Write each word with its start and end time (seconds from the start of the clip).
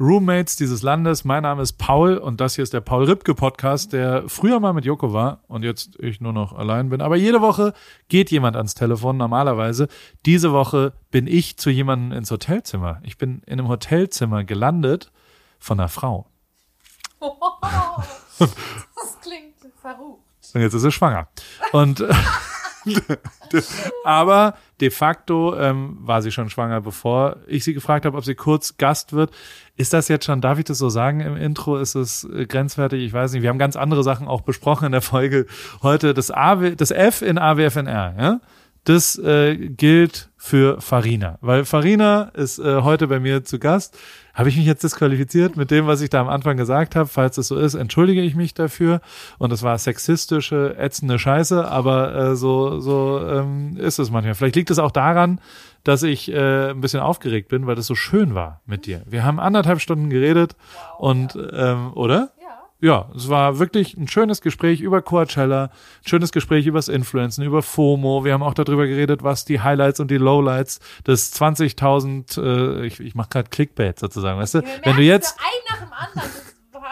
Roommates 0.00 0.56
dieses 0.56 0.80
Landes. 0.82 1.26
Mein 1.26 1.42
Name 1.42 1.60
ist 1.60 1.74
Paul 1.74 2.16
und 2.16 2.40
das 2.40 2.54
hier 2.54 2.62
ist 2.62 2.72
der 2.72 2.80
Paul 2.80 3.04
Ripke 3.04 3.34
Podcast, 3.34 3.92
der 3.92 4.26
früher 4.28 4.58
mal 4.58 4.72
mit 4.72 4.86
Joko 4.86 5.12
war 5.12 5.44
und 5.46 5.62
jetzt 5.62 6.00
ich 6.00 6.22
nur 6.22 6.32
noch 6.32 6.54
allein 6.54 6.88
bin. 6.88 7.02
Aber 7.02 7.16
jede 7.16 7.42
Woche 7.42 7.74
geht 8.08 8.30
jemand 8.30 8.56
ans 8.56 8.74
Telefon 8.74 9.18
normalerweise. 9.18 9.88
Diese 10.24 10.52
Woche 10.52 10.94
bin 11.10 11.26
ich 11.26 11.58
zu 11.58 11.68
jemandem 11.68 12.16
ins 12.16 12.30
Hotelzimmer. 12.30 13.00
Ich 13.02 13.18
bin 13.18 13.42
in 13.44 13.60
einem 13.60 13.68
Hotelzimmer 13.68 14.42
gelandet 14.42 15.12
von 15.58 15.78
einer 15.78 15.90
Frau. 15.90 16.26
das 18.38 19.20
klingt 19.20 19.56
verrucht. 19.82 20.22
Und 20.54 20.62
jetzt 20.62 20.72
ist 20.72 20.80
sie 20.80 20.92
schwanger. 20.92 21.28
Und 21.72 22.02
aber 24.04 24.54
de 24.80 24.90
facto 24.90 25.56
ähm, 25.56 25.98
war 26.00 26.22
sie 26.22 26.30
schon 26.30 26.50
schwanger, 26.50 26.80
bevor 26.80 27.36
ich 27.46 27.64
sie 27.64 27.74
gefragt 27.74 28.06
habe, 28.06 28.16
ob 28.16 28.24
sie 28.24 28.34
kurz 28.34 28.76
Gast 28.76 29.12
wird. 29.12 29.30
Ist 29.76 29.92
das 29.92 30.08
jetzt 30.08 30.24
schon, 30.24 30.40
darf 30.40 30.58
ich 30.58 30.64
das 30.64 30.78
so 30.78 30.88
sagen 30.88 31.20
im 31.20 31.36
Intro? 31.36 31.78
Ist 31.78 31.94
es 31.94 32.24
äh, 32.24 32.46
grenzwertig? 32.46 33.02
Ich 33.02 33.12
weiß 33.12 33.32
nicht. 33.32 33.42
Wir 33.42 33.50
haben 33.50 33.58
ganz 33.58 33.76
andere 33.76 34.02
Sachen 34.02 34.28
auch 34.28 34.42
besprochen 34.42 34.86
in 34.86 34.92
der 34.92 35.02
Folge 35.02 35.46
heute. 35.82 36.14
Das, 36.14 36.30
AW, 36.30 36.74
das 36.76 36.90
F 36.90 37.22
in 37.22 37.38
AWFNR, 37.38 38.14
ja? 38.18 38.40
Das 38.84 39.18
äh, 39.18 39.56
gilt 39.56 40.30
für 40.38 40.80
Farina, 40.80 41.38
weil 41.42 41.66
Farina 41.66 42.30
ist 42.32 42.58
äh, 42.58 42.80
heute 42.80 43.08
bei 43.08 43.20
mir 43.20 43.44
zu 43.44 43.58
Gast. 43.58 43.98
Habe 44.40 44.48
ich 44.48 44.56
mich 44.56 44.64
jetzt 44.64 44.82
disqualifiziert 44.82 45.58
mit 45.58 45.70
dem, 45.70 45.86
was 45.86 46.00
ich 46.00 46.08
da 46.08 46.18
am 46.18 46.30
Anfang 46.30 46.56
gesagt 46.56 46.96
habe? 46.96 47.10
Falls 47.10 47.36
es 47.36 47.48
so 47.48 47.58
ist, 47.58 47.74
entschuldige 47.74 48.22
ich 48.22 48.34
mich 48.34 48.54
dafür. 48.54 49.02
Und 49.36 49.52
es 49.52 49.62
war 49.62 49.76
sexistische, 49.76 50.76
ätzende 50.78 51.18
Scheiße, 51.18 51.68
aber 51.70 52.14
äh, 52.14 52.36
so, 52.36 52.80
so 52.80 53.20
ähm, 53.22 53.76
ist 53.76 53.98
es 53.98 54.10
manchmal. 54.10 54.34
Vielleicht 54.34 54.56
liegt 54.56 54.70
es 54.70 54.78
auch 54.78 54.92
daran, 54.92 55.42
dass 55.84 56.02
ich 56.02 56.32
äh, 56.32 56.70
ein 56.70 56.80
bisschen 56.80 57.00
aufgeregt 57.00 57.48
bin, 57.48 57.66
weil 57.66 57.74
das 57.74 57.86
so 57.86 57.94
schön 57.94 58.34
war 58.34 58.62
mit 58.64 58.86
dir. 58.86 59.02
Wir 59.04 59.24
haben 59.24 59.38
anderthalb 59.38 59.78
Stunden 59.78 60.08
geredet 60.08 60.56
wow, 60.72 61.00
und 61.00 61.34
ja. 61.34 61.72
ähm, 61.72 61.92
oder? 61.92 62.30
Ja, 62.80 63.10
es 63.14 63.28
war 63.28 63.58
wirklich 63.58 63.96
ein 63.96 64.08
schönes 64.08 64.40
Gespräch 64.40 64.80
über 64.80 65.02
Coachella, 65.02 65.64
ein 65.64 66.08
schönes 66.08 66.32
Gespräch 66.32 66.66
übers 66.66 66.88
Influencen, 66.88 67.44
über 67.44 67.62
FOMO. 67.62 68.24
Wir 68.24 68.32
haben 68.32 68.42
auch 68.42 68.54
darüber 68.54 68.86
geredet, 68.86 69.22
was 69.22 69.44
die 69.44 69.60
Highlights 69.60 70.00
und 70.00 70.10
die 70.10 70.16
Lowlights 70.16 70.80
des 71.06 71.34
20.000, 71.34 72.40
äh, 72.40 72.86
ich, 72.86 73.00
ich 73.00 73.14
mache 73.14 73.28
gerade 73.30 73.50
Clickbait 73.50 73.98
sozusagen, 73.98 74.38
weißt 74.38 74.54
du? 74.54 74.62
Wenn 74.82 74.96
du 74.96 75.02
jetzt 75.02 75.38
ein 75.38 75.74
nach 75.74 75.84
dem 75.84 75.92
anderen, 75.92 76.30
das 76.30 76.50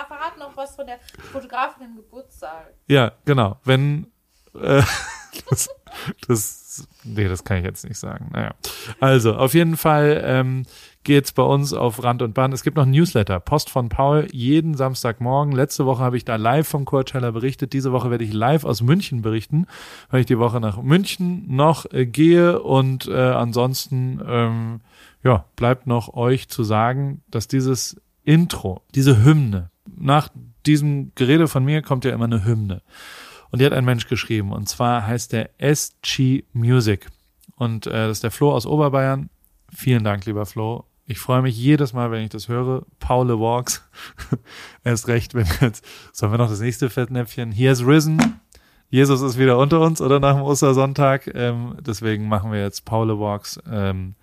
verraten 0.08 0.40
noch 0.40 0.56
was 0.56 0.74
von 0.74 0.86
der 0.86 0.98
Fotografin 1.32 1.84
im 1.84 1.96
Geburtstag. 1.96 2.74
Ja, 2.86 3.12
genau. 3.24 3.58
Wenn 3.64 4.10
äh, 4.54 4.82
das, 5.50 5.68
das, 6.26 6.57
nee, 7.14 7.28
das 7.28 7.44
kann 7.44 7.58
ich 7.58 7.64
jetzt 7.64 7.86
nicht 7.88 7.98
sagen. 7.98 8.30
Naja, 8.32 8.54
also 9.00 9.34
auf 9.34 9.54
jeden 9.54 9.76
Fall. 9.76 10.22
Ähm, 10.24 10.64
geht's 11.08 11.32
bei 11.32 11.42
uns 11.42 11.72
auf 11.72 12.02
Rand 12.04 12.20
und 12.20 12.34
Band. 12.34 12.52
Es 12.52 12.62
gibt 12.62 12.76
noch 12.76 12.84
ein 12.84 12.90
Newsletter, 12.90 13.40
Post 13.40 13.70
von 13.70 13.88
Paul, 13.88 14.28
jeden 14.30 14.74
Samstagmorgen. 14.74 15.54
Letzte 15.54 15.86
Woche 15.86 16.02
habe 16.02 16.18
ich 16.18 16.26
da 16.26 16.36
live 16.36 16.68
vom 16.68 16.84
Coachella 16.84 17.30
berichtet. 17.30 17.72
Diese 17.72 17.92
Woche 17.92 18.10
werde 18.10 18.24
ich 18.24 18.32
live 18.34 18.64
aus 18.64 18.82
München 18.82 19.22
berichten, 19.22 19.66
weil 20.10 20.20
ich 20.20 20.26
die 20.26 20.38
Woche 20.38 20.60
nach 20.60 20.82
München 20.82 21.46
noch 21.48 21.90
äh, 21.92 22.04
gehe. 22.04 22.60
Und 22.60 23.08
äh, 23.08 23.14
ansonsten, 23.14 24.20
ähm, 24.28 24.80
ja, 25.24 25.46
bleibt 25.56 25.86
noch 25.86 26.12
euch 26.12 26.48
zu 26.48 26.62
sagen, 26.62 27.22
dass 27.30 27.48
dieses 27.48 27.98
Intro, 28.24 28.82
diese 28.94 29.24
Hymne, 29.24 29.70
nach 29.96 30.28
diesem 30.66 31.12
Gerede 31.14 31.48
von 31.48 31.64
mir 31.64 31.80
kommt 31.80 32.04
ja 32.04 32.12
immer 32.12 32.26
eine 32.26 32.44
Hymne. 32.44 32.82
Und 33.50 33.60
die 33.60 33.66
hat 33.66 33.72
ein 33.72 33.84
Mensch 33.84 34.08
geschrieben. 34.08 34.52
Und 34.52 34.68
zwar 34.68 35.06
heißt 35.06 35.32
der 35.32 35.50
SG 35.58 36.44
Music. 36.52 37.08
Und 37.56 37.86
äh, 37.86 37.90
das 37.90 38.18
ist 38.18 38.24
der 38.24 38.30
Flo 38.30 38.52
aus 38.52 38.66
Oberbayern. 38.66 39.30
Vielen 39.74 40.04
Dank, 40.04 40.26
lieber 40.26 40.46
Flo. 40.46 40.84
Ich 41.06 41.18
freue 41.18 41.40
mich 41.40 41.56
jedes 41.56 41.94
Mal, 41.94 42.10
wenn 42.10 42.22
ich 42.22 42.30
das 42.30 42.48
höre. 42.48 42.84
Paul 43.00 43.28
Walks. 43.28 43.82
Erst 44.84 45.08
recht, 45.08 45.34
wenn 45.34 45.46
jetzt, 45.60 45.84
sollen 46.12 46.32
wir 46.32 46.38
noch 46.38 46.50
das 46.50 46.60
nächste 46.60 46.90
Fettnäpfchen? 46.90 47.50
He 47.50 47.68
has 47.68 47.84
risen. 47.84 48.40
Jesus 48.90 49.20
ist 49.22 49.38
wieder 49.38 49.58
unter 49.58 49.80
uns 49.80 50.00
oder 50.00 50.20
nach 50.20 50.34
dem 50.34 50.42
Ostersonntag. 50.42 51.30
Ähm, 51.34 51.76
deswegen 51.80 52.28
machen 52.28 52.52
wir 52.52 52.60
jetzt 52.60 52.84
Paul 52.84 53.18
Walks. 53.18 53.60
Ähm, 53.70 54.14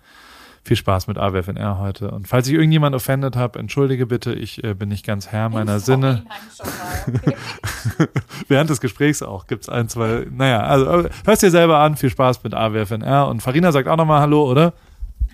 viel 0.66 0.76
Spaß 0.76 1.06
mit 1.06 1.16
AWFNR 1.16 1.78
heute. 1.78 2.10
Und 2.10 2.28
falls 2.28 2.48
ich 2.48 2.54
irgendjemand 2.54 2.94
offended 2.94 3.36
habe, 3.36 3.58
entschuldige 3.58 4.06
bitte, 4.06 4.32
ich 4.34 4.62
äh, 4.64 4.74
bin 4.74 4.88
nicht 4.88 5.06
ganz 5.06 5.28
Herr 5.28 5.48
meiner 5.48 5.80
Sinne. 5.80 6.24
Während 8.48 8.70
des 8.70 8.80
Gesprächs 8.80 9.22
auch 9.22 9.46
gibt's 9.46 9.68
ein, 9.68 9.88
zwei, 9.88 10.26
naja, 10.30 10.60
also 10.60 11.08
hörst 11.24 11.42
dir 11.42 11.50
selber 11.50 11.78
an, 11.78 11.96
viel 11.96 12.10
Spaß 12.10 12.42
mit 12.44 12.54
AWFNR. 12.54 13.28
Und 13.28 13.40
Farina 13.42 13.72
sagt 13.72 13.88
auch 13.88 13.96
nochmal 13.96 14.20
Hallo, 14.20 14.50
oder? 14.50 14.74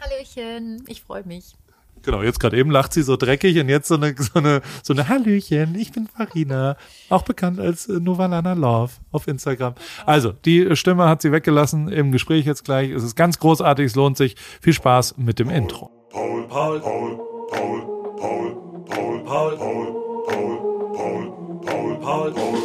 Hallöchen, 0.00 0.84
ich 0.88 1.03
freue 1.03 1.25
mich. 1.25 1.56
Genau, 2.02 2.22
jetzt 2.22 2.40
gerade 2.40 2.56
eben 2.56 2.70
lacht 2.70 2.92
sie 2.92 3.02
so 3.02 3.16
dreckig 3.16 3.58
und 3.58 3.68
jetzt 3.68 3.88
so 3.88 3.94
eine, 3.94 4.14
so 4.18 4.38
eine, 4.38 4.62
so 4.82 4.92
eine 4.92 5.08
Hallöchen, 5.08 5.74
ich 5.74 5.92
bin 5.92 6.08
Farina, 6.08 6.76
auch 7.08 7.22
bekannt 7.22 7.60
als 7.60 7.88
äh, 7.88 8.00
Novalana 8.00 8.54
Love 8.54 8.92
auf 9.10 9.28
Instagram. 9.28 9.74
Also, 10.06 10.32
die 10.44 10.74
Stimme 10.76 11.08
hat 11.08 11.22
sie 11.22 11.32
weggelassen 11.32 11.88
im 11.88 12.12
Gespräch 12.12 12.44
jetzt 12.44 12.64
gleich. 12.64 12.91
Es 12.91 13.02
ist 13.02 13.16
ganz 13.16 13.38
großartig, 13.38 13.86
es 13.86 13.94
lohnt 13.94 14.16
sich. 14.16 14.36
Viel 14.60 14.72
Spaß 14.72 15.16
mit 15.18 15.38
dem 15.38 15.50
Intro. 15.50 15.91
Paul, 16.10 16.46
Paul, 16.48 16.80
Paul, 16.80 17.18
Paul, 17.50 17.82
Paul, 18.18 19.24
Paul, 19.24 19.24
Paul, 19.24 19.56
Paul, 19.56 19.56
Paul, 19.56 20.62
Paul, 20.94 21.62
Paul, 21.64 21.98
Paul, 22.00 22.32
Paul. 22.32 22.61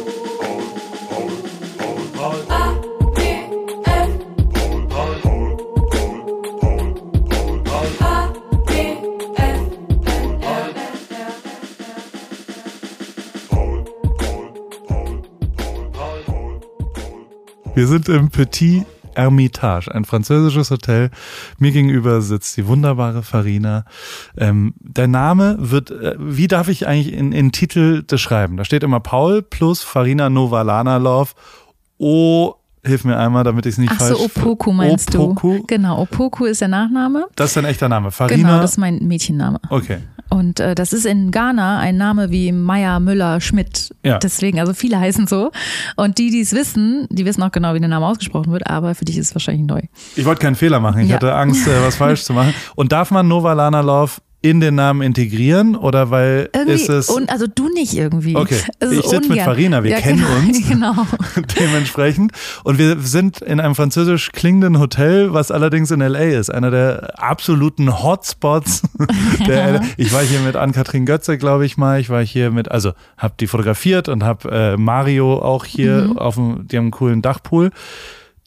Wir 17.78 17.86
sind 17.86 18.08
im 18.08 18.28
Petit 18.28 18.84
Hermitage, 19.14 19.94
ein 19.94 20.04
französisches 20.04 20.72
Hotel. 20.72 21.12
Mir 21.58 21.70
gegenüber 21.70 22.22
sitzt 22.22 22.56
die 22.56 22.66
wunderbare 22.66 23.22
Farina. 23.22 23.84
Ähm, 24.36 24.74
der 24.80 25.06
Name 25.06 25.54
wird, 25.60 25.92
äh, 25.92 26.16
wie 26.18 26.48
darf 26.48 26.66
ich 26.66 26.88
eigentlich 26.88 27.12
in, 27.12 27.30
in 27.30 27.52
Titel 27.52 28.02
das 28.04 28.20
schreiben? 28.20 28.56
Da 28.56 28.64
steht 28.64 28.82
immer 28.82 28.98
Paul 28.98 29.42
plus 29.42 29.84
Farina 29.84 30.28
Novalana 30.28 30.96
Love. 30.96 31.30
O 31.98 32.56
Hilf 32.84 33.04
mir 33.04 33.16
einmal, 33.16 33.44
damit 33.44 33.64
ich 33.66 33.74
es 33.74 33.78
nicht 33.78 33.92
Ach 33.92 33.98
falsch... 33.98 34.16
Ach 34.16 34.28
so, 34.28 34.40
Opoku 34.40 34.72
meinst 34.72 35.14
Opoku? 35.14 35.58
du? 35.58 35.66
Genau, 35.68 36.00
Opoku 36.00 36.46
ist 36.46 36.60
der 36.60 36.68
Nachname. 36.68 37.26
Das 37.36 37.50
ist 37.50 37.56
dein 37.56 37.64
echter 37.64 37.88
Name, 37.88 38.10
Farina? 38.10 38.48
Genau, 38.48 38.60
das 38.60 38.72
ist 38.72 38.78
mein 38.78 39.06
Mädchenname. 39.06 39.60
Okay. 39.70 39.98
Und 40.30 40.60
äh, 40.60 40.74
das 40.74 40.92
ist 40.92 41.06
in 41.06 41.30
Ghana 41.30 41.78
ein 41.78 41.96
Name 41.96 42.30
wie 42.30 42.52
Meier, 42.52 43.00
Müller, 43.00 43.40
Schmidt. 43.40 43.94
Ja. 44.04 44.18
Deswegen, 44.18 44.60
also 44.60 44.74
viele 44.74 44.98
heißen 44.98 45.26
so. 45.26 45.50
Und 45.96 46.18
die, 46.18 46.30
die 46.30 46.40
es 46.40 46.52
wissen, 46.52 47.06
die 47.10 47.24
wissen 47.24 47.42
auch 47.42 47.52
genau, 47.52 47.74
wie 47.74 47.80
der 47.80 47.88
Name 47.88 48.06
ausgesprochen 48.06 48.52
wird, 48.52 48.68
aber 48.68 48.94
für 48.94 49.04
dich 49.04 49.18
ist 49.18 49.28
es 49.28 49.34
wahrscheinlich 49.34 49.66
neu. 49.66 49.80
Ich 50.16 50.24
wollte 50.24 50.42
keinen 50.42 50.56
Fehler 50.56 50.80
machen. 50.80 51.00
Ich 51.02 51.08
ja. 51.08 51.16
hatte 51.16 51.34
Angst, 51.34 51.66
äh, 51.66 51.82
was 51.82 51.96
falsch 51.96 52.22
zu 52.24 52.32
machen. 52.32 52.54
Und 52.74 52.92
darf 52.92 53.10
man 53.10 53.26
Novalana 53.28 53.80
Love 53.80 54.12
in 54.48 54.60
den 54.60 54.74
Namen 54.74 55.02
integrieren 55.02 55.76
oder 55.76 56.10
weil 56.10 56.50
irgendwie 56.54 56.72
ist 56.72 56.88
es. 56.88 57.08
Un, 57.08 57.28
also 57.28 57.46
du 57.46 57.68
nicht 57.72 57.96
irgendwie. 57.96 58.36
Okay. 58.36 58.60
Ich 58.80 59.06
sitze 59.06 59.28
mit 59.28 59.40
Farina, 59.40 59.82
wir 59.82 59.92
ja, 59.92 60.00
kennen 60.00 60.18
genau, 60.18 60.36
uns. 60.36 60.68
Genau. 60.68 61.06
dementsprechend. 61.58 62.32
Und 62.64 62.78
wir 62.78 62.98
sind 63.00 63.40
in 63.40 63.60
einem 63.60 63.74
französisch 63.74 64.32
klingenden 64.32 64.78
Hotel, 64.78 65.32
was 65.32 65.50
allerdings 65.50 65.90
in 65.90 66.00
LA 66.00 66.18
ist. 66.18 66.50
Einer 66.50 66.70
der 66.70 67.22
absoluten 67.22 68.02
Hotspots. 68.02 68.82
der, 69.46 69.74
ja. 69.74 69.80
Ich 69.96 70.12
war 70.12 70.22
hier 70.22 70.40
mit 70.40 70.56
Ann-Kathrin 70.56 71.06
Götze, 71.06 71.38
glaube 71.38 71.64
ich 71.66 71.76
mal. 71.76 72.00
Ich 72.00 72.10
war 72.10 72.24
hier 72.24 72.50
mit, 72.50 72.70
also 72.70 72.92
habe 73.16 73.34
die 73.40 73.46
fotografiert 73.46 74.08
und 74.08 74.22
habe 74.22 74.50
äh, 74.50 74.76
Mario 74.76 75.38
auch 75.38 75.64
hier 75.64 76.08
mhm. 76.08 76.18
auf 76.18 76.34
dem, 76.34 76.68
die 76.68 76.76
haben 76.76 76.84
einen 76.84 76.90
coolen 76.90 77.22
Dachpool. 77.22 77.70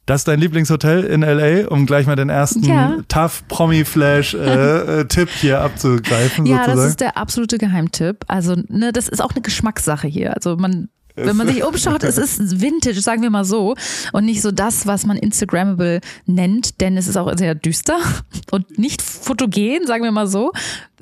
Das 0.06 0.22
ist 0.22 0.28
dein 0.28 0.40
Lieblingshotel 0.40 1.04
in 1.04 1.20
LA, 1.22 1.68
um 1.68 1.86
gleich 1.86 2.06
mal 2.06 2.16
den 2.16 2.28
ersten 2.28 2.64
ja. 2.64 2.96
Tough 3.08 3.44
Promi 3.46 3.84
Flash 3.84 4.34
äh, 4.34 5.00
äh, 5.00 5.04
Tipp 5.04 5.28
hier 5.28 5.60
abzugreifen. 5.60 6.44
Ja, 6.44 6.58
sozusagen. 6.58 6.76
das 6.76 6.86
ist 6.88 7.00
der 7.00 7.16
absolute 7.16 7.58
Geheimtipp. 7.58 8.24
Also, 8.26 8.56
ne, 8.68 8.92
das 8.92 9.08
ist 9.08 9.22
auch 9.22 9.30
eine 9.30 9.42
Geschmackssache 9.42 10.08
hier. 10.08 10.34
Also 10.34 10.56
man 10.56 10.88
wenn 11.14 11.36
man 11.36 11.46
sich 11.46 11.64
umschaut, 11.64 12.02
es 12.04 12.18
ist 12.18 12.60
Vintage, 12.60 13.00
sagen 13.00 13.22
wir 13.22 13.30
mal 13.30 13.44
so. 13.44 13.74
Und 14.12 14.24
nicht 14.24 14.42
so 14.42 14.50
das, 14.50 14.86
was 14.86 15.06
man 15.06 15.16
Instagrammable 15.16 16.00
nennt, 16.26 16.80
denn 16.80 16.96
es 16.96 17.06
ist 17.06 17.16
auch 17.16 17.30
sehr 17.36 17.54
düster 17.54 17.98
und 18.50 18.78
nicht 18.78 19.02
fotogen, 19.02 19.86
sagen 19.86 20.04
wir 20.04 20.12
mal 20.12 20.26
so. 20.26 20.52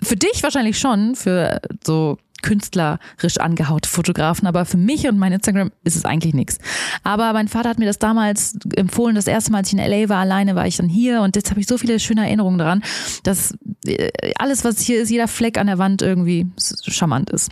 Für 0.02 0.16
dich 0.16 0.42
wahrscheinlich 0.42 0.78
schon, 0.78 1.14
für 1.14 1.60
so 1.84 2.18
künstlerisch 2.42 3.38
angehaute 3.38 3.88
Fotografen, 3.88 4.46
aber 4.46 4.64
für 4.64 4.76
mich 4.76 5.08
und 5.08 5.18
mein 5.18 5.32
Instagram 5.32 5.70
ist 5.84 5.96
es 5.96 6.04
eigentlich 6.04 6.34
nichts. 6.34 6.58
Aber 7.02 7.32
mein 7.32 7.48
Vater 7.48 7.68
hat 7.68 7.78
mir 7.78 7.86
das 7.86 7.98
damals 7.98 8.56
empfohlen, 8.76 9.14
das 9.14 9.26
erste 9.26 9.52
Mal, 9.52 9.58
als 9.58 9.72
ich 9.72 9.78
in 9.78 9.84
LA 9.84 10.08
war, 10.08 10.18
alleine 10.18 10.54
war 10.54 10.66
ich 10.66 10.76
dann 10.76 10.88
hier 10.88 11.22
und 11.22 11.36
jetzt 11.36 11.50
habe 11.50 11.60
ich 11.60 11.66
so 11.66 11.78
viele 11.78 12.00
schöne 12.00 12.26
Erinnerungen 12.26 12.58
daran, 12.58 12.82
dass 13.22 13.54
äh, 13.86 14.10
alles, 14.38 14.64
was 14.64 14.80
hier 14.80 15.02
ist, 15.02 15.10
jeder 15.10 15.28
Fleck 15.28 15.58
an 15.58 15.66
der 15.66 15.78
Wand 15.78 16.02
irgendwie 16.02 16.46
charmant 16.58 17.30
ist. 17.30 17.50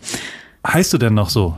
Heißt 0.67 0.93
du 0.93 0.99
denn 0.99 1.14
noch 1.14 1.31
so? 1.31 1.56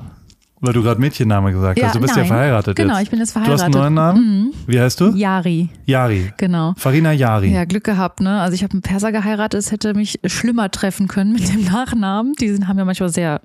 Weil 0.63 0.75
du 0.75 0.83
gerade 0.83 1.01
Mädchenname 1.01 1.53
gesagt 1.53 1.79
Ja, 1.79 1.87
hast. 1.87 1.95
Du 1.95 2.01
bist 2.01 2.15
ja 2.15 2.21
nein. 2.23 2.29
verheiratet 2.29 2.77
Genau, 2.77 2.95
jetzt. 2.95 3.03
ich 3.05 3.11
bin 3.11 3.19
jetzt 3.19 3.35
Du 3.35 3.41
hast 3.41 3.47
einen 3.63 3.73
verheiratet. 3.73 3.75
neuen 3.81 3.95
Namen? 3.95 4.41
Mhm. 4.45 4.53
Wie 4.67 4.79
heißt 4.81 5.01
du? 5.01 5.15
Yari, 5.15 5.71
Yari. 5.87 6.33
genau. 6.37 6.75
Farina 6.77 7.13
Yari. 7.13 7.51
Ja, 7.53 7.65
Glück 7.65 7.85
gehabt, 7.85 8.21
ne? 8.21 8.41
Also 8.41 8.55
ich 8.55 8.63
habe 8.63 8.73
einen 8.73 8.83
Perser 8.83 9.11
geheiratet, 9.11 9.59
es 9.59 9.73
hätte 9.73 9.95
mich 9.95 10.21
schlimmer 10.27 10.71
treffen 10.71 11.09
können 11.09 11.33
mit 11.33 11.49
dem 11.53 11.65
Nachnamen. 11.65 12.35
Die 12.35 12.51
haben 12.67 12.77
ja 12.79 12.85
manchmal 12.85 13.09
sehr 13.09 13.41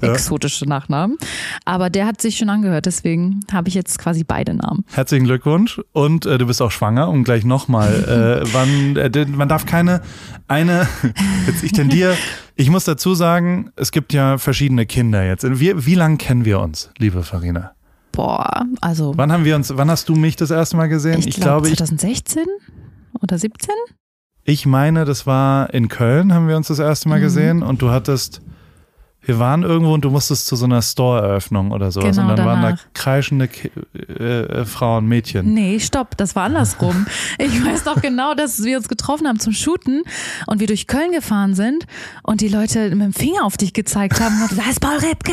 Ja. 0.00 0.12
exotische 0.12 0.66
Nachnamen. 0.66 1.16
Aber 1.64 1.90
der 1.90 2.06
hat 2.06 2.22
sich 2.22 2.36
schon 2.38 2.48
angehört, 2.48 2.86
deswegen 2.86 3.40
habe 3.52 3.66
ich 3.68 3.74
jetzt 3.74 3.98
quasi 3.98 4.22
beide 4.22 4.54
Namen. 4.54 4.84
Herzlichen 4.92 5.24
Glückwunsch 5.26 5.80
und 5.90 6.24
äh, 6.26 6.38
du 6.38 6.46
bist 6.46 6.62
auch 6.62 6.70
schwanger 6.70 7.08
und 7.08 7.24
gleich 7.24 7.44
nochmal, 7.44 8.44
äh, 8.44 8.48
wann, 8.52 8.94
äh, 8.96 9.26
man 9.26 9.48
darf 9.48 9.66
keine, 9.66 10.02
eine, 10.46 10.86
jetzt 11.48 11.64
ich 11.64 11.72
tendiere, 11.72 12.16
ich 12.60 12.70
muss 12.70 12.84
dazu 12.84 13.14
sagen, 13.14 13.70
es 13.76 13.90
gibt 13.90 14.12
ja 14.12 14.36
verschiedene 14.38 14.84
Kinder 14.86 15.24
jetzt. 15.24 15.44
Wie, 15.60 15.86
wie 15.86 15.94
lange 15.94 16.16
kennen 16.18 16.44
wir 16.44 16.60
uns, 16.60 16.90
liebe 16.98 17.22
Farina? 17.22 17.72
Boah, 18.12 18.66
also 18.80 19.14
Wann 19.16 19.32
haben 19.32 19.44
wir 19.44 19.56
uns, 19.56 19.74
wann 19.76 19.90
hast 19.90 20.08
du 20.08 20.14
mich 20.14 20.36
das 20.36 20.50
erste 20.50 20.76
Mal 20.76 20.88
gesehen? 20.88 21.20
ich, 21.20 21.28
ich 21.28 21.36
glaube 21.36 21.62
glaube, 21.62 21.68
ich, 21.68 21.76
2016 21.78 22.44
oder 23.22 23.38
17? 23.38 23.70
ich 24.44 24.66
meine, 24.66 25.04
das 25.04 25.26
war 25.26 25.72
in 25.72 25.88
Köln, 25.88 26.34
haben 26.34 26.48
wir 26.48 26.56
uns 26.56 26.68
das 26.68 26.80
erste 26.80 27.08
Mal 27.08 27.18
Mhm. 27.18 27.22
gesehen 27.22 27.62
und 27.62 27.80
du 27.82 27.90
hattest, 27.90 28.42
wir 29.22 29.38
waren 29.38 29.62
irgendwo 29.62 29.92
und 29.94 30.04
du 30.04 30.10
musstest 30.10 30.46
zu 30.46 30.56
so 30.56 30.64
einer 30.64 30.80
Store-Eröffnung 30.82 31.72
oder 31.72 31.90
sowas 31.90 32.16
Genau, 32.16 32.30
und 32.30 32.36
dann 32.38 32.46
waren 32.46 32.62
da 32.62 32.68
danach. 32.70 32.84
kreischende 32.94 33.48
Ki 33.48 33.70
äh, 33.94 34.22
äh, 34.22 34.64
Frauen, 34.64 35.06
Mädchen. 35.06 35.52
Nee, 35.52 35.78
stopp, 35.80 36.16
das 36.16 36.34
war 36.36 36.44
andersrum. 36.44 37.06
Ich 37.38 37.64
weiß 37.64 37.84
noch 37.84 38.00
genau, 38.02 38.34
dass 38.34 38.62
wir 38.64 38.76
uns 38.76 38.88
getroffen 38.88 39.26
haben 39.28 39.38
zum 39.40 39.52
Shooten 39.52 40.02
und 40.46 40.60
wir 40.60 40.66
durch 40.66 40.86
Köln 40.86 41.12
gefahren 41.12 41.54
sind 41.54 41.84
und 42.22 42.40
die 42.40 42.48
Leute 42.48 42.90
mit 42.90 43.00
dem 43.02 43.12
Finger 43.12 43.44
auf 43.44 43.56
dich 43.56 43.72
gezeigt 43.72 44.20
haben 44.20 44.42
und 44.42 44.52
da 44.58 44.68
ist 44.70 44.80
Paul 44.80 44.96
Ripke. 44.98 45.32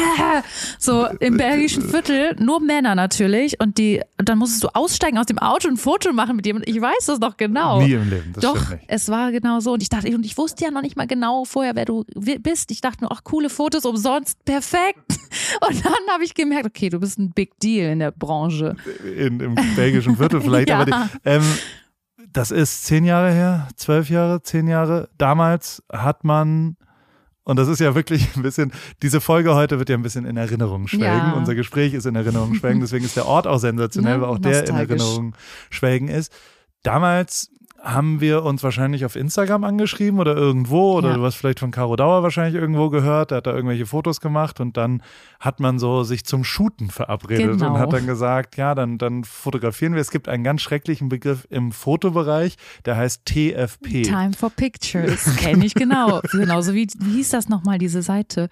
So 0.79 1.05
im 1.19 1.37
belgischen 1.37 1.83
Viertel, 1.89 2.35
nur 2.39 2.59
Männer 2.61 2.95
natürlich 2.95 3.59
und 3.59 3.77
die 3.77 4.01
und 4.17 4.29
dann 4.29 4.37
musstest 4.37 4.63
du 4.63 4.69
aussteigen 4.73 5.17
aus 5.17 5.25
dem 5.27 5.37
Auto 5.39 5.67
und 5.67 5.75
ein 5.75 5.77
Foto 5.77 6.11
machen 6.13 6.35
mit 6.35 6.45
jemandem. 6.45 6.73
Ich 6.73 6.81
weiß 6.81 7.05
das 7.07 7.19
noch 7.19 7.37
genau. 7.37 7.81
Nie 7.81 7.93
im 7.93 8.09
Leben, 8.09 8.31
das 8.33 8.41
Doch, 8.43 8.55
stimmt 8.57 8.71
nicht. 8.81 8.83
es 8.87 9.09
war 9.09 9.31
genau 9.31 9.59
so. 9.59 9.73
Und 9.73 9.81
ich 9.81 9.89
dachte, 9.89 10.13
und 10.15 10.25
ich 10.25 10.37
wusste 10.37 10.63
ja 10.65 10.71
noch 10.71 10.81
nicht 10.81 10.95
mal 10.97 11.07
genau 11.07 11.45
vorher, 11.45 11.75
wer 11.75 11.85
du 11.85 12.03
bist. 12.15 12.71
Ich 12.71 12.81
dachte 12.81 13.01
nur, 13.03 13.11
ach, 13.11 13.23
coole 13.23 13.49
Fotos 13.49 13.76
umsonst, 13.85 14.43
perfekt. 14.45 15.17
Und 15.67 15.85
dann 15.85 15.93
habe 16.13 16.23
ich 16.23 16.33
gemerkt, 16.33 16.65
okay, 16.65 16.89
du 16.89 16.99
bist 16.99 17.17
ein 17.19 17.31
Big 17.31 17.59
Deal 17.59 17.91
in 17.91 17.99
der 17.99 18.11
Branche. 18.11 18.75
in, 19.03 19.39
im 19.39 19.55
belgischen 19.75 20.17
Viertel 20.17 20.41
vielleicht, 20.41 20.69
Ja. 20.69 20.79
aber 20.81 20.85
die, 20.85 21.19
ähm, 21.25 21.43
das 22.33 22.51
ist 22.51 22.85
zehn 22.85 23.05
Jahre 23.05 23.31
her, 23.31 23.67
zwölf 23.75 24.09
Jahre, 24.09 24.41
zehn 24.43 24.67
Jahre. 24.67 25.09
Damals 25.17 25.81
hat 25.91 26.23
man, 26.23 26.75
und 27.43 27.57
das 27.57 27.67
ist 27.67 27.79
ja 27.79 27.95
wirklich 27.95 28.35
ein 28.35 28.41
bisschen, 28.41 28.71
diese 29.01 29.21
Folge 29.21 29.55
heute 29.55 29.79
wird 29.79 29.89
ja 29.89 29.95
ein 29.95 30.01
bisschen 30.03 30.25
in 30.25 30.37
Erinnerung 30.37 30.87
schwelgen. 30.87 31.05
Ja. 31.29 31.33
Unser 31.33 31.55
Gespräch 31.55 31.93
ist 31.93 32.05
in 32.05 32.15
Erinnerung 32.15 32.53
schwelgen, 32.55 32.79
deswegen 32.81 33.05
ist 33.05 33.15
der 33.15 33.25
Ort 33.27 33.47
auch 33.47 33.59
sensationell, 33.59 34.17
Ne? 34.17 34.21
weil 34.21 34.29
auch 34.29 34.39
der 34.39 34.67
in. 34.67 34.75
Erinnerung 34.75 35.35
schwelgen 35.69 36.09
ist. 36.09 36.31
Damals 36.83 37.49
haben 37.93 38.19
wir 38.19 38.43
uns 38.43 38.63
wahrscheinlich 38.63 39.05
auf 39.05 39.15
Instagram 39.15 39.63
angeschrieben 39.63 40.19
oder 40.19 40.35
irgendwo 40.35 40.93
oder 40.97 41.11
Ja. 41.11 41.15
du 41.15 41.23
hast 41.23 41.35
vielleicht 41.35 41.59
von 41.61 41.71
Caro 41.71 41.95
Dauer 41.95 42.21
wahrscheinlich 42.21 42.59
irgendwo 42.61 42.89
gehört, 42.89 43.31
der 43.31 43.37
hat 43.37 43.47
da 43.47 43.53
irgendwelche 43.53 43.85
Fotos 43.85 44.19
gemacht 44.19 44.59
und 44.59 44.75
dann 44.75 45.01
hat 45.39 45.59
man 45.61 45.79
so 45.79 46.03
sich 46.03 46.25
zum 46.25 46.43
Shooten 46.43 46.89
verabredet 46.89 47.51
Genau. 47.59 47.73
und 47.73 47.79
hat 47.79 47.93
dann 47.93 48.05
gesagt, 48.05 48.57
ja, 48.57 48.75
dann, 48.75 48.97
dann 48.97 49.23
fotografieren 49.23 49.93
wir. 49.93 50.01
Es 50.01 50.11
gibt 50.11 50.27
einen 50.27 50.43
ganz 50.43 50.61
schrecklichen 50.61 51.07
Begriff 51.07 51.47
im 51.49 51.71
Fotobereich, 51.71 52.57
der 52.85 52.97
heißt 52.97 53.25
TFP. 53.25 54.01
Time 54.03 54.33
for 54.37 54.49
Pictures, 54.49 55.35
kenne 55.37 55.65
ich 55.65 55.73
genau. 55.73 56.19
Genauso 56.31 56.73
wie, 56.73 56.87
wie 56.99 57.15
hieß 57.15 57.29
das 57.29 57.47
nochmal, 57.47 57.77
diese 57.77 58.01
Seite? 58.01 58.49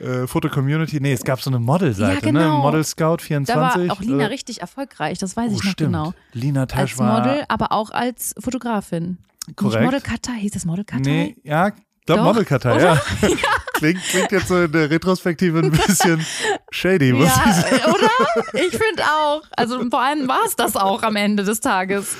Äh, 0.00 0.26
Foto 0.26 0.48
Community, 0.48 1.00
nee, 1.00 1.12
es 1.12 1.22
gab 1.24 1.40
so 1.40 1.50
eine 1.50 1.58
Modelseite, 1.58 2.14
Ja, 2.14 2.20
genau. 2.20 2.56
ne? 2.58 2.62
Model 2.62 2.84
Scout 2.84 3.16
Da 3.18 3.24
24. 3.24 3.56
war 3.88 3.92
auch 3.96 4.00
Lina 4.00 4.22
äh, 4.24 4.26
richtig 4.26 4.60
erfolgreich, 4.60 5.18
das 5.18 5.36
weiß 5.36 5.50
oh, 5.50 5.56
ich 5.56 5.64
noch 5.64 5.72
stimmt. 5.72 5.92
genau. 5.92 6.14
Lina 6.32 6.62
Als 6.62 6.72
Tasch 6.72 6.98
war 6.98 7.18
Model, 7.20 7.44
aber 7.48 7.72
auch 7.72 7.90
als 7.90 8.34
Fotografin. 8.38 9.18
korrekt. 9.56 9.76
Nicht 9.80 9.84
Modelkartei, 9.84 10.32
hieß 10.40 10.52
das 10.52 10.64
Modelkartei? 10.64 11.10
Nee, 11.10 11.36
ja, 11.42 11.72
Doch, 12.06 12.22
Modelkartei, 12.22 12.74
oder? 12.76 12.94
ja. 13.22 13.28
klingt, 13.74 14.00
klingt 14.04 14.32
jetzt 14.32 14.48
so 14.48 14.62
in 14.62 14.72
der 14.72 14.88
Retrospektive 14.90 15.58
ein 15.58 15.70
bisschen 15.72 16.24
shady, 16.70 17.12
muss 17.12 17.26
Ja, 17.26 17.44
ich 17.46 17.54
sagen. 17.56 17.92
oder? 17.92 18.60
Ich 18.66 18.70
finde 18.70 19.02
auch. 19.04 19.42
Also 19.56 19.90
vor 19.90 20.00
allem 20.02 20.26
war 20.28 20.40
es 20.46 20.54
das 20.56 20.76
auch 20.76 21.02
am 21.02 21.16
Ende 21.16 21.44
des 21.44 21.60
Tages. 21.60 22.16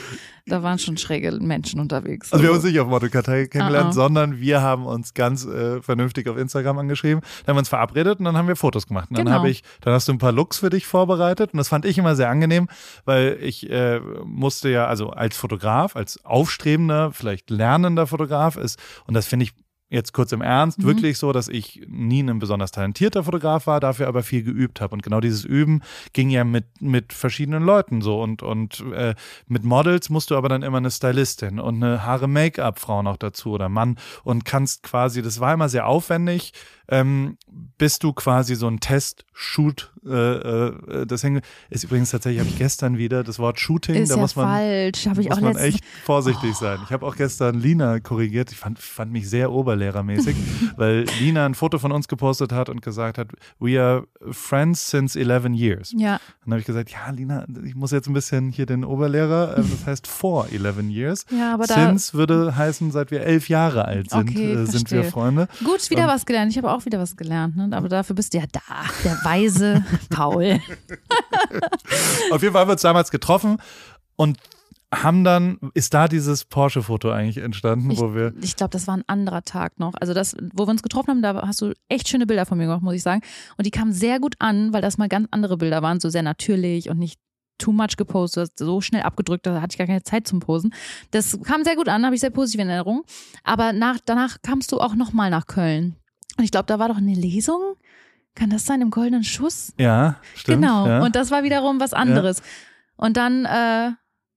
Da 0.49 0.63
waren 0.63 0.79
schon 0.79 0.97
schräge 0.97 1.31
Menschen 1.41 1.81
unterwegs. 1.81 2.33
Also 2.33 2.43
wir 2.43 2.49
haben 2.51 2.57
uns 2.57 2.65
nicht 2.65 2.79
auf 2.81 2.89
Modelkartei 2.89 3.47
kennengelernt, 3.47 3.87
Ah, 3.87 3.91
ah. 3.91 3.93
sondern 3.93 4.41
wir 4.41 4.63
haben 4.63 4.87
uns 4.87 5.15
ganz 5.15 5.45
äh, 5.47 5.81
vernünftig 5.83 6.29
auf 6.29 6.37
Instagram 6.37 6.79
angeschrieben. 6.79 7.21
Dann 7.45 7.53
haben 7.53 7.57
wir 7.57 7.61
uns 7.61 7.69
verabredet 7.69 8.19
und 8.19 8.25
dann 8.25 8.37
haben 8.37 8.49
wir 8.49 8.57
Fotos 8.57 8.87
gemacht. 8.87 9.11
Und 9.11 9.19
dann 9.19 9.27
Genau. 9.27 9.37
habe 9.39 9.51
ich, 9.51 9.63
dann 9.81 9.93
hast 9.95 10.09
du 10.09 10.13
ein 10.13 10.19
paar 10.19 10.33
Looks 10.33 10.59
für 10.59 10.71
dich 10.71 10.87
vorbereitet 10.87 11.53
und 11.53 11.59
das 11.59 11.69
fand 11.69 11.85
ich 11.85 11.99
immer 11.99 12.17
sehr 12.17 12.29
angenehm, 12.31 12.69
weil 13.05 13.39
ich 13.41 13.69
äh, 13.71 14.01
musste 14.25 14.69
ja, 14.71 14.87
also 14.87 15.11
als 15.11 15.37
Fotograf, 15.37 15.97
als 15.97 16.25
aufstrebender, 16.25 17.13
vielleicht 17.13 17.51
lernender 17.51 18.07
Fotograf 18.07 18.57
ist, 18.57 18.79
und 19.07 19.15
das 19.15 19.27
finde 19.27 19.45
ich 19.45 19.53
jetzt 19.91 20.13
kurz 20.13 20.33
im 20.33 20.43
Ernst, 20.43 20.79
Mhm. 20.79 20.85
wirklich 20.85 21.19
so, 21.19 21.33
dass 21.33 21.49
ich 21.49 21.83
nie 21.89 22.23
ein 22.23 22.39
besonders 22.39 22.71
talentierter 22.73 23.25
Fotograf 23.25 23.67
war, 23.67 23.81
dafür 23.81 24.07
aber 24.09 24.23
viel 24.23 24.43
geübt 24.43 24.81
habe. 24.81 24.93
Und 24.95 25.03
genau 25.03 25.21
dieses 25.21 25.45
Üben 25.45 25.83
ging 26.13 26.29
ja 26.31 26.45
mit, 26.45 26.67
mit 26.81 27.13
verschiedenen 27.13 27.63
Leuten 27.63 28.03
so. 28.03 28.21
Und, 28.23 28.43
und 28.43 28.85
äh, 28.93 29.15
mit 29.47 29.65
Models 29.65 30.11
musst 30.11 30.31
du 30.31 30.37
aber 30.37 30.49
dann 30.49 30.63
immer 30.63 30.79
eine 30.79 30.91
Stylistin 30.91 31.59
und 31.59 31.83
eine 31.83 32.05
Haare-Make-up-Frau 32.05 33.03
noch 33.03 33.17
dazu 33.17 33.53
oder 33.53 33.69
Mann 33.69 33.97
und 34.25 34.45
kannst 34.45 34.83
quasi, 34.83 35.23
das 35.23 35.41
war 35.41 35.55
immer 35.55 35.69
sehr 35.69 35.87
aufwendig, 35.87 36.53
ähm, 36.91 37.37
bis 37.77 37.99
du 37.99 38.13
quasi 38.15 38.55
so 38.55 38.67
ein 38.67 38.81
Test-Shoot, 38.81 39.93
äh, 40.07 40.11
äh, 40.11 41.07
das 41.07 41.23
hängt, 41.23 41.45
ist 41.69 41.85
übrigens 41.85 42.11
tatsächlich, 42.11 42.41
habe 42.41 42.49
ich 42.49 42.57
gestern 42.59 42.97
wieder 42.97 43.23
das 43.25 43.39
Wort 43.39 43.61
Shooting, 43.61 43.95
ist 43.97 44.11
da 44.11 44.15
ja 44.15 44.21
muss 44.21 44.37
man 44.37 44.47
falsch. 44.47 45.07
Habe 45.07 45.21
ich 45.21 45.29
muss 45.29 45.37
auch 45.39 45.43
man 45.43 45.57
echt 45.57 45.85
vorsichtig 46.05 46.55
sein. 46.55 46.79
Ich 46.85 46.91
habe 46.91 47.05
auch 47.07 47.17
gestern 47.17 47.61
Lina 47.61 48.01
korrigiert. 48.01 48.53
Ich 48.53 48.57
fand, 48.59 48.79
fand 48.79 49.13
mich 49.13 49.29
sehr 49.29 49.53
oberlehrermäßig, 49.79 50.37
weil 50.77 51.05
Lina 51.21 51.47
ein 51.47 51.55
Foto 51.55 51.79
von 51.79 51.93
uns 51.93 52.09
gepostet 52.09 52.53
hat 52.53 52.69
und 52.69 52.83
gesagt 52.83 53.19
hat, 53.19 53.29
we 53.59 53.81
are 53.81 54.05
friends 54.33 54.91
since 54.91 55.19
11 55.19 55.47
years. 55.55 55.93
Ja, 55.97 56.21
Dann 56.45 56.53
habe 56.53 56.61
ich 56.61 56.67
gesagt, 56.67 56.91
ja, 56.91 57.11
Lina, 57.11 57.47
ich 57.65 57.75
muss 57.75 57.91
jetzt 57.93 58.09
ein 58.09 58.13
bisschen 58.13 58.51
hier 58.51 58.67
den 58.67 58.85
Oberlehrer, 58.85 59.57
äh, 59.59 59.63
das 59.63 59.87
heißt 59.87 60.07
for 60.07 60.49
11 60.53 60.83
years. 60.91 61.25
ja, 61.31 61.55
aber 61.55 61.67
da. 61.67 61.75
Since 61.75 62.15
würde 62.15 62.57
heißen, 62.57 62.91
seit 62.91 63.11
wir 63.11 63.21
elf 63.23 63.49
Jahre 63.49 63.85
alt 63.85 64.11
sind, 64.11 64.31
Okay, 64.31 64.53
äh, 64.53 64.67
sind 64.67 64.91
wir. 64.91 65.05
Freunde. 65.05 65.49
Gut, 65.65 65.89
wieder 65.91 66.03
Und- 66.03 66.09
was 66.09 66.27
gelernt. 66.27 66.51
Ich 66.51 66.59
habe 66.59 66.71
auch 66.73 66.85
wieder 66.85 66.99
was 66.99 67.17
gelernt. 67.17 67.57
Ne? 67.57 67.69
Aber 67.73 67.89
dafür 67.89 68.15
bist 68.17 68.35
du 68.35 68.39
ja 68.39 68.45
da. 68.53 68.61
Der 69.05 69.13
weise 69.25 69.85
Paul. 70.11 70.59
Auf 72.31 72.43
jeden 72.43 72.53
Fall 72.53 72.63
haben 72.63 72.69
wir 72.69 72.73
uns 72.73 72.83
damals 72.83 73.11
getroffen 73.11 73.59
und 74.17 74.39
haben 74.93 75.23
dann, 75.23 75.59
ist 75.75 75.93
da 75.93 76.09
dieses 76.09 76.45
Porsche-Foto 76.45 77.11
eigentlich 77.11 77.39
entstanden, 77.39 77.91
Ich, 77.91 77.99
wo 77.99 78.15
wir 78.15 78.33
ich 78.41 78.57
glaube, 78.57 78.71
das 78.71 78.87
war 78.87 78.97
ein 78.97 79.05
anderer 79.07 79.43
Tag 79.43 79.79
noch. 79.79 79.93
Also 80.01 80.15
das, 80.15 80.35
wo 80.55 80.67
wir 80.67 80.71
uns 80.71 80.83
getroffen 80.83 81.11
haben, 81.11 81.23
da 81.23 81.47
hast 81.47 81.61
du 81.61 81.75
echt 81.89 82.09
schöne 82.09 82.27
Bilder 82.27 82.47
von 82.47 82.57
mir 82.57 82.65
gemacht, 82.65 82.83
muss 82.83 82.95
ich 82.95 83.03
sagen. 83.03 83.21
Und 83.59 83.67
die 83.67 83.71
kamen 83.71 83.93
sehr 83.93 84.19
gut 84.19 84.37
an, 84.39 84.73
weil 84.73 84.81
das 84.81 84.97
mal 84.97 85.09
ganz 85.09 85.29
andere 85.31 85.59
Bilder 85.59 85.83
waren, 85.83 86.01
so 86.01 86.09
sehr 86.09 86.23
natürlich 86.23 86.89
und 86.89 86.99
nicht 86.99 87.21
too 87.59 87.73
much 87.73 87.97
gepostet, 87.97 88.53
so 88.57 88.81
schnell 88.81 89.03
abgedrückt, 89.03 89.45
da 89.45 89.61
hatte 89.61 89.75
ich 89.75 89.79
gar 89.79 89.87
keine 89.87 90.03
Zeit 90.05 90.27
zum 90.27 90.41
Posen. 90.41 90.73
Das 91.11 91.39
kam 91.43 91.65
sehr 91.65 91.77
gut 91.77 91.89
an, 91.89 92.05
habe 92.05 92.15
ich 92.15 92.21
sehr 92.21 92.31
positive 92.31 92.63
Erinnerungen. 92.63 93.03
Aber 93.45 93.73
nach, 93.73 93.99
danach 94.05 94.39
kamst 94.43 94.73
du 94.73 94.81
auch 94.81 94.95
nochmal 94.95 95.29
nach 95.29 95.47
Köln. 95.47 95.97
Und 96.39 96.45
ich 96.45 96.51
glaube, 96.51 96.67
da 96.67 96.79
war 96.79 96.89
doch 96.89 96.97
eine 96.97 97.15
Lesung. 97.15 97.75
Kann 98.35 98.51
das 98.51 98.65
sein, 98.65 98.81
im 98.81 98.91
Goldenen 98.91 99.25
Schuss? 99.25 99.75
Ja, 99.77 100.21
stimmt. 100.35 100.63
Genau. 100.63 100.87
Ja. 100.87 101.03
Und 101.03 101.17
das 101.17 101.33
war 101.33 101.43
wiederum 101.43 101.81
was 101.81 101.93
anderes. 101.93 102.41
Und 102.97 103.17
dann 103.17 103.45
äh, 103.45 103.91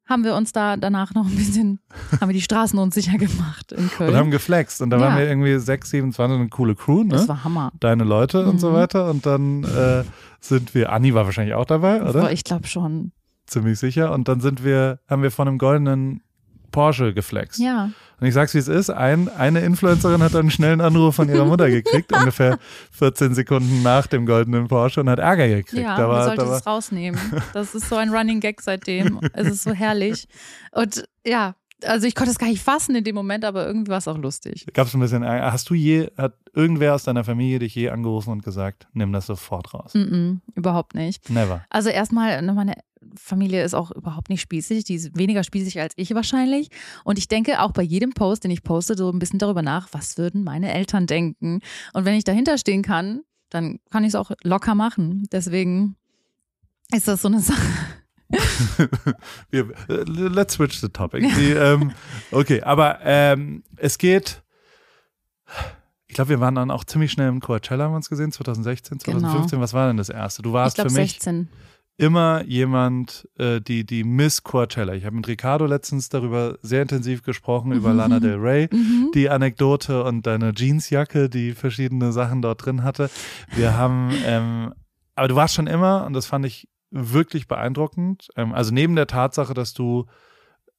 haben 0.05 0.23
wir 0.23 0.35
uns 0.35 0.51
da 0.51 0.75
danach 0.77 1.13
noch 1.13 1.25
ein 1.25 1.35
bisschen, 1.35 1.79
haben 2.19 2.29
wir 2.29 2.33
die 2.33 2.41
Straßen 2.41 2.77
unsicher 2.77 3.17
gemacht 3.17 3.71
in 3.71 3.89
Köln. 3.89 4.09
und 4.11 4.15
haben 4.17 4.31
geflext. 4.31 4.81
Und 4.81 4.89
da 4.89 4.97
Ja. 4.97 5.03
waren 5.03 5.17
wir 5.17 5.27
irgendwie 5.27 5.57
6, 5.57 5.89
27, 5.89 6.39
eine 6.39 6.49
coole 6.49 6.75
Crew, 6.75 7.03
das 7.05 7.23
ne? 7.23 7.27
war 7.29 7.43
Hammer. 7.43 7.71
Deine 7.79 8.03
Leute 8.03 8.45
und 8.45 8.59
so 8.59 8.71
Mhm. 8.71 8.73
weiter. 8.73 9.09
Und 9.09 9.25
dann 9.25 9.63
äh, 9.63 10.03
sind 10.39 10.73
wir, 10.75 10.91
Anni 10.91 11.13
war 11.13 11.25
wahrscheinlich 11.25 11.55
auch 11.55 11.65
dabei, 11.65 12.01
oder? 12.03 12.21
Boah, 12.21 12.31
ich 12.31 12.43
glaube 12.43 12.67
schon. 12.67 13.11
Ziemlich 13.47 13.79
sicher. 13.79 14.11
Und 14.13 14.27
dann 14.27 14.39
sind 14.41 14.63
wir, 14.63 14.99
haben 15.09 15.23
wir 15.23 15.31
von 15.31 15.47
einem 15.47 15.57
goldenen 15.57 16.21
Porsche 16.71 17.13
geflext. 17.13 17.59
Ja. 17.59 17.91
Und 18.19 18.27
ich 18.27 18.35
sag's 18.35 18.53
wie 18.53 18.59
es 18.59 18.67
ist, 18.67 18.91
ein, 18.91 19.29
eine 19.29 19.61
Influencerin 19.61 20.21
hat 20.21 20.35
dann 20.35 20.41
einen 20.41 20.51
schnellen 20.51 20.79
Anruf 20.79 21.15
von 21.15 21.27
ihrer 21.27 21.45
Mutter 21.45 21.69
gekriegt, 21.69 22.13
ungefähr 22.15 22.59
14 22.91 23.33
Sekunden 23.33 23.81
nach 23.81 24.05
dem 24.05 24.27
goldenen 24.27 24.67
Porsche 24.67 25.01
und 25.01 25.09
hat 25.09 25.17
Ärger 25.19 25.47
gekriegt. 25.47 25.83
Ja, 25.83 25.97
da 25.97 26.07
man 26.07 26.17
war, 26.17 26.25
sollte 26.25 26.45
da 26.45 26.57
es 26.57 26.67
rausnehmen. 26.67 27.19
Das 27.53 27.73
ist 27.73 27.89
so 27.89 27.95
ein 27.95 28.09
Running 28.09 28.39
Gag 28.39 28.61
seitdem. 28.61 29.19
es 29.33 29.47
ist 29.47 29.63
so 29.63 29.73
herrlich. 29.73 30.27
Und 30.71 31.03
ja, 31.25 31.55
also 31.85 32.07
ich 32.07 32.15
konnte 32.15 32.31
es 32.31 32.37
gar 32.37 32.47
nicht 32.47 32.61
fassen 32.61 32.95
in 32.95 33.03
dem 33.03 33.15
Moment, 33.15 33.45
aber 33.45 33.65
irgendwie 33.65 33.91
war 33.91 33.97
es 33.97 34.07
auch 34.07 34.17
lustig. 34.17 34.65
gab's 34.73 34.93
ein 34.93 34.99
bisschen 34.99 35.23
Ärger. 35.23 35.51
Hast 35.51 35.69
du 35.69 35.73
je, 35.73 36.09
hat 36.17 36.35
irgendwer 36.53 36.95
aus 36.95 37.03
deiner 37.03 37.23
Familie 37.23 37.59
dich 37.59 37.75
je 37.75 37.89
angerufen 37.89 38.31
und 38.31 38.43
gesagt, 38.43 38.87
nimm 38.93 39.11
das 39.13 39.25
sofort 39.25 39.73
raus? 39.73 39.93
Mm 39.93 39.99
-mm, 39.99 40.39
überhaupt 40.55 40.95
nicht. 40.95 41.29
Never. 41.29 41.65
Also 41.69 41.89
erstmal, 41.89 42.41
ne, 42.41 42.53
meine 42.53 42.73
Familie 43.15 43.63
ist 43.63 43.73
auch 43.73 43.91
überhaupt 43.91 44.29
nicht 44.29 44.41
spießig. 44.41 44.83
Die 44.83 44.95
ist 44.95 45.17
weniger 45.17 45.43
spießig 45.43 45.79
als 45.79 45.93
ich 45.97 46.13
wahrscheinlich. 46.13 46.69
Und 47.03 47.17
ich 47.17 47.27
denke 47.27 47.61
auch 47.61 47.71
bei 47.71 47.81
jedem 47.81 48.11
Post, 48.13 48.43
den 48.43 48.51
ich 48.51 48.63
poste, 48.63 48.95
so 48.95 49.09
ein 49.09 49.19
bisschen 49.19 49.39
darüber 49.39 49.61
nach, 49.61 49.89
was 49.91 50.17
würden 50.17 50.43
meine 50.43 50.73
Eltern 50.73 51.07
denken? 51.07 51.61
Und 51.93 52.05
wenn 52.05 52.15
ich 52.15 52.23
dahinter 52.23 52.57
stehen 52.57 52.81
kann, 52.81 53.21
dann 53.49 53.79
kann 53.89 54.03
ich 54.03 54.09
es 54.09 54.15
auch 54.15 54.31
locker 54.43 54.75
machen. 54.75 55.27
Deswegen 55.31 55.95
ist 56.93 57.07
das 57.07 57.21
so 57.21 57.27
eine 57.27 57.39
Sache. 57.41 57.67
Äh, 59.51 59.63
let's 60.05 60.53
switch 60.55 60.79
the 60.79 60.89
topic. 60.89 61.21
Die, 61.21 61.51
ähm, 61.51 61.91
okay, 62.31 62.61
aber 62.61 62.99
ähm, 63.03 63.63
es 63.77 63.97
geht. 63.97 64.41
Ich 66.07 66.15
glaube, 66.15 66.29
wir 66.29 66.39
waren 66.39 66.55
dann 66.55 66.71
auch 66.71 66.83
ziemlich 66.83 67.11
schnell 67.11 67.29
im 67.29 67.39
Coachella, 67.39 67.85
haben 67.85 67.91
wir 67.93 67.97
uns 67.97 68.09
gesehen, 68.09 68.31
2016, 68.31 68.99
2015. 68.99 69.49
Genau. 69.51 69.61
Was 69.61 69.73
war 69.73 69.87
denn 69.87 69.97
das 69.97 70.09
erste? 70.09 70.41
Du 70.41 70.53
warst 70.53 70.73
Ich 70.77 70.81
glaube 70.83 70.89
für 70.93 71.01
mich 71.01 71.11
16. 71.13 71.47
immer 71.97 72.43
jemand, 72.45 73.27
äh, 73.37 73.61
die, 73.61 73.85
die 73.85 74.03
Miss 74.03 74.43
Coachella. 74.43 74.93
Ich 74.93 75.05
habe 75.05 75.15
mit 75.15 75.27
Ricardo 75.27 75.65
letztens 75.65 76.09
darüber 76.09 76.57
sehr 76.61 76.81
intensiv 76.81 77.23
gesprochen, 77.23 77.71
über 77.71 77.93
Lana 77.93 78.19
Del 78.19 78.35
Rey, 78.35 78.67
Mhm. 78.71 79.11
die 79.13 79.29
Anekdote 79.29 80.03
und 80.03 80.25
deine 80.27 80.51
Jeansjacke, 80.53 81.29
die 81.29 81.53
verschiedene 81.53 82.11
Sachen 82.11 82.41
dort 82.41 82.65
drin 82.65 82.83
hatte. 82.83 83.09
Wir 83.55 83.77
haben, 83.77 84.11
ähm, 84.25 84.73
aber 85.15 85.27
du 85.29 85.35
warst 85.35 85.53
schon 85.55 85.67
immer, 85.67 86.05
und 86.05 86.13
das 86.13 86.25
fand 86.25 86.45
ich 86.45 86.67
wirklich 86.91 87.47
beeindruckend, 87.47 88.27
ähm, 88.35 88.53
also 88.53 88.73
neben 88.73 88.95
der 88.95 89.07
Tatsache, 89.07 89.53
dass 89.53 89.73
du 89.73 90.05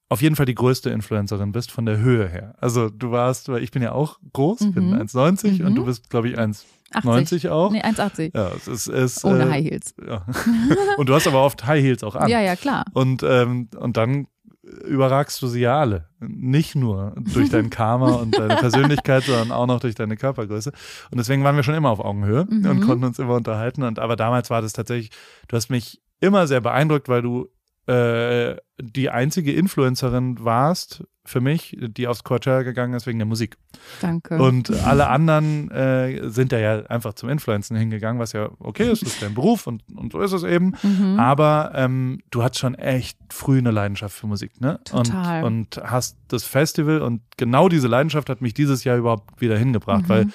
auf 0.09 0.21
jeden 0.21 0.37
Fall 0.37 0.45
die 0.45 0.55
größte 0.55 0.91
Influencerin 0.91 1.53
bist 1.53 1.71
von 1.71 1.87
der 1.87 1.97
Höhe 1.99 2.29
her. 2.29 2.55
Also 2.59 2.91
du 2.91 3.11
warst, 3.13 3.49
weil 3.49 3.63
ich 3.63 3.71
bin 3.71 3.83
ja 3.83 3.93
auch 3.93 4.19
groß, 4.35 4.59
bin 4.73 4.89
Mhm. 4.91 4.95
1,90 4.95 5.63
und 5.65 5.71
Mhm. 5.71 5.75
du 5.75 5.85
bist, 5.87 6.11
glaube 6.11 6.29
ich, 6.29 6.39
80. 6.39 6.67
1,90 6.93 7.49
auch. 7.51 7.73
Nee, 7.73 7.81
1,80. 7.83 8.33
Ja, 8.35 8.51
es 8.55 8.69
ist, 8.69 8.89
es, 8.89 9.25
Ohne 9.25 9.45
äh, 9.45 9.51
High 9.51 9.65
Heels. 9.65 9.95
ja. 10.07 10.27
Und 10.99 11.09
du 11.09 11.15
hast 11.15 11.27
aber 11.27 11.43
oft 11.43 11.65
High 11.67 11.83
Heels 11.83 12.05
auch 12.05 12.15
an. 12.15 12.29
Ja, 12.29 12.43
ja, 12.43 12.55
klar. 12.57 12.85
Und, 12.93 13.23
ähm, 13.23 13.69
und 13.79 13.97
dann 13.97 14.27
überragst 14.63 15.43
du 15.43 15.47
sie 15.49 15.61
ja 15.61 15.79
alle. 15.81 16.09
Nicht 16.21 16.75
nur 16.77 17.15
durch 17.35 17.51
dein 17.51 17.69
Karma 17.71 18.13
und 18.13 18.39
deine 18.39 18.57
Persönlichkeit, 18.57 19.25
sondern 19.25 19.51
auch 19.53 19.67
noch 19.67 19.81
durch 19.81 19.95
deine 19.95 20.17
Körpergröße. 20.17 20.71
Und 21.11 21.19
deswegen 21.19 21.43
waren 21.45 21.57
wir 21.57 21.63
schon 21.63 21.75
immer 21.75 21.91
auf 21.91 22.01
Augenhöhe 22.01 22.47
Mhm. 22.49 22.67
und 22.67 22.81
konnten 22.83 23.05
uns 23.05 23.19
immer 23.19 23.35
unterhalten. 23.35 23.83
Und 23.83 23.99
aber 23.99 24.17
damals 24.17 24.51
war 24.51 24.63
das 24.63 24.73
tatsächlich, 24.73 25.11
du 25.49 25.57
hast 25.57 25.69
mich 25.71 26.01
immer 26.21 26.47
sehr 26.47 26.61
beeindruckt, 26.61 27.09
weil 27.09 27.23
du 27.23 27.49
äh, 27.87 28.57
die 28.81 29.11
einzige 29.11 29.53
Influencerin 29.53 30.45
warst 30.45 31.05
für 31.25 31.41
mich, 31.41 31.77
die 31.81 32.09
aufs 32.09 32.25
Coachella 32.25 32.63
gegangen 32.63 32.95
ist 32.95 33.07
wegen 33.07 33.19
der 33.19 33.27
Musik. 33.27 33.57
Danke. 34.01 34.43
Und 34.43 34.71
alle 34.85 35.09
anderen 35.09 35.71
äh, 35.71 36.29
sind 36.29 36.53
da 36.53 36.59
ja 36.59 36.87
einfach 36.87 37.15
zum 37.15 37.29
Influenzen 37.29 37.77
hingegangen, 37.77 38.21
was 38.21 38.33
ja 38.33 38.51
okay 38.59 38.91
ist, 38.91 39.03
das 39.03 39.15
ist 39.15 39.23
dein 39.23 39.35
Beruf 39.35 39.67
und, 39.67 39.83
und 39.95 40.13
so 40.13 40.21
ist 40.21 40.33
es 40.33 40.43
eben. 40.43 40.75
mhm. 40.83 41.19
Aber 41.21 41.73
ähm, 41.75 42.19
du 42.31 42.43
hattest 42.43 42.61
schon 42.61 42.75
echt 42.75 43.19
früh 43.31 43.59
eine 43.59 43.71
Leidenschaft 43.71 44.17
für 44.17 44.27
Musik, 44.27 44.61
ne? 44.61 44.81
Total. 44.85 45.45
Und, 45.45 45.79
und 45.79 45.85
hast 45.91 46.19
das 46.29 46.45
Festival 46.45 47.03
und 47.03 47.23
genau 47.37 47.69
diese 47.69 47.89
Leidenschaft 47.89 48.29
hat 48.29 48.41
mich 48.41 48.55
dieses 48.55 48.83
Jahr 48.85 48.97
überhaupt 48.97 49.41
wieder 49.41 49.57
hingebracht, 49.57 50.05
Mhm. 50.05 50.09
weil 50.09 50.27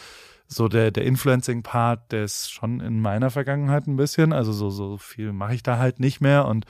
so 0.50 0.70
der, 0.70 0.92
der 0.92 1.04
Influencing-Part, 1.04 2.14
der 2.14 2.24
ist 2.24 2.50
schon 2.52 2.80
in 2.80 3.02
meiner 3.02 3.30
Vergangenheit 3.30 3.88
ein 3.88 3.98
bisschen. 3.98 4.32
Also 4.32 4.54
so, 4.54 4.70
so 4.70 4.98
viel 4.98 5.34
mache 5.34 5.54
ich 5.54 5.64
da 5.64 5.78
halt 5.78 6.00
nicht 6.00 6.22
mehr. 6.22 6.46
Und 6.46 6.66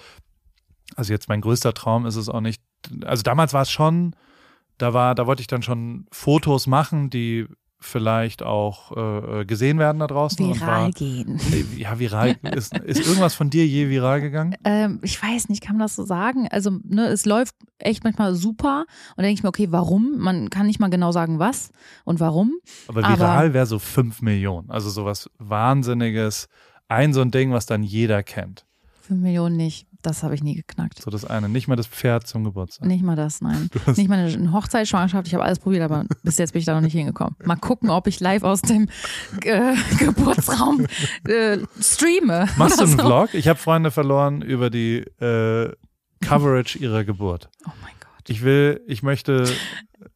also 0.98 1.14
jetzt 1.14 1.30
mein 1.30 1.40
größter 1.42 1.74
Traum 1.74 2.06
ist 2.06 2.16
es 2.18 2.28
auch 2.28 2.42
nicht. 2.42 2.62
Also 3.06 3.24
damals 3.24 3.54
war 3.54 3.62
es 3.62 3.72
schon, 3.72 4.16
da 4.78 4.94
war, 4.94 5.16
da 5.16 5.26
wollte 5.28 5.42
ich 5.42 5.48
dann 5.48 5.62
schon 5.62 6.08
Fotos 6.12 6.68
machen, 6.68 7.10
die 7.10 7.46
vielleicht 7.80 8.42
auch 8.42 8.98
äh, 9.42 9.46
gesehen 9.46 9.78
werden 9.78 10.00
da 10.00 10.08
draußen. 10.08 10.40
Viral 10.56 10.86
war, 10.86 10.92
gehen. 10.92 11.40
ja, 11.78 12.00
viral. 12.00 12.36
Ist, 12.56 12.76
ist 12.76 13.06
irgendwas 13.08 13.36
von 13.36 13.52
dir 13.52 13.68
je 13.68 13.88
viral 13.90 14.20
gegangen? 14.20 14.56
Ähm, 14.66 15.00
ich 15.04 15.22
weiß 15.22 15.50
nicht, 15.50 15.62
kann 15.62 15.78
man 15.78 15.86
das 15.86 15.96
so 15.96 16.04
sagen? 16.04 16.48
Also, 16.50 16.72
ne, 16.84 17.06
es 17.10 17.26
läuft 17.28 17.54
echt 17.78 18.04
manchmal 18.04 18.34
super 18.34 18.82
und 19.12 19.18
dann 19.18 19.26
denke 19.26 19.38
ich 19.38 19.44
mir, 19.44 19.50
okay, 19.50 19.68
warum? 19.70 20.18
Man 20.18 20.50
kann 20.50 20.66
nicht 20.66 20.80
mal 20.80 20.90
genau 20.90 21.12
sagen, 21.12 21.38
was 21.38 21.70
und 22.04 22.20
warum. 22.20 22.54
Aber 22.88 23.04
Aber- 23.06 23.20
viral 23.20 23.54
wäre 23.54 23.68
so 23.68 23.78
5 23.78 24.24
Millionen. 24.24 24.72
Also 24.72 24.90
sowas 24.90 25.30
Wahnsinniges. 25.38 26.48
Ein 26.88 27.14
so 27.14 27.22
ein 27.22 27.30
Ding, 27.32 27.52
was 27.52 27.66
dann 27.68 27.84
jeder 27.84 28.24
kennt. 28.24 28.66
Fünf 29.08 29.22
Millionen 29.22 29.56
nicht. 29.56 29.88
Das 30.02 30.22
habe 30.22 30.36
ich 30.36 30.44
nie 30.44 30.56
geknackt. 30.56 31.02
So 31.02 31.10
das 31.10 31.24
eine. 31.24 31.48
Nicht 31.48 31.70
mal 31.70 31.78
das 31.78 31.88
Pferd 31.88 32.28
zum 32.28 32.44
Geburtstag. 32.44 32.88
Nicht 32.88 33.04
mal 33.04 33.16
das, 33.16 33.40
nein. 33.40 33.70
Nicht 33.96 34.10
mal 34.10 34.20
eine 34.20 34.52
Hochzeitsschwangerschaft. 34.52 35.28
Ich 35.28 35.34
habe 35.34 35.46
alles 35.46 35.60
probiert, 35.60 35.84
aber 35.84 36.06
bis 36.24 36.38
jetzt 36.38 36.52
bin 36.52 36.60
ich 36.60 36.66
da 36.66 36.76
noch 36.76 36.82
nicht 36.82 36.92
hingekommen. 36.94 37.36
Mal 37.46 37.56
gucken, 37.56 37.90
ob 37.90 38.08
ich 38.08 38.20
live 38.20 38.44
aus 38.44 38.62
dem 38.62 38.90
äh, 39.44 39.76
Geburtsraum 40.00 40.86
äh, 41.26 41.60
streame. 41.80 42.48
Machst 42.58 42.80
du 42.80 42.84
einen 42.84 42.98
so. 42.98 43.06
Vlog? 43.06 43.34
Ich 43.34 43.48
habe 43.48 43.58
Freunde 43.58 43.92
verloren 43.92 44.42
über 44.42 44.70
die 44.70 44.98
äh, 45.22 45.72
Coverage 46.20 46.78
ihrer 46.80 47.06
Geburt. 47.06 47.50
Oh 47.66 47.72
mein 47.82 47.94
Gott. 48.02 48.30
Ich 48.30 48.44
will, 48.44 48.82
ich 48.88 49.04
möchte. 49.04 49.50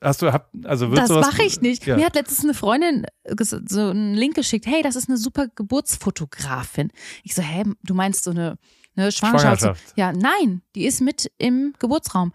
Hast 0.02 0.22
du, 0.22 0.34
hab, 0.34 0.50
also 0.66 0.94
Das 0.94 1.10
mache 1.10 1.44
ich 1.44 1.62
nicht. 1.62 1.86
Ja. 1.86 1.96
Mir 1.96 2.06
hat 2.06 2.16
letztens 2.16 2.44
eine 2.44 2.54
Freundin 2.54 3.06
so 3.38 3.90
einen 3.90 4.16
Link 4.16 4.36
geschickt. 4.36 4.66
Hey, 4.66 4.82
das 4.82 4.98
ist 4.98 5.08
eine 5.08 5.18
super 5.18 5.48
Geburtsfotografin. 5.48 6.92
Ich 7.24 7.36
so, 7.36 7.42
hä, 7.42 7.64
du 7.84 7.94
meinst 7.94 8.24
so 8.24 8.32
eine, 8.32 8.58
eine 8.96 9.12
Schwangerschaft? 9.12 9.62
Schwangerschaft. 9.62 9.98
Ja, 9.98 10.12
nein, 10.14 10.62
die 10.76 10.86
ist 10.86 11.02
mit 11.02 11.32
im 11.38 11.74
Geburtsraum. 11.80 12.34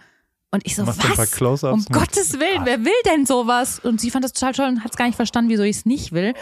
Und 0.51 0.65
ich 0.65 0.77
so, 0.77 0.85
Machst 0.85 1.01
was? 1.01 1.65
Um 1.65 1.81
mit? 1.81 1.93
Gottes 1.93 2.35
Willen, 2.35 2.65
wer 2.65 2.85
will 2.85 2.93
denn 3.05 3.27
sowas? 3.27 3.79
Und 3.79 4.01
sie 4.01 4.11
fand 4.11 4.25
das 4.25 4.33
total 4.33 4.55
toll 4.55 4.69
und 4.69 4.85
hat 4.85 4.93
es 4.93 4.97
gar 4.97 5.07
nicht 5.07 5.17
verstanden, 5.17 5.51
wieso 5.51 5.65
ich 5.65 5.77
es 5.77 5.87
nicht 5.87 6.13
will. 6.13 6.35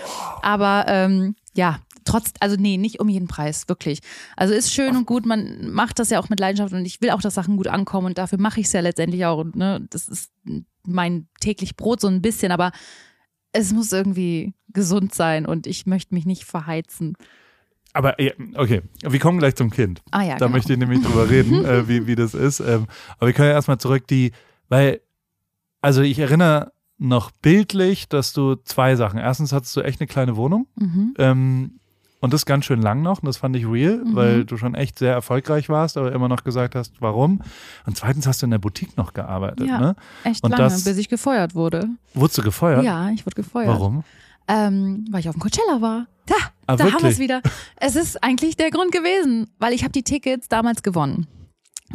Aber 0.42 0.85
ähm, 0.88 1.35
ja, 1.54 1.80
trotz, 2.04 2.33
also 2.40 2.56
nee, 2.56 2.76
nicht 2.76 3.00
um 3.00 3.09
jeden 3.09 3.28
Preis, 3.28 3.68
wirklich. 3.68 4.00
Also 4.37 4.54
ist 4.54 4.73
schön 4.73 4.97
und 4.97 5.06
gut, 5.06 5.26
man 5.26 5.71
macht 5.71 5.99
das 5.99 6.11
ja 6.11 6.21
auch 6.21 6.28
mit 6.28 6.38
Leidenschaft 6.38 6.73
und 6.73 6.85
ich 6.85 7.00
will 7.00 7.11
auch, 7.11 7.23
dass 7.23 7.35
Sachen 7.35 7.56
gut 7.56 7.66
ankommen 7.66 8.09
und 8.09 8.18
dafür 8.18 8.38
mache 8.38 8.61
ich 8.61 8.66
es 8.66 8.73
ja 8.73 8.80
letztendlich 8.80 9.25
auch. 9.25 9.38
Und, 9.38 9.56
ne, 9.56 9.85
das 9.90 10.09
ist 10.09 10.30
mein 10.87 11.28
täglich 11.40 11.76
Brot 11.76 12.00
so 12.00 12.09
ein 12.09 12.23
bisschen, 12.23 12.52
aber 12.52 12.73
es 13.52 13.73
muss 13.73 13.92
irgendwie 13.92 14.54
gesund 14.68 15.14
sein 15.14 15.47
und 15.47 15.66
ich 15.66 15.87
möchte 15.87 16.14
mich 16.14 16.26
nicht 16.26 16.44
verheizen. 16.44 17.16
Aber 17.94 18.16
okay, 18.56 18.82
wir 19.02 19.18
kommen 19.20 19.38
gleich 19.38 19.54
zum 19.54 19.70
Kind. 19.70 20.02
Ah 20.10 20.22
ja, 20.22 20.32
Da 20.36 20.46
genau. 20.46 20.56
möchte 20.56 20.72
ich 20.74 20.78
nämlich 20.78 21.00
drüber 21.02 21.30
reden, 21.30 21.64
äh, 21.64 21.88
wie, 21.88 22.06
wie 22.06 22.16
das 22.16 22.34
ist. 22.34 22.60
Ähm, 22.60 22.86
aber 23.18 23.28
wir 23.28 23.32
können 23.32 23.48
ja 23.48 23.54
erstmal 23.54 23.78
zurück, 23.78 24.06
die, 24.08 24.32
weil, 24.68 25.00
also 25.80 26.02
ich 26.02 26.18
erinnere 26.18 26.72
noch 26.98 27.30
bildlich, 27.30 28.08
dass 28.08 28.32
du 28.32 28.56
zwei 28.56 28.96
Sachen. 28.96 29.18
Erstens 29.18 29.52
hattest 29.52 29.74
du 29.76 29.80
echt 29.80 30.00
eine 30.00 30.06
kleine 30.08 30.36
Wohnung. 30.36 30.66
Mhm. 30.76 31.14
Ähm, 31.18 31.80
und 32.20 32.32
das 32.32 32.46
ganz 32.46 32.64
schön 32.64 32.80
lang 32.80 33.02
noch. 33.02 33.20
Und 33.22 33.26
das 33.26 33.36
fand 33.36 33.54
ich 33.54 33.66
real, 33.66 33.98
Mhm. 33.98 34.14
weil 34.16 34.44
du 34.44 34.56
schon 34.56 34.74
echt 34.74 34.98
sehr 34.98 35.12
erfolgreich 35.12 35.68
warst, 35.68 35.96
aber 35.98 36.10
immer 36.12 36.28
noch 36.28 36.42
gesagt 36.42 36.74
hast, 36.74 36.94
warum. 37.00 37.42
Und 37.86 37.96
zweitens 37.98 38.26
hast 38.26 38.40
du 38.42 38.46
in 38.46 38.50
der 38.50 38.58
Boutique 38.58 38.96
noch 38.96 39.12
gearbeitet. 39.12 39.68
Ja. 39.68 39.78
Ne? 39.78 39.96
Echt 40.24 40.42
Und 40.42 40.50
lange, 40.52 40.62
das- 40.64 40.84
bis 40.84 40.96
ich 40.96 41.08
gefeuert 41.10 41.54
wurde. 41.54 41.86
Wurdest 42.14 42.38
du 42.38 42.42
gefeuert? 42.42 42.82
Ja, 42.82 43.10
ich 43.10 43.26
wurde 43.26 43.36
gefeuert. 43.36 43.68
Warum? 43.68 44.04
Ähm, 44.48 45.06
weil 45.10 45.20
ich 45.20 45.28
auf 45.28 45.34
dem 45.34 45.40
Coachella 45.40 45.80
war. 45.80 46.06
Da, 46.26 46.34
Ah, 46.66 46.76
da 46.76 46.90
haben 46.92 47.02
wir 47.02 47.10
es 47.10 47.18
wieder. 47.18 47.42
Es 47.76 47.96
ist 47.96 48.22
eigentlich 48.22 48.56
der 48.56 48.70
Grund 48.70 48.90
gewesen, 48.92 49.50
weil 49.58 49.72
ich 49.74 49.82
habe 49.82 49.92
die 49.92 50.02
Tickets 50.02 50.48
damals 50.48 50.82
gewonnen. 50.82 51.26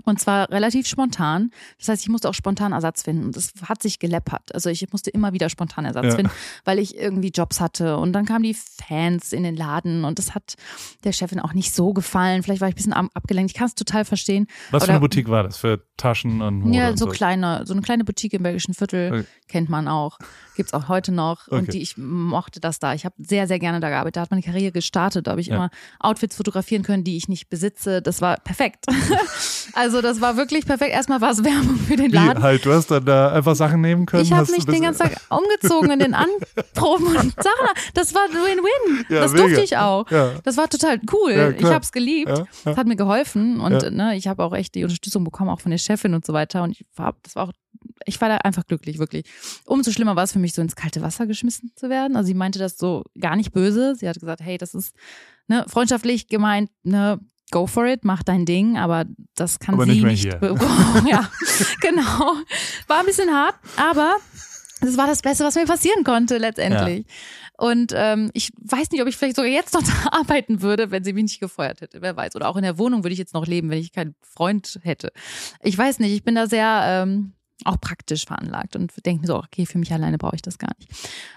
Und 0.03 0.19
zwar 0.21 0.49
relativ 0.51 0.87
spontan. 0.87 1.51
Das 1.79 1.89
heißt, 1.89 2.03
ich 2.03 2.09
musste 2.09 2.29
auch 2.29 2.33
spontan 2.33 2.73
Ersatz 2.73 3.03
finden. 3.03 3.25
Und 3.25 3.35
das 3.35 3.51
hat 3.67 3.81
sich 3.81 3.97
geleppert. 3.99 4.53
Also 4.53 4.69
ich 4.69 4.85
musste 4.91 5.09
immer 5.09 5.33
wieder 5.33 5.49
spontan 5.49 5.83
Ersatz 5.85 6.05
Ja. 6.05 6.15
finden, 6.15 6.31
weil 6.63 6.77
ich 6.79 6.95
irgendwie 6.95 7.29
Jobs 7.29 7.59
hatte. 7.59 7.97
Und 7.97 8.13
dann 8.13 8.25
kamen 8.25 8.43
die 8.43 8.53
Fans 8.53 9.33
in 9.33 9.43
den 9.43 9.55
Laden 9.55 10.05
und 10.05 10.19
das 10.19 10.35
hat 10.35 10.55
der 11.03 11.11
Chefin 11.11 11.39
auch 11.39 11.53
nicht 11.53 11.73
so 11.73 11.91
gefallen. 11.93 12.43
Vielleicht 12.43 12.61
war 12.61 12.67
ich 12.69 12.75
ein 12.75 12.77
bisschen 12.77 12.93
ab- 12.93 13.09
abgelenkt. 13.15 13.51
Ich 13.51 13.57
kann 13.57 13.67
es 13.67 13.75
total 13.75 14.05
verstehen. 14.05 14.45
Was 14.71 14.83
für 14.83 14.85
Oder- 14.85 14.93
eine 14.93 14.99
Boutique 15.01 15.27
war 15.27 15.43
das? 15.43 15.57
Für 15.57 15.83
Taschen 15.97 16.41
und 16.41 16.59
Mode 16.61 16.77
Ja, 16.77 16.89
und 16.89 16.99
so 16.99 17.05
so? 17.05 17.11
kleine, 17.11 17.65
so 17.65 17.73
eine 17.73 17.81
kleine 17.81 18.03
Boutique 18.05 18.33
im 18.33 18.43
Belgischen 18.43 18.73
Viertel 18.75 19.11
Okay. 19.11 19.25
kennt 19.47 19.69
man 19.69 19.87
auch. 19.87 20.19
Gibt's 20.55 20.73
auch 20.73 20.87
heute 20.87 21.11
noch. 21.11 21.47
Okay. 21.47 21.55
Und 21.57 21.73
die, 21.73 21.81
ich 21.81 21.97
mochte 21.97 22.59
das 22.59 22.79
da. 22.79 22.93
Ich 22.93 23.05
habe 23.05 23.15
sehr, 23.17 23.47
sehr 23.47 23.59
gerne 23.59 23.79
da 23.79 23.89
gearbeitet. 23.89 24.17
Da 24.17 24.21
hat 24.21 24.31
meine 24.31 24.43
Karriere 24.43 24.71
gestartet. 24.71 25.25
Da 25.27 25.31
habe 25.31 25.41
ich 25.41 25.47
Ja. 25.47 25.55
immer 25.55 25.69
Outfits 25.99 26.35
fotografieren 26.35 26.83
können, 26.83 27.03
die 27.03 27.17
ich 27.17 27.27
nicht 27.27 27.49
besitze. 27.49 28.01
Das 28.01 28.21
war 28.21 28.37
perfekt. 28.37 28.85
also 29.73 29.88
das 30.01 30.21
war 30.21 30.37
wirklich 30.37 30.65
perfekt. 30.65 30.91
Erstmal 30.91 31.21
war 31.21 31.31
es 31.31 31.43
Werbung 31.43 31.75
für 31.77 31.95
den 31.95 32.11
Wie 32.11 32.15
Laden. 32.15 32.41
halt, 32.43 32.65
du 32.65 32.71
hast 32.71 32.89
dann 32.91 33.05
da 33.05 33.31
einfach 33.33 33.55
Sachen 33.55 33.81
nehmen 33.81 34.05
können? 34.05 34.23
Ich 34.23 34.31
habe 34.31 34.49
mich 34.51 34.65
den 34.65 34.81
ganzen 34.81 35.03
Tag 35.03 35.17
umgezogen 35.29 35.91
in 35.91 35.99
den 35.99 36.13
Anproben 36.13 37.07
und 37.07 37.33
Sachen. 37.43 37.67
Das 37.93 38.13
war 38.13 38.21
Win-Win. 38.29 39.05
Ja, 39.09 39.21
das 39.21 39.33
mega. 39.33 39.43
durfte 39.45 39.61
ich 39.61 39.77
auch. 39.77 40.09
Ja. 40.11 40.33
Das 40.43 40.57
war 40.57 40.69
total 40.69 40.99
cool. 41.11 41.31
Ja, 41.31 41.49
ich 41.49 41.63
habe 41.65 41.83
es 41.83 41.91
geliebt. 41.91 42.31
Das 42.63 42.77
hat 42.77 42.87
mir 42.87 42.95
geholfen 42.95 43.59
und 43.59 43.91
ne, 43.91 44.15
ich 44.15 44.27
habe 44.27 44.43
auch 44.43 44.53
echt 44.53 44.75
die 44.75 44.83
Unterstützung 44.83 45.23
bekommen, 45.23 45.49
auch 45.49 45.61
von 45.61 45.71
der 45.71 45.77
Chefin 45.77 46.13
und 46.13 46.25
so 46.25 46.33
weiter. 46.33 46.63
Und 46.63 46.71
ich 46.71 46.85
war, 46.95 47.15
das 47.23 47.35
war 47.35 47.47
auch, 47.47 47.53
ich 48.05 48.19
war 48.21 48.29
da 48.29 48.37
einfach 48.37 48.65
glücklich, 48.65 48.99
wirklich. 48.99 49.25
Umso 49.65 49.91
schlimmer 49.91 50.15
war 50.15 50.23
es 50.23 50.31
für 50.31 50.39
mich, 50.39 50.53
so 50.53 50.61
ins 50.61 50.75
kalte 50.75 51.01
Wasser 51.01 51.27
geschmissen 51.27 51.71
zu 51.75 51.89
werden. 51.89 52.15
Also 52.15 52.27
sie 52.27 52.33
meinte 52.33 52.59
das 52.59 52.77
so 52.77 53.03
gar 53.19 53.35
nicht 53.35 53.51
böse. 53.51 53.95
Sie 53.95 54.07
hat 54.07 54.19
gesagt, 54.19 54.41
hey, 54.41 54.57
das 54.57 54.73
ist 54.73 54.95
ne, 55.47 55.65
freundschaftlich 55.67 56.27
gemeint, 56.27 56.69
ne, 56.83 57.19
go 57.51 57.67
for 57.67 57.85
it, 57.85 58.03
mach 58.05 58.23
dein 58.23 58.45
Ding, 58.45 58.77
aber 58.77 59.05
das 59.35 59.59
kann 59.59 59.75
Aber 59.75 59.85
sie 59.85 59.91
nicht 59.91 60.01
mehr 60.03 60.11
nicht. 60.11 60.39
be- 60.39 60.55
ja, 61.09 61.29
genau. 61.81 62.35
War 62.87 62.99
ein 62.99 63.05
bisschen 63.05 63.29
hart, 63.29 63.55
aber 63.77 64.15
das 64.81 64.95
war 64.97 65.07
das 65.07 65.21
Beste, 65.21 65.43
was 65.43 65.55
mir 65.55 65.65
passieren 65.65 66.03
konnte 66.03 66.37
letztendlich. 66.37 67.05
Und 67.57 67.91
ähm, 67.93 68.29
ich 68.33 68.51
weiß 68.61 68.89
nicht, 68.91 69.01
ob 69.01 69.09
ich 69.09 69.17
vielleicht 69.17 69.35
sogar 69.35 69.51
jetzt 69.51 69.73
noch 69.73 69.83
da 70.11 70.17
arbeiten 70.17 70.61
würde, 70.61 70.91
wenn 70.91 71.03
sie 71.03 71.11
mich 71.13 71.23
nicht 71.23 71.39
gefeuert 71.41 71.81
hätte. 71.81 72.01
Wer 72.01 72.15
weiß. 72.15 72.35
Oder 72.35 72.47
auch 72.47 72.55
in 72.55 72.63
der 72.63 72.77
Wohnung 72.77 73.03
würde 73.03 73.11
ich 73.13 73.19
jetzt 73.19 73.33
noch 73.33 73.45
leben, 73.45 73.69
wenn 73.69 73.79
ich 73.79 73.91
keinen 73.91 74.15
Freund 74.21 74.79
hätte. 74.83 75.11
Ich 75.61 75.77
weiß 75.77 75.99
nicht, 75.99 76.13
ich 76.13 76.23
bin 76.23 76.35
da 76.35 76.47
sehr 76.47 76.81
ähm, 76.85 77.33
auch 77.65 77.81
praktisch 77.81 78.25
veranlagt 78.25 78.77
und 78.77 78.93
denke 79.05 79.21
mir 79.21 79.27
so, 79.27 79.35
okay, 79.35 79.65
für 79.65 79.77
mich 79.77 79.91
alleine 79.91 80.17
brauche 80.17 80.35
ich 80.37 80.41
das 80.41 80.57
gar 80.57 80.71
nicht. 80.79 80.89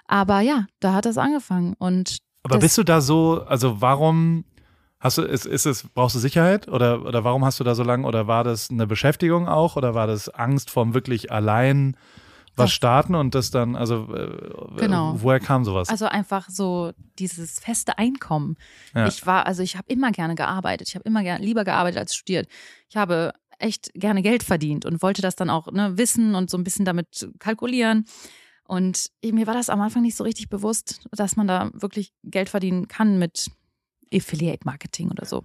Aber 0.06 0.38
ja, 0.40 0.66
da 0.78 0.92
hat 0.94 1.04
das 1.06 1.18
angefangen. 1.18 1.74
Und 1.80 2.18
Aber 2.44 2.58
bist 2.58 2.78
du 2.78 2.84
da 2.84 3.00
so, 3.00 3.42
also 3.48 3.80
warum 3.80 4.44
hast 5.02 5.18
du, 5.18 5.22
ist, 5.22 5.44
ist 5.44 5.66
es, 5.66 5.86
brauchst 5.94 6.14
du 6.16 6.20
Sicherheit 6.20 6.68
oder, 6.68 7.04
oder 7.04 7.24
warum 7.24 7.44
hast 7.44 7.60
du 7.60 7.64
da 7.64 7.74
so 7.74 7.82
lange 7.82 8.06
oder 8.06 8.26
war 8.26 8.44
das 8.44 8.70
eine 8.70 8.86
Beschäftigung 8.86 9.48
auch 9.48 9.76
oder 9.76 9.94
war 9.94 10.06
das 10.06 10.28
Angst 10.30 10.70
vorm 10.70 10.94
wirklich 10.94 11.30
allein 11.30 11.96
was 12.54 12.66
Das- 12.66 12.72
starten 12.74 13.14
und 13.14 13.34
das 13.34 13.50
dann, 13.50 13.76
also 13.76 14.14
äh, 14.14 14.76
Genau. 14.76 15.16
woher 15.22 15.40
kam 15.40 15.64
sowas? 15.64 15.88
Also 15.88 16.04
einfach 16.04 16.48
so 16.50 16.92
dieses 17.18 17.58
feste 17.60 17.96
Einkommen. 17.98 18.56
Ja. 18.94 19.06
Ich 19.06 19.26
war, 19.26 19.46
also 19.46 19.62
ich 19.62 19.76
habe 19.76 19.86
immer 19.88 20.10
gerne 20.12 20.34
gearbeitet. 20.34 20.88
Ich 20.88 20.94
habe 20.94 21.04
immer 21.04 21.22
gerne 21.22 21.42
lieber 21.44 21.64
gearbeitet 21.64 21.98
als 21.98 22.14
studiert. 22.14 22.46
Ich 22.90 22.96
habe 22.96 23.32
echt 23.58 23.90
gerne 23.94 24.20
Geld 24.22 24.42
verdient 24.42 24.84
und 24.84 25.02
wollte 25.02 25.22
das 25.22 25.34
dann 25.34 25.48
auch 25.48 25.72
ne, 25.72 25.96
wissen 25.96 26.34
und 26.34 26.50
so 26.50 26.58
ein 26.58 26.64
bisschen 26.64 26.84
damit 26.84 27.26
kalkulieren. 27.38 28.04
Und 28.64 29.08
mir 29.24 29.46
war 29.46 29.54
das 29.54 29.70
am 29.70 29.80
Anfang 29.80 30.02
nicht 30.02 30.16
so 30.16 30.24
richtig 30.24 30.48
bewusst, 30.50 31.06
dass 31.10 31.36
man 31.36 31.46
da 31.46 31.70
wirklich 31.72 32.12
Geld 32.22 32.48
verdienen 32.50 32.86
kann 32.86 33.18
mit 33.18 33.50
Affiliate 34.12 34.60
Marketing 34.64 35.10
oder 35.10 35.24
so. 35.24 35.44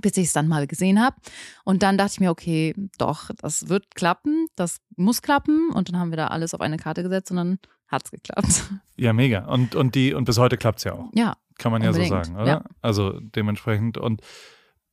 Bis 0.00 0.16
ich 0.16 0.26
es 0.28 0.32
dann 0.32 0.46
mal 0.46 0.66
gesehen 0.68 1.00
habe. 1.02 1.16
Und 1.64 1.82
dann 1.82 1.98
dachte 1.98 2.12
ich 2.14 2.20
mir, 2.20 2.30
okay, 2.30 2.74
doch, 2.98 3.30
das 3.42 3.68
wird 3.68 3.92
klappen, 3.94 4.46
das 4.54 4.78
muss 4.96 5.20
klappen. 5.20 5.70
Und 5.70 5.88
dann 5.88 5.98
haben 5.98 6.10
wir 6.10 6.16
da 6.16 6.28
alles 6.28 6.54
auf 6.54 6.60
eine 6.60 6.76
Karte 6.76 7.02
gesetzt 7.02 7.30
und 7.32 7.38
dann 7.38 7.58
hat 7.88 8.04
es 8.04 8.10
geklappt. 8.12 8.70
ja, 8.96 9.12
mega. 9.12 9.46
Und, 9.46 9.74
und 9.74 9.96
die, 9.96 10.14
und 10.14 10.24
bis 10.24 10.38
heute 10.38 10.56
klappt's 10.56 10.84
ja 10.84 10.92
auch. 10.92 11.06
Ja, 11.12 11.34
Kann 11.58 11.72
man 11.72 11.82
ja 11.82 11.92
so 11.92 11.98
Unbedingt, 12.00 12.26
sagen, 12.26 12.36
oder? 12.40 12.46
ja. 12.46 12.64
Also 12.82 13.18
dementsprechend. 13.20 13.98
Und 13.98 14.20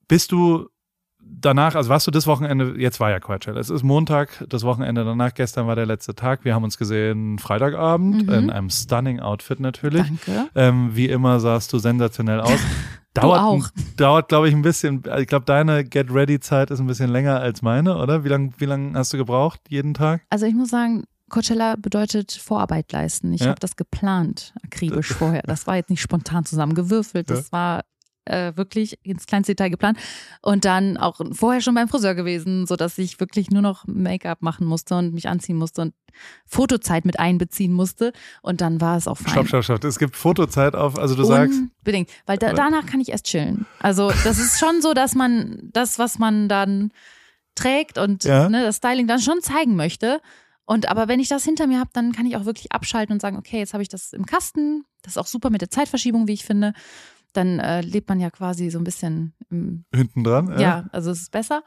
bist 0.08 0.32
du 0.32 0.68
danach, 1.20 1.76
also 1.76 1.90
warst 1.90 2.08
du 2.08 2.12
das 2.12 2.26
Wochenende, 2.26 2.76
jetzt 2.80 3.00
war 3.00 3.10
ja 3.12 3.20
Coachella, 3.20 3.60
es 3.60 3.70
ist 3.70 3.84
Montag, 3.84 4.44
das 4.50 4.64
Wochenende 4.64 5.04
danach, 5.06 5.34
gestern 5.34 5.68
war 5.68 5.76
der 5.76 5.86
letzte 5.86 6.16
Tag. 6.16 6.44
Wir 6.46 6.56
haben 6.56 6.64
uns 6.64 6.78
gesehen 6.78 7.38
Freitagabend 7.38 8.26
Mhm. 8.28 8.34
in 8.34 8.50
einem 8.50 8.70
stunning 8.72 9.20
Outfit 9.20 9.60
natürlich. 9.60 10.04
danke. 10.08 10.50
Ähm, 10.56 10.96
wie 10.96 11.08
immer 11.08 11.40
sahst 11.40 11.72
du 11.74 11.78
sensationell 11.78 12.40
aus. 12.40 12.60
Dauert, 13.22 13.40
auch. 13.42 13.68
dauert 13.98 14.30
glaube 14.30 14.50
ich, 14.50 14.56
ein 14.56 14.62
bisschen. 14.62 15.04
Ich 15.20 15.28
glaube, 15.28 15.46
deine 15.46 15.84
Get 15.84 16.12
Ready-Zeit 16.14 16.72
ist 16.72 16.80
ein 16.80 16.88
bisschen 16.88 17.10
länger 17.10 17.40
als 17.40 17.62
meine, 17.62 17.98
oder? 17.98 18.24
Wie 18.24 18.30
lange 18.30 18.52
wie 18.58 18.66
lang 18.66 18.96
hast 18.96 19.14
du 19.14 19.18
gebraucht 19.18 19.60
jeden 19.70 19.94
Tag? 19.94 20.22
Also 20.30 20.46
ich 20.46 20.54
muss 20.56 20.70
sagen, 20.70 21.04
Coachella 21.30 21.76
bedeutet 21.78 22.32
Vorarbeit 22.32 22.92
leisten. 22.92 23.34
Ich 23.34 23.42
Ja. 23.42 23.48
habe 23.48 23.60
das 23.60 23.76
geplant, 23.76 24.54
akribisch 24.64 25.14
vorher. 25.14 25.42
Das 25.46 25.68
war 25.68 25.76
jetzt 25.76 25.90
nicht 25.90 26.02
spontan 26.02 26.46
zusammengewürfelt. 26.46 27.30
Das 27.30 27.52
war 27.52 27.84
äh, 28.30 28.56
wirklich 28.56 29.00
ins 29.04 29.26
kleinste 29.26 29.54
Detail 29.54 29.70
geplant. 29.70 29.98
Und 30.42 30.66
dann 30.66 30.98
auch 30.98 31.20
vorher 31.32 31.62
schon 31.62 31.76
beim 31.76 31.88
Friseur 31.88 32.16
gewesen, 32.16 32.68
sodass 32.68 32.98
ich 32.98 33.20
wirklich 33.20 33.50
nur 33.50 33.62
noch 33.62 33.86
Make-up 33.88 34.42
machen 34.42 34.68
musste 34.68 34.96
und 34.96 35.14
mich 35.14 35.28
anziehen 35.28 35.58
musste 35.58 35.82
und 35.82 35.94
Fotozeit 36.46 37.06
mit 37.06 37.20
einbeziehen 37.20 37.74
musste. 37.74 38.12
Und 38.42 38.62
dann 38.62 38.82
war 38.82 38.98
es 38.98 39.08
auch 39.08 39.18
fein. 39.18 39.34
Stopp, 39.34 39.48
stopp, 39.48 39.64
stopp. 39.64 39.84
Es 39.84 40.00
gibt 40.00 40.16
Fotozeit 40.16 40.76
auf, 40.76 40.98
also 40.98 41.16
du 41.16 41.24
sagst, 41.24 41.60
Unbedingt, 41.80 42.10
weil 42.26 42.38
da, 42.38 42.54
danach 42.54 42.86
kann 42.86 43.00
ich 43.00 43.10
erst 43.10 43.26
chillen. 43.26 43.66
Also 43.80 44.12
das 44.24 44.40
ist 44.40 44.60
schon 44.60 44.82
so, 44.82 44.94
dass 44.94 45.16
man 45.16 45.70
das, 45.74 46.00
was 46.00 46.20
man 46.20 46.50
dann 46.50 46.92
trägt 47.56 47.98
und 47.98 48.24
Ja. 48.24 48.50
ne, 48.50 48.64
das 48.64 48.78
Styling 48.78 49.08
dann 49.08 49.20
schon 49.20 49.42
zeigen 49.42 49.76
möchte. 49.76 50.22
Und 50.66 50.90
aber 50.90 51.08
wenn 51.08 51.20
ich 51.20 51.30
das 51.30 51.46
hinter 51.46 51.66
mir 51.66 51.80
habe, 51.80 51.90
dann 51.94 52.12
kann 52.12 52.26
ich 52.26 52.36
auch 52.36 52.46
wirklich 52.46 52.72
abschalten 52.72 53.14
und 53.14 53.22
sagen, 53.22 53.38
okay, 53.38 53.58
jetzt 53.60 53.74
habe 53.74 53.84
ich 53.84 53.90
das 53.90 54.12
im 54.12 54.26
Kasten. 54.26 54.84
Das 55.02 55.14
ist 55.14 55.18
auch 55.18 55.28
super 55.28 55.50
mit 55.50 55.62
der 55.62 55.70
Zeitverschiebung, 55.70 56.28
wie 56.28 56.34
ich 56.34 56.44
finde. 56.46 56.74
Dann 57.34 57.60
äh, 57.60 57.82
lebt 57.82 58.10
man 58.10 58.20
ja 58.20 58.30
quasi 58.30 58.70
so 58.70 58.80
ein 58.80 58.84
bisschen 58.84 59.34
im, 59.50 59.86
hinten 59.94 60.24
dran. 60.24 60.60
ja. 60.60 60.86
also 60.92 61.12
es 61.12 61.22
ist 61.22 61.32
besser. 61.32 61.64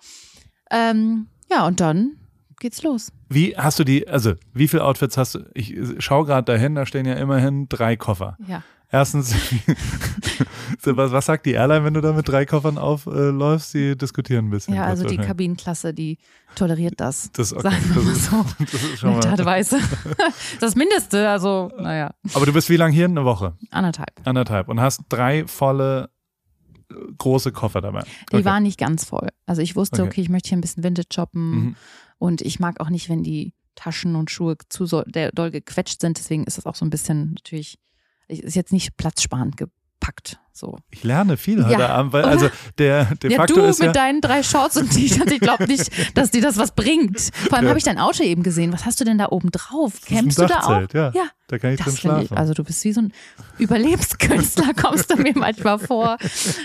Ähm, 0.71 1.27
ja, 1.51 1.67
und 1.67 1.81
dann 1.81 2.17
geht's 2.61 2.83
los. 2.83 3.13
Wie 3.29 3.57
hast 3.57 3.79
du 3.79 3.85
die, 3.85 4.09
also 4.09 4.35
wie 4.53 4.69
viele 4.69 4.85
Outfits 4.85 5.17
hast 5.17 5.35
du? 5.35 5.51
Ich 5.55 5.75
schaue 5.99 6.27
gerade 6.27 6.45
dahin, 6.45 6.75
da 6.75 6.87
stehen 6.87 7.07
ja 7.07 7.15
immerhin 7.15 7.69
drei 7.69 7.97
Koffer. 7.97 8.37
Ja. 8.47 8.63
Erstens, 8.93 9.35
was, 10.85 11.13
was 11.13 11.27
sagt 11.27 11.47
die 11.47 11.53
Airline, 11.53 11.85
wenn 11.85 11.95
du 11.95 12.01
da 12.01 12.13
mit 12.13 12.29
drei 12.29 12.45
Koffern 12.47 12.79
aufläufst? 12.79 13.75
Die 13.75 13.97
diskutieren 13.97 14.47
ein 14.47 14.51
bisschen. 14.51 14.75
Ja, 14.75 14.85
also 14.85 15.05
die. 15.07 15.17
Kabinenklasse, 15.17 15.95
die 15.95 16.19
toleriert 16.57 16.95
das. 16.97 17.31
Das, 17.41 17.53
okay, 17.53 17.63
Sagen 17.71 17.95
wir 17.95 18.03
das 18.13 18.27
so. 18.27 18.47
das 18.59 18.75
ist 18.75 18.99
schon 18.99 19.13
mal. 19.17 19.25
und 19.31 19.45
Weise. 19.45 19.79
Das 20.61 20.75
Mindeste, 20.75 21.29
also, 21.29 21.71
naja, 21.79 22.13
Aber 22.35 22.47
du 22.47 22.53
bist 22.53 22.69
wie 22.69 22.77
lange 22.77 22.93
hier? 22.95 23.05
Eine 23.07 23.25
Woche? 23.25 23.57
anderthalb. 23.71 24.11
Anderthalb. 24.25 24.69
Und 24.69 24.81
hast 24.81 25.03
drei 25.09 25.47
volle 25.47 26.11
äh, 26.91 26.95
große 27.19 27.53
Koffer 27.53 27.81
dabei. 27.81 28.03
Die 28.33 28.37
Okay. 28.37 28.45
waren 28.45 28.63
nicht 28.65 28.79
ganz 28.79 29.05
voll. 29.05 29.29
Also 29.47 29.63
ich 29.63 29.77
wusste, 29.77 30.03
Okay. 30.03 30.11
okay, 30.11 30.21
ich 30.23 30.29
möchte 30.29 30.49
hier 30.49 30.59
ein 30.59 30.63
bisschen 30.63 30.83
Vintage 30.85 31.09
shoppen 31.13 31.51
Mhm. 31.51 31.77
und 32.19 32.43
ich 32.43 32.59
mag 32.61 32.81
auch 32.81 32.91
nicht, 32.91 33.09
wenn 33.09 33.23
die 33.23 33.55
Taschen 33.77 34.17
und 34.17 34.31
Schuhe 34.31 34.57
zu 34.69 34.85
so, 34.85 35.03
doll 35.35 35.51
gequetscht 35.51 36.01
sind. 36.01 36.19
Deswegen 36.19 36.45
ist 36.45 36.59
das 36.59 36.67
auch 36.67 36.75
so 36.75 36.85
ein 36.85 36.91
bisschen 36.91 37.33
natürlich, 37.35 37.79
ist 38.31 38.57
jetzt 38.57 38.73
nicht 38.73 38.97
platzsparend 38.97 39.57
gepackt. 39.57 40.39
So. 40.53 40.77
Ich 40.91 41.05
lerne 41.05 41.39
viel 41.39 41.65
heute 41.65 41.81
Ja, 41.81 41.89
Abend, 41.89 42.13
weil 42.13 42.23
oder? 42.25 42.33
also 42.33 42.51
der 42.77 43.05
de 43.23 43.31
ja, 43.31 43.39
facto 43.39 43.55
du 43.55 43.61
ist 43.63 43.79
mit 43.79 43.87
ja. 43.87 43.93
deinen 43.93 44.21
drei 44.21 44.43
Shorts 44.43 44.77
und 44.77 44.91
T-Shirts, 44.91 45.33
ich 45.33 45.41
glaube 45.41 45.67
nicht, 45.67 45.91
dass 46.17 46.31
dir 46.33 46.43
das 46.43 46.59
was 46.59 46.73
bringt. 46.75 47.19
Vor 47.19 47.55
allem 47.55 47.65
Ja. 47.65 47.69
habe 47.71 47.79
ich 47.79 47.85
dein 47.85 47.99
Auto 47.99 48.23
eben 48.23 48.43
gesehen. 48.43 48.71
Was 48.73 48.85
hast 48.85 49.01
du 49.01 49.05
denn 49.05 49.17
da 49.17 49.29
oben 49.31 49.51
drauf? 49.53 49.95
Campst 50.05 50.39
du 50.39 50.45
da 50.47 50.61
auch? 50.65 50.93
Ja, 50.93 51.13
Ja, 51.15 51.25
da 51.47 51.59
kann 51.59 51.73
ich 51.73 51.81
drin 51.81 51.87
Das 51.93 52.01
finde 52.01 52.17
schlafen. 52.17 52.25
ich, 52.35 52.39
also 52.39 52.53
du 52.53 52.63
bist 52.65 52.85
wie 52.85 52.93
so 52.93 53.01
ein 53.01 53.13
Überlebenskünstler, 53.59 54.75
kommst 54.81 55.11
du 55.11 55.17
mir 55.17 55.33
manchmal 55.35 55.79
vor. 55.79 56.19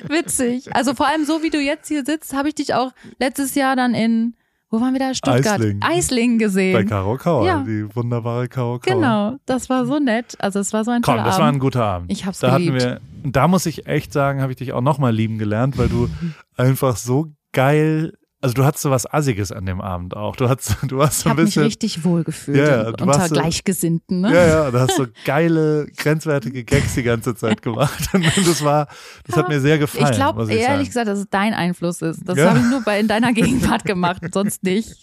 Witzig. 0.09 0.75
Also 0.75 0.93
vor 0.93 1.07
allem 1.07 1.23
so, 1.25 1.41
wie 1.41 1.49
du 1.49 1.59
jetzt 1.59 1.87
hier 1.87 2.03
sitzt, 2.05 2.33
habe 2.33 2.49
ich 2.49 2.55
dich 2.55 2.73
auch 2.73 2.91
letztes 3.19 3.55
Jahr 3.55 3.75
dann 3.77 3.93
in, 3.93 4.35
wo 4.69 4.81
waren 4.81 4.93
wir 4.93 4.99
da? 4.99 5.13
Stuttgart. 5.13 5.45
Eislingen. 5.59 5.81
Eislingen 5.83 6.37
Bei 6.37 6.43
gesehen. 6.45 6.87
Karo 6.89 7.17
Kauer, 7.17 7.45
Ja. 7.45 7.63
die 7.65 7.87
wunderbare 7.95 8.47
Karo 8.47 8.79
Kauer. 8.79 8.93
Genau, 8.95 9.35
das 9.45 9.69
war 9.69 9.85
so 9.85 9.99
nett. 9.99 10.35
Also 10.39 10.59
es 10.59 10.73
war 10.73 10.83
so 10.83 10.91
ein 10.91 11.01
Komm, 11.01 11.15
toller 11.15 11.25
das 11.27 11.39
war 11.39 11.47
ein 11.47 11.59
guter 11.59 11.83
Abend. 11.85 12.11
Ich 12.11 12.25
hab's 12.25 12.39
da 12.39 12.51
hatten 12.51 12.65
geliebt. 12.65 12.81
wir, 12.83 13.01
und 13.23 13.35
da 13.35 13.47
muss 13.47 13.65
ich 13.65 13.87
echt 13.87 14.11
sagen, 14.13 14.41
habe 14.41 14.51
ich 14.51 14.57
dich 14.57 14.73
auch 14.73 14.81
nochmal 14.81 15.13
lieben 15.13 15.37
gelernt, 15.37 15.77
weil 15.77 15.87
du 15.89 16.09
einfach 16.57 16.95
so 16.97 17.27
geil, 17.53 18.13
also 18.45 18.53
du 18.53 18.63
hattest 18.63 18.83
so 18.83 18.91
was 18.91 19.11
Assiges 19.11 19.51
an 19.51 19.65
dem 19.65 19.81
Abend 19.81 20.15
auch. 20.15 20.35
Du 20.35 20.47
hast, 20.47 20.77
du 20.87 21.01
hast 21.01 21.17
Ich 21.17 21.23
so 21.23 21.29
ein 21.29 21.31
habe 21.31 21.41
mich 21.41 21.47
bisschen. 21.55 21.63
richtig 21.63 22.03
wohl 22.03 22.23
gefühlt 22.23 22.57
Ja, 22.59 22.65
ja, 22.67 22.79
und 22.89 23.01
unter 23.01 23.07
warst 23.07 23.29
so- 23.29 23.33
Gleichgesinnten. 23.35 24.21
Ne? 24.21 24.33
Ja, 24.33 24.45
ja, 24.47 24.71
du 24.71 24.79
hast 24.79 24.95
so 24.95 25.07
geile, 25.25 25.87
grenzwertige 25.97 26.63
Gags 26.63 26.93
die 26.93 27.01
ganze 27.03 27.35
Zeit 27.35 27.61
gemacht. 27.63 28.07
Und 28.13 28.23
das 28.47 28.63
war, 28.63 28.87
das 29.25 29.35
hat 29.35 29.49
mir 29.49 29.59
sehr 29.59 29.79
gefallen. 29.79 30.11
Ich 30.11 30.15
glaube 30.17 30.43
ich 30.43 30.49
ehrlich 30.51 30.65
sagen. 30.67 30.85
gesagt, 30.85 31.07
dass 31.07 31.19
es 31.19 31.25
dein 31.29 31.53
Einfluss 31.55 32.01
ist. 32.01 32.21
Das 32.23 32.37
Ja. 32.37 32.49
habe 32.49 32.59
ich 32.59 32.65
nur 32.65 32.81
bei 32.83 32.99
in 32.99 33.07
deiner 33.07 33.33
Gegenwart 33.33 33.83
gemacht, 33.83 34.21
sonst 34.31 34.63
nicht. 34.63 34.95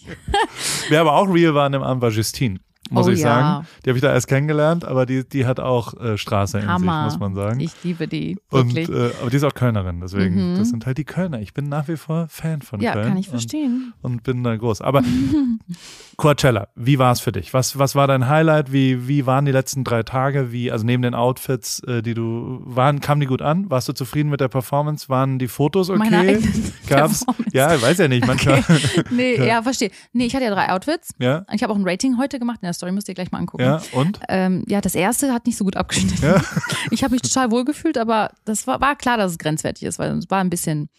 Wer 0.89 1.01
aber 1.01 1.13
auch 1.13 1.25
real 1.31 1.53
war 1.53 1.65
an 1.65 1.73
dem 1.73 1.83
Abend, 1.83 2.01
war 2.01 2.09
Justine. 2.11 2.59
Muss 2.89 3.07
Oh 3.07 3.09
ich 3.09 3.19
ja. 3.21 3.27
sagen. 3.27 3.67
Die 3.85 3.89
habe 3.89 3.97
ich 3.97 4.01
da 4.01 4.13
erst 4.13 4.27
kennengelernt, 4.27 4.83
aber 4.85 5.05
die, 5.05 5.27
die 5.27 5.45
hat 5.45 5.59
auch 5.59 5.93
äh, 5.99 6.17
Straße 6.17 6.59
in 6.59 6.67
Hammer. 6.67 7.05
sich, 7.09 7.13
muss 7.13 7.19
man 7.19 7.33
sagen. 7.33 7.59
Ich 7.61 7.71
liebe 7.83 8.07
die, 8.07 8.37
und, 8.49 8.75
wirklich. 8.75 8.89
äh, 8.89 9.11
aber 9.21 9.29
die 9.29 9.37
ist 9.37 9.43
auch 9.45 9.53
Kölnerin, 9.53 9.99
deswegen, 10.01 10.53
Mhm. 10.53 10.57
das 10.57 10.69
sind 10.69 10.85
halt 10.85 10.97
die 10.97 11.05
Kölner. 11.05 11.39
Ich 11.39 11.53
bin 11.53 11.69
nach 11.69 11.87
wie 11.87 11.95
vor 11.97 12.27
Fan 12.27 12.61
von 12.61 12.81
ja, 12.81 12.93
Köln. 12.93 13.07
kann 13.07 13.17
ich 13.17 13.27
und- 13.27 13.31
verstehen. 13.31 13.93
und 14.01 14.23
bin 14.23 14.43
da 14.43 14.55
groß. 14.55 14.81
Aber 14.81 15.01
Coachella, 16.17 16.67
wie 16.75 16.99
war 16.99 17.11
es 17.11 17.19
für 17.19 17.31
dich? 17.31 17.53
Was, 17.53 17.79
was 17.79 17.95
war 17.95 18.07
dein 18.07 18.27
Highlight? 18.29 18.71
Wie, 18.71 19.07
wie 19.07 19.25
waren 19.25 19.45
die 19.45 19.51
letzten 19.51 19.83
drei 19.83 20.03
Tage? 20.03 20.51
Wie, 20.51 20.71
also 20.71 20.85
neben 20.85 21.01
den 21.01 21.15
Outfits, 21.15 21.79
äh, 21.83 22.01
die 22.01 22.13
du 22.13 22.61
waren, 22.65 22.99
kamen 22.99 23.21
die 23.21 23.27
gut 23.27 23.41
an? 23.41 23.69
Warst 23.69 23.87
du 23.89 23.93
zufrieden 23.93 24.29
mit 24.29 24.39
der 24.39 24.47
Performance? 24.47 25.09
Waren 25.09 25.39
die 25.39 25.47
Fotos 25.47 25.89
okay? 25.89 25.99
Meine 25.99 26.17
eigene 26.19 26.51
Gab's? 26.87 27.25
Ja, 27.51 27.73
ich 27.75 27.81
weiß 27.81 27.97
ja 27.97 28.07
nicht, 28.07 28.27
manchmal. 28.27 28.59
Okay. 28.59 29.03
Nee, 29.09 29.35
ja. 29.47 29.61
verstehe. 29.63 29.91
Nee, 30.11 30.25
ich 30.25 30.35
hatte 30.35 30.45
ja 30.45 30.51
drei 30.53 30.69
Outfits. 30.69 31.13
Ja, 31.19 31.45
Ich 31.51 31.63
habe 31.63 31.73
auch 31.73 31.77
ein 31.77 31.87
Rating 31.87 32.17
heute 32.17 32.39
gemacht. 32.39 32.59
In 32.61 32.67
der 32.67 32.73
Story 32.73 32.91
müsst 32.91 33.09
ihr 33.09 33.15
gleich 33.15 33.31
mal 33.31 33.39
angucken. 33.39 33.63
ja, 33.63 33.81
und? 33.93 34.19
Ähm, 34.29 34.63
ja, 34.67 34.81
das 34.81 34.95
erste 34.95 35.33
hat 35.33 35.45
nicht 35.45 35.57
so 35.57 35.63
gut 35.63 35.75
abgeschnitten. 35.77 36.23
Ja. 36.23 36.41
Ich 36.91 37.03
habe 37.03 37.13
mich 37.13 37.21
total 37.21 37.49
wohl 37.49 37.65
gefühlt, 37.65 37.97
aber 37.97 38.29
das 38.45 38.67
war, 38.67 38.79
war 38.79 38.95
klar, 38.95 39.17
dass 39.17 39.31
es 39.31 39.37
grenzwertig 39.39 39.83
ist, 39.83 39.97
weil 39.99 40.11
es 40.17 40.29
war 40.29 40.39
ein 40.41 40.49
bisschen 40.49 40.89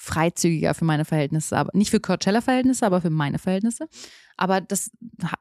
freizügiger 0.00 0.72
für 0.74 0.86
meine 0.86 1.04
Verhältnisse, 1.04 1.56
aber 1.56 1.70
nicht 1.74 1.90
für 1.90 2.00
Coachella-Verhältnisse, 2.00 2.86
aber 2.86 3.00
für 3.02 3.10
meine 3.10 3.38
Verhältnisse. 3.38 3.86
Aber 4.38 4.60
das 4.62 4.90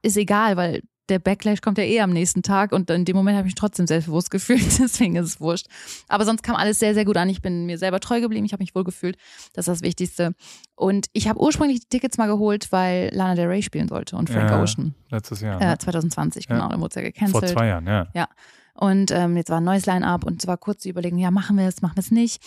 ist 0.02 0.18
egal, 0.18 0.58
weil 0.58 0.82
der 1.08 1.18
Backlash 1.18 1.62
kommt 1.62 1.78
ja 1.80 1.86
eh 1.86 2.02
am 2.02 2.12
nächsten 2.12 2.44
Tag 2.44 2.72
und 2.72 2.88
in 2.92 3.04
dem 3.06 3.16
Moment 3.16 3.36
habe 3.38 3.48
ich 3.48 3.54
mich 3.54 3.60
trotzdem 3.60 3.88
selbstbewusst 3.88 4.30
gefühlt, 4.32 4.62
deswegen 4.80 5.16
ist 5.16 5.26
es 5.28 5.42
wurscht. 5.42 5.66
Aber 6.10 6.26
sonst 6.26 6.44
kam 6.44 6.56
alles 6.56 6.78
sehr, 6.78 6.94
sehr 6.94 7.06
gut 7.06 7.16
an. 7.18 7.30
Ich 7.30 7.42
bin 7.42 7.66
mir 7.66 7.78
selber 7.78 8.00
treu 8.00 8.20
geblieben, 8.22 8.46
ich 8.46 8.52
habe 8.52 8.62
mich 8.62 8.76
wohl 8.76 8.84
gefühlt, 8.84 9.18
das 9.54 9.68
ist 9.68 9.76
das 9.78 9.82
Wichtigste. 9.82 10.34
Und 10.76 11.08
ich 11.14 11.28
habe 11.30 11.40
ursprünglich 11.40 11.80
die 11.80 11.88
Tickets 11.90 12.18
mal 12.18 12.28
geholt, 12.28 12.72
weil 12.72 13.10
Lana 13.14 13.36
Del 13.36 13.48
Rey 13.48 13.64
spielen 13.64 13.88
sollte 13.88 14.18
und 14.18 14.30
Frank 14.30 14.50
Ja, 14.52 14.62
Ocean. 14.62 14.94
Letztes 15.10 15.40
Jahr. 15.42 15.60
Äh, 15.62 15.66
Ne? 15.68 15.78
2020, 15.80 16.46
Ja. 16.50 16.56
genau, 16.56 16.70
dann 16.70 16.82
wurde 16.82 16.90
es 16.90 16.96
ja 16.96 17.02
Vor 17.02 17.12
gecancelt. 17.12 17.50
zwei 17.58 17.68
Jahren, 17.68 17.88
ja. 17.88 18.28
Und 18.76 19.12
ähm, 19.12 19.36
jetzt 19.36 19.50
war 19.50 19.58
ein 19.60 19.64
neues 19.66 19.86
Line-Up 19.88 20.24
und 20.26 20.42
es 20.42 20.48
war 20.48 20.58
kurz 20.58 20.84
zu 20.84 20.90
überlegen, 20.90 21.18
ja, 21.18 21.32
machen 21.32 21.58
wir 21.58 21.68
es, 21.68 21.82
machen 21.82 21.96
wir 21.98 22.02
es 22.02 22.12
nicht. 22.12 22.42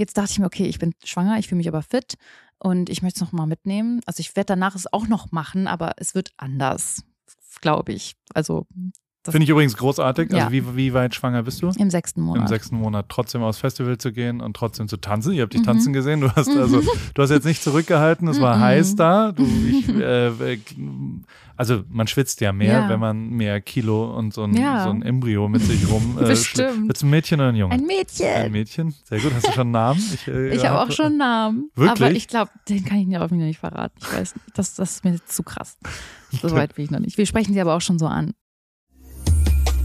Jetzt 0.00 0.16
dachte 0.16 0.32
ich 0.32 0.38
mir, 0.38 0.46
okay, 0.46 0.64
ich 0.64 0.78
bin 0.78 0.94
schwanger, 1.04 1.38
ich 1.38 1.46
fühle 1.46 1.58
mich 1.58 1.68
aber 1.68 1.82
fit 1.82 2.14
und 2.58 2.88
ich 2.88 3.02
möchte 3.02 3.18
es 3.18 3.20
nochmal 3.20 3.46
mitnehmen. 3.46 4.00
Also 4.06 4.20
ich 4.20 4.34
werde 4.34 4.46
danach 4.46 4.74
es 4.74 4.90
auch 4.90 5.06
noch 5.06 5.30
machen, 5.30 5.66
aber 5.66 5.92
es 5.98 6.14
wird 6.14 6.30
anders, 6.38 7.04
glaube 7.60 7.92
ich. 7.92 8.16
Also 8.32 8.66
Finde 9.28 9.44
ich 9.44 9.50
übrigens 9.50 9.76
großartig. 9.76 10.32
Also 10.32 10.46
Ja. 10.46 10.50
wie, 10.50 10.76
wie 10.76 10.94
weit 10.94 11.14
schwanger 11.14 11.42
bist 11.42 11.60
du? 11.60 11.70
Im 11.78 11.90
sechsten 11.90 12.22
Monat. 12.22 12.42
Im 12.42 12.48
sechsten 12.48 12.76
Monat 12.76 13.06
trotzdem 13.10 13.42
aufs 13.42 13.58
Festival 13.58 13.98
zu 13.98 14.12
gehen 14.12 14.40
und 14.40 14.56
trotzdem 14.56 14.88
zu 14.88 14.96
tanzen. 14.96 15.34
Ihr 15.34 15.42
habt 15.42 15.52
dich 15.52 15.60
Mhm. 15.60 15.66
tanzen 15.66 15.92
gesehen. 15.92 16.22
Du 16.22 16.30
hast 16.32 16.48
also, 16.48 16.80
du 17.14 17.22
hast 17.22 17.28
jetzt 17.30 17.44
nicht 17.44 17.62
zurückgehalten. 17.62 18.26
Es 18.28 18.40
war 18.40 18.56
Mhm. 18.56 18.60
heiß 18.62 18.96
da. 18.96 19.32
Du, 19.32 19.44
ich, 19.44 19.88
äh, 19.90 20.28
äh, 20.54 20.58
also 21.56 21.82
man 21.90 22.06
schwitzt 22.06 22.40
ja 22.40 22.52
mehr, 22.52 22.80
Ja. 22.80 22.88
wenn 22.88 22.98
man 22.98 23.28
mehr 23.28 23.60
Kilo 23.60 24.16
und 24.16 24.32
so 24.32 24.44
ein, 24.44 24.54
Ja. 24.54 24.84
so 24.84 24.90
ein 24.90 25.02
Embryo 25.02 25.48
mit 25.48 25.60
sich 25.62 25.90
rum. 25.90 26.16
Äh, 26.20 26.24
Bestimmt. 26.24 26.88
Willst 26.88 27.02
du 27.02 27.06
ein 27.06 27.10
Mädchen 27.10 27.40
oder 27.40 27.50
ein 27.50 27.56
Junge? 27.56 27.74
Ein 27.74 27.84
Mädchen. 27.84 28.26
Ein 28.34 28.52
Mädchen. 28.52 28.94
Sehr 29.04 29.20
gut. 29.20 29.34
Hast 29.34 29.48
du 29.48 29.52
schon 29.52 29.60
einen 29.62 29.70
Namen? 29.72 30.00
Ich, 30.14 30.28
äh, 30.28 30.48
Ich 30.54 30.64
habe 30.64 30.78
hab- 30.78 30.88
auch 30.88 30.92
schon 30.94 31.04
einen 31.06 31.16
Namen. 31.18 31.70
Wirklich? 31.74 31.90
Aber 32.06 32.10
ich 32.12 32.26
glaube, 32.26 32.50
den 32.70 32.84
kann 32.86 32.96
ich 32.98 33.08
dir 33.08 33.20
auch 33.22 33.30
wieder 33.30 33.44
nicht 33.44 33.58
verraten. 33.60 33.98
Ich 34.00 34.10
weiß. 34.12 34.34
Das, 34.54 34.76
das 34.76 34.92
ist 34.92 35.04
mir 35.04 35.22
zu 35.26 35.42
krass. 35.42 35.76
So 36.30 36.50
weit 36.52 36.74
bin 36.74 36.86
ich 36.86 36.90
noch 36.90 37.00
nicht. 37.00 37.18
Wir 37.18 37.26
sprechen 37.26 37.52
sie 37.52 37.60
aber 37.60 37.74
auch 37.76 37.82
schon 37.82 37.98
so 37.98 38.06
an. 38.06 38.32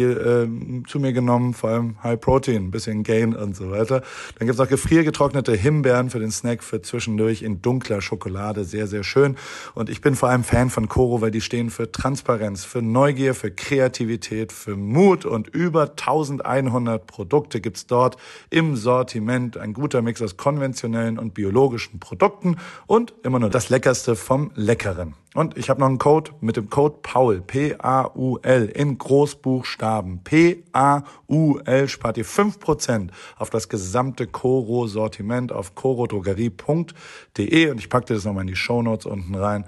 ähm, 0.00 0.84
zu 0.86 0.98
mir 0.98 1.12
genommen, 1.12 1.52
vor 1.52 1.70
allem 1.70 2.02
High 2.02 2.18
Protein, 2.18 2.64
ein 2.64 2.70
bisschen 2.70 3.02
Gain 3.02 3.34
und 3.34 3.54
so 3.54 3.70
weiter. 3.70 4.02
Dann 4.38 4.46
gibt's 4.46 4.60
auch 4.60 4.68
gefriergetrocknete 4.68 5.54
Himbeeren 5.54 6.08
für 6.08 6.18
den 6.18 6.30
Snack 6.30 6.62
für 6.62 6.80
zwischendurch 6.80 7.42
in 7.42 7.60
dunkler 7.60 8.00
Schokolade, 8.00 8.64
sehr, 8.64 8.86
sehr 8.86 9.04
schön. 9.04 9.36
Und 9.74 9.90
ich 9.90 10.00
bin 10.00 10.14
vor 10.14 10.30
allem 10.30 10.44
Fan 10.44 10.70
von 10.70 10.88
Coro, 10.88 11.20
weil 11.20 11.30
die 11.30 11.40
stehen 11.40 11.70
für 11.70 11.92
Transparenz, 11.92 12.64
für 12.64 12.80
Neugier, 12.80 13.34
für 13.34 13.50
Kreativität, 13.50 14.52
für 14.52 14.76
Mut 14.76 15.24
und 15.24 15.48
über 15.48 15.90
1100 15.90 17.06
Produkte 17.06 17.60
gibt's 17.60 17.86
dort 17.86 18.16
im 18.50 18.76
Sortiment. 18.76 19.56
Ein 19.56 19.72
guter 19.72 20.00
Mix 20.02 20.22
aus 20.22 20.36
konventionellen 20.36 21.18
und 21.18 21.34
biologischen 21.34 22.00
Produkten 22.00 22.56
und 22.86 23.12
immer 23.22 23.38
nur 23.38 23.50
das 23.50 23.68
Leckerste 23.68 24.16
vom 24.16 24.50
Leckeren. 24.54 25.14
Und 25.34 25.56
ich 25.56 25.70
habe 25.70 25.80
noch 25.80 25.88
einen 25.88 25.98
Code 25.98 26.32
mit 26.40 26.56
dem 26.56 26.68
Code 26.68 26.96
PAUL, 27.02 27.40
P-A-U-L, 27.40 28.66
in 28.66 28.98
Großbuchstaben. 28.98 29.81
P-A-U-L 30.24 31.88
spart 31.88 32.16
ihr 32.18 32.24
5% 32.24 33.10
auf 33.36 33.50
das 33.50 33.68
gesamte 33.68 34.26
Coro-Sortiment 34.26 35.50
auf 35.50 35.74
corodrogerie.de 35.74 37.70
und 37.70 37.78
ich 37.78 37.88
packe 37.88 38.06
dir 38.06 38.14
das 38.14 38.24
nochmal 38.24 38.42
in 38.42 38.48
die 38.48 38.56
Shownotes 38.56 39.06
unten 39.06 39.34
rein 39.34 39.64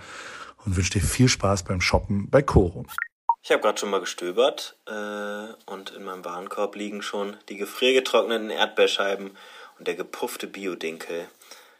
und 0.64 0.76
wünsche 0.76 0.92
dir 0.92 1.00
viel 1.00 1.28
Spaß 1.28 1.64
beim 1.64 1.80
Shoppen 1.80 2.30
bei 2.30 2.42
Coro. 2.42 2.86
Ich 3.42 3.50
habe 3.50 3.60
gerade 3.60 3.78
schon 3.78 3.90
mal 3.90 4.00
gestöbert 4.00 4.76
äh, 4.86 5.70
und 5.70 5.90
in 5.90 6.04
meinem 6.04 6.24
Warenkorb 6.24 6.76
liegen 6.76 7.02
schon 7.02 7.36
die 7.48 7.56
gefriergetrockneten 7.56 8.50
Erdbeerscheiben 8.50 9.36
und 9.78 9.86
der 9.86 9.96
gepuffte 9.96 10.46
Biodinkel. 10.46 11.26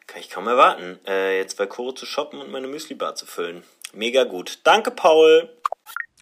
Kann 0.07 0.21
ich 0.21 0.29
kaum 0.29 0.47
erwarten, 0.49 0.99
äh, 1.07 1.39
jetzt 1.39 1.57
bei 1.57 1.67
Koro 1.67 1.93
zu 1.93 2.05
shoppen 2.05 2.41
und 2.41 2.51
meine 2.51 2.67
Müsli-Bar 2.67 3.15
zu 3.15 3.25
füllen. 3.27 3.63
Mega 3.95 4.25
gut. 4.25 4.59
Danke, 4.65 4.91
Paul. 4.91 5.49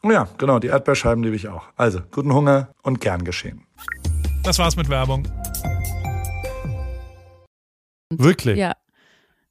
Oh 0.04 0.10
ja, 0.10 0.26
genau, 0.36 0.58
die 0.58 0.66
Erdbeerscheiben 0.66 1.22
liebe 1.22 1.36
ich 1.36 1.46
auch. 1.46 1.62
Also, 1.76 2.00
guten 2.10 2.32
Hunger 2.32 2.70
und 2.82 3.00
gern 3.00 3.22
geschehen. 3.22 3.64
Das 4.42 4.58
war's 4.58 4.74
mit 4.74 4.88
Werbung. 4.88 5.28
Wirklich. 8.10 8.58
Ja. 8.58 8.72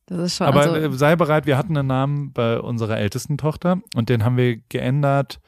Das 0.07 0.19
ist 0.19 0.35
schon. 0.35 0.47
Aber 0.47 0.59
also, 0.59 0.75
äh, 0.75 0.91
sei 0.91 1.15
bereit, 1.15 1.45
wir 1.45 1.57
hatten 1.57 1.77
einen 1.77 1.87
Namen 1.87 2.33
bei 2.33 2.59
unserer 2.59 2.97
ältesten 2.97 3.37
Tochter 3.37 3.79
und 3.95 4.09
den 4.09 4.25
haben 4.25 4.35
wir 4.35 4.57
geändert 4.67 5.39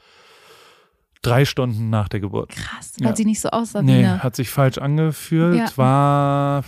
drei 1.20 1.44
Stunden 1.44 1.90
nach 1.90 2.08
der 2.08 2.20
Geburt. 2.20 2.50
krass, 2.50 2.94
weil 2.98 3.08
ja. 3.08 3.16
sie 3.16 3.26
nicht 3.26 3.42
so 3.42 3.50
aussah 3.50 3.82
wie 3.82 3.84
Nee, 3.84 4.06
hat 4.06 4.34
sich 4.34 4.48
falsch 4.48 4.78
angefühlt. 4.78 5.58
Ja. 5.58 5.76
War, 5.76 6.64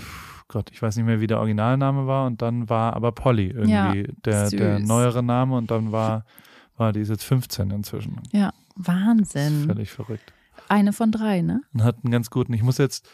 Gott, 0.49 0.71
ich 0.73 0.83
weiß 0.83 0.97
nicht 0.97 1.07
mehr, 1.07 1.23
wie 1.23 1.27
der 1.27 1.39
Originalname 1.39 2.07
war 2.07 2.27
und 2.27 2.43
dann 2.43 2.69
war 2.69 2.93
aber 2.93 3.13
Polly 3.13 3.47
irgendwie 3.47 3.73
Ja, 3.73 4.13
der, 4.27 4.51
der 4.51 4.79
neuere 4.79 5.23
Name 5.23 5.57
und 5.57 5.71
dann 5.71 5.91
war, 5.91 6.27
war 6.77 6.93
die 6.93 7.01
ist 7.01 7.09
jetzt 7.09 7.25
15 7.25 7.71
inzwischen. 7.71 8.21
Ja, 8.33 8.53
Wahnsinn. 8.77 9.65
Völlig 9.67 9.91
verrückt. 9.91 10.33
Eine 10.69 10.93
von 10.93 11.13
drei, 11.13 11.43
ne? 11.43 11.63
Und 11.75 11.85
hat 11.85 11.97
einen 12.03 12.11
ganz 12.13 12.31
guten, 12.31 12.53
ich 12.53 12.63
muss 12.63 12.79
jetzt, 12.79 13.09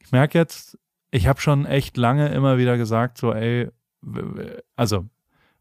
ich 0.00 0.12
merke 0.12 0.38
jetzt, 0.38 0.78
ich 1.10 1.26
habe 1.26 1.40
schon 1.40 1.64
echt 1.66 1.96
lange 1.96 2.28
immer 2.28 2.58
wieder 2.58 2.76
gesagt, 2.76 3.18
so, 3.18 3.32
ey, 3.32 3.68
also, 4.76 5.06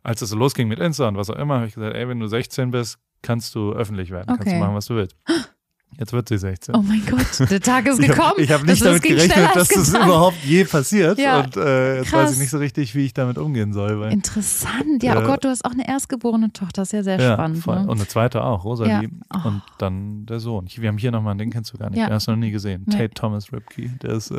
als 0.03 0.21
es 0.21 0.29
so 0.29 0.35
losging 0.37 0.67
mit 0.67 0.79
Insta 0.79 1.07
und 1.07 1.17
was 1.17 1.29
auch 1.29 1.35
immer, 1.37 1.55
habe 1.57 1.67
ich 1.67 1.75
gesagt, 1.75 1.95
ey, 1.95 2.07
wenn 2.07 2.19
du 2.19 2.27
16 2.27 2.71
bist, 2.71 2.99
kannst 3.21 3.55
du 3.55 3.71
öffentlich 3.73 4.11
werden, 4.11 4.27
kannst 4.27 4.45
du 4.47 4.49
Okay. 4.51 4.59
machen, 4.59 4.75
was 4.75 4.85
du 4.87 4.95
willst. 4.95 5.15
Jetzt 5.99 6.13
wird 6.13 6.29
sie 6.29 6.37
16. 6.37 6.75
Oh 6.75 6.83
mein 6.83 7.01
Gott, 7.09 7.49
der 7.49 7.59
Tag 7.59 7.87
ist 7.87 7.99
Ich 7.99 8.07
gekommen. 8.07 8.27
habe 8.37 8.47
hab 8.53 8.61
nicht 8.63 8.81
das 8.81 8.87
damit 8.87 9.01
gerechnet, 9.01 9.55
dass 9.55 9.67
das 9.69 9.89
überhaupt 9.89 10.37
je 10.43 10.63
passiert. 10.65 11.17
Ja, 11.17 11.39
und 11.39 11.57
äh, 11.57 11.97
jetzt 11.97 12.11
weiß 12.13 12.21
krass. 12.25 12.33
ich 12.33 12.39
nicht 12.39 12.49
so 12.51 12.59
richtig, 12.59 12.93
wie 12.93 13.05
ich 13.05 13.13
damit 13.15 13.39
umgehen 13.39 13.73
soll. 13.73 14.11
Interessant. 14.11 15.01
Ja, 15.01 15.17
oh 15.17 15.21
Äh, 15.21 15.25
Gott, 15.25 15.43
du 15.43 15.49
hast 15.49 15.65
auch 15.65 15.71
eine 15.71 15.87
erstgeborene 15.87 16.53
Tochter. 16.53 16.81
Das 16.83 16.89
ist 16.89 16.91
ja 16.91 17.01
sehr 17.03 17.19
ja, 17.19 17.33
spannend. 17.33 17.63
voll. 17.63 17.77
Ne? 17.81 17.87
Und 17.87 17.97
eine 17.97 18.07
zweite 18.07 18.43
auch, 18.43 18.63
Rosalie. 18.63 19.09
Ja. 19.33 19.41
Oh. 19.43 19.47
Und 19.47 19.63
dann 19.79 20.27
der 20.27 20.39
Sohn. 20.39 20.65
Ich, 20.67 20.79
wir 20.79 20.87
haben 20.89 20.99
hier 20.99 21.09
nochmal, 21.11 21.35
den 21.35 21.49
kennst 21.49 21.73
du 21.73 21.77
gar 21.79 21.89
nicht. 21.89 21.97
Ja. 21.99 22.05
Den 22.07 22.13
hast 22.13 22.27
du 22.27 22.31
noch 22.31 22.37
nie 22.37 22.51
gesehen. 22.51 22.83
Nee. 22.85 22.93
Tate 22.95 23.13
Thomas 23.15 23.51
Ripke. 23.51 23.89
Der 24.03 24.11
ist, 24.11 24.29
äh, 24.29 24.35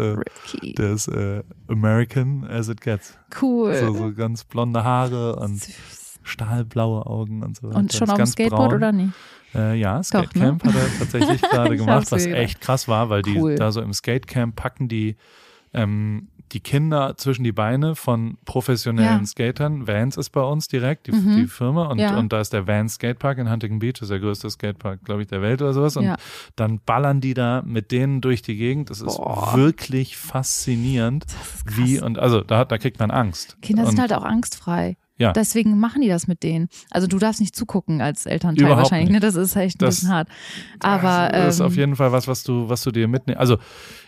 Ricky. 0.52 0.74
der 0.74 0.92
ist 0.92 1.08
äh, 1.08 1.42
American 1.66 2.46
as 2.48 2.68
it 2.68 2.80
gets. 2.80 3.18
Cool. 3.42 3.74
So, 3.74 3.94
so 3.94 4.12
ganz 4.12 4.44
blonde 4.44 4.84
Haare 4.84 5.34
und 5.36 5.60
Süß. 5.60 6.20
stahlblaue 6.22 7.04
Augen 7.06 7.42
und 7.42 7.56
so. 7.56 7.66
Und 7.68 7.74
weiter. 7.74 7.96
schon 7.96 8.06
Ist 8.06 8.12
auf 8.12 8.16
dem 8.18 8.26
Skateboard 8.26 8.68
braun. 8.70 8.74
oder 8.76 8.92
nicht? 8.92 9.12
Äh, 9.58 9.74
ja, 9.76 10.02
Skatecamp 10.02 10.64
ne? 10.64 10.72
hat 10.72 10.80
er 10.80 10.98
tatsächlich 10.98 11.42
gerade 11.50 11.76
gemacht, 11.76 12.10
was 12.12 12.26
echt 12.26 12.60
krass 12.60 12.86
war, 12.88 13.10
weil 13.10 13.22
die 13.22 13.36
Cool. 13.38 13.56
da 13.56 13.72
so 13.72 13.80
im 13.82 13.92
Skatecamp 13.92 14.54
packen 14.56 14.88
die 14.88 15.16
ähm, 15.74 16.28
die 16.52 16.60
Kinder 16.60 17.14
zwischen 17.18 17.44
die 17.44 17.52
Beine 17.52 17.94
von 17.94 18.38
professionellen 18.46 19.20
Ja. 19.20 19.26
Skatern. 19.26 19.86
Vans 19.86 20.16
ist 20.16 20.30
bei 20.30 20.40
uns 20.40 20.66
direkt, 20.66 21.06
die, 21.06 21.12
Mhm. 21.12 21.36
die 21.36 21.46
Firma. 21.46 21.88
Und, 21.88 21.98
Ja. 21.98 22.16
und 22.18 22.32
da 22.32 22.40
ist 22.40 22.54
der 22.54 22.66
Vans 22.66 22.94
Skatepark 22.94 23.36
in 23.36 23.50
Huntington 23.50 23.78
Beach, 23.80 23.94
das 23.94 24.04
ist 24.04 24.10
der 24.12 24.20
größte 24.20 24.48
Skatepark, 24.48 25.04
glaube 25.04 25.20
ich, 25.20 25.28
der 25.28 25.42
Welt 25.42 25.60
oder 25.60 25.74
sowas. 25.74 25.98
Und 25.98 26.04
Ja. 26.04 26.16
dann 26.56 26.80
ballern 26.80 27.20
die 27.20 27.34
da 27.34 27.60
mit 27.66 27.90
denen 27.92 28.22
durch 28.22 28.40
die 28.40 28.56
Gegend. 28.56 28.88
Das 28.88 29.02
ist 29.02 29.18
Boah. 29.18 29.52
wirklich 29.56 30.16
faszinierend. 30.16 31.26
Das 31.26 31.54
ist. 31.74 31.76
Wie 31.76 32.00
und 32.00 32.18
also 32.18 32.40
da, 32.40 32.64
da 32.64 32.78
kriegt 32.78 32.98
man 32.98 33.10
Angst. 33.10 33.58
Kinder 33.60 33.84
sind 33.84 33.96
und, 33.96 34.00
halt 34.00 34.14
auch 34.14 34.24
angstfrei. 34.24 34.96
Ja. 35.18 35.32
Deswegen 35.32 35.78
machen 35.78 36.00
die 36.00 36.08
das 36.08 36.26
mit 36.28 36.42
denen. 36.42 36.68
Also 36.90 37.06
du 37.06 37.18
darfst 37.18 37.40
nicht 37.40 37.54
zugucken 37.56 38.00
als 38.00 38.24
Elternteil 38.24 38.64
Überhaupt 38.66 38.84
wahrscheinlich. 38.84 39.10
nicht. 39.10 39.20
Ne? 39.22 39.26
Das 39.26 39.34
ist 39.34 39.56
echt 39.56 39.76
ein 39.76 39.84
Das- 39.86 39.96
bisschen 39.96 40.10
hart. 40.10 40.28
Aber 40.80 41.28
das 41.32 41.54
ist 41.54 41.60
ähm, 41.60 41.66
auf 41.66 41.76
jeden 41.76 41.96
Fall 41.96 42.12
was, 42.12 42.28
was 42.28 42.44
du, 42.44 42.68
was 42.68 42.82
du 42.82 42.90
dir 42.92 43.08
mitnimmst. 43.08 43.40
Also 43.40 43.58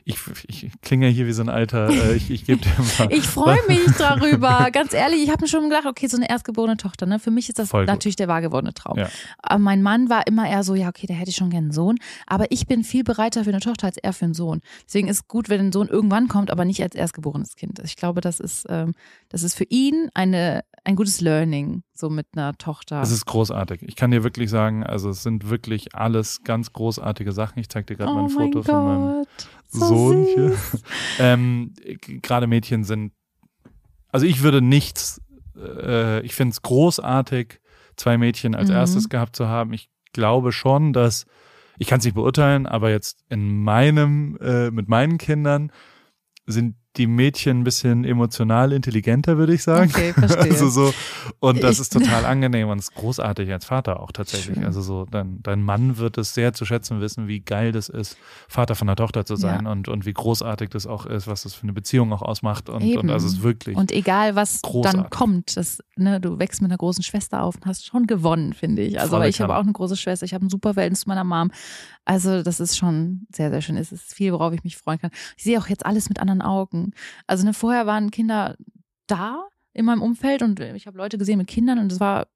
ich, 0.04 0.18
ich, 0.48 0.70
klinge 0.82 1.08
hier 1.08 1.26
wie 1.26 1.32
so 1.32 1.42
ein 1.42 1.48
alter, 1.48 1.88
äh, 1.88 2.14
ich, 2.14 2.30
ich 2.30 2.44
gebe 2.44 2.60
dir 2.60 2.70
mal. 2.98 3.08
ich 3.12 3.26
freue 3.26 3.58
mich 3.68 3.84
darüber. 3.98 4.70
Ganz 4.72 4.94
ehrlich, 4.94 5.22
ich 5.22 5.30
habe 5.30 5.42
mir 5.42 5.48
schon 5.48 5.68
gedacht, 5.68 5.86
okay, 5.86 6.06
so 6.06 6.16
eine 6.16 6.28
erstgeborene 6.28 6.76
Tochter. 6.76 7.06
Ne? 7.06 7.18
Für 7.18 7.30
mich 7.30 7.48
ist 7.48 7.58
das 7.58 7.70
Voll 7.70 7.82
gut. 7.82 7.88
natürlich 7.88 8.16
der 8.16 8.28
wahr 8.28 8.40
gewordene 8.40 8.74
Traum. 8.74 8.98
Ja. 8.98 9.08
Aber 9.38 9.58
mein 9.58 9.82
Mann 9.82 10.08
war 10.08 10.26
immer 10.26 10.48
eher 10.48 10.62
so, 10.64 10.74
ja, 10.74 10.88
okay, 10.88 11.06
da 11.06 11.14
hätte 11.14 11.30
ich 11.30 11.36
schon 11.36 11.50
gerne 11.50 11.66
einen 11.66 11.72
Sohn. 11.72 11.98
Aber 12.26 12.50
ich 12.50 12.66
bin 12.66 12.84
viel 12.84 13.04
bereiter 13.04 13.44
für 13.44 13.50
eine 13.50 13.60
Tochter 13.60 13.86
als 13.86 13.96
er 13.96 14.12
für 14.12 14.24
einen 14.24 14.34
Sohn. 14.34 14.60
Deswegen 14.86 15.08
ist 15.08 15.28
gut, 15.28 15.48
wenn 15.48 15.60
ein 15.60 15.72
Sohn 15.72 15.88
irgendwann 15.88 16.28
kommt, 16.28 16.50
aber 16.50 16.64
nicht 16.64 16.82
als 16.82 16.94
erstgeborenes 16.94 17.56
Kind. 17.56 17.80
Ich 17.84 17.96
glaube, 17.96 18.20
das 18.20 18.40
ist, 18.40 18.66
ähm, 18.68 18.94
das 19.28 19.42
ist 19.42 19.54
für 19.54 19.64
ihn 19.64 20.08
eine, 20.14 20.64
ein 20.84 20.96
gutes 20.96 21.20
Learning, 21.20 21.82
so 21.94 22.10
mit 22.10 22.26
einer 22.34 22.54
Tochter. 22.54 23.00
Es 23.02 23.10
ist 23.10 23.26
großartig. 23.26 23.82
Ich 23.82 23.96
kann 23.96 24.10
dir 24.10 24.24
wirklich 24.24 24.50
sagen, 24.50 24.84
also 24.84 25.10
es 25.10 25.22
sind 25.22 25.50
wirklich 25.50 25.94
alles 25.94 26.42
ganz 26.42 26.72
großartige 26.72 27.32
Sachen. 27.32 27.58
Ich 27.58 27.68
zeig 27.68 27.86
dir 27.86 27.96
gerade 27.96 28.12
mal 28.12 28.22
oh 28.22 28.26
ein 28.26 28.34
mein 28.34 28.52
Foto 28.52 28.62
von 28.62 28.84
meinem. 28.84 29.26
So 29.70 29.84
Sohn 29.86 30.24
hier. 30.24 30.50
süß. 30.50 30.82
ähm, 31.20 31.72
gerade 32.22 32.46
Mädchen 32.46 32.84
sind, 32.84 33.12
also 34.08 34.26
ich 34.26 34.42
würde 34.42 34.60
nichts, 34.60 35.20
äh, 35.56 36.20
ich 36.22 36.34
finde 36.34 36.52
es 36.52 36.62
großartig, 36.62 37.60
zwei 37.96 38.18
Mädchen 38.18 38.54
als 38.54 38.68
Mhm. 38.68 38.74
erstes 38.76 39.08
gehabt 39.08 39.36
zu 39.36 39.46
haben. 39.48 39.72
Ich 39.72 39.88
glaube 40.12 40.52
schon, 40.52 40.92
dass, 40.92 41.26
ich 41.78 41.86
kann 41.86 41.98
es 41.98 42.04
nicht 42.04 42.14
beurteilen, 42.14 42.66
aber 42.66 42.90
jetzt 42.90 43.24
in 43.28 43.62
meinem, 43.62 44.36
äh, 44.40 44.70
mit 44.70 44.88
meinen 44.88 45.18
Kindern 45.18 45.70
sind 46.46 46.74
die 46.96 47.06
Mädchen 47.06 47.60
ein 47.60 47.64
bisschen 47.64 48.04
emotional 48.04 48.72
intelligenter, 48.72 49.38
würde 49.38 49.54
ich 49.54 49.62
sagen. 49.62 49.90
Okay, 49.94 50.12
verstehe. 50.18 50.42
Also 50.50 50.68
so, 50.70 50.92
und 51.38 51.62
das 51.62 51.76
Ich- 51.76 51.82
ist 51.82 51.92
total 51.92 52.24
angenehm 52.24 52.68
und 52.68 52.78
ist 52.80 52.94
großartig 52.94 53.50
als 53.52 53.64
Vater 53.64 54.00
auch 54.00 54.10
tatsächlich. 54.10 54.56
Schön. 54.56 54.64
Also 54.64 54.80
so, 54.82 55.04
dein, 55.04 55.40
dein 55.42 55.62
Mann 55.62 55.98
wird 55.98 56.18
es 56.18 56.34
sehr 56.34 56.52
zu 56.52 56.64
schätzen 56.64 57.00
wissen, 57.00 57.28
wie 57.28 57.40
geil 57.40 57.70
das 57.70 57.88
ist, 57.88 58.16
Vater 58.48 58.74
von 58.74 58.88
einer 58.88 58.96
Tochter 58.96 59.24
zu 59.24 59.36
sein 59.36 59.66
und, 59.68 59.86
und 59.88 60.04
wie 60.04 60.12
großartig 60.12 60.70
das 60.70 60.88
auch 60.88 61.06
ist, 61.06 61.28
was 61.28 61.44
das 61.44 61.54
für 61.54 61.62
eine 61.62 61.72
Beziehung 61.72 62.12
auch 62.12 62.22
ausmacht. 62.22 62.68
Und, 62.68 62.82
Eben. 62.82 62.98
und 63.02 63.10
also 63.10 63.26
es 63.28 63.34
ist 63.34 63.42
wirklich. 63.42 63.76
Und 63.76 63.92
egal, 63.92 64.34
was 64.34 64.60
Großartig. 64.62 65.00
dann 65.02 65.10
kommt, 65.10 65.56
das, 65.56 65.78
ne, 65.96 66.20
du 66.20 66.40
wächst 66.40 66.60
mit 66.60 66.70
einer 66.72 66.78
großen 66.78 67.04
Schwester 67.04 67.42
auf 67.44 67.54
und 67.54 67.66
hast 67.66 67.86
schon 67.86 68.08
gewonnen, 68.08 68.52
finde 68.52 68.82
ich. 68.82 69.00
Also 69.00 69.20
ich 69.22 69.40
habe 69.40 69.56
auch 69.56 69.62
eine 69.62 69.72
große 69.72 69.96
Schwester, 69.96 70.24
ich 70.26 70.34
habe 70.34 70.44
ein 70.44 70.50
super 70.50 70.74
Verhältnis 70.74 71.02
zu 71.02 71.08
meiner 71.08 71.22
Mom. 71.24 71.52
Also 72.04 72.42
das 72.42 72.58
ist 72.58 72.76
schon 72.76 73.26
sehr, 73.32 73.50
sehr 73.50 73.60
schön. 73.60 73.76
Es 73.76 73.92
ist 73.92 74.12
viel, 74.14 74.32
worauf 74.32 74.52
ich 74.52 74.64
mich 74.64 74.76
freuen 74.76 74.98
kann. 74.98 75.10
Ich 75.36 75.44
sehe 75.44 75.58
auch 75.60 75.68
jetzt 75.68 75.86
alles 75.86 76.08
mit 76.08 76.18
anderen 76.18 76.42
Augen. 76.42 76.79
Also 77.26 77.44
ne, 77.44 77.54
vorher 77.54 77.86
waren 77.86 78.10
Kinder 78.10 78.56
da 79.06 79.46
in 79.72 79.84
meinem 79.84 80.02
Umfeld 80.02 80.42
und 80.42 80.60
ich 80.60 80.86
habe 80.86 80.98
Leute 80.98 81.18
gesehen 81.18 81.38
mit 81.38 81.46
Kindern 81.48 81.78
und 81.78 81.92
es 81.92 82.00
war, 82.00 82.26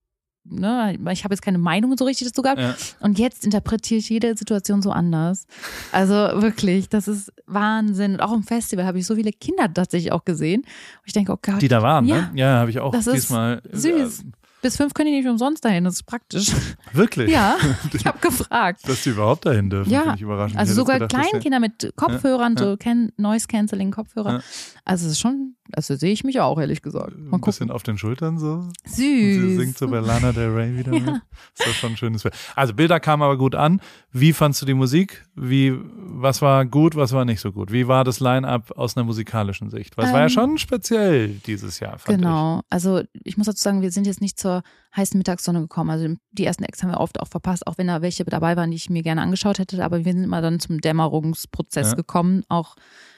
ne, 0.45 0.97
ich 1.13 1.25
habe 1.25 1.35
jetzt 1.35 1.43
keine 1.43 1.59
Meinung 1.59 1.97
so 1.97 2.05
richtig 2.05 2.29
dazu 2.29 2.43
gehabt. 2.43 2.61
ja. 2.61 2.75
Und 3.01 3.19
jetzt 3.19 3.45
interpretiere 3.45 3.99
ich 3.99 4.09
jede 4.09 4.37
Situation 4.37 4.83
so 4.83 4.91
anders. 4.91 5.47
Also 5.93 6.15
wirklich, 6.15 6.89
das 6.89 7.09
ist 7.09 7.33
Wahnsinn. 7.47 8.13
Und 8.15 8.21
auch 8.21 8.33
im 8.33 8.43
Festival 8.43 8.85
habe 8.87 8.99
ich 8.99 9.07
so 9.07 9.15
viele 9.17 9.33
Kinder 9.33 9.73
tatsächlich 9.73 10.13
auch 10.13 10.25
gesehen. 10.25 10.61
Und 10.63 11.07
ich 11.07 11.13
denke, 11.13 11.33
oh 11.33 11.39
Gott, 11.41 11.61
Die 11.63 11.69
da 11.69 11.83
waren, 11.83 12.05
Ja. 12.07 12.17
ne? 12.17 12.31
Ja, 12.35 12.59
habe 12.59 12.71
ich 12.71 12.79
auch 12.81 12.93
Das 12.93 13.07
ist 13.07 13.15
diesmal. 13.15 13.63
süß. 13.73 14.25
Bis 14.65 14.79
fünf 14.79 14.95
können 14.95 15.11
die 15.11 15.19
nicht 15.19 15.29
umsonst 15.29 15.63
dahin. 15.63 15.85
Das 15.85 15.95
ist 15.97 16.05
praktisch. 16.05 16.51
wirklich? 16.95 17.31
Ja, 17.31 17.57
ich 17.93 18.07
habe 18.07 18.19
gefragt. 18.19 18.81
Dass 18.89 19.03
die 19.03 19.11
überhaupt 19.11 19.45
dahin 19.45 19.69
dürfen, 19.69 19.91
Ja, 19.91 20.01
finde 20.01 20.17
ich 20.17 20.23
überraschend. 20.23 20.59
Also 20.59 20.73
Ich 20.73 20.77
sogar 20.77 20.99
gedacht, 20.99 21.23
Kleinkinder 21.23 21.61
mit 21.61 21.93
Kopfhörern, 21.97 22.55
Ja, 22.57 22.65
so 22.65 22.77
can 22.79 23.13
Noise 23.19 23.47
Cancelling 23.47 23.91
Kopfhörer. 23.91 24.33
Ja. 24.37 24.41
Also 24.87 25.05
es 25.07 25.13
ist 25.13 25.21
schon, 25.21 25.55
also 25.73 25.97
sehe 25.97 26.13
ich 26.13 26.25
mich 26.25 26.41
auch, 26.41 26.59
ehrlich 26.59 26.81
gesagt. 26.81 27.19
Mal 27.19 27.37
Ein 27.37 27.41
bisschen 27.43 27.71
auf 27.71 27.83
den 27.83 27.99
Schultern 27.99 28.39
so. 28.39 28.53
Und 28.53 28.73
Süß. 28.87 28.97
sie 28.97 29.57
singt 29.57 29.77
so 29.79 29.89
bei 29.89 29.99
Lana 30.01 30.33
Del 30.33 30.51
Rey 30.51 30.77
wieder 30.79 30.93
Ja. 30.95 31.01
mit. 31.01 31.15
Ist 31.59 31.67
das 31.69 31.75
schon 31.77 31.93
ein 31.93 31.97
schönes 31.99 32.23
Bild. 32.23 32.35
Also 32.57 32.73
Bilder 32.75 33.01
kamen 33.01 33.23
aber 33.23 33.37
gut 33.37 33.55
an. 33.55 33.81
Wie 34.13 34.33
fandst 34.33 34.63
du 34.63 34.67
die 34.67 34.75
Musik? 34.75 35.25
Wie, 35.35 35.75
was 35.97 36.41
war 36.43 36.65
gut, 36.65 36.97
was 36.97 37.13
war 37.13 37.25
nicht 37.25 37.41
so 37.41 37.53
gut? 37.53 37.71
Wie 37.73 37.87
war 37.89 38.05
das 38.05 38.21
Line-Up 38.21 38.71
aus 38.77 38.97
einer 38.97 39.05
musikalischen 39.05 39.69
Sicht? 39.69 39.97
Weil 39.97 40.07
es 40.07 40.13
war 40.13 40.21
ja 40.21 40.27
Ähm, 40.27 40.31
schon 40.31 40.59
speziell 40.59 41.29
dieses 41.47 41.81
Jahr, 41.81 41.99
fand 41.99 42.19
Genau. 42.19 42.61
Also 42.71 43.03
ich 43.25 43.37
muss 43.37 43.47
dazu 43.47 43.61
sagen, 43.63 43.83
wir 43.83 43.91
sind 43.91 44.07
jetzt 44.07 44.21
nicht 44.21 44.39
zur 44.39 44.54
heißen 44.97 45.19
Mittagssonne 45.19 45.61
gekommen. 45.61 45.91
Also 45.91 46.15
die 46.33 46.45
ersten 46.45 46.65
Acts 46.65 46.83
haben 46.83 46.91
wir 46.91 47.01
oft 47.01 47.19
auch 47.21 47.29
verpasst, 47.29 47.67
auch 47.67 47.79
wenn 47.79 47.87
da 47.89 48.03
welche 48.03 48.25
dabei 48.25 48.57
waren, 48.57 48.71
die 48.71 48.77
ich 48.77 48.91
mir 48.91 49.03
gerne 49.03 49.23
angeschaut 49.23 49.59
hätte. 49.59 49.83
Aber 49.85 50.05
wir 50.05 50.13
sind 50.13 50.25
immer 50.25 50.41
dann 50.41 50.61
zum 50.61 50.81
Dämmerungsprozess 50.81 51.91
Ja. 51.91 51.95
gekommen, 51.95 52.45
auch 52.49 52.77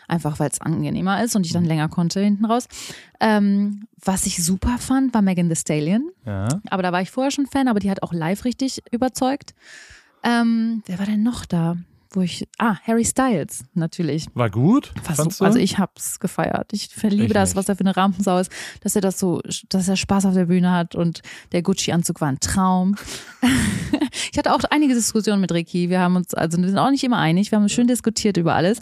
einfach, 0.09 0.39
weil 0.39 0.49
es 0.51 0.61
angenehmer 0.61 1.23
ist 1.25 1.35
und 1.37 1.45
ich 1.45 1.53
dann 1.53 1.63
Mhm. 1.65 1.69
länger 1.69 1.89
konnte 1.89 2.21
hinten 2.21 2.45
raus. 2.45 2.69
Ähm, 3.21 3.87
was 4.05 4.25
ich 4.27 4.43
super 4.45 4.79
fand, 4.79 5.13
war 5.13 5.21
Megan 5.23 5.49
Thee 5.49 5.57
Stallion. 5.57 6.11
Ja. 6.25 6.49
Aber 6.71 6.83
da 6.83 6.93
war 6.93 7.03
ich 7.03 7.11
vorher 7.11 7.31
schon 7.33 7.47
Fan, 7.47 7.69
aber 7.69 7.81
die 7.81 7.91
hat 7.91 8.03
auch 8.03 8.13
live 8.13 8.45
richtig 8.45 8.83
überzeugt. 8.93 9.55
Ähm, 10.23 10.83
wer 10.87 10.99
war 10.99 11.07
denn 11.07 11.23
noch 11.23 11.45
da? 11.45 11.77
Wo 12.17 12.23
ich, 12.23 12.49
ah, 12.57 12.77
Harry 12.87 13.05
Styles, 13.05 13.67
natürlich. 13.75 14.25
War 14.33 14.49
gut? 14.49 14.91
Du? 15.19 15.45
also 15.45 15.59
ich 15.59 15.77
hab's 15.77 16.19
gefeiert. 16.19 16.73
Ich 16.73 16.89
verliebe 16.89 17.25
Ich 17.25 17.33
das, 17.35 17.51
nicht. 17.51 17.57
was 17.57 17.69
er 17.69 17.77
für 17.77 17.83
eine 17.83 17.95
Rampensau 17.95 18.39
ist, 18.39 18.51
dass 18.81 18.97
er 18.97 19.03
das 19.03 19.19
so, 19.19 19.43
dass 19.69 19.87
er 19.87 19.97
Spaß 19.97 20.25
auf 20.25 20.33
der 20.33 20.47
Bühne 20.47 20.73
hat 20.73 20.95
und 20.95 21.21
der 21.53 21.61
Gucci-Anzug 21.61 22.23
war 22.23 22.29
ein 22.29 22.41
Traum. 22.41 22.97
ich 24.33 24.39
hatte 24.39 24.55
auch 24.55 24.61
einige 24.71 24.95
Diskussionen 24.95 25.43
mit 25.43 25.53
Ricky. 25.53 25.91
Wir 25.91 26.01
haben 26.01 26.17
uns, 26.17 26.33
also 26.33 26.57
wir 26.57 26.67
sind 26.67 26.79
auch 26.79 26.91
nicht 26.91 27.05
immer 27.05 27.19
einig. 27.19 27.51
Wir 27.51 27.59
haben 27.59 27.69
schön 27.69 27.87
diskutiert 27.87 28.39
über 28.39 28.55
alles. 28.55 28.81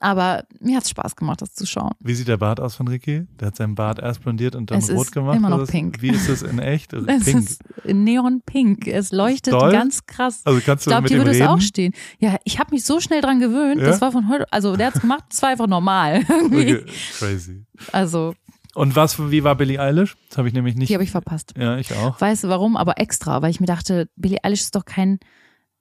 Aber 0.00 0.44
mir 0.60 0.76
hat's 0.76 0.90
Spaß 0.90 1.16
gemacht, 1.16 1.40
das 1.42 1.54
zu 1.54 1.66
schauen. 1.66 1.92
Wie 2.00 2.14
sieht 2.14 2.28
der 2.28 2.36
Bart 2.36 2.60
aus 2.60 2.74
von 2.76 2.88
Ricky? 2.88 3.26
Der 3.40 3.48
hat 3.48 3.56
seinen 3.56 3.74
Bart 3.74 3.98
erst 3.98 4.22
blondiert 4.22 4.54
und 4.54 4.70
dann 4.70 4.78
Es 4.78 4.90
rot 4.90 5.06
ist 5.06 5.12
gemacht. 5.12 5.36
immer 5.36 5.50
noch 5.50 5.60
was? 5.60 5.70
pink. 5.70 6.02
Wie 6.02 6.10
ist 6.10 6.28
das 6.28 6.42
in 6.42 6.58
echt? 6.58 6.92
Also 6.94 7.06
Es 7.08 7.24
pink. 7.24 7.48
ist 7.48 7.62
neon-pink. 7.84 8.86
Es 8.86 9.12
leuchtet 9.12 9.52
Doll? 9.54 9.72
ganz 9.72 10.06
krass. 10.06 10.42
Also 10.44 10.60
kannst 10.64 10.82
Ich 10.82 10.84
du 10.84 10.90
glaube, 10.90 11.02
mit 11.04 11.12
dir 11.12 11.18
würde 11.18 11.30
es 11.32 11.40
auch 11.42 11.60
stehen. 11.60 11.92
Ja, 12.18 12.36
ich 12.44 12.58
habe 12.58 12.70
mich 12.74 12.84
so 12.84 13.00
schnell 13.00 13.20
dran 13.20 13.40
gewöhnt. 13.40 13.80
Ja? 13.80 13.86
Das 13.86 14.00
war 14.00 14.12
von 14.12 14.28
heute, 14.28 14.46
also 14.52 14.76
der 14.76 14.88
hat's 14.88 15.00
gemacht, 15.00 15.24
das 15.30 15.42
war 15.42 15.50
einfach 15.50 15.66
normal. 15.66 16.22
Okay, 16.44 16.84
Crazy. 17.18 17.64
Also, 17.92 18.34
Und 18.74 18.94
was, 18.96 19.18
wie 19.30 19.44
war 19.44 19.54
Billie 19.56 19.80
Eilish? 19.80 20.16
Das 20.28 20.38
habe 20.38 20.48
ich 20.48 20.54
nämlich 20.54 20.74
nicht. 20.76 20.88
die 20.90 20.94
habe 20.94 21.04
ich 21.04 21.10
verpasst. 21.10 21.54
ja, 21.56 21.76
ich 21.78 21.92
auch. 21.94 22.20
Weißt 22.20 22.44
du 22.44 22.48
warum? 22.48 22.76
Aber 22.76 22.98
extra, 22.98 23.40
weil 23.42 23.50
ich 23.50 23.60
mir 23.60 23.66
dachte, 23.66 24.08
Billie 24.16 24.38
Eilish 24.42 24.60
ist 24.62 24.74
doch 24.74 24.84
kein, 24.84 25.18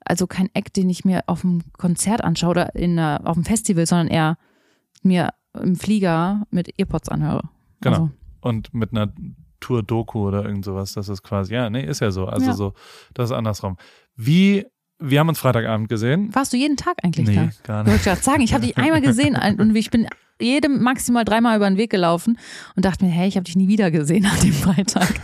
also 0.06 0.28
kein 0.28 0.50
Act, 0.54 0.76
den 0.78 0.90
ich 0.90 1.06
mir 1.06 1.24
auf 1.28 1.42
dem 1.42 1.62
Konzert 1.78 2.24
anschaue 2.24 2.52
oder 2.52 2.76
in, 2.76 2.98
einer- 3.00 3.22
auf 3.26 3.36
dem 3.36 3.44
Festival, 3.46 3.86
sondern 3.86 4.08
eher 4.08 4.38
mir 5.04 5.30
im 5.62 5.76
Flieger 5.76 6.44
mit 6.52 6.80
Earpods 6.80 7.10
anhöre. 7.10 7.44
Genau. 7.82 7.94
Also, 7.96 8.10
Und 8.42 8.74
mit 8.74 8.92
einer 8.92 9.14
Tour-Doku 9.60 10.28
oder 10.28 10.44
irgend 10.46 10.66
sowas, 10.66 10.94
das 10.94 11.10
ist 11.10 11.24
quasi, 11.24 11.54
ja, 11.54 11.70
nee, 11.70 11.86
ist 11.86 12.02
ja 12.02 12.12
so. 12.12 12.26
Also 12.26 12.48
Ja. 12.48 12.54
so, 12.54 12.74
das 13.14 13.30
ist 13.30 13.36
andersrum. 13.36 13.78
Wie, 14.16 14.66
wir 15.00 15.20
haben 15.20 15.30
uns 15.30 15.40
Freitagabend 15.40 15.90
gesehen. 15.90 16.34
warst 16.36 16.54
du 16.54 16.58
jeden 16.58 16.78
Tag 16.78 16.96
eigentlich 17.04 17.28
Nee, 17.28 17.36
da? 17.36 17.50
gar 17.64 17.78
Wollte 17.78 17.92
nicht. 17.92 18.00
ich 18.00 18.04
gerade 18.06 18.22
sagen, 18.22 18.42
ich 18.42 18.54
habe 18.54 18.66
dich 18.66 18.78
einmal 18.78 19.02
gesehen 19.02 19.36
und 19.60 19.76
ich 19.76 19.90
bin 19.90 20.08
jedem 20.44 20.82
maximal 20.84 21.26
dreimal 21.26 21.56
über 21.58 21.70
den 21.70 21.78
Weg 21.78 21.90
gelaufen 21.90 22.38
und 22.76 22.86
dachte 22.86 23.06
mir, 23.06 23.12
hey, 23.12 23.28
ich 23.28 23.36
habe 23.36 23.46
dich 23.46 23.56
nie 23.56 23.68
wieder 23.68 23.90
gesehen 23.92 24.24
nach 24.24 24.38
dem 24.40 24.54
Freitag. 24.54 25.10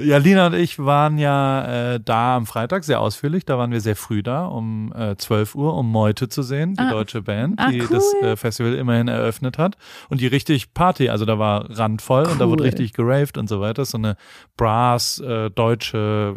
Ja, 0.00 0.16
Lina 0.16 0.46
und 0.48 0.54
ich 0.54 0.80
waren 0.80 1.16
ja 1.18 1.92
äh, 1.94 2.00
da 2.02 2.34
am 2.36 2.46
Freitag 2.46 2.82
sehr 2.82 3.00
ausführlich. 3.00 3.44
Da 3.44 3.56
waren 3.58 3.70
wir 3.70 3.80
sehr 3.80 3.94
früh 3.94 4.22
da, 4.22 4.46
um 4.46 4.92
äh, 4.96 5.14
12 5.16 5.54
Uhr, 5.54 5.76
um 5.76 5.92
Meute 5.92 6.28
zu 6.28 6.42
sehen, 6.42 6.74
die 6.74 6.80
Ah. 6.82 6.90
deutsche 6.90 7.22
Band, 7.22 7.60
Ah, 7.60 7.70
die 7.70 7.82
cool. 7.82 7.88
das 7.90 8.12
äh, 8.22 8.34
Festival 8.36 8.74
immerhin 8.74 9.06
eröffnet 9.06 9.58
hat. 9.58 9.76
Und 10.08 10.20
die 10.20 10.26
richtig 10.26 10.74
Party, 10.74 11.08
also 11.08 11.24
da 11.24 11.38
war 11.38 11.68
randvoll 11.78 12.24
und 12.24 12.40
da 12.40 12.48
wurde 12.48 12.62
Cool. 12.64 12.70
richtig 12.70 12.94
geraved 12.94 13.38
und 13.38 13.48
so 13.48 13.60
weiter. 13.60 13.84
So 13.84 13.96
eine 13.98 14.16
Brass, 14.56 15.20
äh, 15.20 15.50
deutsche, 15.50 16.34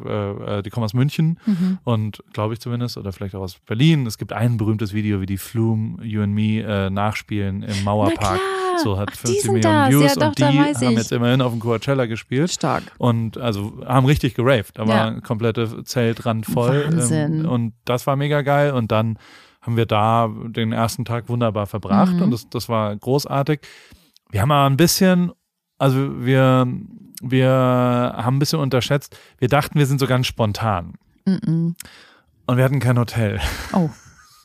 äh, 0.47 0.58
äh, 0.60 0.62
die 0.62 0.69
kommen 0.69 0.84
aus 0.84 0.93
München 0.93 1.39
Mhm. 1.45 1.80
und 1.84 2.23
glaube 2.34 2.54
ich 2.54 2.60
zumindest, 2.60 2.97
oder 2.97 3.12
vielleicht 3.13 3.34
auch 3.36 3.41
aus 3.41 3.58
Berlin. 3.65 4.06
Es 4.06 4.17
gibt 4.19 4.32
ein 4.34 4.58
berühmtes 4.58 4.93
Video, 4.93 5.21
wie 5.21 5.25
die 5.25 5.38
Flume, 5.38 6.04
You 6.04 6.21
and 6.21 6.34
Me 6.36 6.62
äh, 6.62 6.89
nachspielen 6.91 7.63
im 7.63 7.84
Mauerpark. 8.10 8.39
So 8.84 8.98
hat 8.98 9.10
Ach, 9.12 9.15
die 9.15 9.28
50 9.28 9.41
sind 9.41 9.54
Millionen 9.54 9.76
das. 9.76 9.89
Views 9.91 10.04
Ja, 10.04 10.15
doch, 10.20 10.28
und 10.28 10.39
die 10.39 10.44
haben 10.44 10.98
jetzt 10.98 11.12
immerhin 11.12 11.41
auf 11.41 11.52
dem 11.54 11.60
Coachella 11.62 12.06
gespielt 12.08 12.52
Stark. 12.52 12.84
und 12.98 13.38
also 13.38 13.74
haben 13.86 14.06
richtig 14.06 14.34
geraved. 14.36 14.78
Da 14.78 14.88
war 14.88 15.13
Ja. 15.13 15.20
komplette 15.22 15.84
Zeltrand 15.86 16.46
voll. 16.46 16.86
Wahnsinn. 16.86 17.46
Ähm, 17.46 17.50
und 17.50 17.74
das 17.86 18.06
war 18.06 18.15
mega 18.18 18.41
geil. 18.41 18.72
Und 18.74 18.91
dann 18.91 19.18
haben 19.62 19.78
wir 19.78 19.86
da 19.86 20.30
den 20.48 20.74
ersten 20.74 21.06
Tag 21.06 21.30
wunderbar 21.30 21.68
verbracht 21.68 22.13
Mhm. 22.13 22.22
und 22.24 22.32
das, 22.32 22.50
das 22.50 22.68
war 22.70 22.96
großartig. 22.96 23.62
Wir 24.30 24.41
haben 24.41 24.52
aber 24.52 24.70
ein 24.70 24.78
bisschen, 24.78 25.32
also 25.78 26.24
wir, 26.26 26.68
wir 27.24 27.50
haben 27.50 28.36
ein 28.36 28.39
bisschen 28.39 28.60
unterschätzt. 28.60 29.18
Wir 29.39 29.48
dachten, 29.48 29.80
wir 29.80 29.86
sind 29.86 30.00
so 30.00 30.06
ganz 30.08 30.28
spontan. 30.28 30.96
Mhm. 31.26 31.76
Und 32.46 32.58
wir 32.58 32.63
hatten 32.63 32.80
kein 32.80 33.00
Hotel. 33.00 33.39
Oh. 33.74 33.89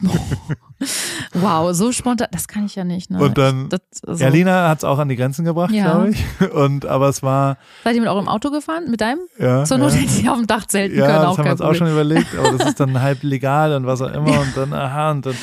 wow, 1.35 1.73
so 1.75 1.93
spontan, 1.93 2.29
das 2.33 2.49
kann 2.49 2.65
ich 2.67 2.75
ja 2.75 2.85
nicht. 2.85 3.11
Ne? 3.11 3.19
Und 3.21 3.37
dann- 3.39 3.69
das, 3.69 3.81
also, 4.07 4.23
Ja, 4.25 4.31
Lina 4.31 4.69
hat 4.69 4.79
es 4.79 4.85
auch 4.85 4.99
an 4.99 5.09
die 5.09 5.17
Grenzen 5.17 5.45
gebracht, 5.45 5.73
Ja. 5.73 5.93
glaube 5.93 6.11
ich. 6.11 6.25
Und 6.53 6.87
aber 6.87 7.09
es 7.09 7.23
war, 7.23 7.59
Seid 7.85 7.95
ihr 7.95 8.01
mit 8.01 8.11
eurem 8.11 8.29
Auto 8.29 8.51
gefahren? 8.51 8.91
Mit 8.91 9.01
deinem? 9.01 9.21
ja. 9.39 9.65
Zur 9.65 9.79
Not 9.79 9.93
ja. 9.93 9.99
hätte 9.99 10.21
ich 10.21 10.29
auf 10.29 10.39
dem 10.39 10.47
Dach 10.47 10.67
zelten 10.67 10.99
Ja, 10.99 11.07
können. 11.07 11.17
das 11.19 11.27
Auch 11.27 11.39
haben 11.39 11.45
wir 11.45 11.53
uns 11.53 11.61
auch 11.61 11.75
schon 11.75 11.91
überlegt, 11.91 12.29
aber 12.39 12.57
das 12.59 12.69
ist 12.69 12.81
dann 12.81 13.01
halb 13.03 13.23
legal 13.23 13.75
und 13.75 13.87
was 13.87 14.01
auch 14.03 14.13
immer 14.13 14.41
und 14.41 14.57
dann, 14.57 14.73
aha, 14.73 15.11
und 15.11 15.27
dann, 15.27 15.35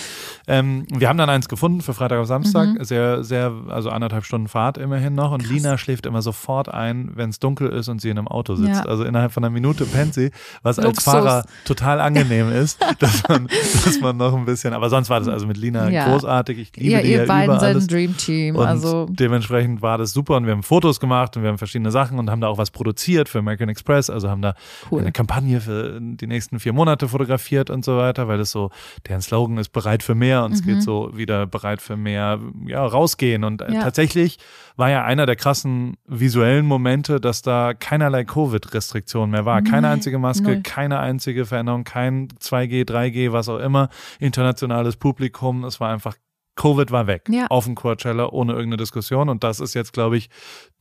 ähm, 0.47 0.85
wir 0.89 1.09
haben 1.09 1.17
dann 1.17 1.29
eins 1.29 1.49
gefunden 1.49 1.81
für 1.81 1.93
Freitag 1.93 2.19
auf 2.19 2.27
Samstag, 2.27 2.67
Mhm. 2.69 2.83
sehr, 2.83 3.23
sehr, 3.23 3.51
also 3.67 3.89
anderthalb 3.89 4.23
Stunden 4.25 4.47
Fahrt 4.47 4.77
immerhin 4.77 5.13
noch 5.13 5.31
und 5.31 5.47
Lina 5.47 5.77
schläft 5.77 6.05
immer 6.05 6.21
sofort 6.21 6.69
ein, 6.73 7.11
wenn 7.15 7.29
es 7.29 7.39
dunkel 7.39 7.67
ist 7.69 7.89
und 7.89 7.99
sie 8.01 8.09
in 8.09 8.17
einem 8.17 8.27
Auto 8.27 8.55
sitzt. 8.55 8.69
Ja. 8.69 8.85
Also 8.85 9.03
innerhalb 9.03 9.31
von 9.33 9.43
einer 9.43 9.51
Minute 9.53 9.85
pennt 9.85 10.13
sie, 10.13 10.31
was 10.63 10.79
als 10.79 10.85
Luxus. 10.87 11.03
Fahrer 11.03 11.43
total 11.65 11.99
angenehm 11.99 12.49
ist, 12.53 12.79
dass 12.99 13.27
man, 13.27 13.47
dass 13.47 13.99
man 13.99 14.15
noch 14.17 14.33
ein 14.35 14.45
bisschen, 14.45 14.73
aber 14.73 14.89
sonst 14.89 15.09
war 15.09 15.19
das 15.19 15.27
also 15.27 15.45
mit 15.47 15.57
Lina 15.57 15.89
Ja. 15.89 16.09
großartig, 16.11 16.57
ich 16.59 16.75
liebe 16.77 16.91
Ja, 16.93 17.01
die 17.01 17.11
ihr 17.11 17.19
ja 17.21 17.25
beiden 17.25 17.59
seid 17.59 17.75
ein 17.75 17.87
Dream 17.87 18.15
Team. 18.17 18.55
Und 18.55 18.65
Also, 18.65 19.07
dementsprechend 19.09 19.81
war 19.81 19.97
das 19.97 20.13
super 20.13 20.37
und 20.37 20.45
wir 20.45 20.53
haben 20.53 20.63
Fotos 20.63 20.99
gemacht 20.99 21.35
und 21.35 21.43
wir 21.43 21.49
haben 21.49 21.57
verschiedene 21.57 21.91
Sachen 21.91 22.19
und 22.19 22.29
haben 22.29 22.41
da 22.41 22.47
auch 22.47 22.57
was 22.57 22.71
produziert 22.71 23.27
für 23.29 23.39
American 23.39 23.69
Express, 23.69 24.09
also 24.09 24.29
haben 24.29 24.41
da 24.41 24.55
Cool. 24.89 25.01
eine 25.01 25.11
Kampagne 25.11 25.59
für 25.61 25.99
die 26.01 26.27
nächsten 26.27 26.59
vier 26.59 26.73
Monate 26.73 27.07
fotografiert 27.07 27.69
und 27.69 27.83
so 27.83 27.97
weiter, 27.97 28.27
weil 28.27 28.39
es 28.39 28.51
so, 28.51 28.69
deren 29.07 29.21
Slogan 29.21 29.57
ist 29.57 29.69
bereit 29.69 30.03
für 30.03 30.15
mehr 30.15 30.36
und 30.45 30.53
es 30.53 30.61
Mhm. 30.61 30.65
geht 30.67 30.81
so 30.83 31.11
wieder 31.13 31.45
bereit 31.47 31.81
für 31.81 31.97
mehr, 31.97 32.39
ja, 32.65 32.85
rausgehen 32.85 33.43
und 33.43 33.61
äh, 33.61 33.73
Ja. 33.73 33.83
tatsächlich 33.83 34.37
war 34.75 34.89
ja 34.89 35.03
einer 35.03 35.25
der 35.25 35.35
krassen 35.35 35.97
visuellen 36.05 36.65
Momente, 36.65 37.19
dass 37.19 37.41
da 37.41 37.73
keinerlei 37.73 38.23
Covid-Restriktion 38.25 39.29
mehr 39.31 39.45
war. 39.45 39.61
Keine 39.61 39.83
Nein, 39.83 39.93
einzige 39.93 40.19
Maske, 40.19 40.43
null. 40.43 40.61
keine 40.63 40.99
einzige 40.99 41.45
Veränderung, 41.45 41.83
kein 41.83 42.27
2G, 42.39 42.85
3G, 42.85 43.31
was 43.31 43.49
auch 43.49 43.59
immer, 43.59 43.89
internationales 44.19 44.95
Publikum, 44.97 45.63
es 45.63 45.79
war 45.79 45.91
einfach 45.91 46.15
Covid 46.55 46.89
war 46.89 47.05
weg 47.05 47.29
Ja. 47.29 47.45
auf 47.51 47.65
dem 47.65 47.75
Coachella 47.75 48.29
ohne 48.29 48.53
irgendeine 48.53 48.77
Diskussion 48.77 49.29
und 49.29 49.43
das 49.43 49.59
ist 49.59 49.75
jetzt, 49.75 49.93
glaube 49.93 50.17
ich, 50.17 50.29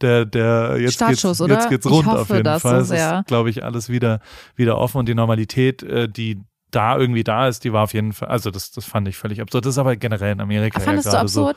der, 0.00 0.24
der, 0.24 0.78
jetzt 0.80 0.94
Startschuss, 0.94 1.38
geht's, 1.38 1.40
oder? 1.42 1.54
jetzt 1.54 1.68
geht's 1.68 1.84
rund 1.86 2.06
hoffe 2.06 2.18
auf 2.20 2.30
jeden 2.30 2.44
das 2.44 2.62
Fall. 2.62 2.82
so 2.82 2.94
es 2.94 3.00
ist, 3.00 3.26
glaube 3.26 3.50
ich, 3.50 3.62
alles 3.62 3.90
wieder, 3.90 4.20
wieder 4.54 4.78
offen 4.78 4.96
und 4.98 5.06
die 5.06 5.14
Normalität, 5.14 5.82
äh, 5.82 6.08
die 6.08 6.40
da 6.70 6.96
irgendwie 6.98 7.24
da 7.24 7.48
ist, 7.48 7.64
die 7.64 7.72
war 7.72 7.84
auf 7.84 7.94
jeden 7.94 8.12
Fall, 8.12 8.28
also 8.28 8.50
das, 8.50 8.70
das 8.72 8.84
fand 8.84 9.08
ich 9.08 9.16
völlig 9.16 9.40
absurd. 9.40 9.64
Das 9.64 9.74
ist 9.74 9.78
aber 9.78 9.96
generell 9.96 10.32
in 10.32 10.40
Amerika 10.40 10.80
Fandest 10.80 11.06
ja 11.06 11.12
du 11.12 11.16
gerade 11.16 11.28
so. 11.28 11.52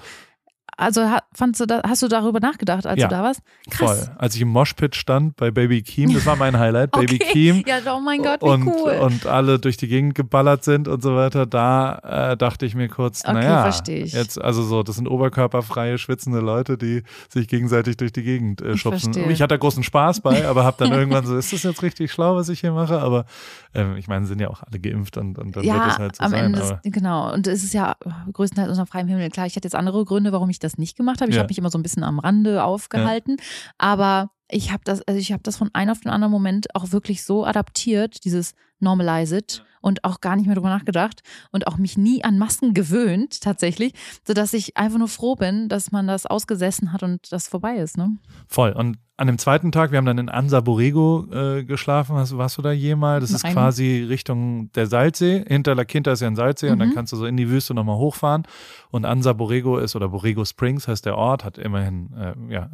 Also 0.80 1.02
fandst 1.34 1.60
du 1.60 1.66
da, 1.66 1.82
hast 1.86 2.02
du 2.02 2.08
darüber 2.08 2.40
nachgedacht, 2.40 2.88
als 2.88 3.00
Ja. 3.02 3.08
du 3.10 3.16
da 3.16 3.24
warst? 3.24 3.42
Krass. 3.70 4.06
Voll. 4.08 4.16
Als 4.18 4.36
ich 4.36 4.42
im 4.42 4.48
Moshpit 4.48 4.96
stand 4.96 5.36
bei 5.36 5.52
Baby 5.52 5.82
Keem, 5.82 6.14
das 6.14 6.26
war 6.26 6.38
mein 6.38 6.58
Highlight, 6.58 6.92
Baby 6.92 7.20
okay. 7.22 7.34
Keem. 7.34 7.64
Ja, 7.68 7.80
oh 7.94 8.00
mein 8.00 8.24
Gott, 8.24 8.42
wie 8.42 8.46
und, 8.48 8.66
cool. 8.68 8.92
und 9.02 9.26
alle 9.26 9.60
durch 9.60 9.76
die 9.76 9.90
Gegend 9.90 10.16
geballert 10.16 10.64
sind 10.64 10.88
und 10.88 11.04
so 11.04 11.16
weiter, 11.16 11.46
da 11.46 12.32
äh, 12.32 12.38
dachte 12.38 12.66
ich 12.66 12.76
mir 12.76 12.88
kurz, 12.88 13.24
Okay, 13.26 13.34
naja, 13.34 13.70
ich. 13.70 14.14
jetzt, 14.14 14.42
also 14.42 14.64
so, 14.64 14.82
das 14.82 14.96
sind 14.96 15.08
oberkörperfreie, 15.08 15.98
schwitzende 15.98 16.40
Leute, 16.40 16.78
die 16.78 17.04
sich 17.28 17.48
gegenseitig 17.50 17.98
durch 17.98 18.14
die 18.14 18.24
Gegend 18.24 18.62
äh, 18.62 18.72
Ich 18.72 18.82
schubsen. 18.82 19.14
verstehe. 19.14 19.32
Ich 19.34 19.42
hatte 19.42 19.56
da 19.56 19.58
großen 19.58 19.84
Spaß 19.84 20.22
bei, 20.22 20.48
aber 20.48 20.64
habe 20.64 20.78
dann 20.80 20.92
irgendwann 20.98 21.26
so, 21.26 21.36
ist 21.38 21.52
das 21.52 21.64
jetzt 21.64 21.84
richtig 21.84 22.12
schlau, 22.12 22.36
was 22.36 22.48
ich 22.50 22.62
hier 22.62 22.72
mache? 22.72 23.00
Aber 23.00 23.26
ähm, 23.74 23.98
ich 23.98 24.08
meine, 24.08 24.26
sind 24.26 24.40
ja 24.40 24.48
auch 24.50 24.64
alle 24.64 24.80
geimpft 24.80 25.18
und, 25.18 25.38
und 25.38 25.56
dann 25.56 25.64
wird 25.64 25.66
ja, 25.66 25.90
es 25.90 25.98
halt 26.00 26.16
so 26.16 26.24
am 26.24 26.32
sein. 26.32 26.46
Ende, 26.46 26.60
ist, 26.60 26.76
genau. 26.84 27.34
Und 27.34 27.48
es 27.48 27.64
ist 27.64 27.74
ja 27.74 27.96
größtenteils 28.32 28.70
unter 28.72 28.86
freiem 28.86 29.08
Himmel. 29.08 29.30
Klar, 29.30 29.46
ich 29.46 29.56
hatte 29.56 29.66
jetzt 29.66 29.76
andere 29.76 30.06
Gründe, 30.06 30.32
warum 30.32 30.50
ich 30.50 30.60
das 30.60 30.69
nicht 30.78 30.96
gemacht 30.98 31.22
habe. 31.22 31.30
Ich 31.30 31.36
Ja. 31.36 31.42
habe 31.42 31.50
mich 31.50 31.58
immer 31.58 31.72
so 31.72 31.78
ein 31.78 31.84
bisschen 31.84 32.04
am 32.04 32.20
Rande 32.20 32.64
aufgehalten. 32.64 33.38
Aber 33.78 34.32
ich 34.50 34.72
habe 34.72 34.82
das, 34.84 35.02
also 35.08 35.20
ich 35.20 35.32
habe 35.32 35.44
das 35.44 35.58
von 35.58 35.70
einem 35.74 35.92
auf 35.92 36.00
den 36.02 36.12
anderen 36.12 36.32
Moment 36.32 36.76
auch 36.76 36.92
wirklich 36.92 37.24
so 37.24 37.46
adaptiert, 37.46 38.24
dieses 38.26 38.54
Normalize 38.80 39.38
it 39.38 39.64
und 39.82 40.04
auch 40.04 40.20
gar 40.20 40.36
nicht 40.36 40.46
mehr 40.46 40.56
drüber 40.56 40.70
nachgedacht 40.70 41.22
und 41.52 41.68
auch 41.68 41.78
mich 41.78 41.98
nie 41.98 42.24
an 42.24 42.38
Masken 42.38 42.74
gewöhnt, 42.74 43.40
tatsächlich, 43.42 43.94
sodass 44.28 44.54
ich 44.54 44.76
einfach 44.76 45.00
nur 45.00 45.08
froh 45.08 45.36
bin, 45.36 45.70
dass 45.70 45.92
man 45.92 46.06
das 46.08 46.26
ausgesessen 46.26 46.92
hat 46.92 47.02
und 47.04 47.32
das 47.32 47.48
vorbei 47.48 47.76
ist, 47.78 47.98
ne? 47.98 48.18
Voll. 48.48 48.72
Und 48.74 48.98
an 49.16 49.28
dem 49.28 49.38
zweiten 49.38 49.74
Tag, 49.74 49.92
wir 49.92 49.98
haben 49.98 50.06
dann 50.06 50.18
in 50.18 50.30
Ansa 50.30 50.62
Borrego 50.62 51.26
äh, 51.34 51.66
geschlafen. 51.66 52.16
Hast, 52.16 52.38
warst 52.38 52.58
du 52.58 52.62
da 52.62 52.72
jemals? 52.72 53.24
Das 53.26 53.32
ist 53.32 53.44
Nein. 53.44 53.52
quasi 53.52 54.06
Richtung 54.08 54.72
der 54.74 54.88
Salzsee. 54.88 55.44
Hinter 55.46 55.76
La 55.76 55.84
Quinta 55.84 56.14
ist 56.14 56.22
ja 56.22 56.28
ein 56.28 56.38
Salzsee 56.38 56.70
und 56.70 56.80
dann 56.80 56.90
Mhm. 56.90 56.94
kannst 56.94 57.12
du 57.12 57.18
so 57.18 57.26
in 57.26 57.36
die 57.36 57.50
Wüste 57.50 57.74
nochmal 57.74 57.98
hochfahren. 57.98 58.44
Und 58.92 59.04
Ansa 59.04 59.34
Borrego 59.34 59.78
ist, 59.78 59.98
oder 59.98 60.08
Borrego 60.08 60.46
Springs 60.46 60.88
heißt 60.88 61.06
der 61.06 61.18
Ort, 61.18 61.44
hat 61.44 61.58
immerhin, 61.58 62.14
äh, 62.14 62.34
ja, 62.54 62.70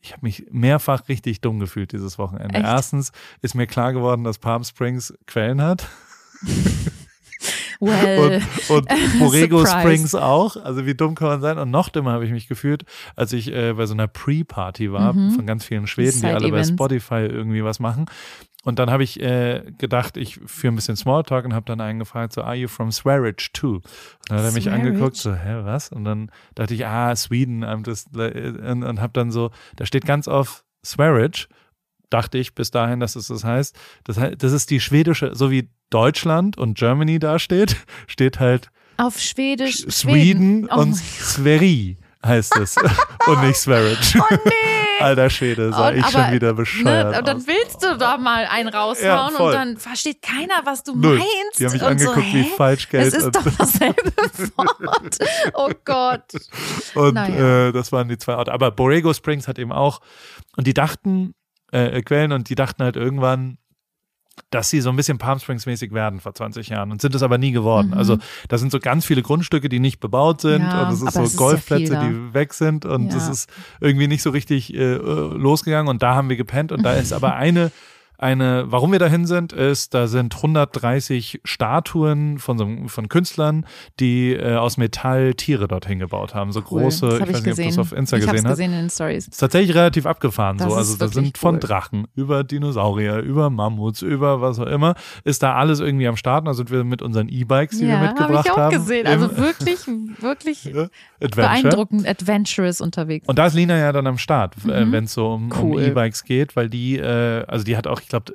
ich 0.00 0.12
habe 0.12 0.22
mich 0.26 0.44
mehrfach 0.50 1.08
richtig 1.08 1.40
dumm 1.40 1.60
gefühlt 1.60 1.92
dieses 1.92 2.18
Wochenende. 2.18 2.56
Echt? 2.56 2.66
Erstens 2.66 3.12
ist 3.40 3.54
mir 3.54 3.68
klar 3.68 3.92
geworden, 3.92 4.24
dass 4.24 4.38
Palm 4.38 4.64
Springs 4.64 5.14
Quellen 5.26 5.60
hat. 5.62 5.86
Well, 7.82 8.42
Und, 8.68 8.76
und 8.76 8.88
Borrego 9.18 9.60
Surprise. 9.64 9.80
Springs 9.80 10.14
auch. 10.14 10.56
Also 10.62 10.84
wie 10.84 10.94
dumm 10.94 11.14
kann 11.14 11.28
man 11.28 11.40
sein? 11.40 11.56
Und 11.58 11.70
noch 11.70 11.88
dümmer 11.88 12.12
habe 12.12 12.26
ich 12.26 12.30
mich 12.30 12.46
gefühlt, 12.46 12.84
als 13.16 13.32
ich 13.32 13.50
äh, 13.54 13.72
bei 13.72 13.86
so 13.86 13.94
einer 13.94 14.06
Pre-Party 14.06 14.92
war 14.92 15.14
Mhm. 15.14 15.30
von 15.30 15.46
ganz 15.46 15.64
vielen 15.64 15.86
Schweden, 15.86 16.20
die 16.20 16.26
alle 16.26 16.50
bei. 16.50 16.62
Spotify 16.62 17.20
irgendwie 17.26 17.64
was 17.64 17.80
machen. 17.80 18.04
Und 18.64 18.78
dann 18.78 18.90
habe 18.90 19.02
ich 19.02 19.18
äh, 19.22 19.62
gedacht, 19.78 20.18
ich 20.18 20.38
führe 20.44 20.74
ein 20.74 20.76
bisschen 20.76 20.94
Smalltalk 20.96 21.46
und 21.46 21.54
habe 21.54 21.64
dann 21.64 21.80
einen 21.80 21.98
gefragt, 21.98 22.34
so, 22.34 22.42
are 22.42 22.54
you 22.54 22.68
from 22.68 22.92
Swearidge 22.92 23.48
too? 23.54 23.76
Und 23.76 23.82
dann 24.28 24.38
hat 24.40 24.44
er 24.44 24.52
mich 24.52 24.70
angeguckt, 24.70 25.16
so, 25.16 25.34
hä, 25.34 25.60
was? 25.64 25.88
Und 25.90 26.04
dann 26.04 26.30
dachte 26.56 26.74
ich, 26.74 26.84
ah, 26.84 27.16
Sweden, 27.16 27.64
I'm 27.64 27.86
just, 27.86 28.14
und, 28.14 28.82
und 28.84 29.00
habe 29.00 29.14
dann 29.14 29.30
so, 29.30 29.50
da 29.76 29.86
steht 29.86 30.04
ganz 30.04 30.28
auf 30.28 30.64
Swearidge, 30.84 31.46
dachte 32.10 32.38
ich 32.38 32.54
bis 32.54 32.70
dahin, 32.70 33.00
dass 33.00 33.16
es 33.16 33.28
das 33.28 33.44
heißt. 33.44 33.76
Das, 34.04 34.18
das 34.38 34.52
ist 34.52 34.70
die 34.70 34.80
schwedische, 34.80 35.34
so 35.34 35.50
wie 35.50 35.70
Deutschland 35.90 36.58
und 36.58 36.76
Germany 36.78 37.18
da 37.18 37.38
steht, 37.38 37.76
halt 38.38 38.70
auf 38.96 39.18
Schwedisch. 39.18 39.86
Sweden 39.88 40.68
Oh 40.70 40.80
und 40.80 40.94
Sveri 40.94 41.96
heißt 42.24 42.56
es 42.58 42.76
und 43.26 43.40
nicht 43.46 43.56
Swearidge. 43.56 44.18
Oh 44.20 44.34
nee! 44.44 44.50
Alter 45.02 45.30
Schwede, 45.30 45.72
sah 45.72 45.88
Und 45.88 45.96
ich 45.96 46.06
schon 46.08 46.20
aber, 46.20 46.32
wieder 46.34 46.52
bescheuert 46.52 47.10
Ne, 47.12 47.18
und 47.20 47.26
dann 47.28 47.46
willst 47.46 47.82
du 47.82 47.96
da 47.96 48.18
mal 48.18 48.44
einen 48.44 48.68
Ja, 48.70 48.78
raushauen 48.82 49.34
voll. 49.34 49.46
und 49.46 49.54
dann 49.54 49.76
versteht 49.78 50.20
keiner, 50.20 50.60
was 50.64 50.82
du 50.84 50.94
Null. 50.94 51.16
meinst. 51.16 51.58
Die 51.58 51.64
haben 51.64 51.72
mich 51.72 51.80
und 51.80 51.88
angeguckt 51.88 52.16
so, 52.18 52.22
wie 52.34 52.42
hä? 52.42 52.50
Falschgeld. 52.58 53.06
Es 53.06 53.14
ist 53.14 53.24
und- 53.24 53.36
doch 53.36 53.44
dasselbe 53.58 54.12
Wort. 54.56 55.18
Oh 55.54 55.70
Gott. 55.86 56.24
Und 56.94 57.14
Naja. 57.14 57.68
äh, 57.68 57.72
das 57.72 57.92
waren 57.92 58.08
die 58.10 58.18
zwei 58.18 58.34
Orte. 58.36 58.52
Aber 58.52 58.70
Borrego 58.70 59.14
Springs 59.14 59.48
hat 59.48 59.58
eben 59.58 59.72
auch, 59.72 60.00
und 60.58 60.66
die 60.66 60.74
dachten, 60.74 61.32
äh, 61.72 62.02
Quellen, 62.02 62.32
und 62.32 62.48
die 62.48 62.54
dachten 62.54 62.82
halt 62.82 62.96
irgendwann, 62.96 63.58
dass 64.50 64.70
sie 64.70 64.80
so 64.80 64.88
ein 64.90 64.96
bisschen 64.96 65.18
Palm 65.18 65.38
Springs 65.38 65.66
mäßig 65.66 65.92
werden 65.92 66.18
vor 66.20 66.34
20 66.34 66.68
Jahren 66.68 66.90
und 66.92 67.00
sind 67.02 67.14
es 67.14 67.22
aber 67.22 67.36
nie 67.36 67.52
geworden. 67.52 67.88
Mhm. 67.88 67.94
Also 67.94 68.16
da 68.48 68.56
sind 68.58 68.72
so 68.72 68.78
ganz 68.78 69.04
viele 69.04 69.22
Grundstücke, 69.22 69.68
die 69.68 69.80
nicht 69.80 70.00
bebaut 70.00 70.40
sind 70.40 70.62
Ja, 70.62 70.86
und 70.88 70.94
es 70.94 71.02
ist 71.02 71.14
so 71.14 71.22
es 71.22 71.36
Golfplätze, 71.36 71.98
die 71.98 72.34
weg 72.34 72.54
sind 72.54 72.86
und 72.86 73.10
Ja. 73.10 73.16
es 73.18 73.28
ist 73.28 73.50
irgendwie 73.80 74.08
nicht 74.08 74.22
so 74.22 74.30
richtig 74.30 74.72
äh, 74.74 74.94
losgegangen 74.94 75.88
und 75.88 76.02
da 76.02 76.14
haben 76.14 76.28
wir 76.30 76.36
gepennt 76.36 76.72
und 76.72 76.82
da 76.82 76.94
ist 76.94 77.12
aber 77.12 77.34
eine 77.34 77.70
eine, 78.20 78.64
warum 78.66 78.92
wir 78.92 78.98
dahin 78.98 79.26
sind, 79.26 79.52
ist, 79.52 79.94
da 79.94 80.06
sind 80.06 80.34
130 80.36 81.40
Statuen 81.44 82.38
von, 82.38 82.58
so, 82.58 82.68
von 82.86 83.08
Künstlern, 83.08 83.66
die 83.98 84.32
äh, 84.34 84.56
aus 84.56 84.76
Metall 84.76 85.34
Tiere 85.34 85.68
dorthin 85.68 85.98
gebaut 85.98 86.34
haben. 86.34 86.52
So 86.52 86.60
Cool. 86.60 86.82
große, 86.82 87.06
das 87.06 87.14
ich 87.16 87.20
habe 87.22 87.32
weiß 87.32 87.38
ich 87.40 87.44
nicht, 87.46 87.52
ob 87.52 87.56
du 87.56 87.62
gesehen. 87.62 87.68
das 87.68 87.78
auf 87.78 87.92
Insta 87.92 88.16
ich 88.18 88.22
gesehen 88.24 88.36
es 88.38 88.44
hast. 88.44 88.50
gesehen 88.52 88.72
in 88.72 88.78
den 88.80 88.90
Stories. 88.90 89.28
Ist 89.28 89.38
tatsächlich 89.38 89.74
relativ 89.76 90.06
abgefahren 90.06 90.58
Das 90.58 90.68
so. 90.68 90.74
Also 90.76 90.96
da 90.98 91.08
sind 91.08 91.38
von 91.38 91.54
cool. 91.54 91.60
Drachen 91.60 92.06
über 92.14 92.44
Dinosaurier, 92.44 93.18
über 93.20 93.50
Mammuts, 93.50 94.02
über 94.02 94.40
was 94.40 94.58
auch 94.58 94.66
immer, 94.66 94.94
ist 95.24 95.42
da 95.42 95.54
alles 95.54 95.80
irgendwie 95.80 96.06
am 96.06 96.16
Start. 96.16 96.46
Da 96.46 96.54
sind 96.54 96.70
wir 96.70 96.84
mit 96.84 97.02
unseren 97.02 97.28
E-Bikes, 97.28 97.78
die 97.78 97.84
wir 97.86 97.94
Ja, 97.94 98.00
mitgebracht 98.02 98.30
habe 98.30 98.40
ich 98.46 98.50
auch 98.52 98.56
haben. 98.58 98.72
gesehen. 98.76 99.06
Also 99.06 99.36
wirklich, 99.36 99.86
wirklich 100.20 100.66
Adventure. 101.20 101.30
beeindruckend, 101.34 102.06
adventurous 102.06 102.80
unterwegs. 102.80 103.26
Und 103.28 103.38
da 103.38 103.46
ist 103.46 103.54
Lina 103.54 103.76
ja 103.78 103.92
dann 103.92 104.06
am 104.06 104.18
Start, 104.18 104.54
äh, 104.68 104.84
Mhm. 104.84 104.92
wenn 104.92 105.04
es 105.04 105.14
so 105.14 105.32
um, 105.32 105.50
um 105.50 105.70
Cool. 105.72 105.82
E-Bikes 105.82 106.24
geht, 106.24 106.56
weil 106.56 106.68
die, 106.68 106.96
äh, 106.98 107.44
also 107.46 107.64
die 107.64 107.76
hat 107.76 107.86
auch, 107.86 108.00
ich 108.00 108.08
glaube, 108.10 108.34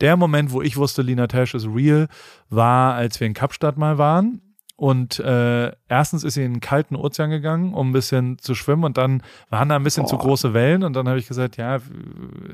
der 0.00 0.16
Moment, 0.16 0.52
wo 0.52 0.62
ich 0.62 0.76
wusste, 0.76 1.02
Lina 1.02 1.26
Tash 1.26 1.54
ist 1.54 1.66
real, 1.66 2.08
war, 2.50 2.94
als 2.94 3.20
wir 3.20 3.26
in 3.26 3.34
Kapstadt 3.34 3.76
mal 3.76 3.98
waren. 3.98 4.40
Und 4.76 5.20
äh, 5.20 5.70
erstens 5.88 6.24
ist 6.24 6.34
sie 6.34 6.42
in 6.44 6.54
den 6.54 6.60
kalten 6.60 6.96
Ozean 6.96 7.30
gegangen, 7.30 7.74
um 7.74 7.90
ein 7.90 7.92
bisschen 7.92 8.38
zu 8.38 8.56
schwimmen 8.56 8.82
und 8.82 8.98
dann 8.98 9.22
waren 9.48 9.68
da 9.68 9.76
ein 9.76 9.84
bisschen 9.84 10.04
zu 10.06 10.16
Boah. 10.16 10.22
große 10.24 10.52
Wellen 10.52 10.82
und 10.82 10.94
dann 10.94 11.08
habe 11.08 11.18
ich 11.18 11.28
gesagt, 11.28 11.56
ja, 11.56 11.78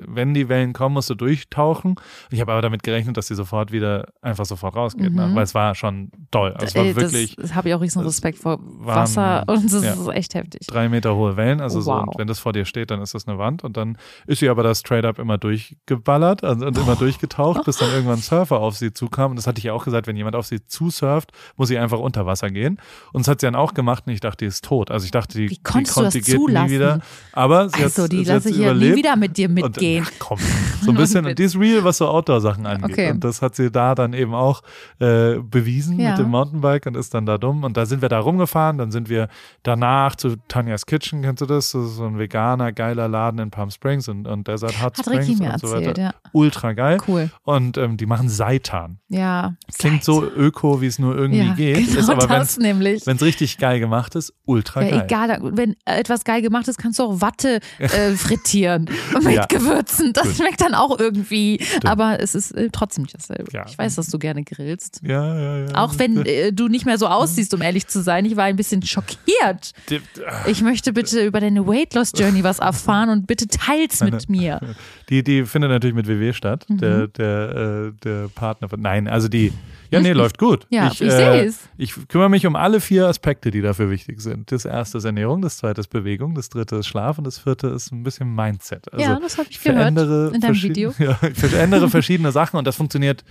wenn 0.07 0.35
die 0.35 0.49
Wellen 0.51 0.75
kommen, 0.75 0.95
musst 0.95 1.09
du 1.09 1.15
durchtauchen. 1.15 1.95
Ich 2.31 2.41
habe 2.43 2.53
aber 2.53 2.61
damit 2.61 2.83
gerechnet, 2.83 3.17
dass 3.17 3.27
sie 3.29 3.35
sofort 3.35 3.73
wieder 3.73 4.09
einfach 4.21 4.45
sofort 4.45 4.77
rausgeht, 4.77 5.13
ne? 5.15 5.29
Mhm. 5.29 5.35
weil 5.35 5.45
es 5.45 5.55
war 5.55 5.75
schon 5.75 6.11
toll. 6.31 6.53
Also 6.53 6.67
es 6.67 6.75
Ey, 6.75 6.95
wirklich 6.97 7.37
das, 7.37 7.47
das 7.47 7.55
habe 7.55 7.69
ich 7.71 7.75
auch 7.75 7.81
riesen 7.81 8.03
Respekt 8.03 8.39
vor 8.39 8.59
waren- 8.61 8.97
Wasser 9.03 9.45
und 9.47 9.65
das 9.73 9.83
ja. 9.83 9.93
ist 9.95 10.09
echt 10.09 10.35
heftig. 10.35 10.67
drei 10.67 10.91
Meter 10.91 11.17
hohe 11.17 11.37
Wellen, 11.39 11.61
also 11.63 11.81
so, 11.81 11.91
Wow. 11.91 12.09
und 12.09 12.19
wenn 12.19 12.27
das 12.29 12.39
vor 12.39 12.53
dir 12.53 12.67
steht, 12.67 12.91
dann 12.91 13.01
ist 13.01 13.15
das 13.15 13.27
eine 13.27 13.39
Wand 13.39 13.65
und 13.65 13.77
dann 13.79 13.97
ist 14.27 14.41
sie 14.41 14.49
aber 14.51 14.63
das 14.63 14.83
Trade-Up 14.83 15.19
immer 15.19 15.39
durchgeballert 15.39 16.45
also, 16.45 16.67
und 16.67 16.77
immer 16.79 16.97
durchgetaucht, 16.97 17.65
bis 17.65 17.79
dann 17.79 17.91
irgendwann 17.91 18.17
ein 18.19 18.23
Surfer 18.23 18.61
auf 18.61 18.77
sie 18.77 18.93
zukam 18.93 19.31
und 19.31 19.37
das 19.37 19.47
hatte 19.47 19.59
ich 19.59 19.65
ja 19.65 19.73
auch 19.73 19.85
gesagt, 19.85 20.07
wenn 20.07 20.17
jemand 20.17 20.37
auf 20.37 20.47
sie 20.47 20.65
zusurft, 20.67 21.33
muss 21.57 21.69
sie 21.69 21.79
einfach 21.79 21.99
unter 21.99 22.20
Wasser 22.27 22.51
gehen 22.51 22.79
und 23.13 23.23
das 23.27 23.29
hat 23.29 23.41
sie 23.41 23.47
dann 23.47 23.55
auch 23.55 23.75
gemacht 23.75 24.05
und 24.07 24.13
ich 24.13 24.21
dachte, 24.21 24.39
die 24.45 24.47
ist 24.49 24.65
tot, 24.65 24.91
also 24.91 25.05
ich 25.05 25.11
dachte, 25.11 25.39
die, 25.39 25.45
Wie 25.51 25.55
die, 25.55 25.63
konntest 25.63 25.97
du 25.97 26.01
kommt, 26.01 26.07
das 26.07 26.13
die 26.15 26.21
geht 26.21 26.35
zulassen? 26.37 26.67
nie 26.69 26.75
wieder, 26.75 27.01
aber 27.33 27.69
sie 27.69 27.83
Also, 27.83 28.03
hat 28.05 28.13
die 28.13 28.25
sie 28.25 28.31
lasse 28.33 28.51
ich 28.51 28.57
ja 28.59 28.75
nie 28.75 28.95
wieder 28.97 29.17
mit 29.17 29.37
dir 29.37 29.49
mitgehen. 29.49 30.05
Und, 30.05 30.13
ach, 30.13 30.19
komm, 30.19 30.39
so 30.83 30.91
ein 30.91 30.97
bisschen. 30.97 31.27
und 31.27 31.39
die 31.39 31.43
ist 31.45 31.57
real, 31.59 31.85
was 31.85 31.99
so 31.99 32.09
Outdoor-Sachen 32.09 32.67
angeht. 32.67 32.91
Okay. 32.91 33.11
Und 33.11 33.25
das 33.25 33.43
hat 33.43 33.55
sie 33.55 33.71
da 33.71 33.95
dann 33.95 34.13
eben 34.13 34.35
auch 34.35 34.63
äh, 34.99 35.37
bewiesen 35.39 35.99
Ja. 36.01 36.11
mit 36.11 36.19
dem 36.19 36.31
Mountainbike 36.31 36.87
und 36.87 36.97
ist 36.97 37.15
dann 37.15 37.27
da 37.27 37.39
dumm. 37.39 37.65
Und 37.65 37.77
da 37.77 37.87
sind 37.87 38.03
wir 38.03 38.09
da 38.09 38.19
rumgefahren. 38.21 38.79
Dann 38.79 38.91
sind 38.91 39.09
wir 39.09 39.29
danach 39.63 40.17
zu 40.17 40.37
Tanya's 40.49 40.87
Kitchen, 40.87 41.23
kennst 41.23 41.41
du 41.43 41.47
das? 41.47 41.73
Das 41.73 41.85
ist 41.87 41.97
so 41.97 42.05
ein 42.07 42.19
veganer, 42.19 42.73
geiler 42.73 43.09
Laden 43.09 43.41
in 43.41 43.51
Palm 43.51 43.71
Springs 43.71 44.09
und, 44.09 44.27
und 44.27 44.49
Desert 44.49 44.81
Hot 44.83 44.97
Hat 44.99 45.07
Springs 45.07 45.29
Ricky 45.29 45.43
mir 45.43 45.53
und 45.53 45.61
so 45.61 45.67
erzählt, 45.69 45.89
weiter. 45.99 46.03
ja. 46.03 46.15
Ultra 46.33 46.73
geil. 46.73 46.99
Cool. 47.07 47.31
Und 47.43 47.77
ähm, 47.79 47.97
die 47.97 48.07
machen 48.07 48.29
Seitan. 48.29 48.99
Ja. 49.09 49.55
Klingt 49.79 50.05
so 50.05 50.25
öko, 50.25 50.81
wie 50.81 50.87
es 50.87 50.99
nur 50.99 51.17
irgendwie 51.17 51.39
ja, 51.47 51.55
geht. 51.55 51.89
Genau 51.89 52.00
ist 52.01 52.11
aber, 52.11 52.29
wenn 52.29 53.17
es 53.17 53.23
richtig 53.23 53.59
geil 53.59 53.81
gemacht 53.81 54.15
ist, 54.15 54.33
ultra 54.45 54.83
Ja, 54.83 54.91
geil. 54.91 55.03
egal, 55.05 55.39
wenn 55.57 55.77
etwas 55.85 56.25
geil 56.25 56.43
gemacht 56.43 56.69
ist, 56.69 56.79
kannst 56.79 56.99
du 56.99 57.05
auch 57.05 57.21
Watte 57.21 57.61
äh, 57.79 57.89
frittieren 58.17 58.89
mit 59.23 59.35
Ja. 59.35 59.47
Gewürzen. 59.47 60.13
Das 60.13 60.25
Gut. 60.25 60.37
schmeckt 60.37 60.61
dann 60.61 60.75
auch 60.75 60.99
irgendwie. 60.99 61.61
Aber 61.85 62.21
es 62.21 62.35
ist 62.35 62.53
äh, 62.53 62.69
trotzdem 62.73 63.03
nicht 63.03 63.15
dasselbe. 63.15 63.51
Ja. 63.53 63.65
Ich 63.69 63.79
weiß, 63.79 63.95
dass 63.97 64.09
du 64.09 64.19
gerne 64.19 64.43
grillst. 64.45 65.01
Ja, 65.03 65.35
ja, 65.39 65.59
ja. 65.67 65.75
Auch 65.75 65.99
wenn 65.99 66.25
äh, 66.27 66.53
du 66.53 66.69
nicht 66.69 66.87
mehr 66.87 66.99
so 66.99 67.07
aussiehst, 67.07 67.55
um 67.55 67.63
ehrlich 67.63 67.87
zu 67.89 68.03
sein. 68.03 68.25
Ich 68.25 68.37
war 68.37 68.45
ein 68.45 68.57
bisschen 68.57 68.83
schockiert. 68.83 69.73
Die- 69.89 70.01
Ich 70.47 70.63
möchte 70.63 70.93
bitte 70.93 71.25
über 71.25 71.41
deine 71.41 71.67
Weight 71.67 71.95
Loss 71.95 72.13
Journey 72.17 72.43
was 72.45 72.59
erfahren 72.59 73.11
und 73.11 73.27
bitte 73.27 73.47
teils 73.49 74.01
mit 74.03 74.29
mir. 74.29 74.61
Die, 75.09 75.25
die 75.25 75.45
findet 75.45 75.71
natürlich 75.73 75.97
mit 75.97 76.07
WW 76.07 76.33
statt, 76.33 76.65
Mhm. 76.69 76.79
der, 76.79 77.09
der, 77.09 77.51
äh, 77.89 77.93
der 78.05 78.29
Partner 78.29 78.69
von. 78.69 78.81
Nein, 78.81 79.09
also 79.09 79.27
die. 79.29 79.53
Ja, 79.91 80.01
nee, 80.01 80.13
läuft 80.13 80.39
gut. 80.39 80.67
Ja, 80.71 80.89
ich 80.93 81.01
äh, 81.03 81.43
seh's. 81.43 81.69
Ich 81.77 81.95
kümmere 82.09 82.29
mich 82.29 82.47
um 82.47 82.57
alle 82.57 82.81
vier 82.81 83.07
Aspekte, 83.09 83.51
die 83.51 83.61
dafür 83.61 83.91
wichtig 83.91 84.21
sind. 84.21 84.53
Das 84.53 84.65
erste 84.65 84.99
ist 84.99 85.05
Ernährung, 85.05 85.43
das 85.43 85.57
zweite 85.59 85.81
ist 85.81 85.89
Bewegung, 85.89 86.35
das 86.35 86.49
dritte 86.49 86.77
ist 86.77 86.87
Schlaf 86.87 87.19
und 87.19 87.25
das 87.25 87.39
vierte 87.39 87.69
ist 87.69 87.91
ein 87.93 88.03
bisschen 88.03 88.35
Mindset. 88.35 88.93
Also 88.93 89.05
Ja, 89.05 89.19
das 89.21 89.37
hab 89.39 89.47
ich 89.49 89.57
ich 89.57 89.63
gehört 89.63 89.89
in 90.35 90.41
deinem 90.41 90.63
Video. 90.63 90.95
Ja, 90.99 91.19
ich 91.23 91.39
verändere 91.39 91.89
verschiedene 91.91 92.31
Sachen 92.33 92.57
und 92.57 92.67
das 92.67 92.77
funktioniert 92.77 93.25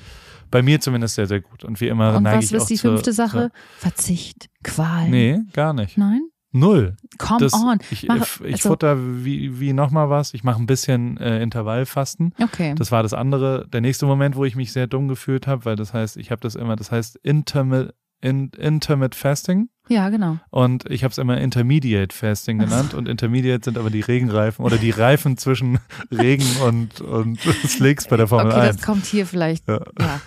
bei 0.52 0.62
mir 0.62 0.80
zumindest 0.82 1.16
sehr, 1.16 1.28
sehr 1.28 1.42
gut. 1.42 1.64
Und 1.64 1.80
wie 1.80 1.88
immer 1.88 2.16
Und 2.16 2.24
neige 2.24 2.38
was 2.38 2.46
ich 2.46 2.52
ist 2.54 2.62
auch 2.64 2.68
die 2.68 2.78
fünfte 2.78 3.14
Sache? 3.14 3.52
zur- 3.52 3.52
Verzicht, 3.78 4.50
Qual. 4.64 5.08
Nee, 5.10 5.40
gar 5.54 5.74
nicht. 5.74 5.98
Nein? 5.98 6.22
Null. 6.52 6.96
Come 7.20 7.40
Das, 7.40 7.54
on. 7.54 7.78
ich 7.92 8.08
Mach- 8.08 8.18
ich, 8.18 8.42
ich 8.46 8.54
also- 8.56 8.70
futter 8.70 8.98
wie, 9.24 9.60
wie 9.60 9.74
nochmal 9.74 10.10
was. 10.10 10.34
Ich 10.34 10.44
mache 10.44 10.60
ein 10.62 10.66
bisschen 10.66 11.18
äh, 11.18 11.42
Intervallfasten. 11.44 12.34
Okay. 12.42 12.74
Das 12.76 12.92
war 12.92 13.04
das 13.04 13.14
andere, 13.14 13.68
der 13.72 13.82
nächste 13.82 14.06
Moment, 14.06 14.36
wo 14.36 14.46
ich 14.46 14.56
mich 14.56 14.72
sehr 14.72 14.88
dumm 14.88 15.08
gefühlt 15.08 15.46
habe, 15.48 15.66
weil 15.66 15.76
das 15.76 15.94
heißt, 15.94 16.18
ich 16.18 16.32
habe 16.32 16.42
das 16.42 16.56
immer, 16.56 16.76
das 16.76 16.92
heißt 16.92 17.18
Intermittent, 17.18 17.94
in, 18.22 18.50
Intermittent 18.58 19.16
Fasting 19.16 19.70
ja, 19.90 20.10
genau. 20.10 20.38
und 20.50 20.90
ich 20.90 21.04
habe 21.04 21.12
es 21.12 21.18
immer 21.18 21.38
Intermediate 21.38 22.16
Fasting 22.16 22.60
genannt 22.60 22.94
und 22.94 23.08
Intermediate 23.08 23.64
sind 23.66 23.78
aber 23.78 23.90
die 23.90 24.02
Regenreifen 24.02 24.64
oder 24.64 24.78
die 24.78 24.92
Reifen 24.92 25.38
zwischen 25.38 25.80
Regen 26.12 26.46
und, 26.66 27.02
und 27.02 27.40
Slicks 27.68 28.08
bei 28.08 28.18
der 28.18 28.28
Formel 28.28 28.52
okay, 28.52 28.62
1. 28.62 28.78
das 28.78 28.86
kommt 28.86 29.06
hier 29.06 29.26
vielleicht. 29.26 29.68
Ja. 29.68 29.82
Ja. 30.00 30.22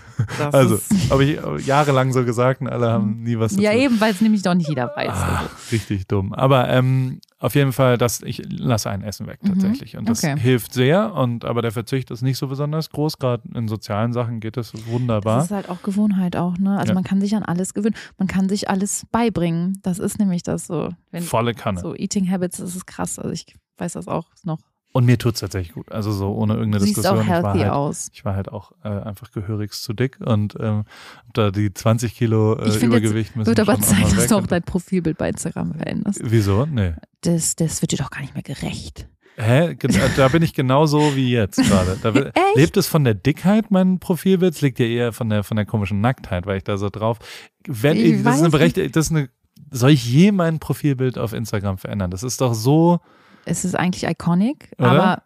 Also, 0.50 0.78
habe 1.10 1.24
ich 1.24 1.66
jahrelang 1.66 2.12
so 2.12 2.24
gesagt 2.24 2.60
und 2.60 2.68
alle 2.68 2.90
haben 2.90 3.22
nie 3.22 3.38
was 3.38 3.52
dazu. 3.52 3.62
ja, 3.62 3.72
eben, 3.72 4.00
weil 4.00 4.12
es 4.12 4.20
nämlich 4.20 4.42
doch 4.42 4.54
nicht 4.54 4.68
jeder 4.68 4.92
weiß. 4.94 5.08
Ah, 5.10 5.42
richtig 5.72 6.06
dumm. 6.06 6.32
Aber 6.32 6.68
ähm, 6.68 7.20
auf 7.42 7.54
jeden 7.54 7.72
Fall, 7.72 7.98
das, 7.98 8.22
ich 8.22 8.40
lasse 8.50 8.88
ein 8.88 9.02
Essen 9.02 9.26
weg 9.26 9.40
Mhm. 9.42 9.48
tatsächlich. 9.48 9.96
Und 9.96 10.08
das 10.08 10.22
Okay. 10.24 10.38
hilft 10.38 10.72
sehr. 10.72 11.12
Und 11.14 11.44
aber 11.44 11.60
der 11.60 11.72
Verzicht 11.72 12.10
ist 12.10 12.22
nicht 12.22 12.38
so 12.38 12.46
besonders 12.48 12.88
groß. 12.90 13.18
Gerade 13.18 13.42
in 13.54 13.68
sozialen 13.68 14.12
Sachen 14.12 14.40
geht 14.40 14.56
das 14.56 14.72
wunderbar. 14.86 15.36
Das 15.38 15.46
ist 15.46 15.50
halt 15.50 15.68
auch 15.68 15.82
Gewohnheit 15.82 16.36
auch, 16.36 16.56
ne? 16.56 16.78
Also 16.78 16.90
Ja. 16.90 16.94
man 16.94 17.04
kann 17.04 17.20
sich 17.20 17.34
an 17.36 17.42
alles 17.42 17.74
gewöhnen. 17.74 17.96
Man 18.16 18.28
kann 18.28 18.48
sich 18.48 18.70
alles 18.70 19.04
beibringen. 19.10 19.78
Das 19.82 19.98
ist 19.98 20.18
nämlich 20.18 20.42
das 20.42 20.66
so. 20.66 20.90
Volle 21.20 21.52
Kanne. 21.54 21.80
so 21.80 21.94
Eating 21.94 22.30
Habits, 22.30 22.58
das 22.58 22.76
ist 22.76 22.86
krass. 22.86 23.18
Also 23.18 23.30
ich 23.32 23.46
weiß 23.78 23.94
das 23.94 24.08
auch 24.08 24.28
noch. 24.44 24.58
Und 24.92 25.06
mir 25.06 25.18
tut's 25.18 25.40
tatsächlich 25.40 25.72
gut. 25.72 25.90
Also 25.90 26.12
so 26.12 26.34
ohne 26.34 26.54
irgendeine 26.54 26.84
siehst 26.84 26.98
Diskussion. 26.98 27.20
auch 27.20 27.22
ich, 27.24 27.28
war 27.30 27.42
healthy 27.44 27.60
halt, 27.60 27.72
aus. 27.72 28.10
ich 28.12 28.24
war 28.26 28.34
halt 28.36 28.52
auch 28.52 28.72
äh, 28.84 28.88
einfach 28.88 29.30
gehörigst 29.32 29.82
zu 29.82 29.94
dick 29.94 30.18
und 30.20 30.54
ähm, 30.60 30.84
da 31.32 31.50
die 31.50 31.72
20 31.72 32.14
Kilo 32.14 32.56
äh, 32.58 32.68
Ich 32.68 32.74
jetzt 32.74 32.82
Übergewicht 32.82 33.34
müssen 33.34 33.46
Wird 33.46 33.60
aber 33.60 33.80
Zeit, 33.80 34.14
dass 34.14 34.26
du 34.26 34.36
auch 34.36 34.46
dein 34.46 34.62
Profilbild 34.62 35.16
bei 35.16 35.30
Instagram 35.30 35.74
veränderst. 35.74 36.20
Wieso? 36.22 36.66
Nee. 36.66 36.92
Das, 37.22 37.56
das 37.56 37.80
wird 37.80 37.92
dir 37.92 37.96
doch 37.96 38.10
gar 38.10 38.20
nicht 38.20 38.34
mehr 38.34 38.42
gerecht. 38.42 39.08
Hä? 39.36 39.70
Äh, 39.70 39.76
Da 40.16 40.28
bin 40.28 40.42
ich 40.42 40.52
genauso 40.52 41.16
wie 41.16 41.30
jetzt 41.30 41.56
gerade. 41.56 42.32
Lebt 42.54 42.76
es 42.76 42.86
von 42.86 43.04
der 43.04 43.14
Dickheit, 43.14 43.70
mein 43.70 43.98
Profilbild? 43.98 44.54
Es 44.54 44.60
liegt 44.60 44.78
ja 44.78 44.86
eher 44.86 45.12
von 45.12 45.30
der, 45.30 45.42
von 45.42 45.56
der 45.56 45.64
komischen 45.64 46.02
Nacktheit, 46.02 46.44
weil 46.44 46.58
ich 46.58 46.64
da 46.64 46.76
so 46.76 46.90
drauf. 46.90 47.18
Wenn 47.66 47.96
Ich 47.96 48.04
ich, 48.04 48.22
das 48.22 48.36
ist 48.36 48.42
eine 48.42 48.50
berechtigte, 48.50 48.90
das 48.90 49.06
ist 49.06 49.12
eine, 49.12 49.30
soll 49.70 49.90
ich 49.92 50.04
je 50.04 50.32
mein 50.32 50.58
Profilbild 50.58 51.16
auf 51.16 51.32
Instagram 51.32 51.78
verändern? 51.78 52.10
Das 52.10 52.22
ist 52.22 52.42
doch 52.42 52.52
so, 52.52 53.00
Es 53.44 53.64
ist 53.64 53.74
eigentlich 53.74 54.08
iconic, 54.08 54.70
Oder? 54.78 54.90
aber 54.90 55.22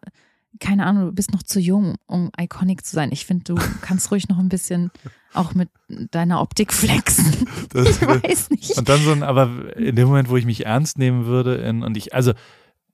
keine 0.58 0.86
Ahnung, 0.86 1.06
du 1.06 1.12
bist 1.12 1.32
noch 1.32 1.42
zu 1.42 1.60
jung, 1.60 1.96
um 2.06 2.30
iconic 2.38 2.84
zu 2.84 2.94
sein. 2.94 3.10
Ich 3.12 3.26
finde, 3.26 3.44
du 3.44 3.54
kannst 3.82 4.10
ruhig 4.10 4.28
noch 4.28 4.38
ein 4.38 4.48
bisschen 4.48 4.90
auch 5.34 5.54
mit 5.54 5.68
deiner 5.88 6.40
Optik 6.40 6.72
flexen. 6.72 7.46
das, 7.72 8.00
Ich 8.00 8.08
weiß 8.08 8.50
nicht. 8.50 8.78
und 8.78 8.88
dann 8.88 9.00
so 9.00 9.12
ein, 9.12 9.22
aber 9.22 9.76
in 9.76 9.96
dem 9.96 10.08
Moment, 10.08 10.30
wo 10.30 10.36
ich 10.36 10.46
mich 10.46 10.64
ernst 10.64 10.98
nehmen 10.98 11.26
würde 11.26 11.56
in, 11.56 11.82
und 11.82 11.96
ich, 11.96 12.14
also, 12.14 12.32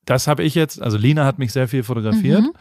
das 0.04 0.26
habe 0.26 0.42
ich 0.42 0.56
jetzt, 0.56 0.82
also 0.82 0.98
Lina 0.98 1.24
hat 1.24 1.38
mich 1.38 1.52
sehr 1.52 1.68
viel 1.68 1.84
fotografiert. 1.84 2.42
Mhm. 2.42 2.52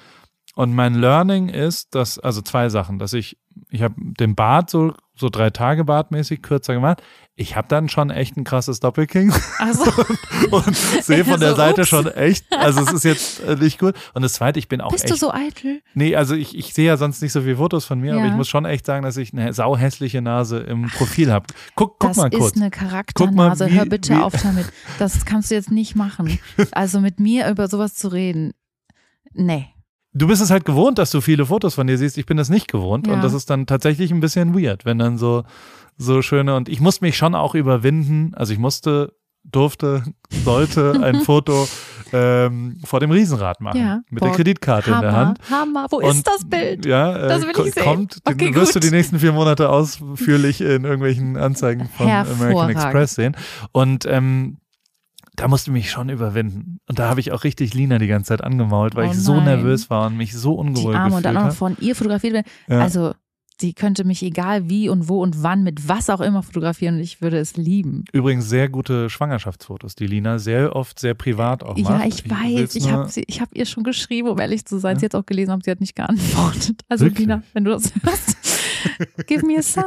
Und 0.56 0.74
mein 0.74 0.96
Learning 0.96 1.48
ist, 1.50 1.96
dass, 1.96 2.20
also 2.20 2.42
zwei 2.42 2.68
Sachen, 2.70 3.00
dass 3.00 3.14
ich, 3.14 3.38
ich 3.70 3.82
habe 3.82 3.96
den 3.98 4.36
Bart 4.36 4.70
so, 4.70 4.94
so 5.16 5.30
drei 5.30 5.50
Tage 5.50 5.86
Bartmäßig 5.86 6.42
kürzer 6.42 6.74
gemacht. 6.74 7.02
Ich 7.36 7.56
habe 7.56 7.70
dann 7.70 7.88
schon 7.88 8.10
echt 8.10 8.36
ein 8.36 8.44
krasses 8.44 8.82
Doppelking 8.82 9.34
Also, 9.60 9.86
und 10.52 10.76
sehe 10.76 11.24
von 11.24 11.40
der 11.40 11.52
So, 11.52 11.56
Seite 11.56 11.82
ups. 11.82 11.90
schon 11.90 12.08
echt, 12.08 12.46
also 12.52 12.82
es 12.82 12.92
ist 12.92 13.04
jetzt 13.06 13.40
äh, 13.42 13.56
nicht 13.56 13.80
gut. 13.80 13.96
Und 14.14 14.24
das 14.24 14.34
zweite, 14.34 14.60
ich 14.60 14.68
bin 14.68 14.82
auch 14.82 14.92
bist 14.92 15.06
echt, 15.06 15.14
du 15.14 15.18
so 15.18 15.32
eitel? 15.32 15.82
nee, 15.94 16.16
also 16.18 16.36
ich, 16.36 16.58
ich 16.58 16.74
sehe 16.74 16.86
ja 16.88 16.98
sonst 16.98 17.22
nicht 17.22 17.32
so 17.32 17.42
viele 17.42 17.56
Fotos 17.56 17.86
von 17.86 18.00
mir, 18.02 18.14
aber 18.14 18.24
Ja. 18.26 18.28
ich 18.28 18.34
muss 18.36 18.50
schon 18.50 18.66
echt 18.66 18.86
sagen, 18.86 19.04
dass 19.04 19.16
ich 19.16 19.32
eine 19.32 19.54
sauhässliche 19.54 20.22
Nase 20.22 20.60
im 20.60 20.88
Profil 20.90 21.32
habe. 21.32 21.46
Guck, 21.76 21.98
guck 21.98 22.10
das 22.10 22.18
mal 22.18 22.30
kurz. 22.30 22.48
ist 22.48 22.58
eine 22.58 22.70
Charakternase. 22.72 23.68
wie- 23.68 23.72
Hör 23.78 23.86
bitte 23.86 24.16
wie- 24.18 24.22
auf 24.22 24.34
damit. 24.42 24.66
Das 25.00 25.24
kannst 25.26 25.50
du 25.50 25.56
jetzt 25.56 25.72
nicht 25.72 25.96
machen. 25.96 26.38
Also 26.74 27.00
mit 27.00 27.20
mir 27.22 27.50
über 27.50 27.70
sowas 27.70 27.96
zu 27.96 28.10
reden. 28.10 28.52
Nee. 29.34 29.70
Du 30.14 30.28
bist 30.28 30.42
es 30.42 30.50
halt 30.52 30.66
gewohnt, 30.66 30.98
dass 30.98 31.10
du 31.12 31.22
viele 31.22 31.46
Fotos 31.46 31.76
von 31.76 31.88
dir 31.88 31.98
siehst. 31.98 32.18
Ich 32.18 32.26
bin 32.26 32.36
das 32.38 32.50
nicht 32.50 32.68
gewohnt. 32.68 33.08
Ja. 33.08 33.14
Und 33.14 33.24
das 33.24 33.34
ist 33.34 33.50
dann 33.50 33.66
tatsächlich 33.66 34.12
ein 34.12 34.20
bisschen 34.20 34.54
weird, 34.54 34.84
wenn 34.86 35.00
dann 35.00 35.18
so, 35.18 35.44
so 35.98 36.22
schöne, 36.22 36.56
und 36.56 36.68
ich 36.68 36.82
musste 36.82 37.06
mich 37.06 37.16
schon 37.16 37.34
auch 37.34 37.56
überwinden. 37.56 38.34
Also 38.36 38.52
ich 38.52 38.60
musste, 38.60 39.14
durfte, 39.46 40.04
sollte 40.44 41.00
ein 41.02 41.22
Foto 41.22 41.66
ähm, 42.12 42.78
vor 42.84 43.00
dem 43.00 43.12
Riesenrad 43.12 43.62
machen. 43.62 43.80
Ja. 43.80 44.02
Mit 44.10 44.20
Boah, 44.20 44.28
der 44.28 44.36
Kreditkarte 44.36 44.92
in 44.92 45.00
der 45.00 45.12
Hammer, 45.14 45.28
Hand. 45.28 45.40
Hammer. 45.50 45.88
Wo 45.90 45.98
Und, 46.02 46.10
ist 46.18 46.28
das 46.28 46.44
Bild? 46.44 46.86
Ja, 46.86 47.16
äh, 47.16 47.28
Das 47.30 47.44
will 47.44 47.54
ich 47.68 47.74
sehen. 47.74 47.84
kommt, 47.84 48.28
den 48.28 48.34
Okay, 48.34 48.54
wirst 48.54 48.74
gut. 48.74 48.84
du 48.84 48.88
die 48.90 48.94
nächsten 48.94 49.18
vier 49.20 49.32
Monate 49.32 49.70
ausführlich 49.70 50.60
in 50.60 50.84
irgendwelchen 50.84 51.38
Anzeigen 51.38 51.88
von 51.88 52.10
American. 52.10 52.70
Express 52.70 53.16
sehen. 53.16 53.38
Und 53.72 54.06
ähm, 54.08 54.58
da 55.38 55.48
musste 55.48 55.72
ich 55.72 55.74
mich 55.74 55.90
schon 55.90 56.10
überwinden. 56.10 56.81
Und 56.92 57.00
da 57.00 57.08
habe 57.08 57.22
ich 57.22 57.32
auch 57.32 57.46
richtig 57.46 57.74
Lina 57.74 58.00
die 58.00 58.08
ganze 58.08 58.28
Zeit 58.28 58.44
angemault, 58.44 58.96
weil 58.96 59.08
Oh 59.08 59.12
ich 59.12 59.18
so 59.18 59.40
nervös 59.40 59.90
war 59.90 60.08
und 60.08 60.18
mich 60.18 60.34
so 60.36 60.52
Die 60.56 60.60
ungewohl 60.60 60.94
Arme 60.94 61.16
und 61.16 61.24
dann 61.26 61.38
auch 61.38 61.46
noch 61.46 61.54
von 61.54 61.78
ihr 61.80 61.96
fotografiert 61.96 62.34
werden. 62.34 62.48
Ja. 62.68 62.80
Also, 62.82 63.14
die 63.62 63.74
könnte 63.74 64.04
mich 64.04 64.22
egal 64.24 64.68
wie 64.70 64.90
und 64.90 65.08
wo 65.08 65.22
und 65.22 65.42
wann 65.42 65.64
mit 65.64 65.88
was 65.88 66.10
auch 66.10 66.20
immer 66.20 66.44
fotografieren 66.44 66.96
und 66.96 67.00
ich 67.02 67.22
würde 67.22 67.38
es 67.40 67.56
lieben. 67.56 68.04
Übrigens 68.12 68.50
sehr 68.50 68.68
gute 68.68 69.10
Schwangerschaftsfotos, 69.10 69.96
die 69.96 70.06
Lina 70.06 70.38
sehr 70.38 70.76
oft 70.76 71.00
sehr 71.00 71.14
privat 71.14 71.64
auch 71.64 71.78
macht. 71.78 72.02
Ja, 72.02 72.06
ich 72.06 72.30
weiß. 72.30 72.58
will's 72.58 72.76
Ich 72.76 72.92
habe 72.92 73.10
ich 73.28 73.40
hab 73.40 73.56
ihr 73.56 73.66
schon 73.66 73.86
geschrieben, 73.86 74.28
um 74.28 74.38
ehrlich 74.38 74.66
zu 74.66 74.78
sein. 74.78 75.00
Sie 75.00 75.06
hat 75.06 75.16
auch 75.16 75.26
gelesen, 75.26 75.52
aber 75.52 75.62
sie 75.64 75.72
hat 75.72 75.80
nicht 75.80 75.96
geantwortet. 75.96 76.82
Also, 76.90 77.06
Wirklich? 77.06 77.20
Lina, 77.28 77.42
wenn 77.54 77.64
du 77.64 77.72
das 77.72 77.94
hörst, 78.04 78.36
give 79.28 79.46
me 79.46 79.58
a 79.58 79.62
sign. 79.62 79.84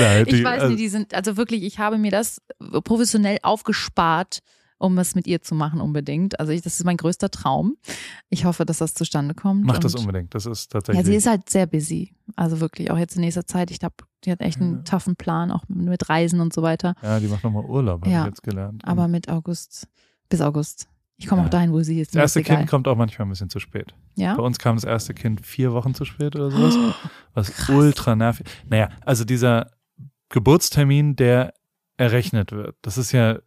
Nein, 0.00 0.24
Ich 0.26 0.34
die- 0.34 0.42
weiß 0.44 0.62
also- 0.62 0.68
nicht, 0.70 0.80
die 0.80 0.88
sind, 0.88 1.14
also 1.14 1.36
wirklich, 1.36 1.62
ich 1.62 1.78
habe 1.78 1.96
mir 1.96 2.10
das 2.10 2.42
professionell 2.82 3.38
aufgespart, 3.42 4.40
um 4.78 4.96
es 4.98 5.14
mit 5.14 5.26
ihr 5.26 5.42
zu 5.42 5.54
machen 5.54 5.80
unbedingt. 5.80 6.38
Also 6.40 6.52
ich, 6.52 6.62
das 6.62 6.78
ist 6.78 6.84
mein 6.84 6.96
größter 6.96 7.30
Traum. 7.30 7.76
Ich 8.30 8.44
hoffe, 8.44 8.64
dass 8.64 8.78
das 8.78 8.94
zustande 8.94 9.34
kommt. 9.34 9.64
Mach 9.64 9.78
das 9.78 9.94
unbedingt. 9.94 10.34
Das 10.34 10.46
ist 10.46 10.72
Ja, 10.72 10.80
tatsächlich. 10.80 11.06
sie 11.06 11.14
ist 11.16 11.26
halt 11.26 11.50
sehr 11.50 11.66
busy. 11.66 12.14
Also 12.36 12.60
wirklich, 12.60 12.90
auch 12.90 12.98
jetzt 12.98 13.16
in 13.16 13.22
nächster 13.22 13.46
Zeit. 13.46 13.70
Ich 13.70 13.80
glaube, 13.80 13.96
die 14.24 14.30
hat 14.32 14.40
echt 14.40 14.60
einen 14.60 14.76
Ja. 14.78 14.82
toughen 14.82 15.16
Plan, 15.16 15.50
auch 15.50 15.64
mit 15.68 16.08
Reisen 16.08 16.40
und 16.40 16.52
so 16.52 16.62
weiter. 16.62 16.94
ja, 17.02 17.18
die 17.20 17.26
macht 17.28 17.44
nochmal 17.44 17.64
Urlaub, 17.64 18.02
habe 18.02 18.10
Ja, 18.10 18.20
ich 18.22 18.26
jetzt 18.28 18.42
gelernt. 18.42 18.84
Aber 18.84 19.08
mit 19.08 19.28
August, 19.28 19.88
bis 20.28 20.40
August. 20.40 20.88
Ich 21.20 21.26
komme 21.26 21.40
Ja. 21.42 21.46
auch 21.46 21.50
dahin, 21.50 21.72
wo 21.72 21.80
sie 21.82 22.00
ist. 22.00 22.14
das 22.14 22.20
erste 22.20 22.40
egal. 22.40 22.58
Kind 22.58 22.70
kommt 22.70 22.86
auch 22.86 22.96
manchmal 22.96 23.26
ein 23.26 23.30
bisschen 23.30 23.50
zu 23.50 23.58
spät. 23.58 23.92
Ja? 24.14 24.36
Bei 24.36 24.42
uns 24.44 24.58
kam 24.60 24.76
das 24.76 24.84
erste 24.84 25.14
Kind 25.14 25.44
vier 25.44 25.72
Wochen 25.72 25.92
zu 25.94 26.04
spät 26.04 26.36
oder 26.36 26.52
sowas. 26.52 26.76
Was 27.34 27.50
Krass. 27.50 27.70
ultra 27.76 28.14
nervig. 28.14 28.46
Naja, 28.68 28.90
also 29.04 29.24
dieser 29.24 29.72
Geburtstermin, 30.28 31.16
der 31.16 31.54
errechnet 31.96 32.52
wird, 32.52 32.76
das 32.82 32.98
ist 32.98 33.10
ja, 33.12 33.38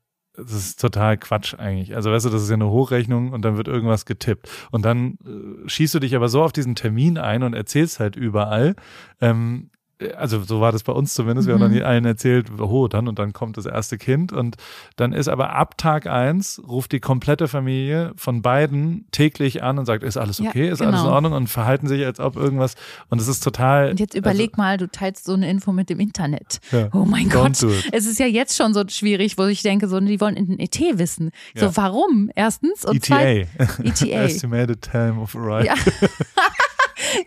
das 0.44 0.54
ist 0.54 0.80
total 0.80 1.18
Quatsch 1.18 1.56
eigentlich. 1.58 1.96
Also 1.96 2.12
weißt 2.12 2.26
du, 2.26 2.30
das 2.30 2.44
ist 2.44 2.50
ja 2.50 2.56
eine 2.56 2.70
Hochrechnung 2.70 3.32
und 3.32 3.44
dann 3.44 3.58
wird 3.58 3.68
irgendwas 3.68 4.06
getippt. 4.06 4.50
Und 4.70 4.86
dann 4.86 5.18
äh, 5.26 5.68
schießt 5.68 5.96
du 5.96 6.00
dich 6.00 6.16
aber 6.16 6.30
so 6.30 6.44
auf 6.44 6.52
diesen 6.52 6.76
Termin 6.76 7.18
ein 7.18 7.44
und 7.44 7.54
erzählst 7.54 8.00
halt 8.00 8.16
überall. 8.16 8.76
Ähm, 9.20 9.71
also 10.18 10.42
so 10.44 10.62
war 10.62 10.72
das 10.72 10.84
bei 10.84 10.94
uns 10.94 11.14
zumindest. 11.14 11.48
Wir 11.48 11.56
haben 11.56 11.72
Mhm. 11.72 11.76
dann 11.80 11.84
allen 11.84 12.06
erzählt, 12.06 12.48
oh, 12.60 12.88
dann 12.88 13.08
und 13.08 13.20
dann 13.20 13.34
kommt 13.34 13.58
das 13.58 13.66
erste 13.66 13.98
Kind. 13.98 14.32
Und 14.34 14.58
dann 14.96 15.14
ist 15.14 15.28
aber 15.28 15.56
ab 15.56 15.78
Tag 15.78 16.08
eins 16.08 16.62
ruft 16.68 16.92
die 16.92 17.00
komplette 17.00 17.48
Familie 17.48 18.14
von 18.16 18.42
beiden 18.42 19.06
täglich 19.12 19.64
an 19.64 19.80
und 19.80 19.86
sagt, 19.86 20.04
ist 20.04 20.18
alles 20.18 20.40
Ja, 20.40 20.50
okay, 20.50 20.70
ist 20.70 20.82
alles 20.82 20.96
in 21.00 21.04
genau. 21.04 21.16
Ordnung 21.16 21.34
und 21.34 21.48
verhalten 21.48 21.88
sich, 21.88 22.06
als 22.06 22.20
ob 22.20 22.36
irgendwas. 22.36 22.76
Und 23.10 23.20
es 23.22 23.28
ist 23.28 23.42
total. 23.44 23.92
Und 23.92 24.00
jetzt 24.00 24.16
überleg 24.16 24.58
mal, 24.58 24.78
du 24.78 24.88
teilst 24.90 25.26
so 25.26 25.34
eine 25.34 25.50
Info 25.50 25.72
mit 25.72 25.90
dem 25.90 26.00
Internet. 26.00 26.60
Also, 26.72 26.78
ja, 26.86 26.90
Oh 26.94 27.06
mein 27.06 27.30
Gott. 27.30 27.62
Es 27.92 28.06
ist 28.06 28.20
ja 28.20 28.26
jetzt 28.26 28.56
schon 28.58 28.74
so 28.74 28.84
schwierig, 28.88 29.38
wo 29.38 29.46
ich 29.46 29.62
denke, 29.62 29.88
so, 29.88 30.00
die 30.00 30.20
wollen 30.22 30.36
in 30.36 30.48
den 30.48 30.60
ET 30.60 30.80
wissen. 30.94 31.32
Ja. 31.56 31.68
So, 31.70 31.78
warum? 31.78 32.30
Erstens. 32.36 32.86
Und 32.86 32.96
ETA. 32.98 33.46
ETA. 33.84 34.06
Estimated 34.24 34.82
Time 34.82 35.20
of 35.22 35.36
Arrival. 35.36 35.66
Ja. 35.66 35.74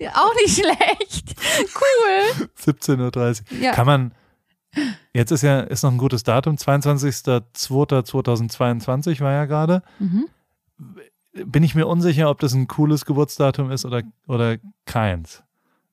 Ja, 0.00 0.10
auch 0.14 0.34
nicht 0.34 0.54
schlecht. 0.54 1.34
Cool. 1.74 2.48
17.30 2.60 3.42
Uhr. 3.52 3.58
Ja. 3.60 3.72
Kann 3.72 3.86
man. 3.86 4.12
Jetzt 5.12 5.30
ist 5.30 5.42
ja 5.42 5.60
ist 5.60 5.82
noch 5.84 5.92
ein 5.92 5.98
gutes 5.98 6.24
Datum. 6.24 6.56
22.02.2022 6.56 9.20
war 9.20 9.32
ja 9.32 9.44
gerade. 9.44 9.82
Mhm. 9.98 10.26
Bin 11.46 11.62
ich 11.62 11.74
mir 11.74 11.86
unsicher, 11.86 12.30
ob 12.30 12.40
das 12.40 12.54
ein 12.54 12.68
cooles 12.68 13.04
Geburtsdatum 13.04 13.70
ist 13.70 13.84
oder, 13.84 14.02
oder 14.28 14.56
keins. 14.86 15.42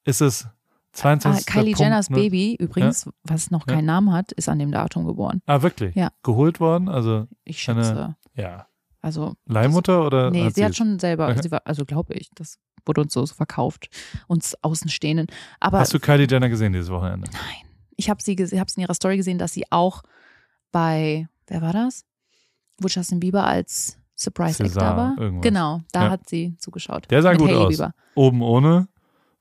Ist 0.04 0.22
es 0.22 0.48
Ah, 0.94 0.98
22. 0.98 1.46
Kylie 1.46 1.64
Punkt 1.68 1.80
Jenners 1.80 2.10
null- 2.10 2.20
Baby, 2.20 2.58
übrigens, 2.60 3.08
was 3.24 3.50
noch 3.50 3.66
Ja. 3.66 3.76
keinen 3.76 3.86
Namen 3.86 4.12
hat, 4.12 4.34
ist 4.34 4.50
an 4.50 4.60
dem 4.60 4.74
Datum 4.74 5.06
geboren. 5.08 5.42
Ah, 5.46 5.62
wirklich? 5.62 5.96
Ja. 5.96 6.10
Geholt 6.22 6.60
worden? 6.60 6.90
Also, 6.90 7.28
Ich 7.46 7.70
Eine- 7.70 7.82
schätze. 7.86 8.16
ja. 8.36 8.68
Also, 9.02 9.36
Leihmutter 9.46 10.06
oder? 10.06 10.32
nee, 10.32 10.50
sie 10.50 10.66
hat 10.66 10.76
schon 10.76 11.00
selber, 11.00 11.30
Okay. 11.30 11.44
sie 11.44 11.52
war, 11.52 11.62
also 11.66 11.86
glaube 11.86 12.14
ich, 12.16 12.30
das 12.36 12.60
wurde 12.86 13.02
uns 13.02 13.14
so 13.14 13.26
verkauft, 13.26 13.90
uns 14.28 14.56
Außenstehenden. 14.64 15.28
Aber 15.60 15.80
Hast 15.80 15.94
du 15.94 16.00
Kylie 16.00 16.28
Jenner 16.30 16.50
gesehen 16.50 16.74
dieses 16.74 16.90
Wochenende? 16.90 17.30
nein, 17.32 17.70
ich 17.98 18.10
habe 18.10 18.22
sie, 18.22 18.36
habe 18.36 18.66
es 18.68 18.76
in 18.78 18.82
ihrer 18.82 18.94
Story 18.94 19.18
gesehen, 19.18 19.38
dass 19.38 19.54
sie 19.54 19.66
auch 19.72 20.04
bei, 20.72 21.28
wer 21.48 21.62
war 21.62 21.74
das? 21.74 22.06
Wo 22.80 22.88
Justin 22.88 23.20
Bieber 23.20 23.46
als 23.46 23.98
Surprise 24.16 24.64
César, 24.64 24.80
da 24.80 24.98
war. 24.98 25.18
irgendwas. 25.18 25.44
Genau, 25.44 25.82
da 25.92 26.06
Ja. 26.06 26.10
hat 26.12 26.30
sie 26.30 26.56
zugeschaut. 26.58 27.10
Der 27.10 27.22
sah 27.22 27.32
Mit 27.32 27.40
gut 27.40 27.50
Hailey 27.50 27.62
aus. 27.66 27.70
Bieber. 27.70 27.94
Oben 28.16 28.42
ohne, 28.42 28.88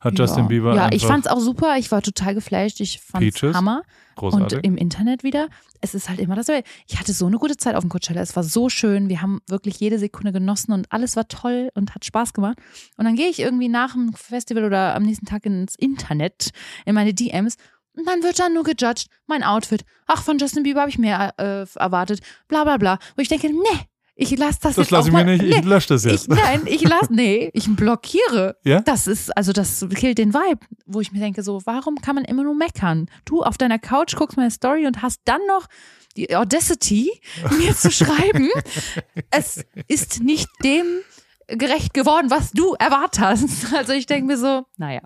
Hat 0.00 0.18
Justin 0.18 0.44
ja. 0.44 0.48
Bieber 0.48 0.74
Ja, 0.74 0.90
ich 0.92 1.04
fand's 1.04 1.26
auch 1.26 1.40
super. 1.40 1.76
Ich 1.76 1.92
war 1.92 2.00
total 2.00 2.34
geflasht. 2.34 2.80
Ich 2.80 3.00
fand's 3.00 3.38
Peaches? 3.38 3.54
Hammer. 3.54 3.82
großartig. 4.16 4.58
Und 4.58 4.64
im 4.64 4.76
Internet 4.76 5.22
wieder, 5.22 5.48
es 5.82 5.94
ist 5.94 6.08
halt 6.08 6.20
immer 6.20 6.36
dasselbe. 6.36 6.66
Ich 6.88 6.98
hatte 6.98 7.12
so 7.12 7.26
eine 7.26 7.38
gute 7.38 7.58
Zeit 7.58 7.74
auf 7.74 7.82
dem 7.82 7.90
Coachella. 7.90 8.22
Es 8.22 8.34
war 8.34 8.42
so 8.42 8.70
schön. 8.70 9.10
Wir 9.10 9.20
haben 9.20 9.40
wirklich 9.46 9.78
jede 9.78 9.98
Sekunde 9.98 10.32
genossen 10.32 10.72
und 10.72 10.90
alles 10.90 11.16
war 11.16 11.28
toll 11.28 11.70
und 11.74 11.94
hat 11.94 12.04
Spaß 12.06 12.32
gemacht. 12.32 12.58
Und 12.96 13.04
dann 13.04 13.14
gehe 13.14 13.28
ich 13.28 13.40
irgendwie 13.40 13.68
nach 13.68 13.92
dem 13.92 14.14
Festival 14.14 14.64
oder 14.64 14.94
am 14.94 15.02
nächsten 15.02 15.26
Tag 15.26 15.44
ins 15.44 15.74
Internet, 15.76 16.50
in 16.86 16.94
meine 16.94 17.12
DMs 17.12 17.56
und 17.96 18.06
dann 18.06 18.22
wird 18.22 18.38
dann 18.38 18.54
nur 18.54 18.64
gejudged, 18.64 19.08
mein 19.26 19.42
Outfit. 19.42 19.84
Ach, 20.06 20.22
von 20.22 20.38
Justin 20.38 20.62
Bieber 20.62 20.80
habe 20.80 20.90
ich 20.90 20.98
mehr 20.98 21.34
äh, 21.38 21.66
erwartet. 21.78 22.20
Bla 22.48 22.64
bla 22.64 22.76
bla. 22.76 22.98
Wo 23.16 23.22
ich 23.22 23.28
denke, 23.28 23.48
nee, 23.48 23.80
ich 24.20 24.36
lasse 24.36 24.58
das, 24.60 24.74
das 24.74 24.76
jetzt 24.76 24.90
lasse 24.90 25.04
auch 25.04 25.06
ich 25.06 25.12
mir 25.12 25.24
mal, 25.24 25.36
nicht, 25.38 25.42
ich 25.42 25.64
nee, 25.64 25.68
lösche 25.68 25.88
das 25.88 26.04
ich, 26.04 26.12
jetzt. 26.12 26.28
nein, 26.28 26.62
ich 26.66 26.82
lasse, 26.82 27.12
nee, 27.12 27.50
ich 27.54 27.74
blockiere. 27.74 28.56
Ja? 28.64 28.80
Das 28.82 29.06
ist, 29.06 29.34
also 29.34 29.52
das 29.52 29.86
killt 29.94 30.18
den 30.18 30.34
Vibe, 30.34 30.60
wo 30.84 31.00
ich 31.00 31.10
mir 31.10 31.20
denke, 31.20 31.42
so, 31.42 31.62
warum 31.64 31.96
kann 31.96 32.16
man 32.16 32.26
immer 32.26 32.42
nur 32.42 32.54
meckern? 32.54 33.08
Du 33.24 33.42
auf 33.42 33.56
deiner 33.56 33.78
Couch 33.78 34.14
guckst 34.16 34.36
meine 34.36 34.50
Story 34.50 34.86
und 34.86 35.00
hast 35.00 35.22
dann 35.24 35.40
noch 35.48 35.68
die 36.16 36.36
Audacity, 36.36 37.10
mir 37.58 37.74
zu 37.74 37.90
schreiben, 37.90 38.50
es 39.30 39.64
ist 39.88 40.22
nicht 40.22 40.48
dem 40.62 40.84
gerecht 41.46 41.94
geworden, 41.94 42.30
was 42.30 42.52
du 42.52 42.74
erwartet 42.74 43.20
hast. 43.20 43.72
Also 43.74 43.94
ich 43.94 44.04
denke 44.04 44.26
mir 44.26 44.36
so, 44.36 44.66
naja. 44.76 45.00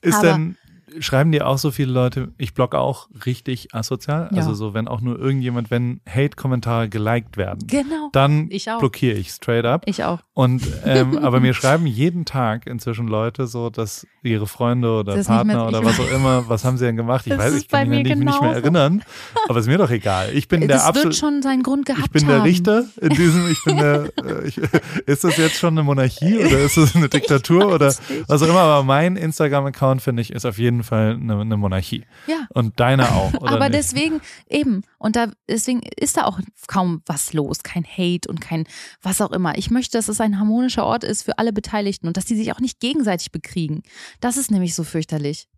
Ist 0.00 0.22
denn, 0.22 0.56
schreiben 1.00 1.32
dir 1.32 1.46
auch 1.46 1.58
so 1.58 1.70
viele 1.70 1.92
Leute, 1.92 2.32
ich 2.38 2.54
blogge 2.54 2.78
auch 2.78 3.08
richtig 3.26 3.74
asozial? 3.74 4.28
Ja. 4.32 4.38
Also 4.38 4.54
so, 4.54 4.74
wenn 4.74 4.88
auch 4.88 5.00
nur 5.00 5.18
irgendjemand, 5.18 5.70
wenn 5.70 6.00
Hate-Kommentare 6.08 6.88
geliked 6.88 7.36
werden, 7.36 7.66
Genau. 7.66 8.10
dann 8.12 8.48
Ich 8.50 8.66
blockiere 8.78 9.16
ich 9.16 9.30
straight 9.30 9.64
up. 9.64 9.82
Ich 9.86 10.04
auch. 10.04 10.20
Und 10.34 10.62
ähm, 10.84 11.18
aber 11.22 11.40
mir 11.40 11.54
schreiben 11.54 11.86
jeden 11.86 12.24
Tag 12.24 12.66
inzwischen 12.66 13.08
Leute 13.08 13.46
so, 13.46 13.70
dass 13.70 14.06
ihre 14.22 14.46
Freunde 14.46 14.90
oder 14.90 15.14
Das 15.16 15.28
nicht 15.28 15.36
Partner 15.36 15.68
oder 15.68 15.84
was 15.84 16.00
auch 16.00 16.10
immer, 16.10 16.48
was 16.48 16.64
haben 16.64 16.76
sie 16.76 16.84
denn 16.84 16.96
gemacht? 16.96 17.26
Ich 17.26 17.32
Das 17.32 17.38
weiß, 17.40 17.54
ich 17.54 17.68
kann 17.68 17.88
mich 17.88 18.02
die 18.04 18.14
nicht 18.14 18.40
mehr 18.40 18.52
erinnern. 18.52 19.02
Aber 19.48 19.58
ist 19.60 19.66
mir 19.66 19.78
doch 19.78 19.90
egal. 19.90 20.30
Ich 20.34 20.48
bin 20.48 20.60
der 20.60 20.68
Das 20.68 20.94
wird 20.94 21.14
schon 21.14 21.42
seinen 21.42 21.62
Grund 21.62 21.86
gehabt 21.86 22.04
Ich 22.06 22.10
bin 22.12 22.26
der 22.26 22.42
Richter 22.44 22.84
in 23.00 23.10
diesem, 23.10 23.48
ich 23.50 23.62
bin 23.64 23.76
der, 23.76 24.10
äh, 24.24 24.46
ich, 24.48 24.58
ist 25.06 25.24
das 25.24 25.36
jetzt 25.36 25.56
schon 25.56 25.74
eine 25.74 25.82
Monarchie 25.82 26.38
oder 26.38 26.58
ist 26.58 26.76
das 26.76 26.94
eine 26.96 27.08
Diktatur 27.08 27.66
oder 27.74 27.86
nicht. 27.86 28.00
was 28.28 28.42
auch 28.42 28.48
immer, 28.48 28.60
aber 28.60 28.82
mein 28.84 29.16
Instagram-Account, 29.16 30.02
finde 30.02 30.22
ich, 30.22 30.32
ist 30.32 30.44
auf 30.44 30.58
jeden 30.58 30.75
Fall 30.82 31.14
eine, 31.14 31.40
eine 31.40 31.56
Monarchie. 31.56 32.04
Ja. 32.26 32.46
Und 32.50 32.80
deine 32.80 33.08
auch, 33.12 33.34
Aber 33.34 33.68
nicht? 33.68 33.74
deswegen 33.74 34.20
eben 34.48 34.82
und 34.98 35.16
da 35.16 35.28
deswegen 35.48 35.82
ist 35.82 36.16
da 36.16 36.24
auch 36.24 36.40
kaum 36.66 37.02
was 37.06 37.32
los, 37.32 37.62
kein 37.62 37.84
Hate 37.84 38.28
und 38.28 38.40
kein 38.40 38.64
was 39.02 39.20
auch 39.20 39.32
immer. 39.32 39.56
Ich 39.58 39.70
möchte, 39.70 39.98
dass 39.98 40.08
es 40.08 40.20
ein 40.20 40.38
harmonischer 40.38 40.84
Ort 40.84 41.04
ist 41.04 41.22
für 41.22 41.38
alle 41.38 41.52
Beteiligten 41.52 42.06
und 42.06 42.16
dass 42.16 42.24
die 42.24 42.36
sich 42.36 42.52
auch 42.52 42.60
nicht 42.60 42.80
gegenseitig 42.80 43.32
bekriegen. 43.32 43.82
Das 44.20 44.36
ist 44.36 44.50
nämlich 44.50 44.74
so 44.74 44.84
fürchterlich. 44.84 45.48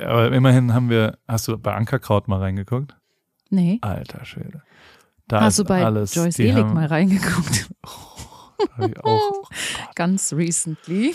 Aber 0.00 0.32
immerhin 0.32 0.74
haben 0.74 0.90
wir, 0.90 1.18
hast 1.28 1.46
du 1.48 1.56
bei 1.58 1.74
Ankerkraut 1.74 2.28
mal 2.28 2.40
reingeguckt? 2.40 2.96
Nee. 3.50 3.78
Alter 3.82 4.24
Schwede. 4.24 4.62
Da 5.28 5.40
Hast 5.40 5.58
du 5.58 5.64
bei 5.64 5.84
alles, 5.84 6.14
Joyce 6.14 6.38
haben, 6.54 6.74
mal 6.74 6.86
reingeguckt? 6.86 7.68
hab 8.76 8.90
ich 8.90 9.04
auch, 9.04 9.50
Ganz 9.94 10.32
recently. 10.32 11.12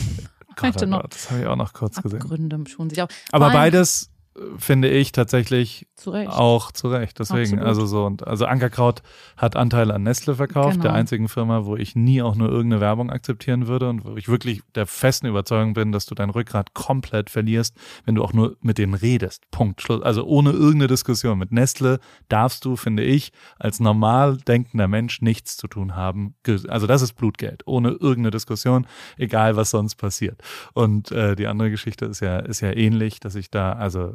Gott, 0.55 0.81
oh 0.81 0.85
noch 0.85 1.01
Gott, 1.01 1.13
das 1.13 1.31
habe 1.31 1.41
ich 1.41 1.47
auch 1.47 1.55
noch 1.55 1.73
kurz 1.73 2.01
gesehen. 2.01 2.67
Schon 2.67 2.89
sich 2.89 3.01
auch. 3.01 3.07
Aber 3.31 3.51
beides 3.51 4.10
finde 4.57 4.89
ich 4.89 5.11
tatsächlich 5.11 5.87
Zu 5.95 6.13
auch 6.13 6.71
zu 6.71 6.87
Recht. 6.87 7.19
Deswegen, 7.19 7.59
Absolut. 7.59 7.65
also 7.65 7.85
so 7.85 8.05
und 8.05 8.25
also 8.25 8.45
Ankerkraut 8.45 9.01
hat 9.35 9.55
Anteile 9.57 9.93
an 9.93 10.03
Nestle 10.03 10.35
verkauft, 10.35 10.73
Genau. 10.73 10.83
der 10.83 10.93
einzigen 10.93 11.27
Firma, 11.27 11.65
wo 11.65 11.75
ich 11.75 11.95
nie 11.95 12.21
auch 12.21 12.35
nur 12.35 12.49
irgendeine 12.49 12.81
Werbung 12.81 13.09
akzeptieren 13.09 13.67
würde 13.67 13.89
und 13.89 14.05
wo 14.05 14.15
ich 14.15 14.29
wirklich 14.29 14.61
der 14.75 14.87
festen 14.87 15.27
Überzeugung 15.27 15.73
bin, 15.73 15.91
dass 15.91 16.05
du 16.05 16.15
dein 16.15 16.29
Rückgrat 16.29 16.73
komplett 16.73 17.29
verlierst, 17.29 17.75
wenn 18.05 18.15
du 18.15 18.23
auch 18.23 18.31
nur 18.31 18.55
mit 18.61 18.77
denen 18.77 18.93
redest. 18.93 19.43
Punkt. 19.51 19.81
Schluss. 19.81 20.01
Also 20.01 20.23
ohne 20.23 20.51
irgendeine 20.51 20.87
Diskussion. 20.87 21.37
Mit 21.37 21.51
Nestle 21.51 21.99
darfst 22.29 22.63
du, 22.63 22.77
finde 22.77 23.03
ich, 23.03 23.33
als 23.59 23.79
normal 23.79 24.37
denkender 24.37 24.87
Mensch 24.87 25.21
nichts 25.21 25.57
zu 25.57 25.67
tun 25.67 25.95
haben. 25.95 26.35
Also 26.69 26.87
das 26.87 27.01
ist 27.01 27.13
Blutgeld. 27.13 27.63
Ohne 27.67 27.89
irgendeine 27.89 28.31
Diskussion, 28.31 28.87
egal 29.17 29.57
was 29.57 29.71
sonst 29.71 29.95
passiert. 29.95 30.41
Und 30.73 31.11
äh, 31.11 31.35
die 31.35 31.47
andere 31.47 31.69
Geschichte 31.69 32.05
ist 32.05 32.21
ja, 32.21 32.39
ist 32.39 32.61
ja 32.61 32.71
ähnlich, 32.71 33.19
dass 33.19 33.35
ich 33.35 33.51
da, 33.51 33.73
also 33.73 34.13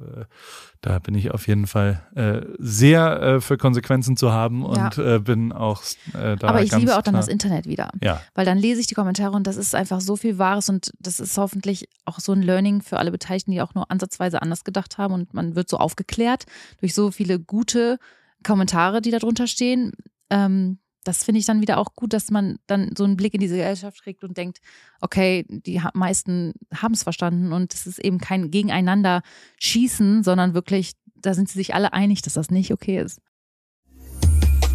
da 0.81 0.99
bin 0.99 1.15
ich 1.15 1.31
auf 1.31 1.47
jeden 1.49 1.67
Fall 1.67 2.03
äh, 2.15 2.43
sehr 2.59 3.21
äh, 3.21 3.41
für 3.41 3.57
Konsequenzen 3.57 4.17
zu 4.17 4.33
haben 4.33 4.65
und 4.65 4.99
äh, 4.99 5.19
bin 5.19 5.53
auch 5.53 5.83
äh, 6.15 6.37
da 6.37 6.49
Aber 6.49 6.63
ich 6.63 6.75
liebe 6.75 6.97
auch 6.97 7.03
dann 7.03 7.15
das 7.15 7.29
Internet 7.29 7.67
wieder. 7.67 7.91
Ja, 8.03 8.21
Weil 8.35 8.45
dann 8.45 8.59
lese 8.59 8.81
ich 8.81 8.87
die 8.87 8.95
Kommentare 8.95 9.33
und 9.33 9.47
das 9.47 9.57
ist 9.57 9.75
einfach 9.75 10.01
so 10.01 10.17
viel 10.17 10.39
Wahres 10.39 10.69
und 10.69 10.93
das 10.99 11.21
ist 11.21 11.37
hoffentlich 11.39 11.89
auch 12.05 12.21
so 12.21 12.33
ein 12.33 12.43
Learning 12.43 12.83
für 12.83 12.99
alle 12.99 13.11
Beteiligten, 13.11 13.51
die 13.51 13.63
auch 13.63 13.75
nur 13.75 13.91
ansatzweise 13.91 14.43
anders 14.43 14.65
gedacht 14.65 14.99
haben 14.99 15.15
und 15.15 15.35
man 15.35 15.57
wird 15.57 15.69
so 15.69 15.79
aufgeklärt 15.79 16.45
durch 16.81 16.95
so 16.95 17.11
viele 17.11 17.39
gute 17.39 17.99
Kommentare, 18.45 19.01
die 19.01 19.11
da 19.11 19.19
drunter 19.19 19.47
stehen. 19.47 19.93
Ähm, 20.31 20.79
das 21.07 21.25
finde 21.25 21.39
ich 21.39 21.47
dann 21.47 21.61
wieder 21.61 21.79
auch 21.79 21.95
gut, 21.95 22.13
dass 22.13 22.31
man 22.31 22.59
dann 22.67 22.91
so 22.97 23.05
einen 23.05 23.17
Blick 23.17 23.35
in 23.35 23.41
diese 23.41 23.57
Gesellschaft 23.57 24.03
kriegt 24.03 24.25
und 24.25 24.37
denkt, 24.37 24.59
okay, 25.01 25.45
die 25.49 25.81
meisten 25.95 26.53
haben 26.75 26.95
es 26.95 27.03
verstanden 27.03 27.53
und 27.53 27.73
es 27.73 27.87
ist 27.87 27.99
eben 27.99 28.19
kein 28.19 28.51
Gegeneinander 28.51 29.23
schießen, 29.61 30.25
sondern 30.25 30.55
wirklich, 30.55 30.93
da 31.15 31.35
sind 31.35 31.49
sie 31.49 31.59
sich 31.59 31.75
alle 31.75 31.93
einig, 31.93 32.23
dass 32.23 32.35
das 32.35 32.51
nicht 32.51 32.73
okay 32.73 32.99
ist. 32.99 33.21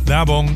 Werbung. 0.05 0.55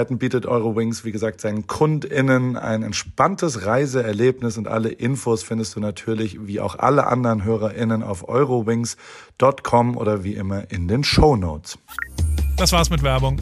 bietet 0.09 0.45
Eurowings, 0.45 1.05
wie 1.05 1.11
gesagt, 1.11 1.41
seinen 1.41 1.67
KundInnen 1.67 2.57
ein 2.57 2.83
entspanntes 2.83 3.65
Reiseerlebnis 3.65 4.57
und 4.57 4.67
alle 4.67 4.89
Infos 4.89 5.43
findest 5.43 5.75
du 5.75 5.79
natürlich 5.79 6.45
wie 6.47 6.59
auch 6.59 6.77
alle 6.77 7.07
anderen 7.07 7.43
HörerInnen 7.43 8.03
auf 8.03 8.27
eurowings.com 8.27 9.97
oder 9.97 10.23
wie 10.23 10.33
immer 10.33 10.71
in 10.71 10.87
den 10.87 11.03
Show 11.03 11.35
Notes. 11.35 11.77
Das 12.57 12.71
war's 12.71 12.89
mit 12.89 13.03
Werbung. 13.03 13.41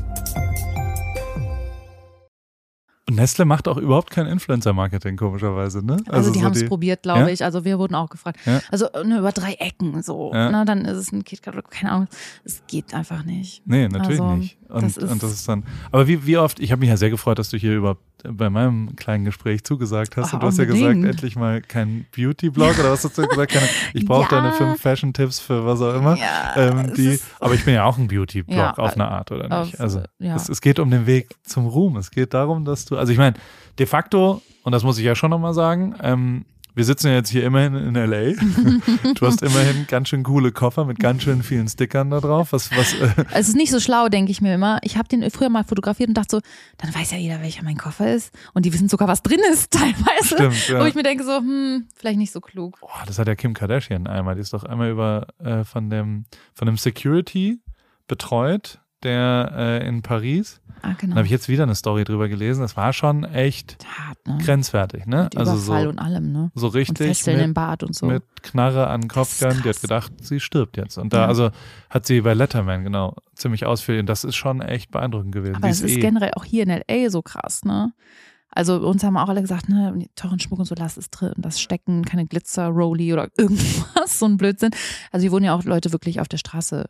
Und 3.10 3.16
Nestle 3.16 3.46
macht 3.46 3.68
auch 3.68 3.78
überhaupt 3.78 4.12
kein 4.12 4.28
Influencer-Marketing, 4.28 5.18
komischerweise, 5.18 5.84
ne? 5.86 5.98
Also, 6.08 6.32
die 6.32 6.40
so 6.40 6.46
haben 6.46 6.54
es 6.54 6.66
probiert, 6.68 7.02
glaube 7.04 7.22
Ja? 7.22 7.28
ich. 7.28 7.44
Also 7.44 7.66
wir 7.66 7.80
wurden 7.80 7.96
auch 7.96 8.10
gefragt. 8.10 8.40
Ja. 8.46 8.60
Also 8.72 8.88
ne, 9.04 9.18
über 9.20 9.32
drei 9.32 9.54
Ecken 9.54 10.04
so. 10.04 10.32
Ja. 10.34 10.52
Ne, 10.52 10.64
dann 10.66 10.86
ist 10.86 10.98
es 10.98 11.12
ein 11.12 11.24
KitKat 11.24 11.56
oder 11.56 11.64
keine 11.64 11.92
Ahnung. 11.92 12.08
Es 12.44 12.62
geht 12.68 12.94
einfach 12.94 13.24
nicht. 13.26 13.64
Nee, 13.66 13.88
natürlich 13.88 14.22
Also, 14.22 14.36
nicht. 14.36 14.58
Und 14.70 14.84
das 14.84 14.98
und 14.98 15.24
das 15.24 15.32
ist 15.32 15.50
dann. 15.50 15.64
Aber 15.92 16.08
wie, 16.08 16.28
wie 16.28 16.38
oft, 16.38 16.60
ich 16.60 16.72
habe 16.72 16.82
mich 16.82 16.90
ja 16.90 16.98
sehr 16.98 17.10
gefreut, 17.10 17.40
dass 17.40 17.50
du 17.50 17.58
hier 17.58 17.76
überhaupt 17.76 18.04
bei 18.24 18.52
meinem 18.52 18.96
kleinen 18.98 19.26
Gespräch 19.26 19.64
zugesagt 19.64 20.16
hast. 20.16 20.28
Ach, 20.28 20.34
und 20.34 20.44
du 20.44 20.48
hast 20.48 20.60
ja 20.60 20.66
gesagt, 20.66 20.94
endlich 20.94 21.36
mal 21.36 21.62
kein 21.62 22.06
Beauty-Blog 22.16 22.78
oder 22.78 22.92
was 22.92 23.04
hast 23.04 23.18
du 23.18 23.26
gesagt? 23.26 23.52
Keine, 23.54 23.66
ich 23.96 24.06
brauche 24.06 24.30
deine 24.36 24.52
fünf 24.52 24.80
Fashion-Tipps 24.80 25.40
für 25.40 25.66
was 25.66 25.82
auch 25.82 25.96
immer. 25.96 26.18
Ja, 26.18 26.54
ähm, 26.58 26.94
die, 26.96 27.18
aber 27.40 27.56
ich 27.56 27.66
bin 27.66 27.74
ja 27.74 27.86
auch 27.86 27.98
ein 27.98 28.08
Beauty-Blog 28.10 28.78
auf 28.78 28.94
eine 28.94 29.08
Art, 29.08 29.32
oder 29.32 29.44
nicht? 29.64 29.74
auf- 29.76 29.80
Also 29.80 30.02
es, 30.20 30.50
es 30.50 30.62
geht 30.62 30.78
um 30.80 30.92
den 30.92 31.08
Weg 31.08 31.30
zum 31.44 31.66
Ruhm. 31.66 31.96
Es 31.98 32.12
geht 32.12 32.36
darum, 32.36 32.64
dass 32.66 32.86
du, 32.86 32.96
also 33.00 33.12
ich 33.12 33.18
meine, 33.18 33.36
de 33.78 33.86
facto, 33.86 34.42
und 34.64 34.72
das 34.72 34.84
muss 34.84 34.98
ich 34.98 35.06
ja 35.06 35.16
schon 35.16 35.32
nochmal 35.32 35.54
sagen, 35.54 35.96
ähm, 36.02 36.46
wir 36.80 36.86
sitzen 36.86 37.08
ja 37.08 37.16
jetzt 37.16 37.30
hier 37.30 37.44
immerhin 37.44 37.76
in 37.76 37.96
LA. 37.96 38.34
du 39.16 39.28
hast 39.28 39.42
immerhin 39.42 39.86
ganz 39.88 40.08
schön 40.08 40.24
coole 40.24 40.54
Koffer 40.54 40.86
mit 40.86 40.98
ganz 41.00 41.24
schön 41.24 41.44
vielen 41.44 41.68
Stickern 41.68 42.10
da 42.10 42.22
drauf. 42.22 42.54
Was, 42.54 42.72
was, 42.72 42.94
äh, 42.94 43.26
Es 43.34 43.50
ist 43.50 43.58
nicht 43.58 43.72
so 43.72 43.82
schlau, 43.82 44.08
denke 44.08 44.32
ich 44.32 44.40
mir 44.40 44.54
immer. 44.54 44.80
Ich 44.84 44.96
habe 44.96 45.10
den 45.10 45.30
früher 45.30 45.50
mal 45.50 45.66
fotografiert 45.66 46.08
und 46.08 46.16
dachte 46.16 46.38
so, 46.38 46.42
dann 46.78 46.96
weiß 46.96 47.12
ja 47.12 47.18
jeder, 47.18 47.42
welcher 47.42 47.64
mein 47.64 47.78
Koffer 47.78 48.14
ist. 48.14 48.34
Und 48.54 48.66
die 48.66 48.74
wissen 48.74 48.88
sogar, 48.88 49.10
was 49.10 49.24
drin 49.24 49.42
ist 49.52 49.72
teilweise. 49.72 50.36
Stimmt, 50.36 50.68
ja. 50.70 50.80
Wo 50.80 50.86
ich 50.86 50.96
mir 50.96 51.04
denke 51.04 51.26
so, 51.26 51.38
hm, 51.38 51.88
vielleicht 51.96 52.18
nicht 52.18 52.32
so 52.32 52.40
klug. 52.40 52.80
Boah, 52.80 53.04
das 53.06 53.20
hat 53.20 53.28
ja 53.28 53.36
Kim 53.36 53.54
Kardashian 53.54 54.08
einmal. 54.08 54.36
Die 54.36 54.42
ist 54.42 54.54
doch 54.54 54.64
einmal 54.64 54.90
über 54.90 55.28
äh, 55.40 55.66
von 55.66 55.90
dem 55.90 56.26
von 56.54 56.66
dem 56.68 56.78
Security 56.78 57.60
betreut, 58.08 58.80
der 59.04 59.52
äh, 59.56 59.88
in 59.88 60.02
Paris. 60.02 60.62
Ah, 60.82 60.94
genau. 60.98 61.14
Da 61.14 61.18
habe 61.18 61.26
ich 61.26 61.32
jetzt 61.32 61.50
wieder 61.50 61.64
eine 61.64 61.76
Story 61.76 62.06
drüber 62.06 62.30
gelesen. 62.30 62.62
Das 62.62 62.78
war 62.78 62.94
schon 62.94 63.26
echt 63.26 63.78
Hart, 63.86 64.18
ne? 64.26 64.38
grenzwertig, 64.44 65.06
ne? 65.08 65.24
Mit 65.26 65.38
Also 65.38 65.54
Überfall 65.54 65.84
so, 65.84 65.90
und 65.90 66.00
allem, 66.00 66.32
ne? 66.32 66.52
so 66.56 66.68
Und 66.68 66.76
richtig 66.76 67.28
im 67.28 67.38
mit, 67.38 67.54
Bad 67.54 67.84
und 67.84 67.94
so. 67.96 68.06
mit 68.06 68.24
Knarre 68.44 68.88
an 68.88 69.02
den 69.02 69.10
Kopf 69.10 69.38
gegangen. 69.40 69.62
Die 69.64 69.70
hat 69.70 69.82
gedacht, 69.82 70.12
sie 70.22 70.40
stirbt 70.40 70.78
jetzt. 70.78 70.98
Und 70.98 71.12
da 71.12 71.22
Ja. 71.24 71.28
also 71.28 71.50
hat 71.90 72.06
sie 72.06 72.22
bei 72.22 72.34
Letterman 72.34 72.84
genau 72.86 73.16
ziemlich 73.36 73.66
ausführlich. 73.66 74.02
Und 74.02 74.08
das 74.08 74.24
ist 74.24 74.36
schon 74.38 74.62
echt 74.62 74.90
beeindruckend 74.92 75.34
gewesen. 75.34 75.56
Aber 75.56 75.68
das 75.68 75.82
ist 75.82 75.98
eh, 75.98 76.00
generell 76.00 76.32
auch 76.36 76.46
hier 76.46 76.64
in 76.64 76.70
L.A. 76.70 77.10
so 77.10 77.22
krass, 77.22 77.66
ne? 77.66 77.92
Also 78.52 78.78
uns 78.80 79.04
haben 79.04 79.16
auch 79.16 79.30
alle 79.30 79.42
gesagt, 79.42 79.70
ne, 79.70 80.08
teuren 80.16 80.40
Schmuck 80.40 80.58
und 80.58 80.66
so, 80.66 80.74
lass 80.76 80.98
es 80.98 81.12
drin, 81.12 81.34
das 81.38 81.62
stecken, 81.62 82.04
keine 82.04 82.26
Glitzer, 82.26 82.68
Rolli 82.70 83.14
oder 83.14 83.28
irgendwas, 83.38 84.18
so 84.18 84.26
ein 84.26 84.38
Blödsinn. 84.38 84.72
Also 85.12 85.22
hier 85.24 85.32
wurden 85.32 85.44
ja 85.44 85.54
auch 85.54 85.64
Leute 85.66 85.92
wirklich 85.92 86.20
auf 86.20 86.28
der 86.28 86.38
Straße 86.38 86.90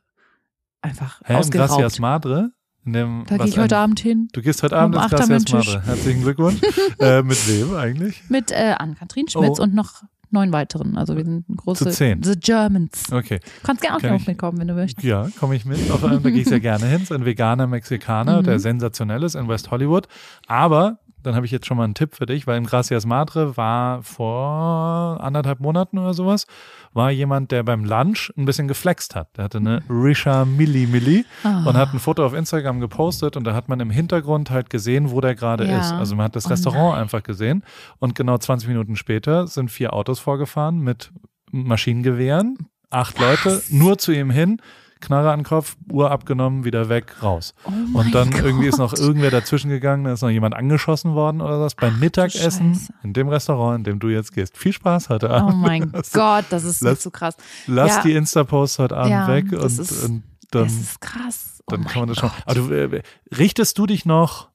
einfach 0.82 1.22
Hä, 1.26 1.34
im 1.42 1.50
Gracias 1.50 1.72
ausgeraubt. 1.72 2.00
Madre? 2.00 2.52
In 2.86 2.94
dem, 2.94 3.24
Da 3.28 3.38
gehe 3.38 3.48
ich 3.48 3.58
heute 3.60 3.76
ein- 3.78 3.84
Abend 3.84 4.00
hin 4.00 4.30
Du 4.32 4.42
gehst 4.42 4.64
heute 4.64 4.78
Abend 4.78 4.96
um 4.96 5.02
ins 5.02 5.12
Gracias. 5.12 5.52
Madre. 5.52 5.86
Herzlichen 5.86 6.22
Glückwunsch. 6.24 6.62
äh, 7.00 7.22
mit 7.22 7.48
wem 7.48 7.76
eigentlich? 7.76 8.24
mit 8.30 8.52
äh, 8.52 8.76
Ann-Kathrin 8.78 9.28
Schmitz 9.28 9.60
Oh. 9.60 9.64
und 9.64 9.76
noch 9.76 10.04
neun 10.32 10.52
weiteren. 10.54 10.98
Also 10.98 11.18
wir 11.18 11.26
sind 11.26 11.46
große 11.58 11.86
Zu 11.86 11.92
zehn. 11.92 12.24
The 12.24 12.36
Germans. 12.40 13.12
Okay. 13.12 13.40
Du 13.40 13.66
kannst 13.68 13.82
gerne 13.82 13.98
auch 13.98 14.02
Kann 14.02 14.14
noch 14.14 14.28
mitkommen, 14.28 14.60
wenn 14.60 14.68
du 14.68 14.76
möchtest. 14.76 15.04
Ja, 15.04 15.28
komme 15.40 15.56
ich 15.56 15.66
mit. 15.66 15.90
Auf 15.92 16.04
einem, 16.04 16.22
da 16.24 16.30
gehe 16.30 16.42
ich 16.42 16.48
sehr 16.48 16.60
gerne 16.62 16.86
hin. 16.86 17.02
Ist 17.02 17.12
ein 17.12 17.26
veganer 17.26 17.68
Mexikaner, 17.68 18.40
Mhm. 18.42 18.46
der 18.46 18.60
sensationell 18.60 19.24
ist 19.24 19.36
in 19.36 19.48
West 19.48 19.72
Hollywood. 19.72 20.08
Aber, 20.48 21.00
dann 21.24 21.36
habe 21.36 21.46
ich 21.46 21.52
jetzt 21.52 21.66
schon 21.68 21.78
mal 21.78 21.84
einen 21.84 21.94
Tipp 21.96 22.16
für 22.16 22.26
dich, 22.26 22.48
weil 22.48 22.58
im 22.58 22.66
Gracias 22.66 23.06
Madre 23.06 23.58
war 23.58 24.02
vor 24.04 25.18
anderthalb 25.22 25.60
Monaten 25.60 25.98
oder 25.98 26.14
sowas, 26.14 26.46
war 26.94 27.12
jemand, 27.12 27.52
der 27.52 27.64
beim 27.64 27.84
Lunch 27.86 28.32
ein 28.38 28.46
bisschen 28.46 28.68
geflext 28.68 29.16
hat. 29.16 29.36
Der 29.38 29.46
hatte 29.46 29.58
eine 29.60 29.82
Risha 29.90 30.46
Milli 30.46 30.88
Milli 30.88 31.26
Ah. 31.44 31.64
und 31.66 31.76
hat 31.78 31.94
ein 31.94 32.00
Foto 32.00 32.26
auf 32.26 32.34
Instagram 32.34 32.80
gepostet 32.80 33.36
und 33.38 33.44
da 33.46 33.54
hat 33.54 33.70
man 33.70 33.80
im 33.80 33.90
Hintergrund 33.90 34.50
halt 34.50 34.70
gesehen, 34.70 35.12
wo 35.12 35.22
der 35.22 35.36
gerade 35.36 35.66
Ja. 35.68 35.80
ist. 35.80 35.92
Also 35.94 36.16
man 36.16 36.26
hat 36.26 36.36
das 36.36 36.46
Oh 36.46 36.50
Restaurant 36.50 36.94
nein. 36.94 37.02
einfach 37.02 37.24
gesehen 37.24 37.64
und 38.00 38.16
genau 38.16 38.38
20 38.38 38.68
Minuten 38.68 38.96
später 38.96 39.48
sind 39.48 39.70
vier 39.72 39.94
Autos 39.94 40.20
vorgefahren 40.20 40.80
mit 40.80 41.12
Maschinengewehren, 41.52 42.58
acht 42.90 43.20
Leute, 43.20 43.62
nur 43.70 43.98
zu 43.98 44.12
ihm 44.12 44.30
hin, 44.32 44.62
Knarre 45.02 45.32
an 45.32 45.40
den 45.40 45.46
Kopf, 45.46 45.78
Uhr 45.92 46.12
abgenommen, 46.12 46.66
wieder 46.66 46.90
weg, 46.90 47.24
raus. 47.24 47.54
Oh 47.64 47.72
und 48.00 48.14
dann 48.14 48.32
irgendwie 48.34 48.68
ist 48.68 48.78
noch 48.78 48.90
Gott. 48.92 49.00
irgendwer 49.00 49.32
dazwischen 49.32 49.70
gegangen, 49.70 50.04
da 50.04 50.14
ist 50.14 50.22
noch 50.22 50.30
jemand 50.30 50.56
angeschossen 50.56 51.14
worden 51.16 51.40
oder 51.42 51.60
was 51.62 51.76
beim 51.76 52.00
Mittagessen 52.00 52.74
Scheiße. 52.76 52.94
in 53.04 53.14
dem 53.14 53.30
Restaurant, 53.30 53.78
in 53.80 53.84
dem 53.86 54.00
du 54.00 54.10
jetzt 54.10 54.34
gehst. 54.34 54.58
Viel 54.58 54.74
Spaß 54.74 55.10
heute 55.10 55.30
Abend. 55.30 55.54
Oh 55.54 55.56
mein 55.58 55.92
Gott, 56.14 56.46
das 56.50 56.66
ist 56.66 56.82
lass- 56.82 57.02
so 57.04 57.12
krass. 57.12 57.38
Lass 57.68 57.96
Ja. 57.98 58.02
die 58.04 58.14
Insta-Posts 58.14 58.80
heute 58.80 58.98
Abend 58.98 59.12
Ja, 59.12 59.28
weg 59.30 59.46
das 59.52 59.78
und, 59.78 59.80
ist- 59.82 60.04
und 60.04 60.24
dann, 60.52 60.64
das 60.64 60.74
ist 60.74 61.02
krass. 61.02 61.64
Oh 61.68 61.72
dann 61.72 61.86
kann 61.86 62.02
man 62.02 62.10
das 62.10 62.18
schon. 62.18 62.30
Gott. 62.30 62.44
Aber 62.46 62.56
du, 62.56 62.74
äh, 62.98 63.02
richtest 63.38 63.78
du 63.78 63.86
dich 63.86 64.06
noch, 64.06 64.50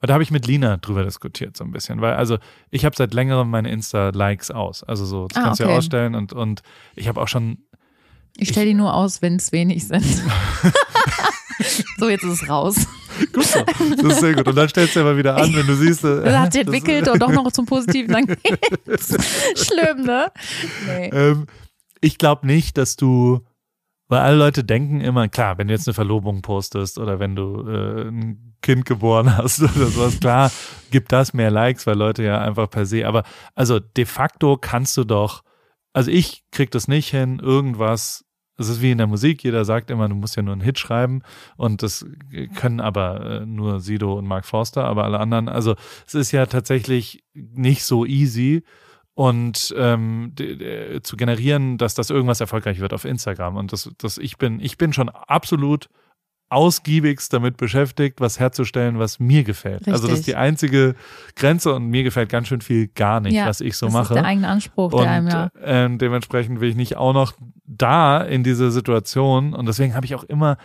weil 0.00 0.06
da 0.08 0.12
habe 0.14 0.22
ich 0.22 0.30
mit 0.30 0.46
Lina 0.46 0.76
drüber 0.76 1.02
diskutiert 1.02 1.56
so 1.56 1.64
ein 1.64 1.72
bisschen, 1.72 2.00
weil 2.00 2.14
also 2.14 2.38
ich 2.70 2.84
habe 2.84 2.94
seit 2.94 3.12
längerem 3.14 3.48
meine 3.50 3.70
Insta-Likes 3.70 4.50
aus. 4.50 4.84
Also 4.84 5.04
so, 5.06 5.26
das 5.28 5.36
Ah, 5.38 5.44
kannst 5.46 5.60
du 5.60 5.64
ja 5.64 5.70
okay. 5.70 5.78
ausstellen 5.78 6.14
und, 6.14 6.32
und 6.32 6.62
ich 6.94 7.08
habe 7.08 7.20
auch 7.20 7.28
schon 7.28 7.58
Ich 8.36 8.48
stelle 8.48 8.66
die 8.66 8.74
nur 8.74 8.94
aus, 8.94 9.22
wenn 9.22 9.36
es 9.36 9.52
wenig 9.52 9.86
sind. 9.86 10.04
so, 11.98 12.08
jetzt 12.08 12.24
ist 12.24 12.42
es 12.42 12.48
raus. 12.48 12.86
Gut 13.32 13.44
so. 13.44 13.60
Das 13.62 14.14
ist 14.14 14.20
sehr 14.20 14.34
gut. 14.34 14.48
Und 14.48 14.56
dann 14.56 14.68
stellst 14.68 14.96
du 14.96 15.04
mal 15.04 15.16
wieder 15.16 15.36
an, 15.36 15.54
wenn 15.54 15.66
du 15.66 15.76
siehst. 15.76 16.04
Äh, 16.04 16.22
Das 16.24 16.36
hat 16.36 16.52
sich 16.52 16.62
entwickelt 16.66 17.08
und 17.08 17.20
doch 17.22 17.30
noch 17.30 17.52
zum 17.52 17.66
Positiven. 17.66 18.12
Dann 18.12 18.26
geht's. 18.26 19.14
Schlimm, 19.68 20.02
ne? 20.04 20.32
Nee. 20.86 21.08
Ähm, 21.10 21.46
ich 22.00 22.18
glaube 22.18 22.46
nicht, 22.46 22.76
dass 22.76 22.96
du, 22.96 23.40
weil 24.08 24.20
alle 24.20 24.36
Leute 24.36 24.64
denken 24.64 25.00
immer, 25.00 25.28
klar, 25.28 25.58
wenn 25.58 25.68
du 25.68 25.74
jetzt 25.74 25.86
eine 25.86 25.94
Verlobung 25.94 26.42
postest 26.42 26.98
oder 26.98 27.20
wenn 27.20 27.36
du 27.36 27.60
äh, 27.68 28.08
ein 28.08 28.56
Kind 28.60 28.84
geboren 28.84 29.36
hast 29.36 29.62
oder 29.62 29.72
sowas, 29.72 30.18
klar, 30.18 30.50
gibt 30.90 31.12
das 31.12 31.34
mehr 31.34 31.50
Likes, 31.52 31.86
weil 31.86 31.96
Leute 31.96 32.24
ja 32.24 32.40
einfach 32.40 32.68
per 32.68 32.84
se, 32.84 33.06
aber 33.06 33.22
also 33.54 33.78
de 33.78 34.06
facto 34.06 34.56
kannst 34.60 34.96
du 34.96 35.04
doch, 35.04 35.42
also 35.94 36.10
ich 36.10 36.44
krieg 36.50 36.70
das 36.70 36.86
nicht 36.86 37.10
hin, 37.10 37.38
irgendwas, 37.38 38.26
es 38.58 38.68
ist 38.68 38.82
wie 38.82 38.90
in 38.90 38.98
der 38.98 39.06
Musik, 39.06 39.42
jeder 39.42 39.64
sagt 39.64 39.90
immer, 39.90 40.08
du 40.08 40.14
musst 40.14 40.36
ja 40.36 40.42
nur 40.42 40.52
einen 40.52 40.60
Hit 40.60 40.78
schreiben 40.78 41.22
und 41.56 41.82
das 41.82 42.06
können 42.54 42.80
aber 42.80 43.40
äh, 43.42 43.46
nur 43.46 43.80
Sido 43.80 44.12
und 44.12 44.26
Mark 44.26 44.44
Forster, 44.44 44.84
aber 44.84 45.04
alle 45.04 45.18
anderen, 45.18 45.48
also 45.48 45.74
es 46.06 46.14
ist 46.14 46.32
ja 46.32 46.44
tatsächlich 46.44 47.24
nicht 47.32 47.84
so 47.84 48.04
easy, 48.04 48.62
und 49.14 49.72
ähm, 49.78 50.34
zu 51.04 51.16
generieren, 51.16 51.78
dass 51.78 51.94
das 51.94 52.10
irgendwas 52.10 52.40
erfolgreich 52.40 52.80
wird 52.80 52.92
auf 52.92 53.04
Instagram. 53.04 53.56
Und 53.56 53.72
das, 53.72 53.90
das 53.96 54.18
ich 54.18 54.38
bin, 54.38 54.58
ich 54.58 54.76
bin 54.76 54.92
schon 54.92 55.08
absolut 55.08 55.88
ausgiebigst 56.50 57.32
damit 57.32 57.56
beschäftigt, 57.56 58.20
was 58.20 58.38
herzustellen, 58.38 58.98
was 58.98 59.18
mir 59.18 59.42
gefällt. 59.44 59.88
Also 59.88 60.02
das 60.02 60.02
ist 60.04 60.10
Richtig. 60.20 60.26
die 60.26 60.36
einzige 60.36 60.94
Grenze 61.36 61.74
und 61.74 61.86
mir 61.88 62.02
gefällt 62.04 62.28
ganz 62.28 62.48
schön 62.48 62.60
viel 62.60 62.88
gar 62.88 63.20
nicht, 63.20 63.34
Ja, 63.34 63.46
was 63.46 63.60
ich 63.60 63.76
so 63.76 63.86
das 63.86 63.92
mache. 63.92 64.14
ist 64.14 64.16
der 64.16 64.24
eigene 64.24 64.48
Anspruch, 64.48 64.92
und 64.92 65.00
der 65.02 65.10
einem 65.10 65.28
ja. 65.28 65.50
ähm, 65.62 65.98
dementsprechend 65.98 66.60
will 66.60 66.68
ich 66.70 66.76
nicht 66.76 66.96
auch 66.96 67.12
noch 67.12 67.32
da 67.66 68.20
in 68.20 68.44
diese 68.44 68.70
Situation. 68.70 69.52
Und 69.54 69.66
deswegen 69.66 69.94
habe 69.94 70.06
ich 70.06 70.14
auch 70.14 70.24
immer 70.24 70.56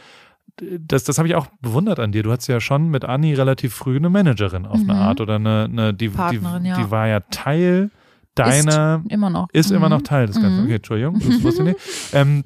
das, 0.61 1.05
das 1.05 1.17
habe 1.17 1.27
ich 1.29 1.35
auch 1.35 1.47
bewundert 1.61 1.99
an 1.99 2.11
dir. 2.11 2.21
Du 2.21 2.31
hattest 2.31 2.49
ja 2.49 2.59
schon 2.59 2.89
mit 2.89 3.05
Anni 3.05 3.33
relativ 3.33 3.73
früh 3.73 3.95
eine 3.95 4.09
Managerin 4.09 4.65
auf 4.65 4.75
eine 4.81 4.93
Mhm. 4.93 4.99
Art 4.99 5.21
oder 5.21 5.35
eine, 5.35 5.65
eine 5.71 5.93
die, 5.93 6.09
Partnerin, 6.09 6.63
die, 6.63 6.69
ja. 6.69 6.77
die 6.83 6.91
war 6.91 7.07
ja 7.07 7.21
Teil 7.21 7.91
deiner, 8.35 9.01
Ist 9.05 9.11
immer 9.13 9.29
noch. 9.29 9.47
ist 9.53 9.71
immer 9.71 9.85
Mhm. 9.87 9.91
noch 9.95 10.01
Teil 10.01 10.27
des 10.27 10.35
Ganzen. 10.35 10.57
Mhm. 10.59 10.63
Okay, 10.65 10.75
Entschuldigung, 10.75 11.19
das 11.19 11.43
wusste 11.43 11.61
ich 11.63 11.67
nicht. 11.69 11.79
Ähm, 12.13 12.43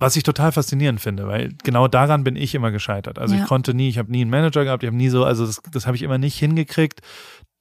was 0.00 0.16
ich 0.16 0.22
total 0.24 0.50
faszinierend 0.50 1.00
finde, 1.00 1.28
weil 1.28 1.50
genau 1.62 1.86
daran 1.86 2.24
bin 2.24 2.34
ich 2.34 2.54
immer 2.54 2.72
gescheitert. 2.72 3.18
Also 3.18 3.34
Ja. 3.36 3.42
ich 3.42 3.46
konnte 3.46 3.74
nie, 3.74 3.88
ich 3.88 3.98
habe 3.98 4.10
nie 4.10 4.22
einen 4.22 4.30
Manager 4.30 4.64
gehabt, 4.64 4.82
ich 4.82 4.88
habe 4.88 4.96
nie 4.96 5.10
so, 5.10 5.24
also 5.24 5.46
das, 5.46 5.60
das 5.70 5.86
habe 5.86 5.96
ich 5.96 6.02
immer 6.02 6.18
nicht 6.18 6.38
hingekriegt, 6.38 7.00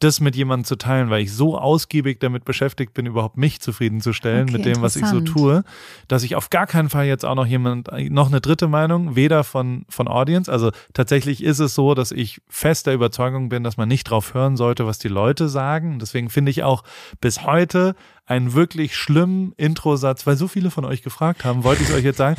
das 0.02 0.22
mit 0.22 0.34
jemandem 0.38 0.64
zu 0.64 0.78
teilen, 0.78 1.10
weil 1.10 1.24
ich 1.24 1.34
so 1.34 1.58
ausgiebig 1.58 2.22
damit 2.22 2.46
beschäftigt 2.46 2.94
bin, 2.94 3.06
überhaupt 3.06 3.36
mich 3.36 3.60
zufriedenzustellen 3.60 4.44
Okay, 4.44 4.54
mit 4.54 4.66
dem, 4.66 4.82
was 4.82 4.96
ich 4.96 5.06
so 5.06 5.20
tue, 5.20 5.66
dass 6.08 6.24
ich 6.24 6.38
auf 6.38 6.50
gar 6.50 6.68
keinen 6.68 6.90
Fall 6.90 7.06
jetzt 7.06 7.26
auch 7.26 7.36
noch 7.36 7.46
jemand, 7.46 7.90
noch 8.10 8.28
eine 8.30 8.40
dritte 8.40 8.70
Meinung, 8.70 9.18
weder 9.18 9.44
von, 9.44 9.86
von 9.90 10.08
Audience, 10.08 10.50
also 10.50 10.72
tatsächlich 10.94 11.44
ist 11.44 11.60
es 11.60 11.76
so, 11.76 11.96
dass 11.96 12.14
ich 12.14 12.42
fest 12.48 12.88
der 12.88 12.94
Überzeugung 12.94 13.50
bin, 13.50 13.66
dass 13.66 13.76
man 13.76 13.90
nicht 13.90 14.06
drauf 14.06 14.34
hören 14.34 14.56
sollte, 14.56 14.88
was 14.88 15.00
die 15.00 15.10
Leute 15.10 15.50
sagen. 15.50 16.00
Deswegen 16.00 16.30
finde 16.30 16.52
ich 16.52 16.64
auch 16.64 16.84
bis 17.20 17.44
heute 17.44 17.94
einen 18.30 18.54
wirklich 18.54 18.96
schlimmen 18.96 19.54
Introsatz, 19.58 20.28
weil 20.28 20.38
so 20.38 20.48
viele 20.48 20.70
von 20.72 20.86
euch 20.86 21.02
gefragt 21.02 21.44
haben, 21.44 21.64
wollte 21.64 21.82
ich 21.84 21.90
es 21.90 21.96
euch 21.96 22.04
jetzt 22.04 22.18
sagen. 22.18 22.36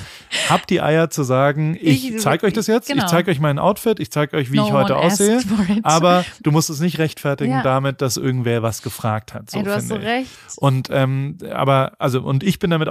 Habt 0.48 0.70
die 0.70 0.80
Eier 0.80 1.10
zu 1.10 1.24
sagen, 1.24 1.76
ich, 1.80 2.10
Ich- 2.14 2.20
zeige 2.20 2.46
euch 2.46 2.52
das 2.52 2.66
jetzt, 2.68 2.88
genau. 2.88 3.04
ich 3.04 3.10
zeige 3.10 3.30
euch 3.30 3.40
mein 3.40 3.58
Outfit, 3.58 3.98
ich 4.00 4.10
zeige 4.10 4.36
euch, 4.36 4.52
wie 4.52 4.56
No 4.56 4.66
ich 4.66 4.72
heute 4.72 4.96
aussehe, 4.96 5.40
aber 5.82 6.24
du 6.42 6.50
musst 6.52 6.70
es 6.70 6.80
nicht 6.80 6.98
rechtfertigen 6.98 7.50
Ja. 7.52 7.62
damit, 7.62 8.00
dass 8.00 8.16
irgendwer 8.16 8.62
was 8.62 8.82
gefragt 8.82 9.34
hat. 9.34 9.50
So 9.50 9.58
Ey, 9.58 9.64
du 9.64 9.74
hast 9.74 9.88
so 9.88 9.96
recht. 9.96 10.30
Und 10.56 10.88
ähm, 10.92 11.38
aber 11.52 11.92
also 11.98 12.22
und 12.22 12.42
ich 12.44 12.58
bin 12.60 12.70
damit 12.70 12.88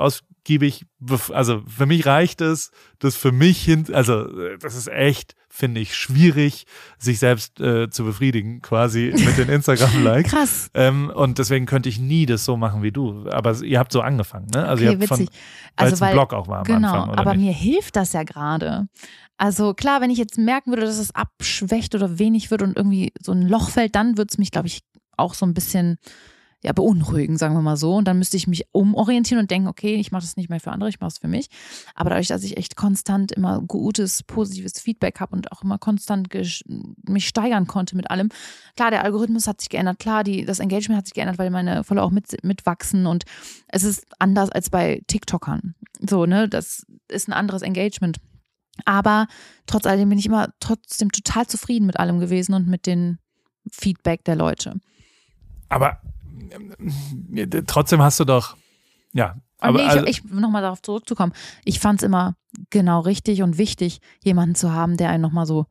ausgiebig 0.49 0.85
ausgiebig, 1.01 1.35
also 1.35 1.61
für 1.67 1.85
mich 1.85 2.05
reicht 2.05 2.41
es, 2.41 2.71
das 2.99 3.15
für 3.15 3.31
mich 3.31 3.61
hin, 3.63 3.85
also 3.93 4.25
das 4.57 4.75
ist 4.75 4.87
echt, 4.87 5.35
finde 5.49 5.79
ich, 5.81 5.95
schwierig, 5.95 6.65
sich 6.97 7.19
selbst 7.19 7.59
äh, 7.59 7.89
zu 7.89 8.03
befriedigen, 8.03 8.61
quasi 8.61 9.13
mit 9.25 9.37
den 9.37 9.49
Instagram-Likes. 9.49 10.31
Krass. 10.31 10.71
Ähm, 10.73 11.11
und 11.13 11.37
deswegen 11.37 11.65
könnte 11.65 11.89
ich 11.89 11.99
nie 11.99 12.25
das 12.25 12.45
so 12.45 12.57
machen 12.57 12.81
wie 12.83 12.91
du. 12.91 13.29
Aber 13.29 13.55
ihr 13.61 13.77
habt 13.79 13.91
so 13.91 14.01
angefangen, 14.01 14.47
ne? 14.53 14.65
Also 14.65 14.83
Okay, 14.83 14.93
ihr 14.95 14.99
habt 14.99 15.11
witzig. 15.11 15.27
von, 15.29 15.35
Also 15.75 15.93
es 15.93 16.01
ein 16.01 16.07
weil- 16.07 16.13
Blog 16.13 16.33
auch 16.33 16.47
war 16.47 16.59
am 16.59 16.63
Genau, 16.65 16.93
Anfang, 17.03 17.15
aber 17.17 17.35
nicht? 17.35 17.45
mir 17.45 17.53
hilft 17.53 17.95
das 17.95 18.13
ja 18.13 18.23
gerade. 18.23 18.87
Also 19.37 19.73
klar, 19.73 20.01
wenn 20.01 20.09
ich 20.09 20.17
jetzt 20.17 20.37
merken 20.37 20.71
würde, 20.71 20.83
dass 20.85 20.97
es 20.97 21.13
abschwächt 21.15 21.95
oder 21.95 22.19
wenig 22.19 22.51
wird 22.51 22.61
und 22.61 22.75
irgendwie 22.75 23.13
so 23.23 23.31
ein 23.31 23.43
Loch 23.47 23.69
fällt, 23.69 23.95
dann 23.95 24.17
würde 24.17 24.29
es 24.31 24.37
mich, 24.37 24.51
glaube 24.51 24.67
ich, 24.67 24.81
auch 25.17 25.33
so 25.33 25.45
ein 25.45 25.53
bisschen 25.53 25.97
ja, 26.61 26.73
beunruhigen, 26.73 27.37
sagen 27.37 27.55
wir 27.55 27.61
mal 27.61 27.77
so. 27.77 27.95
Und 27.95 28.05
dann 28.05 28.17
müsste 28.17 28.35
ich 28.35 28.47
mich 28.47 28.65
umorientieren 28.71 29.41
und 29.41 29.49
denken, 29.49 29.67
okay, 29.67 29.95
ich 29.95 30.11
mache 30.11 30.23
das 30.23 30.35
nicht 30.35 30.49
mehr 30.49 30.59
für 30.59 30.71
andere, 30.71 30.89
ich 30.89 30.99
mache 30.99 31.09
es 31.09 31.17
für 31.17 31.29
mich. 31.29 31.49
Aber 31.95 32.09
dadurch, 32.09 32.27
dass 32.27 32.43
ich 32.43 32.57
echt 32.57 32.75
konstant 32.75 33.31
immer 33.31 33.61
gutes, 33.61 34.23
positives 34.23 34.79
Feedback 34.79 35.21
habe 35.21 35.35
und 35.35 35.51
auch 35.53 35.63
immer 35.63 35.77
konstant 35.77 36.27
mich 37.07 37.27
steigern 37.27 37.67
konnte 37.67 37.95
mit 37.95 38.11
allem, 38.11 38.29
klar, 38.75 38.91
der 38.91 39.03
Algorithmus 39.05 39.47
hat 39.47 39.61
sich 39.61 39.69
geändert, 39.69 39.99
klar, 39.99 40.25
die, 40.25 40.43
das 40.43 40.59
Engagement 40.59 40.97
hat 40.97 41.05
sich 41.05 41.13
geändert, 41.13 41.37
weil 41.37 41.49
meine 41.49 41.85
Follower 41.85 42.05
auch 42.05 42.11
mit, 42.11 42.43
mitwachsen 42.43 43.05
und 43.05 43.23
es 43.69 43.83
ist 43.83 44.05
anders 44.19 44.49
als 44.49 44.69
bei 44.69 45.01
TikTokern. 45.07 45.75
So, 46.09 46.25
ne, 46.25 46.49
das 46.49 46.85
ist 47.07 47.29
ein 47.29 47.33
anderes 47.33 47.61
Engagement. 47.61 48.17
Aber 48.85 49.27
trotz 49.65 49.85
alledem 49.85 50.09
bin 50.09 50.19
ich 50.19 50.25
immer 50.25 50.49
trotzdem 50.59 51.11
total 51.11 51.47
zufrieden 51.47 51.85
mit 51.85 51.99
allem 51.99 52.19
gewesen 52.19 52.53
und 52.53 52.67
mit 52.67 52.85
dem 52.85 53.17
Feedback 53.71 54.23
der 54.25 54.35
Leute. 54.35 54.79
Aber 55.69 56.01
trotzdem 57.67 58.01
hast 58.01 58.19
du 58.19 58.25
doch, 58.25 58.55
ja. 59.13 59.33
Und 59.33 59.41
Aber 59.67 59.77
nee, 59.79 59.83
ich, 59.85 59.89
also, 59.91 60.05
ich 60.05 60.23
nochmal 60.23 60.61
darauf 60.61 60.81
zurückzukommen. 60.81 61.33
Ich 61.65 61.79
fand 61.79 61.99
es 62.01 62.05
immer 62.05 62.35
genau 62.69 63.01
richtig 63.01 63.41
und 63.43 63.57
wichtig, 63.57 63.99
jemanden 64.23 64.55
zu 64.55 64.71
haben, 64.71 64.95
der 64.95 65.09
einen 65.09 65.21
nochmal 65.21 65.45
so 65.45 65.61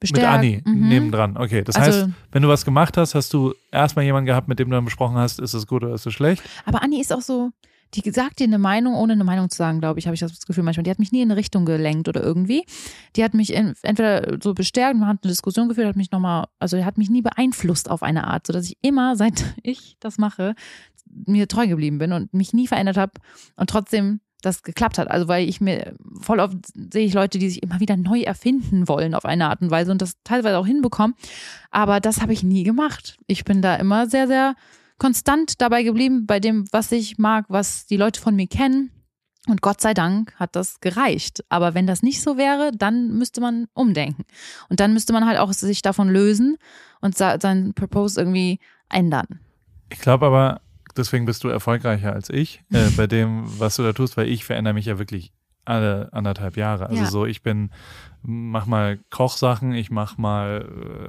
mit 0.00 0.12
bestärkt. 0.12 0.38
Anni 0.38 0.62
Mhm. 0.64 0.88
nebendran. 0.88 1.36
Okay, 1.36 1.62
das 1.62 1.76
Also- 1.76 2.00
heißt, 2.06 2.08
wenn 2.32 2.42
du 2.42 2.48
was 2.48 2.64
gemacht 2.64 2.96
hast, 2.96 3.14
hast 3.14 3.32
du 3.34 3.52
erstmal 3.72 4.04
jemanden 4.06 4.26
gehabt, 4.26 4.48
mit 4.48 4.58
dem 4.58 4.70
du 4.70 4.76
dann 4.76 4.84
besprochen 4.86 5.16
hast, 5.16 5.38
ist 5.38 5.52
es 5.54 5.66
gut 5.66 5.84
oder 5.84 5.94
ist 5.94 6.06
es 6.06 6.14
schlecht? 6.14 6.42
Aber 6.64 6.82
Anni 6.82 6.98
ist 7.00 7.12
auch 7.12 7.20
so, 7.20 7.50
die 7.94 8.10
sagt 8.10 8.40
dir 8.40 8.44
eine 8.44 8.58
Meinung, 8.58 8.94
ohne 8.94 9.14
eine 9.14 9.24
Meinung 9.24 9.48
zu 9.48 9.56
sagen, 9.56 9.80
glaube 9.80 9.98
ich, 9.98 10.06
habe 10.06 10.14
ich 10.14 10.20
das 10.20 10.46
Gefühl 10.46 10.64
manchmal. 10.64 10.84
Die 10.84 10.90
hat 10.90 10.98
mich 10.98 11.12
nie 11.12 11.22
in 11.22 11.30
eine 11.30 11.38
Richtung 11.38 11.64
gelenkt 11.64 12.08
oder 12.08 12.22
irgendwie. 12.22 12.64
Die 13.14 13.24
hat 13.24 13.34
mich 13.34 13.52
in, 13.52 13.74
entweder 13.82 14.38
so 14.42 14.54
bestärkt, 14.54 14.98
man 14.98 15.08
hat 15.08 15.18
eine 15.22 15.30
Diskussion 15.30 15.68
geführt, 15.68 15.88
hat 15.88 15.96
mich 15.96 16.10
nochmal, 16.10 16.46
also 16.58 16.82
hat 16.84 16.98
mich 16.98 17.10
nie 17.10 17.22
beeinflusst 17.22 17.90
auf 17.90 18.02
eine 18.02 18.26
Art, 18.26 18.46
sodass 18.46 18.66
ich 18.66 18.76
immer, 18.82 19.16
seit 19.16 19.44
ich 19.62 19.96
das 20.00 20.18
mache, 20.18 20.54
mir 21.08 21.48
treu 21.48 21.66
geblieben 21.66 21.98
bin 21.98 22.12
und 22.12 22.34
mich 22.34 22.52
nie 22.52 22.66
verändert 22.66 22.96
habe 22.96 23.12
und 23.56 23.70
trotzdem 23.70 24.20
das 24.42 24.62
geklappt 24.62 24.98
hat. 24.98 25.10
Also 25.10 25.28
weil 25.28 25.48
ich 25.48 25.60
mir 25.60 25.94
voll 26.20 26.40
oft 26.40 26.56
sehe 26.92 27.06
ich 27.06 27.14
Leute, 27.14 27.38
die 27.38 27.48
sich 27.48 27.62
immer 27.62 27.80
wieder 27.80 27.96
neu 27.96 28.20
erfinden 28.20 28.88
wollen 28.88 29.14
auf 29.14 29.24
eine 29.24 29.48
Art 29.48 29.60
und 29.62 29.70
Weise 29.70 29.90
und 29.90 30.02
das 30.02 30.16
teilweise 30.24 30.58
auch 30.58 30.66
hinbekommen. 30.66 31.16
Aber 31.70 32.00
das 32.00 32.20
habe 32.20 32.32
ich 32.32 32.42
nie 32.42 32.62
gemacht. 32.62 33.16
Ich 33.26 33.44
bin 33.44 33.62
da 33.62 33.76
immer 33.76 34.06
sehr, 34.06 34.26
sehr 34.26 34.54
konstant 34.98 35.60
dabei 35.60 35.82
geblieben 35.82 36.26
bei 36.26 36.40
dem, 36.40 36.64
was 36.72 36.92
ich 36.92 37.18
mag, 37.18 37.46
was 37.48 37.86
die 37.86 37.96
Leute 37.96 38.20
von 38.20 38.34
mir 38.34 38.46
kennen. 38.46 38.90
Und 39.48 39.62
Gott 39.62 39.80
sei 39.80 39.94
Dank 39.94 40.34
hat 40.36 40.56
das 40.56 40.80
gereicht. 40.80 41.44
Aber 41.48 41.74
wenn 41.74 41.86
das 41.86 42.02
nicht 42.02 42.20
so 42.20 42.36
wäre, 42.36 42.72
dann 42.72 43.16
müsste 43.16 43.40
man 43.40 43.68
umdenken. 43.74 44.24
Und 44.68 44.80
dann 44.80 44.92
müsste 44.92 45.12
man 45.12 45.24
halt 45.24 45.38
auch 45.38 45.52
sich 45.52 45.82
davon 45.82 46.08
lösen 46.08 46.56
und 47.00 47.16
seinen 47.16 47.72
Purpose 47.74 48.20
irgendwie 48.20 48.58
ändern. 48.88 49.40
Ich 49.88 50.00
glaube 50.00 50.26
aber, 50.26 50.60
deswegen 50.96 51.26
bist 51.26 51.44
du 51.44 51.48
erfolgreicher 51.48 52.12
als 52.12 52.28
ich 52.28 52.64
äh, 52.72 52.90
bei 52.96 53.06
dem, 53.06 53.44
was 53.60 53.76
du 53.76 53.84
da 53.84 53.92
tust, 53.92 54.16
weil 54.16 54.28
ich 54.28 54.44
verändere 54.44 54.74
mich 54.74 54.86
ja 54.86 54.98
wirklich 54.98 55.32
alle 55.64 56.12
anderthalb 56.12 56.56
Jahre. 56.56 56.86
Also 56.88 57.02
Ja. 57.02 57.10
so, 57.10 57.26
ich 57.26 57.42
bin, 57.42 57.70
mach 58.28 58.66
mal 58.66 58.98
Kochsachen, 59.10 59.72
ich 59.72 59.90
mach 59.92 60.18
mal 60.18 60.66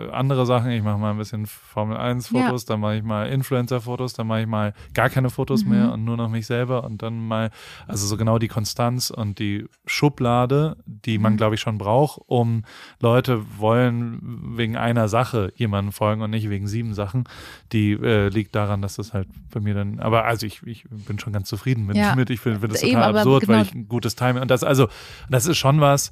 äh, 0.09 0.11
andere 0.13 0.45
Sachen, 0.45 0.70
ich 0.70 0.84
mach 0.84 0.97
mal 0.99 1.11
ein 1.11 1.18
bisschen 1.18 1.47
Formel 1.47 1.97
1 1.97 2.28
Fotos, 2.28 2.65
dann 2.65 2.80
mache 2.80 2.97
ich 2.97 3.03
mal 3.03 3.28
Influencer 3.28 3.82
Fotos, 3.82 4.13
dann 4.13 4.28
mache 4.28 4.41
ich 4.41 4.47
mal 4.47 4.74
gar 4.93 5.09
keine 5.09 5.32
Fotos 5.32 5.65
Mhm. 5.65 5.72
mehr 5.72 5.91
und 5.93 6.05
nur 6.05 6.15
noch 6.15 6.30
mich 6.30 6.45
selber 6.45 6.84
und 6.84 7.01
dann 7.01 7.28
mal, 7.28 7.49
also 7.88 8.05
so 8.05 8.18
genau 8.18 8.38
die 8.38 8.47
Konstanz 8.47 9.09
und 9.09 9.39
die 9.39 9.65
Schublade, 9.88 10.78
die 10.86 11.18
man 11.18 11.34
Mhm. 11.34 11.38
glaube 11.38 11.55
ich 11.55 11.61
schon 11.61 11.78
braucht, 11.80 12.22
um 12.28 12.63
Leute 12.99 13.41
wollen 13.57 14.20
wegen 14.55 14.78
einer 14.78 15.07
Sache 15.07 15.51
jemanden 15.55 15.91
folgen 15.91 16.22
und 16.22 16.30
nicht 16.30 16.49
wegen 16.49 16.68
sieben 16.68 16.93
Sachen, 16.93 17.24
die 17.74 17.93
äh, 17.93 18.30
liegt 18.30 18.53
daran, 18.55 18.82
dass 18.84 18.95
das 18.97 19.13
halt 19.13 19.28
bei 19.51 19.59
mir 19.59 19.74
dann, 19.74 19.99
aber 19.99 20.26
also 20.26 20.45
ich, 20.45 20.61
ich 20.68 20.86
bin 20.89 21.18
schon 21.20 21.34
ganz 21.34 21.49
zufrieden 21.49 21.86
mit, 21.88 21.97
Ja. 21.97 22.15
mit 22.15 22.30
ich 22.30 22.39
finde 22.39 22.59
find 22.59 22.74
das 22.74 22.84
Eben, 22.84 22.93
total 22.93 23.18
absurd, 23.18 23.47
weil 23.47 23.57
genau- 23.57 23.68
ich 23.70 23.74
ein 23.76 23.88
gutes 23.88 24.15
Timing 24.15 24.41
und 24.43 24.51
das, 24.51 24.63
also, 24.63 24.88
das 25.30 25.47
ist 25.47 25.57
schon 25.57 25.82
was, 25.82 26.11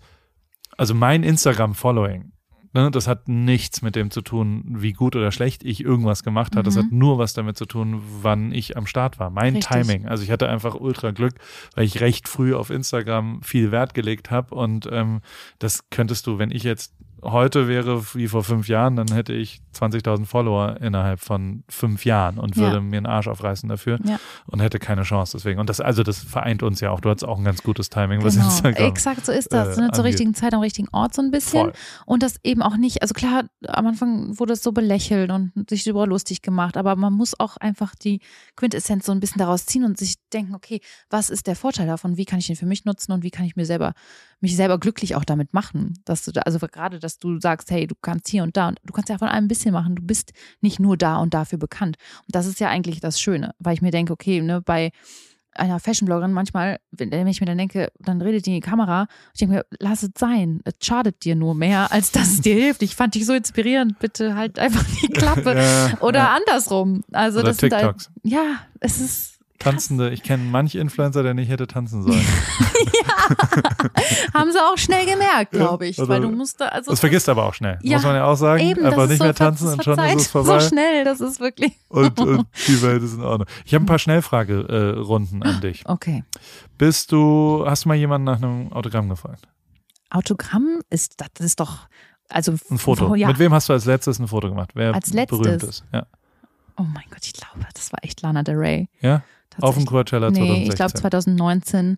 also 0.78 0.94
mein 0.94 1.24
Instagram-Following, 1.24 2.32
ne, 2.74 2.92
das 2.92 3.08
hat 3.08 3.28
nichts 3.28 3.82
mit 3.82 3.96
dem 3.96 4.12
zu 4.12 4.22
tun, 4.22 4.64
wie 4.68 4.92
gut 4.94 5.16
oder 5.16 5.32
schlecht 5.32 5.64
ich 5.64 5.84
irgendwas 5.84 6.24
gemacht 6.24 6.56
habe. 6.56 6.64
Das 6.64 6.76
Mhm. 6.76 6.80
hat 6.80 6.92
nur 6.92 7.18
was 7.18 7.34
damit 7.34 7.58
zu 7.58 7.66
tun, 7.66 8.02
wann 8.22 8.52
ich 8.52 8.76
am 8.78 8.86
Start 8.86 9.18
war. 9.20 9.30
Mein 9.30 9.56
Richtig. 9.56 9.72
Timing. 9.82 10.08
Also 10.08 10.24
ich 10.24 10.32
hatte 10.32 10.50
einfach 10.50 10.76
ultra 10.76 11.12
Glück, 11.12 11.36
weil 11.76 11.86
ich 11.86 12.02
recht 12.02 12.28
früh 12.28 12.54
auf 12.54 12.70
Instagram 12.70 13.42
viel 13.44 13.72
Wert 13.72 13.94
gelegt 13.94 14.30
habe 14.32 14.54
und 14.56 14.90
ähm, 14.92 15.22
das 15.60 15.90
könntest 15.90 16.28
du, 16.28 16.38
wenn 16.38 16.52
ich 16.52 16.64
jetzt 16.64 16.94
heute 17.26 17.68
wäre 17.68 18.04
wie 18.14 18.28
vor 18.28 18.44
fünf 18.44 18.68
Jahren, 18.68 18.96
dann 18.96 19.08
hätte 19.12 19.34
ich 19.34 19.62
20.000 19.74 20.26
Follower 20.26 20.78
innerhalb 20.80 21.20
von 21.20 21.64
fünf 21.70 22.06
Jahren 22.06 22.38
und 22.38 22.56
würde 22.56 22.76
Ja. 22.78 22.82
mir 22.82 22.98
einen 22.98 23.06
Arsch 23.06 23.28
aufreißen 23.28 23.68
dafür 23.68 24.00
Ja. 24.06 24.20
und 24.48 24.62
hätte 24.62 24.80
keine 24.80 25.04
Chance 25.04 25.36
deswegen. 25.38 25.60
Und 25.60 25.70
das, 25.70 25.82
also 25.82 26.04
das 26.04 26.20
vereint 26.20 26.64
uns 26.64 26.80
ja 26.82 26.92
auch. 26.92 27.00
Du 27.02 27.10
hattest 27.10 27.26
auch 27.26 27.38
ein 27.38 27.44
ganz 27.44 27.62
gutes 27.64 27.90
Timing, 27.90 28.24
was 28.24 28.36
Genau, 28.36 28.46
Instagram. 28.48 28.88
exakt 28.88 29.26
so 29.26 29.32
ist 29.32 29.52
das. 29.52 29.78
äh, 29.78 29.82
ne? 29.82 29.92
Zur 29.92 30.04
richtigen 30.06 30.34
Zeit 30.34 30.54
am 30.54 30.62
richtigen 30.62 30.88
Ort 30.92 31.14
so 31.14 31.22
ein 31.22 31.32
bisschen. 31.32 31.66
Voll. 31.66 31.74
Und 32.06 32.24
das 32.24 32.36
eben 32.44 32.62
auch 32.62 32.78
nicht, 32.78 33.02
also 33.02 33.14
klar, 33.14 33.44
am 33.68 33.88
Anfang 33.88 34.40
wurde 34.40 34.54
es 34.54 34.64
so 34.64 34.72
belächelt 34.72 35.32
und 35.32 35.52
sich 35.70 35.84
darüber 35.84 36.08
lustig 36.08 36.42
gemacht, 36.42 36.78
aber 36.78 36.96
man 36.96 37.14
muss 37.14 37.38
auch 37.40 37.58
einfach 37.58 37.96
die 37.96 38.22
Quintessenz 38.56 39.06
so 39.06 39.12
ein 39.12 39.20
bisschen 39.20 39.40
daraus 39.40 39.66
ziehen 39.66 39.84
und 39.84 39.98
sich 39.98 40.16
denken, 40.32 40.56
okay, 40.56 40.80
was 41.10 41.30
ist 41.30 41.48
der 41.48 41.56
Vorteil 41.56 41.88
davon? 41.88 42.18
Wie 42.18 42.26
kann 42.26 42.40
ich 42.40 42.48
den 42.48 42.56
für 42.56 42.66
mich 42.66 42.86
nutzen 42.86 43.12
und 43.12 43.24
wie 43.24 43.32
kann 43.32 43.46
ich 43.46 43.56
mir 43.56 43.66
selber, 43.66 43.94
mich 44.46 44.56
selber 44.56 44.80
glücklich 44.80 45.16
auch 45.16 45.26
damit 45.26 45.54
machen? 45.54 45.94
Dass 46.06 46.24
du 46.24 46.32
da, 46.32 46.42
also 46.42 46.60
gerade, 46.60 47.00
dass 47.00 47.20
du 47.20 47.40
sagst, 47.40 47.72
hey, 47.72 47.88
du 47.88 47.96
kannst 48.02 48.28
hier 48.30 48.44
und 48.44 48.56
da 48.56 48.70
und 48.70 48.80
du 48.84 48.94
kannst 48.94 49.10
ja 49.10 49.18
von 49.18 49.28
allem 49.28 49.46
ein 49.46 49.48
bisschen 49.48 49.74
machen. 49.74 49.96
Du 49.96 50.04
bist 50.04 50.32
nicht 50.62 50.80
nur 50.80 50.98
da 50.98 51.18
und 51.18 51.34
dafür 51.34 51.60
bekannt. 51.60 51.98
Und 52.22 52.36
das 52.36 52.46
ist 52.46 52.60
ja 52.60 52.70
eigentlich 52.70 53.00
das 53.00 53.20
Schöne, 53.20 53.54
weil 53.60 53.74
ich 53.74 53.82
mir 53.82 53.92
denke, 53.92 54.14
okay, 54.14 54.42
ne, 54.42 54.62
bei 54.62 54.92
einer 55.56 55.80
Fashion-Bloggerin 55.80 56.34
manchmal, 56.34 56.80
wenn 56.92 57.12
wenn 57.12 57.28
ich 57.28 57.40
mir 57.40 57.48
dann 57.48 57.58
denke, 57.58 57.92
dann 58.00 58.22
redet 58.22 58.46
die 58.46 58.52
in 58.52 58.56
die 58.56 58.68
Kamera. 58.68 59.08
Ich 59.34 59.40
denke 59.40 59.56
mir, 59.56 59.66
lass 59.80 60.04
es 60.04 60.12
sein. 60.18 60.62
Es 60.66 60.74
schadet 60.86 61.24
dir 61.24 61.36
nur 61.36 61.56
mehr, 61.56 61.92
als 61.92 62.12
dass 62.12 62.34
es 62.34 62.42
dir 62.42 62.56
hilft. 62.56 62.82
Ich 62.82 62.96
fand 62.96 63.16
dich 63.16 63.26
so 63.26 63.34
inspirierend. 63.34 64.00
Bitte 64.00 64.36
halt 64.36 64.60
einfach 64.60 64.84
die 65.02 65.08
Klappe. 65.14 65.56
Ja, 65.56 65.98
Oder 66.02 66.20
ja. 66.20 66.36
andersrum. 66.36 67.04
Also 67.12 67.40
Oder 67.40 67.50
das 67.50 67.62
halt, 67.62 67.72
TikToks. 67.72 68.12
ja, 68.24 68.60
es 68.80 69.00
ist 69.00 69.35
Tanzende, 69.60 70.10
ich 70.12 70.22
kenne 70.22 70.44
manche 70.44 70.80
Influencer, 70.80 71.24
der 71.24 71.34
nicht 71.34 71.50
hätte 71.50 71.66
tanzen 71.68 72.04
sollen. 72.04 72.22
haben 74.34 74.52
sie 74.52 74.60
auch 74.60 74.78
schnell 74.78 75.06
gemerkt, 75.06 75.52
glaube 75.52 75.88
ich, 75.88 75.98
also 76.00 76.10
weil 76.10 76.22
du 76.22 76.30
musst 76.30 76.60
da 76.62 76.68
also 76.68 76.92
Das 76.92 77.00
vergisst 77.00 77.30
aber 77.30 77.46
auch 77.46 77.54
schnell, 77.54 77.80
Ja, 77.82 77.98
muss 77.98 78.06
man 78.06 78.16
ja 78.16 78.26
auch 78.26 78.36
sagen. 78.36 78.62
eben 78.62 78.84
das 78.84 79.10
nicht 79.10 79.18
so 79.20 79.24
mehr 79.24 79.34
tanzen 79.34 79.68
und 79.70 79.84
schon 79.84 79.98
ist 80.00 80.16
es 80.22 80.28
vorbei. 80.28 80.60
So 80.60 80.68
schnell, 80.70 81.04
das 81.06 81.22
ist 81.22 81.40
wirklich 81.40 81.74
Und, 81.90 82.20
und 82.20 82.46
die 82.68 82.82
Welt 82.82 83.04
ist 83.04 83.14
in 83.14 83.24
Ordnung. 83.24 83.48
Ich 83.66 83.74
habe 83.74 83.84
ein 83.84 83.88
paar 83.88 84.00
Schnellfragerunden 84.00 85.44
an 85.44 85.62
dich. 85.62 85.84
okay. 85.86 86.24
Bist 86.78 87.12
du, 87.12 87.64
hast 87.66 87.86
du 87.86 87.90
mal 87.90 87.96
jemanden 87.96 88.26
nach 88.26 88.38
einem 88.38 88.72
Autogramm 88.74 89.10
gefragt? 89.10 89.48
Autogramm 90.10 90.82
ist 90.90 91.16
das 91.20 91.46
ist 91.46 91.60
doch 91.60 91.88
also 92.30 92.54
Ein 92.72 92.78
Foto. 92.80 93.14
Ja. 93.16 93.28
Mit 93.28 93.38
wem 93.40 93.54
hast 93.54 93.70
du 93.70 93.74
als 93.74 93.86
letztes 93.86 94.18
ein 94.20 94.28
Foto 94.28 94.50
gemacht? 94.50 94.72
Wer 94.74 94.94
Als 94.96 95.14
letztes? 95.14 95.40
berühmt 95.40 95.64
ist? 95.64 95.84
Ja. 95.94 96.06
Oh 96.78 96.84
mein 96.84 97.04
Gott, 97.10 97.20
ich 97.24 97.34
glaube, 97.34 97.66
das 97.74 97.94
war 97.94 98.00
echt 98.04 98.22
Lana 98.22 98.44
Del 98.44 98.56
Rey. 98.58 98.90
ja? 99.00 99.22
Auf 99.62 99.76
dem. 99.76 99.86
Coachella 99.86 100.30
Nee, 100.32 100.38
2016. 100.38 100.72
ich 100.72 100.76
glaube 100.76 100.94
2019 100.94 101.98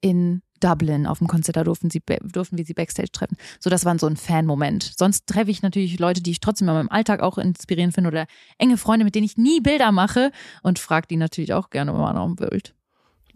in 0.00 0.42
Dublin 0.60 1.06
auf 1.06 1.18
dem 1.18 1.26
Konzert, 1.26 1.56
da 1.56 1.64
durften, 1.64 1.90
sie, 1.90 2.02
durften 2.32 2.56
wir 2.56 2.64
sie 2.64 2.74
Backstage 2.74 3.10
treffen. 3.12 3.36
So, 3.60 3.70
das 3.70 3.84
war 3.84 3.98
so 3.98 4.06
ein 4.06 4.16
Fan-Moment. 4.16 4.94
Sonst 4.96 5.26
treffe 5.26 5.50
ich 5.50 5.62
natürlich 5.62 5.98
Leute, 5.98 6.22
die 6.22 6.30
ich 6.30 6.40
trotzdem 6.40 6.68
in 6.68 6.74
meinem 6.74 6.88
Alltag 6.88 7.20
auch 7.20 7.38
inspirierend 7.38 7.94
finde 7.94 8.08
oder 8.08 8.26
enge 8.58 8.78
Freunde, 8.78 9.04
mit 9.04 9.14
denen 9.14 9.26
ich 9.26 9.36
nie 9.36 9.60
Bilder 9.60 9.92
mache 9.92 10.30
und 10.62 10.78
frage 10.78 11.06
die 11.08 11.16
natürlich 11.16 11.52
auch 11.52 11.70
gerne 11.70 11.92
mal 11.92 12.12
nach 12.12 12.24
dem 12.24 12.36
Bild. 12.36 12.74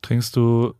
Trinkst 0.02 0.34
du 0.36 0.74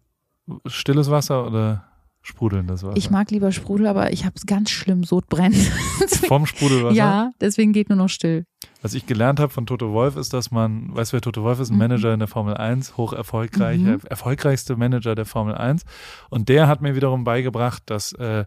stilles 0.67 1.11
Wasser 1.11 1.47
oder 1.47 1.90
sprudelndes 2.31 2.83
Wasser? 2.83 2.97
Ich 2.97 3.11
mag 3.11 3.31
lieber 3.31 3.53
Sprudel, 3.53 3.87
aber 3.87 4.13
ich 4.13 4.25
habe 4.25 4.35
ganz 4.47 4.71
schlimm 4.71 5.05
Sodbrennen. 5.05 5.61
Vom 6.29 6.47
Sprudelwasser? 6.47 6.95
ja, 6.97 7.31
deswegen 7.41 7.73
geht 7.75 7.89
nur 7.91 7.99
noch 7.99 8.09
still. 8.09 8.45
Was 8.83 8.95
ich 8.95 9.05
gelernt 9.05 9.41
habe 9.41 9.53
von 9.53 9.67
Toto 9.67 9.93
Wolf 9.93 10.17
ist, 10.17 10.33
dass 10.33 10.51
man, 10.51 10.95
weißt 10.97 11.13
du, 11.13 11.17
wer 11.17 11.21
Toto 11.21 11.43
Wolf 11.43 11.61
ist? 11.61 11.69
Ein 11.71 11.75
Mhm. 11.75 11.79
Manager 11.81 12.15
in 12.15 12.19
der 12.21 12.29
Formel 12.29 12.55
1, 12.55 12.97
hoch 12.97 13.13
erfolgreich, 13.13 13.79
Mhm. 13.79 14.01
erfolgreichste 14.09 14.77
Manager 14.77 15.15
der 15.15 15.27
Formel 15.27 15.55
1. 15.55 15.83
Und 16.31 16.49
der 16.49 16.67
hat 16.67 16.81
mir 16.81 16.95
wiederum 16.95 17.25
beigebracht, 17.25 17.83
dass 17.87 18.13
äh, 18.13 18.47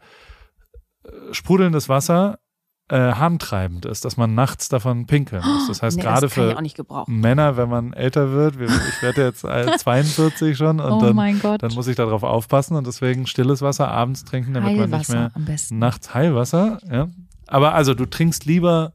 sprudelndes 1.31 1.89
Wasser 1.89 2.39
äh, 2.93 3.13
harntreibend 3.13 3.85
ist, 3.85 4.05
dass 4.05 4.17
man 4.17 4.35
nachts 4.35 4.69
davon 4.69 5.07
pinkeln 5.07 5.41
muss. 5.43 5.67
Das 5.67 5.81
heißt, 5.81 5.97
Nee, 5.97 6.03
gerade 6.03 6.29
für. 6.29 6.55
Männer, 7.07 7.57
wenn 7.57 7.67
man 7.69 7.93
älter 7.93 8.31
wird, 8.31 8.59
wir- 8.59 8.67
ich 8.67 9.01
werde 9.01 9.23
jetzt 9.23 9.43
äh, 9.45 9.75
42 9.77 10.55
schon 10.55 10.79
und 10.79 10.91
Oh 10.91 10.99
dann, 11.01 11.15
dann 11.61 11.73
muss 11.73 11.87
ich 11.87 11.95
darauf 11.95 12.21
aufpassen 12.23 12.75
und 12.75 12.85
deswegen 12.85 13.25
stilles 13.25 13.61
Wasser 13.63 13.87
abends 13.89 14.25
trinken, 14.25 14.53
damit 14.53 14.77
man 14.77 14.89
nicht 14.89 14.93
Heilwasser 15.09 15.13
mehr 15.15 15.31
am 15.33 15.45
besten. 15.45 15.79
nachts 15.79 16.13
Heilwasser. 16.13 16.77
Ja. 16.91 17.07
Aber 17.47 17.73
also 17.73 17.93
du 17.95 18.05
trinkst 18.05 18.45
lieber 18.45 18.93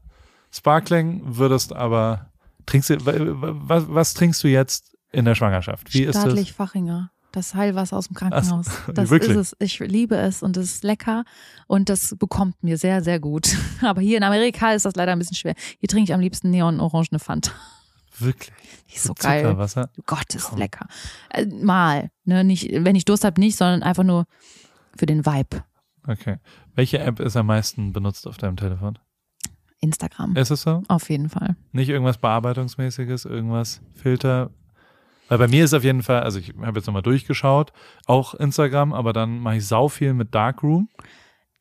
Sparkling, 0.51 1.21
würdest 1.25 1.73
aber 1.75 2.27
trinkst 2.65 2.89
du, 2.89 3.05
wa- 3.05 3.13
wa- 3.17 3.55
was, 3.67 3.83
was 3.89 4.13
trinkst 4.13 4.43
du 4.43 4.47
jetzt 4.47 4.95
in 5.11 5.25
der 5.25 5.35
Schwangerschaft? 5.35 5.93
Wie 5.93 6.03
ist 6.03 6.15
das? 6.15 6.23
Staatlich 6.23 6.53
Fachinger. 6.53 7.11
Das 7.31 7.53
Heilwasser 7.53 7.97
aus 7.97 8.07
dem 8.07 8.15
Krankenhaus. 8.15 8.65
Ach, 8.69 8.89
das 8.93 9.09
wirklich? 9.09 9.35
ist 9.35 9.53
es. 9.53 9.55
Ich 9.59 9.79
liebe 9.79 10.15
es 10.15 10.41
und 10.41 10.57
es 10.57 10.75
ist 10.75 10.83
lecker 10.83 11.25
und 11.67 11.89
das 11.89 12.15
bekommt 12.17 12.63
mir 12.63 12.77
sehr, 12.77 13.03
sehr 13.03 13.19
gut. 13.19 13.55
Aber 13.81 14.01
hier 14.01 14.17
in 14.17 14.23
Amerika 14.23 14.73
ist 14.73 14.85
das 14.85 14.95
leider 14.95 15.11
ein 15.11 15.19
bisschen 15.19 15.35
schwer. 15.35 15.53
Hier 15.79 15.87
trinke 15.89 16.09
ich 16.09 16.13
am 16.13 16.19
liebsten 16.21 16.49
Neon-orangene 16.49 17.19
Fanta. 17.19 17.51
Wirklich? 18.17 18.51
Die 18.89 18.95
ist 18.95 19.03
so 19.03 19.11
Mit 19.11 19.19
geil. 19.19 19.43
Zuckerwasser? 19.43 19.89
Gott, 20.05 20.33
ist 20.35 20.45
Komm. 20.49 20.59
lecker. 20.59 20.87
Äh, 21.29 21.45
mal, 21.45 22.09
ne, 22.25 22.43
nicht, 22.43 22.69
wenn 22.71 22.95
ich 22.95 23.05
Durst 23.05 23.23
habe, 23.23 23.39
nicht, 23.39 23.55
sondern 23.55 23.83
einfach 23.83 24.03
nur 24.03 24.25
für 24.97 25.05
den 25.05 25.25
Vibe. 25.25 25.63
Okay. 26.07 26.37
Welche 26.75 26.99
App 26.99 27.19
ist 27.19 27.37
am 27.37 27.45
meisten 27.45 27.93
benutzt 27.93 28.27
auf 28.27 28.37
deinem 28.37 28.57
Telefon? 28.57 28.97
Instagram. 29.81 30.35
Ist 30.35 30.51
es 30.51 30.63
so? 30.63 30.83
Auf 30.87 31.09
jeden 31.09 31.29
Fall. 31.29 31.55
Nicht 31.71 31.89
irgendwas 31.89 32.17
Bearbeitungsmäßiges, 32.17 33.25
irgendwas 33.25 33.81
Filter? 33.93 34.49
Weil 35.29 35.37
bei 35.37 35.47
mir 35.47 35.63
ist 35.63 35.73
auf 35.73 35.83
jeden 35.83 36.03
Fall, 36.03 36.21
also 36.23 36.39
ich 36.39 36.53
habe 36.61 36.79
jetzt 36.79 36.87
nochmal 36.87 37.03
durchgeschaut, 37.03 37.71
auch 38.05 38.33
Instagram, 38.33 38.93
aber 38.93 39.13
dann 39.13 39.39
mache 39.39 39.57
ich 39.57 39.67
sau 39.67 39.87
viel 39.87 40.13
mit 40.13 40.35
Darkroom, 40.35 40.89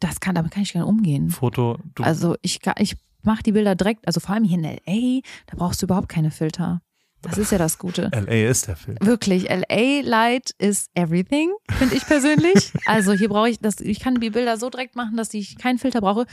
Das 0.01 0.21
kann, 0.21 0.35
damit 0.35 0.53
kann 0.53 0.62
ich 0.62 0.73
gerne 0.73 0.87
umgehen. 0.87 1.31
Foto. 1.31 1.79
Du, 1.95 2.03
Also 2.03 2.37
ich, 2.43 2.61
ich 2.79 2.97
mache 3.23 3.43
die 3.43 3.53
Bilder 3.53 3.75
direkt, 3.75 4.07
also 4.07 4.21
vor 4.21 4.35
allem 4.35 4.45
hier 4.45 4.59
in 4.59 4.64
LA, 4.64 5.21
da 5.47 5.57
brauchst 5.57 5.83
du 5.83 5.87
überhaupt 5.87 6.09
keine 6.09 6.31
Filter. 6.31 6.81
Das 7.21 7.37
ist 7.37 7.51
ja 7.51 7.59
das 7.59 7.79
Gute. 7.79 8.11
LA 8.14 8.49
ist 8.49 8.69
der 8.69 8.77
Film. 8.77 8.97
Wirklich, 9.01 9.49
LA 9.51 10.03
Light 10.03 10.55
is 10.59 10.89
everything, 10.95 11.51
finde 11.77 11.97
ich 11.97 12.07
persönlich. 12.07 12.73
Also 12.87 13.12
hier 13.12 13.29
brauche 13.29 13.51
ich 13.51 13.59
das, 13.59 13.81
ich 13.81 14.01
kann 14.01 14.14
die 14.21 14.31
Bilder 14.31 14.57
so 14.57 14.71
direkt 14.71 14.95
machen, 14.97 15.16
dass 15.16 15.35
ich 15.35 15.59
keinen 15.59 15.79
Filter 15.79 16.01
brauche. 16.01 16.27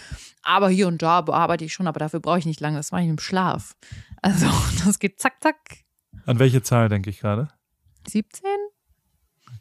Aber 0.43 0.69
hier 0.69 0.87
und 0.87 1.01
da 1.01 1.21
bearbeite 1.21 1.65
ich 1.65 1.73
schon, 1.73 1.87
aber 1.87 1.99
dafür 1.99 2.19
brauche 2.19 2.39
ich 2.39 2.45
nicht 2.45 2.61
lange. 2.61 2.77
Das 2.77 2.91
mache 2.91 3.01
ich 3.01 3.09
im 3.09 3.19
Schlaf. 3.19 3.75
Also 4.21 4.45
das 4.85 4.99
geht 4.99 5.19
zack, 5.19 5.41
zack. 5.41 5.57
An 6.25 6.39
welche 6.39 6.61
Zahl 6.61 6.89
denke 6.89 7.09
ich 7.09 7.19
gerade? 7.19 7.47
17? 8.07 8.43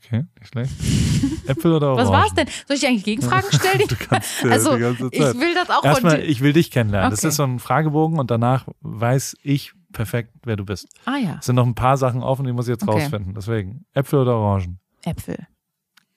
Okay, 0.04 0.24
nicht 0.38 0.48
schlecht. 0.48 0.72
Äpfel 1.48 1.72
oder 1.72 1.92
Orangen? 1.92 2.06
Was 2.06 2.12
war's 2.12 2.34
denn? 2.34 2.46
Soll 2.66 2.74
ich 2.76 2.80
dir 2.80 2.88
eigentlich 2.88 3.04
Gegenfragen 3.04 3.50
stellen? 3.52 3.82
Du 3.88 3.96
kannst 3.96 4.44
äh, 4.44 4.50
Also, 4.50 4.74
die 4.74 4.80
ganze 4.80 5.08
ich 5.10 5.20
will 5.20 5.54
das 5.54 5.70
auch 5.70 5.84
Erstmal, 5.84 6.20
ich 6.20 6.40
will 6.40 6.52
dich 6.52 6.70
kennenlernen. 6.70 7.10
Das 7.10 7.20
Okay. 7.20 7.28
ist 7.28 7.36
so 7.36 7.44
ein 7.44 7.58
Fragebogen 7.58 8.18
und 8.18 8.30
danach 8.30 8.66
weiß 8.80 9.36
ich 9.42 9.72
perfekt, 9.92 10.32
wer 10.44 10.56
du 10.56 10.64
bist. 10.64 10.88
Ah 11.04 11.16
ja, 11.16 11.36
Es 11.38 11.46
sind 11.46 11.56
noch 11.56 11.66
ein 11.66 11.74
paar 11.74 11.96
Sachen 11.96 12.22
offen, 12.22 12.46
die 12.46 12.52
muss 12.52 12.66
ich 12.66 12.72
jetzt 12.72 12.82
Okay. 12.82 12.92
rausfinden. 12.92 13.34
Deswegen, 13.34 13.84
Äpfel 13.92 14.20
oder 14.20 14.36
Orangen? 14.36 14.80
Äpfel. 15.04 15.46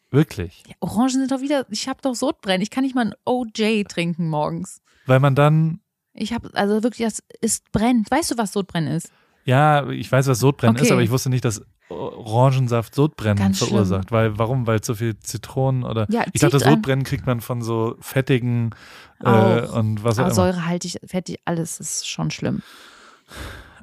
Wirklich? 0.09 0.63
Ja, 0.67 0.75
Orangen 0.79 1.09
sind 1.09 1.31
doch 1.31 1.41
wieder, 1.41 1.65
ich 1.69 1.87
habe 1.87 2.01
doch 2.01 2.15
Sodbrennen. 2.15 2.61
Ich 2.61 2.69
kann 2.69 2.83
nicht 2.83 2.95
mal 2.95 3.07
ein 3.07 3.13
OJ 3.25 3.83
trinken 3.85 4.29
morgens. 4.29 4.81
Weil 5.05 5.19
man 5.19 5.35
dann, 5.35 5.81
Ich 6.13 6.33
habe, 6.33 6.49
also 6.53 6.81
wirklich, 6.83 7.07
das 7.07 7.21
ist 7.41 7.71
brennt. 7.71 8.09
Weißt 8.09 8.31
du, 8.31 8.37
was 8.37 8.53
Sodbrennen 8.53 8.91
ist? 8.93 9.11
Ja, 9.47 9.89
ich 9.89 10.11
weiß, 10.11 10.27
was 10.27 10.39
Sodbrennen 10.39 10.75
ist, 10.75 10.83
Okay. 10.83 10.91
aber 10.91 11.01
ich 11.01 11.09
wusste 11.09 11.29
nicht, 11.29 11.43
dass 11.45 11.63
Orangensaft 11.89 12.93
Sodbrennen 12.93 13.37
Ganz 13.37 13.59
verursacht. 13.59 14.11
Weil, 14.11 14.37
warum? 14.37 14.67
Weil 14.67 14.83
so 14.83 14.93
viel 14.93 15.17
Zitronen 15.19 15.83
oder. 15.83 16.05
Ja, 16.09 16.25
ich 16.33 16.41
dachte, 16.41 16.57
an- 16.57 16.73
Sodbrennen 16.73 17.05
kriegt 17.05 17.25
man 17.25 17.39
von 17.39 17.61
so 17.61 17.95
fettigen 18.01 18.75
äh, 19.23 19.61
und 19.61 20.03
was 20.03 20.19
auch 20.19 20.23
Aber 20.25 20.31
immer. 20.31 20.35
säurehaltig, 20.35 20.99
fettig, 21.05 21.39
alles 21.45 21.79
ist 21.79 22.07
schon 22.07 22.29
schlimm. 22.29 22.61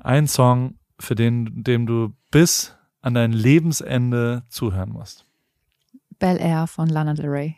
Ein 0.02 0.28
Song, 0.28 0.74
für 1.00 1.14
den, 1.14 1.64
dem 1.64 1.86
du 1.86 2.12
bis 2.30 2.74
an 3.00 3.14
dein 3.14 3.32
Lebensende 3.32 4.42
zuhören 4.50 4.90
musst. 4.90 5.24
Bel 6.18 6.36
Air 6.38 6.66
von 6.66 6.88
Lana 6.88 7.14
Del 7.14 7.26
Rey. 7.28 7.56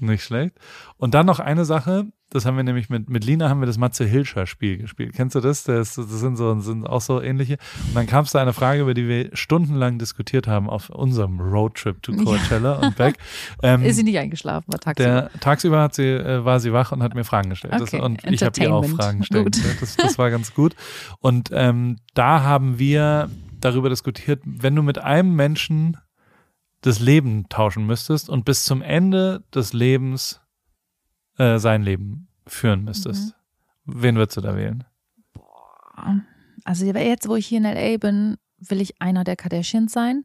Nicht 0.00 0.24
schlecht. 0.24 0.56
Und 0.96 1.14
dann 1.14 1.26
noch 1.26 1.40
eine 1.40 1.64
Sache, 1.64 2.06
das 2.30 2.46
haben 2.46 2.56
wir 2.56 2.62
nämlich 2.62 2.88
mit, 2.88 3.10
mit 3.10 3.24
Lina 3.24 3.48
haben 3.48 3.60
wir 3.60 3.66
das 3.66 3.76
Matze 3.76 4.04
Hilscher 4.04 4.46
Spiel 4.46 4.78
gespielt. 4.78 5.14
Kennst 5.14 5.34
du 5.34 5.40
das? 5.40 5.64
Das, 5.64 5.96
das 5.96 6.08
sind 6.08 6.36
so, 6.36 6.58
sind 6.60 6.86
auch 6.86 7.00
so 7.00 7.20
ähnliche. 7.20 7.58
Und 7.88 7.96
dann 7.96 8.06
kam 8.06 8.24
es 8.24 8.30
da 8.30 8.40
eine 8.40 8.52
Frage, 8.52 8.82
über 8.82 8.94
die 8.94 9.08
wir 9.08 9.30
stundenlang 9.36 9.98
diskutiert 9.98 10.46
haben 10.46 10.70
auf 10.70 10.90
unserem 10.90 11.40
Roadtrip 11.40 12.00
to 12.02 12.12
Coachella 12.12 12.74
und 12.74 12.96
back. 12.96 13.16
Ähm, 13.62 13.82
Ist 13.84 13.96
sie 13.96 14.04
nicht 14.04 14.18
eingeschlafen, 14.18 14.72
war 14.72 14.78
tagsüber. 14.78 15.08
der, 15.08 15.30
tagsüber 15.40 15.82
hat 15.82 15.94
sie, 15.94 16.06
äh, 16.06 16.44
war 16.44 16.60
sie 16.60 16.72
wach 16.72 16.92
und 16.92 17.02
hat 17.02 17.14
mir 17.14 17.24
Fragen 17.24 17.50
gestellt. 17.50 17.74
Okay, 17.74 17.98
das, 17.98 18.00
und 18.00 18.24
ich 18.24 18.42
habe 18.42 18.60
ihr 18.60 18.72
auch. 18.72 18.86
Fragen 18.86 19.20
gestellt. 19.20 19.60
Das, 19.80 19.96
das 19.96 20.16
war 20.16 20.30
ganz 20.30 20.54
gut. 20.54 20.76
Und 21.18 21.50
ähm, 21.52 21.96
da 22.14 22.42
haben 22.42 22.78
wir 22.78 23.28
darüber 23.60 23.88
diskutiert, 23.88 24.40
wenn 24.44 24.74
du 24.76 24.82
mit 24.82 24.98
einem 24.98 25.34
Menschen 25.34 25.96
das 26.82 26.98
Leben 27.00 27.48
tauschen 27.48 27.86
müsstest 27.86 28.28
und 28.30 28.44
bis 28.44 28.64
zum 28.64 28.82
Ende 28.82 29.42
des 29.54 29.72
Lebens 29.72 30.40
äh, 31.38 31.58
sein 31.58 31.82
Leben 31.82 32.28
führen 32.46 32.84
müsstest, 32.84 33.34
Mhm. 33.84 34.02
wen 34.02 34.16
würdest 34.16 34.36
du 34.36 34.40
da 34.40 34.56
wählen? 34.56 34.84
Also 36.64 36.84
jetzt, 36.86 37.28
wo 37.28 37.36
ich 37.36 37.46
hier 37.46 37.58
in 37.58 37.64
L.A. 37.64 37.96
bin, 37.98 38.36
will 38.58 38.80
ich 38.80 39.00
einer 39.00 39.24
der 39.24 39.36
Kardashians 39.36 39.92
sein. 39.92 40.24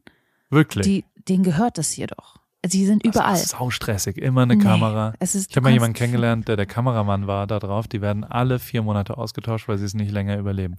Wirklich? 0.50 0.84
Die, 0.86 1.04
denen 1.28 1.42
gehört 1.44 1.78
das 1.78 1.90
hier 1.90 2.06
doch. 2.06 2.36
Sie 2.64 2.84
sind 2.84 3.04
überall. 3.04 3.32
Das 3.32 3.44
ist 3.44 3.50
saustressig. 3.50 4.16
Immer 4.18 4.42
eine 4.42 4.56
Nee, 4.56 4.62
Kamera. 4.62 5.14
Es 5.20 5.34
ist, 5.34 5.50
Ich 5.50 5.56
habe 5.56 5.64
mal 5.64 5.72
jemanden 5.72 5.94
kennengelernt, 5.94 6.48
der 6.48 6.56
der 6.56 6.66
Kameramann 6.66 7.26
war 7.26 7.46
da 7.46 7.58
drauf. 7.60 7.86
Die 7.86 8.00
werden 8.00 8.24
alle 8.24 8.58
vier 8.58 8.82
Monate 8.82 9.16
ausgetauscht, 9.18 9.68
weil 9.68 9.78
sie 9.78 9.84
es 9.84 9.94
nicht 9.94 10.10
länger 10.10 10.36
überleben. 10.38 10.76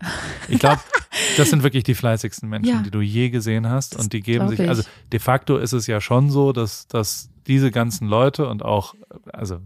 Ich 0.50 0.60
glaube, 0.60 0.82
das 1.38 1.50
sind 1.50 1.64
wirklich 1.64 1.84
die 1.84 1.96
fleißigsten 1.96 2.48
Menschen, 2.50 2.70
Ja. 2.76 2.82
die 2.82 2.92
du 2.92 3.02
je 3.02 3.30
gesehen 3.30 3.70
hast. 3.70 3.96
Das 3.96 4.04
und 4.04 4.14
die 4.14 4.22
geben 4.22 4.50
sich, 4.50 4.60
ich. 4.60 4.70
also 4.70 4.84
de 5.12 5.20
facto 5.20 5.58
ist 5.58 5.74
es 5.74 5.88
ja 5.88 6.02
schon 6.02 6.30
so, 6.30 6.52
dass, 6.54 6.88
dass 6.88 7.30
diese 7.48 7.72
ganzen 7.72 8.08
Leute 8.08 8.48
und 8.48 8.64
auch, 8.64 8.96
also 9.32 9.56
wir 9.60 9.62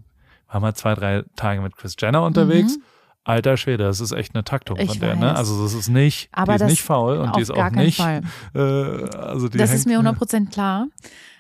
haben 0.54 0.62
mal 0.62 0.74
zwei, 0.76 0.93
drei 0.95 1.24
Tage 1.36 1.62
mit 1.62 1.76
Chris 1.78 1.95
Jenner 1.99 2.24
unterwegs. 2.24 2.78
Mhm. 2.78 2.84
Alter 3.24 3.56
Schwede, 3.56 3.84
das 3.84 3.99
ist 3.99 4.14
echt 4.14 4.34
eine 4.34 4.43
Taktung 4.43 4.78
Ich 4.80 4.89
von 4.89 4.99
der, 4.99 5.16
ne? 5.16 5.28
weiß. 5.28 5.38
Also 5.38 5.62
das 5.64 5.74
ist 5.76 5.89
nicht, 5.89 6.30
Aber 6.32 6.58
die 6.58 6.64
ist 6.64 6.70
nicht 6.70 6.82
faul 6.82 7.18
und 7.18 7.36
die 7.36 7.41
ist 7.41 7.52
auch 7.52 7.70
nicht, 7.70 7.97
Fall. 7.97 8.22
äh, 8.56 8.60
also 8.60 9.47
die 9.47 9.60
Das 9.60 9.70
hängt, 9.70 9.80
ist 9.80 9.86
mir 9.86 9.99
100% 9.99 10.49
klar. 10.52 10.88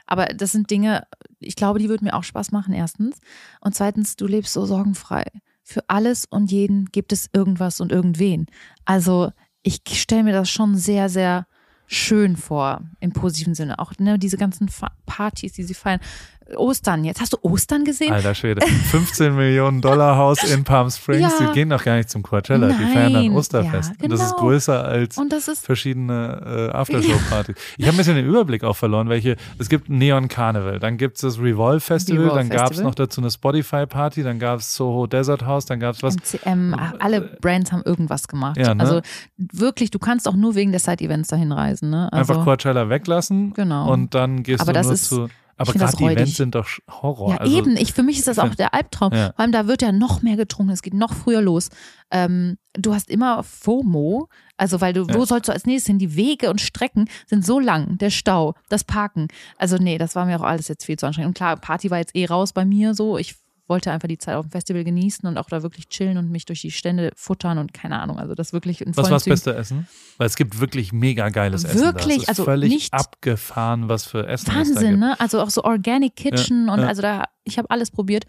Aber 0.05 0.25
das 0.27 0.51
sind 0.51 0.69
Dinge, 0.69 1.07
ich 1.39 1.55
glaube, 1.55 1.79
die 1.79 1.89
würden 1.89 2.05
mir 2.05 2.13
auch 2.13 2.23
Spaß 2.23 2.51
machen, 2.51 2.73
erstens. 2.73 3.17
Und 3.61 3.73
zweitens, 3.75 4.15
du 4.15 4.27
lebst 4.27 4.53
so 4.53 4.65
sorgenfrei. 4.65 5.25
Für 5.63 5.83
alles 5.87 6.25
und 6.25 6.51
jeden 6.51 6.85
gibt 6.91 7.13
es 7.13 7.29
irgendwas 7.33 7.79
und 7.81 7.91
irgendwen. 7.91 8.45
Also 8.85 9.31
ich 9.63 9.81
stelle 10.01 10.23
mir 10.23 10.33
das 10.33 10.49
schon 10.49 10.75
sehr, 10.75 11.09
sehr 11.09 11.45
schön 11.87 12.37
vor, 12.37 12.81
im 12.99 13.11
positiven 13.11 13.53
Sinne. 13.53 13.79
Auch 13.79 13.93
ne, 13.99 14.17
diese 14.17 14.37
ganzen 14.37 14.69
Partys, 15.05 15.53
die 15.53 15.63
sie 15.63 15.73
feiern. 15.73 15.99
Ostern 16.55 17.03
jetzt. 17.03 17.21
Hast 17.21 17.33
du 17.33 17.37
Ostern 17.41 17.83
gesehen? 17.83 18.11
Alter 18.13 18.35
Schwede. 18.35 18.65
15 18.91 19.35
Millionen 19.35 19.81
Dollar 19.81 20.17
Haus 20.17 20.43
in 20.43 20.63
Palm 20.63 20.89
Springs. 20.89 21.33
Ja. 21.39 21.47
Die 21.47 21.53
gehen 21.53 21.69
doch 21.69 21.83
gar 21.83 21.95
nicht 21.97 22.09
zum 22.09 22.23
Coachella. 22.23 22.67
die 22.69 22.73
feiern 22.85 23.13
dann 23.13 23.25
Nein. 23.27 23.31
Osterfest. 23.35 23.93
Ja, 23.99 24.03
Und 24.03 24.11
das 24.11 24.21
ist 24.21 24.29
genau. 24.31 24.41
größer 24.41 24.83
als 24.83 25.17
Und 25.17 25.31
das 25.31 25.47
ist 25.47 25.65
verschiedene 25.65 26.69
äh, 26.73 26.75
Aftershow-Partys. 26.75 27.55
Ich 27.77 27.85
habe 27.85 27.95
ein 27.95 27.97
bisschen 27.97 28.15
den 28.15 28.25
Überblick 28.27 28.63
auch 28.63 28.75
verloren, 28.75 29.09
welche. 29.09 29.35
Es 29.57 29.69
gibt 29.69 29.89
Neon 29.89 30.27
Carnival, 30.27 30.79
dann 30.79 30.97
gibt 30.97 31.15
es 31.17 31.21
das 31.21 31.39
Revolve 31.39 31.79
Festival, 31.79 32.25
Revolve 32.25 32.37
dann 32.39 32.49
gab 32.49 32.71
es 32.71 32.81
noch 32.81 32.95
dazu 32.95 33.21
eine 33.21 33.31
Spotify-Party, 33.31 34.23
dann 34.23 34.39
gab 34.39 34.59
es 34.59 34.73
Soho 34.75 35.07
Desert 35.07 35.45
House, 35.45 35.65
dann 35.65 35.79
gab 35.79 35.95
es 35.95 36.03
was. 36.03 36.15
MCM, 36.15 36.73
alle 36.99 37.21
Brands 37.21 37.71
haben 37.71 37.83
irgendwas 37.83 38.27
gemacht. 38.27 38.57
Ja, 38.57 38.73
ne? 38.73 38.81
Also 38.83 39.01
wirklich, 39.37 39.91
du 39.91 39.99
kannst 39.99 40.27
auch 40.27 40.35
nur 40.35 40.55
wegen 40.55 40.71
der 40.71 40.79
Side-Events 40.79 41.29
dahin 41.29 41.51
reisen. 41.51 41.89
Ne? 41.89 42.11
Also, 42.11 42.33
Einfach 42.33 42.45
Coachella 42.45 42.89
weglassen 42.89 43.53
Genau. 43.53 43.91
und 43.91 44.13
dann 44.15 44.43
gehst 44.43 44.61
Aber 44.61 44.73
du 44.73 44.79
das 44.79 44.85
nur 44.87 44.93
ist- 44.93 45.09
zu. 45.09 45.27
Aber 45.61 45.73
gerade 45.73 45.97
die 45.97 46.03
Events 46.05 46.35
sind 46.37 46.55
doch 46.55 46.67
Horror. 46.89 47.31
Ja, 47.31 47.37
also, 47.37 47.57
eben. 47.57 47.77
Ich, 47.77 47.93
für 47.93 48.03
mich 48.03 48.19
ist 48.19 48.27
das 48.27 48.39
auch 48.39 48.53
der 48.55 48.73
Albtraum. 48.73 49.13
Ja. 49.13 49.27
Vor 49.33 49.39
allem, 49.39 49.51
da 49.51 49.67
wird 49.67 49.81
ja 49.81 49.91
noch 49.91 50.21
mehr 50.21 50.35
getrunken. 50.35 50.71
Es 50.71 50.81
geht 50.81 50.93
noch 50.93 51.13
früher 51.13 51.41
los. 51.41 51.69
Ähm, 52.11 52.57
du 52.73 52.93
hast 52.93 53.09
immer 53.09 53.43
FOMO. 53.43 54.27
Also, 54.57 54.81
weil 54.81 54.93
du, 54.93 55.05
Ja. 55.07 55.15
wo 55.15 55.25
sollst 55.25 55.47
du 55.47 55.53
als 55.53 55.65
nächstes 55.65 55.87
hin? 55.87 55.99
Die 55.99 56.15
Wege 56.15 56.49
und 56.49 56.61
Strecken 56.61 57.09
sind 57.27 57.45
so 57.45 57.59
lang. 57.59 57.97
Der 57.97 58.09
Stau, 58.09 58.55
das 58.69 58.83
Parken. 58.83 59.27
Also, 59.57 59.77
nee, 59.77 59.97
das 59.97 60.15
war 60.15 60.25
mir 60.25 60.39
auch 60.39 60.43
alles 60.45 60.67
jetzt 60.67 60.85
viel 60.85 60.97
zu 60.97 61.05
anstrengend. 61.05 61.29
Und 61.29 61.33
klar, 61.37 61.55
Party 61.57 61.89
war 61.91 61.97
jetzt 61.97 62.15
eh 62.15 62.25
raus 62.25 62.53
bei 62.53 62.65
mir 62.65 62.93
so. 62.93 63.17
Ich 63.17 63.35
wollte 63.71 63.91
einfach 63.91 64.07
die 64.07 64.17
Zeit 64.19 64.35
auf 64.35 64.45
dem 64.45 64.51
Festival 64.51 64.83
genießen 64.83 65.27
und 65.27 65.37
auch 65.39 65.47
da 65.49 65.63
wirklich 65.63 65.87
chillen 65.89 66.17
und 66.19 66.29
mich 66.29 66.45
durch 66.45 66.61
die 66.61 66.69
Stände 66.71 67.11
futtern 67.15 67.57
und 67.57 67.73
keine 67.73 67.99
Ahnung. 67.99 68.19
Also, 68.19 68.35
das 68.35 68.53
wirklich 68.53 68.81
in 68.81 68.95
Was 68.95 69.05
war 69.05 69.11
das 69.11 69.23
Zügen. 69.23 69.33
beste 69.33 69.55
Essen? 69.55 69.87
Weil 70.17 70.27
es 70.27 70.35
gibt 70.35 70.59
wirklich 70.59 70.91
mega 70.93 71.29
geiles 71.29 71.63
Essen. 71.63 71.79
Wirklich? 71.81 72.05
Da. 72.05 72.13
Es 72.15 72.21
ist 72.23 72.29
Also 72.29 72.43
völlig 72.43 72.69
nicht- 72.69 72.93
abgefahren, 72.93 73.89
was 73.89 74.05
für 74.05 74.27
Essen 74.27 74.45
es 74.49 74.53
da 74.53 74.59
Wahnsinn, 74.59 74.87
gibt. 74.89 74.99
ne? 74.99 75.19
Also 75.19 75.41
auch 75.41 75.49
so 75.49 75.63
Organic 75.63 76.15
Kitchen 76.15 76.67
Ja, 76.67 76.73
und 76.73 76.81
ja. 76.81 76.87
also 76.87 77.01
da, 77.01 77.23
ich 77.43 77.57
habe 77.57 77.69
alles 77.71 77.89
probiert. 77.89 78.25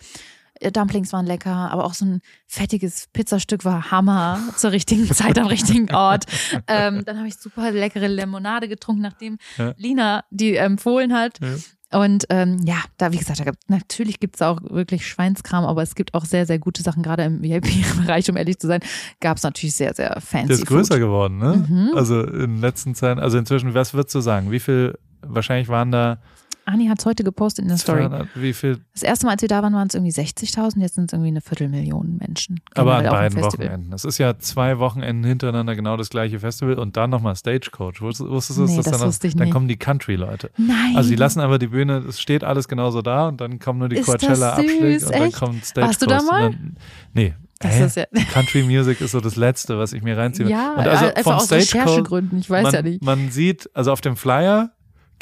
Äh, 0.60 0.70
Dumplings 0.70 1.12
waren 1.12 1.26
lecker, 1.26 1.50
aber 1.72 1.84
auch 1.84 1.94
so 1.94 2.04
ein 2.04 2.20
fettiges 2.46 3.08
Pizzastück 3.12 3.64
war 3.64 3.90
Hammer 3.90 4.38
zur 4.56 4.70
richtigen 4.70 5.06
Zeit 5.12 5.38
am 5.38 5.46
richtigen 5.48 5.92
Ort. 5.92 6.26
Ähm, 6.68 7.04
dann 7.04 7.18
habe 7.18 7.26
ich 7.28 7.36
super 7.36 7.72
leckere 7.72 8.06
Limonade 8.06 8.68
getrunken, 8.68 9.02
nachdem 9.02 9.38
Ja. 9.58 9.74
Lina 9.76 10.24
die 10.30 10.54
empfohlen 10.56 11.12
hat. 11.12 11.40
Ja. 11.40 11.48
Und 11.92 12.24
ähm, 12.30 12.58
ja, 12.64 12.76
da, 12.98 13.12
wie 13.12 13.18
gesagt, 13.18 13.40
da 13.40 13.44
gibt, 13.44 13.68
natürlich 13.68 14.18
gibt 14.18 14.36
es 14.36 14.42
auch 14.42 14.60
wirklich 14.62 15.06
Schweinskram, 15.06 15.64
aber 15.64 15.82
es 15.82 15.94
gibt 15.94 16.14
auch 16.14 16.24
sehr, 16.24 16.46
sehr 16.46 16.58
gute 16.58 16.82
Sachen, 16.82 17.02
gerade 17.02 17.24
im 17.24 17.42
VIP-Bereich, 17.42 18.30
um 18.30 18.36
ehrlich 18.36 18.58
zu 18.58 18.66
sein, 18.66 18.80
gab 19.20 19.36
es 19.36 19.42
natürlich 19.42 19.74
sehr, 19.74 19.94
sehr 19.94 20.18
fancy. 20.20 20.48
Der 20.48 20.56
ist 20.56 20.66
größer 20.66 20.94
Food. 20.94 21.02
geworden, 21.02 21.38
ne? 21.38 21.66
Mhm. 21.68 21.90
Also 21.94 22.22
in 22.22 22.60
letzten 22.60 22.94
Zeiten, 22.94 23.20
also 23.20 23.38
inzwischen, 23.38 23.74
was 23.74 23.94
würdest 23.94 24.14
du 24.14 24.20
sagen? 24.20 24.50
Wie 24.50 24.60
viel, 24.60 24.98
wahrscheinlich 25.20 25.68
waren 25.68 25.92
da 25.92 26.18
Ani 26.64 26.86
hat 26.86 26.98
es 27.00 27.06
heute 27.06 27.24
gepostet 27.24 27.64
in 27.64 27.68
der 27.68 27.76
Story. 27.78 28.00
200, 28.00 28.28
wie 28.34 28.52
viel, 28.52 28.78
Das 28.92 29.02
erste 29.02 29.26
Mal, 29.26 29.32
als 29.32 29.42
wir 29.42 29.48
da 29.48 29.62
waren, 29.62 29.72
waren 29.74 29.88
es 29.88 29.94
irgendwie 29.94 30.12
60.000, 30.12 30.80
jetzt 30.80 30.94
sind 30.94 31.06
es 31.06 31.12
irgendwie 31.12 31.28
eine 31.28 31.40
Viertelmillion 31.40 32.18
Menschen. 32.18 32.60
aber 32.74 32.96
an 32.96 33.06
auf 33.06 33.12
dem 33.12 33.18
beiden. 33.18 33.42
Wochenenden. 33.42 33.92
Es 33.92 34.04
ist 34.04 34.18
ja 34.18 34.38
zwei 34.38 34.78
Wochenenden 34.78 35.24
hintereinander 35.24 35.74
genau 35.74 35.96
das 35.96 36.08
gleiche 36.10 36.38
Festival 36.40 36.78
und 36.78 36.96
dann 36.96 37.10
nochmal 37.10 37.34
Stagecoach. 37.36 38.00
Wusstest, 38.00 38.58
du, 38.58 38.64
Nee, 38.64 38.76
dass 38.76 38.84
das 38.86 38.98
dann, 38.98 39.08
wusste 39.08 39.26
ich 39.26 39.34
dann 39.34 39.44
nicht. 39.44 39.52
kommen 39.52 39.68
die 39.68 39.76
Country-Leute. 39.76 40.50
Nein. 40.56 40.96
Also 40.96 41.10
die 41.10 41.16
lassen 41.16 41.40
einfach 41.40 41.58
die 41.58 41.66
Bühne, 41.68 41.98
es 42.08 42.20
steht 42.20 42.44
alles 42.44 42.68
genauso 42.68 43.02
da 43.02 43.28
und 43.28 43.40
dann 43.40 43.58
kommen 43.58 43.78
nur 43.80 43.88
die 43.88 43.96
das 43.96 44.06
Coachella-Abschläge 44.06 45.06
und 45.06 45.14
dann 45.14 45.32
kommt 45.32 45.64
Stagecoach. 45.64 45.88
Warst 45.88 46.02
du 46.02 46.06
da 46.06 46.22
mal? 46.22 46.50
Dann, 46.50 46.76
nee. 47.14 47.34
Das 47.58 47.94
ja- 47.94 48.06
Country 48.32 48.64
Music 48.64 49.00
ist 49.00 49.12
so 49.12 49.20
das 49.20 49.36
Letzte, 49.36 49.78
was 49.78 49.92
ich 49.92 50.02
mir 50.02 50.16
reinziehe. 50.18 50.48
Ja, 50.48 50.72
und 50.72 50.80
also 50.86 51.04
einfach 51.06 51.22
vom 51.22 51.32
aus 51.34 51.44
Stagecoach, 51.46 51.74
Recherchegründen, 51.86 52.38
ich 52.40 52.50
weiß 52.50 52.64
man, 52.64 52.72
ja 52.74 52.82
nicht. 52.82 53.02
Man 53.04 53.30
sieht, 53.30 53.70
also 53.72 53.92
auf 53.92 54.00
dem 54.00 54.16
Flyer 54.16 54.72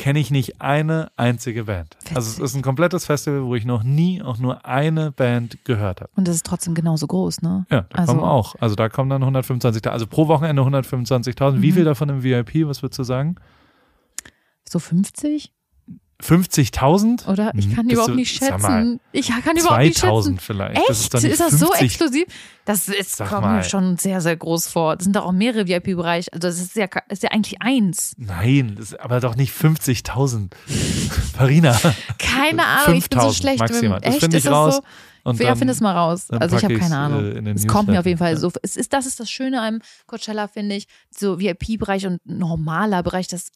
kenne 0.00 0.18
ich 0.18 0.30
nicht 0.30 0.62
eine 0.62 1.12
einzige 1.18 1.64
Band. 1.64 1.94
Also 2.14 2.20
es 2.20 2.26
Witzig. 2.32 2.44
ist 2.44 2.54
ein 2.56 2.62
komplettes 2.62 3.04
Festival, 3.04 3.44
wo 3.44 3.54
ich 3.54 3.66
noch 3.66 3.82
nie 3.82 4.22
auch 4.22 4.38
nur 4.38 4.64
eine 4.64 5.12
Band 5.12 5.62
gehört 5.64 6.00
habe. 6.00 6.10
Und 6.16 6.26
das 6.26 6.36
ist 6.36 6.46
trotzdem 6.46 6.74
genauso 6.74 7.06
groß, 7.06 7.42
ne? 7.42 7.66
Ja, 7.70 7.82
da 7.82 7.98
Also- 7.98 8.14
kommen 8.14 8.24
auch. 8.24 8.54
Also 8.60 8.74
da 8.76 8.88
kommen 8.88 9.10
dann 9.10 9.22
125.000. 9.22 9.92
Also 9.92 10.06
pro 10.06 10.26
Wochenende 10.26 10.62
125.000. 10.62 11.58
Mhm. 11.58 11.62
Wie 11.62 11.72
viel 11.72 11.84
davon 11.84 12.08
im 12.08 12.22
VIP? 12.22 12.66
Was 12.66 12.82
würdest 12.82 12.98
du 12.98 13.02
sagen? 13.04 13.36
So 14.66 14.78
50? 14.78 15.52
50.000? 16.22 17.26
Oder? 17.28 17.52
Ich 17.54 17.66
Hm, 17.66 17.74
kann 17.76 17.86
bist 17.86 17.92
überhaupt 17.94 18.10
du- 18.12 18.14
nicht 18.16 18.38
sag 18.40 18.60
mal, 18.60 18.80
schätzen. 18.82 19.00
Ich 19.12 19.28
kann 19.28 19.56
überhaupt 19.56 19.82
nicht 19.82 19.98
2000 19.98 20.36
schätzen. 20.40 20.46
vielleicht. 20.46 20.76
Echt? 20.78 20.88
Das 21.14 21.24
ist, 21.24 21.28
nicht 21.30 21.40
das 21.40 21.50
so 21.52 21.66
50. 21.66 21.82
exklusiv? 21.86 22.24
Das 22.64 22.88
ist, 22.88 23.16
Sag 23.16 23.28
kommt 23.30 23.42
mal. 23.42 23.56
mir 23.58 23.64
schon 23.64 23.96
sehr, 23.96 24.20
sehr 24.20 24.36
groß 24.36 24.68
vor. 24.68 24.96
Das 24.96 25.04
sind 25.04 25.16
doch 25.16 25.24
auch 25.24 25.32
mehrere 25.32 25.66
VIP-Bereiche. 25.66 26.32
Also 26.32 26.46
das 26.48 26.58
ist 26.60 26.76
ja, 26.76 26.86
ist 27.08 27.22
ja 27.22 27.30
eigentlich 27.30 27.60
eins. 27.62 28.14
Nein, 28.16 28.76
ist 28.78 28.98
aber 29.00 29.20
doch 29.20 29.34
nicht 29.36 29.52
50.000. 29.52 30.50
Farina. 31.36 31.78
Keine 32.18 32.64
Ahnung, 32.66 32.96
ich 32.98 33.08
bin 33.08 33.20
so 33.20 33.28
5000 33.30 33.34
schlecht. 33.36 33.58
maximal. 33.60 34.00
Das 34.00 34.14
echt, 34.14 34.20
finde 34.20 34.36
ich 34.36 34.44
ist 34.44 34.50
das 34.50 34.54
raus. 34.54 34.74
so? 34.76 34.82
Und 35.22 35.38
ja, 35.40 35.48
dann- 35.48 35.58
find 35.58 35.70
es 35.70 35.80
mal 35.80 35.92
raus. 35.94 36.30
Also 36.30 36.56
ich 36.56 36.64
habe 36.64 36.78
keine 36.78 36.96
Ahnung. 36.96 37.46
äh, 37.46 37.50
es 37.52 37.66
kommt 37.66 37.88
mir 37.88 37.98
auf 38.00 38.06
jeden 38.06 38.18
Fall 38.18 38.32
Newsletter. 38.34 38.52
so. 38.54 38.60
Es 38.62 38.76
ist, 38.76 38.92
das 38.92 39.04
ist 39.06 39.20
das 39.20 39.30
Schöne 39.30 39.60
am 39.60 39.80
Coachella, 40.06 40.48
finde 40.48 40.76
ich. 40.76 40.86
So 41.10 41.38
VIP-Bereich 41.38 42.06
und 42.06 42.18
normaler 42.24 43.02
Bereich, 43.02 43.26
das 43.28 43.50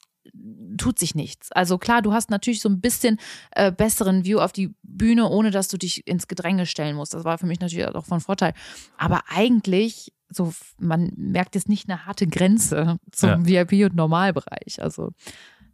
tut 0.77 0.99
sich 0.99 1.15
nichts. 1.15 1.53
Also 1.53 1.79
klar, 1.79 2.03
du 2.03 2.13
hast 2.13 2.31
natürlich 2.31 2.61
so 2.61 2.69
ein 2.69 2.81
bisschen 2.81 3.19
äh, 3.53 3.71
besseren 3.73 4.25
View 4.25 4.39
auf 4.39 4.53
die 4.53 4.75
Bühne, 4.83 5.29
ohne 5.29 5.51
dass 5.51 5.69
du 5.69 5.77
dich 5.77 6.07
ins 6.07 6.29
Gedränge 6.29 6.67
stellen 6.67 6.97
musst. 6.97 7.15
Das 7.15 7.25
war 7.25 7.39
für 7.39 7.47
mich 7.47 7.61
natürlich 7.61 7.87
auch 7.87 8.05
von 8.05 8.21
Vorteil. 8.21 8.55
Aber 8.99 9.23
eigentlich, 9.29 10.13
so, 10.31 10.53
man 10.79 11.13
merkt 11.17 11.55
jetzt 11.55 11.69
nicht 11.69 11.89
eine 11.89 12.07
harte 12.07 12.27
Grenze 12.27 12.99
zum 13.13 13.47
VIP- 13.47 13.85
und 13.85 13.95
Normalbereich. 13.95 14.83
Also 14.83 15.13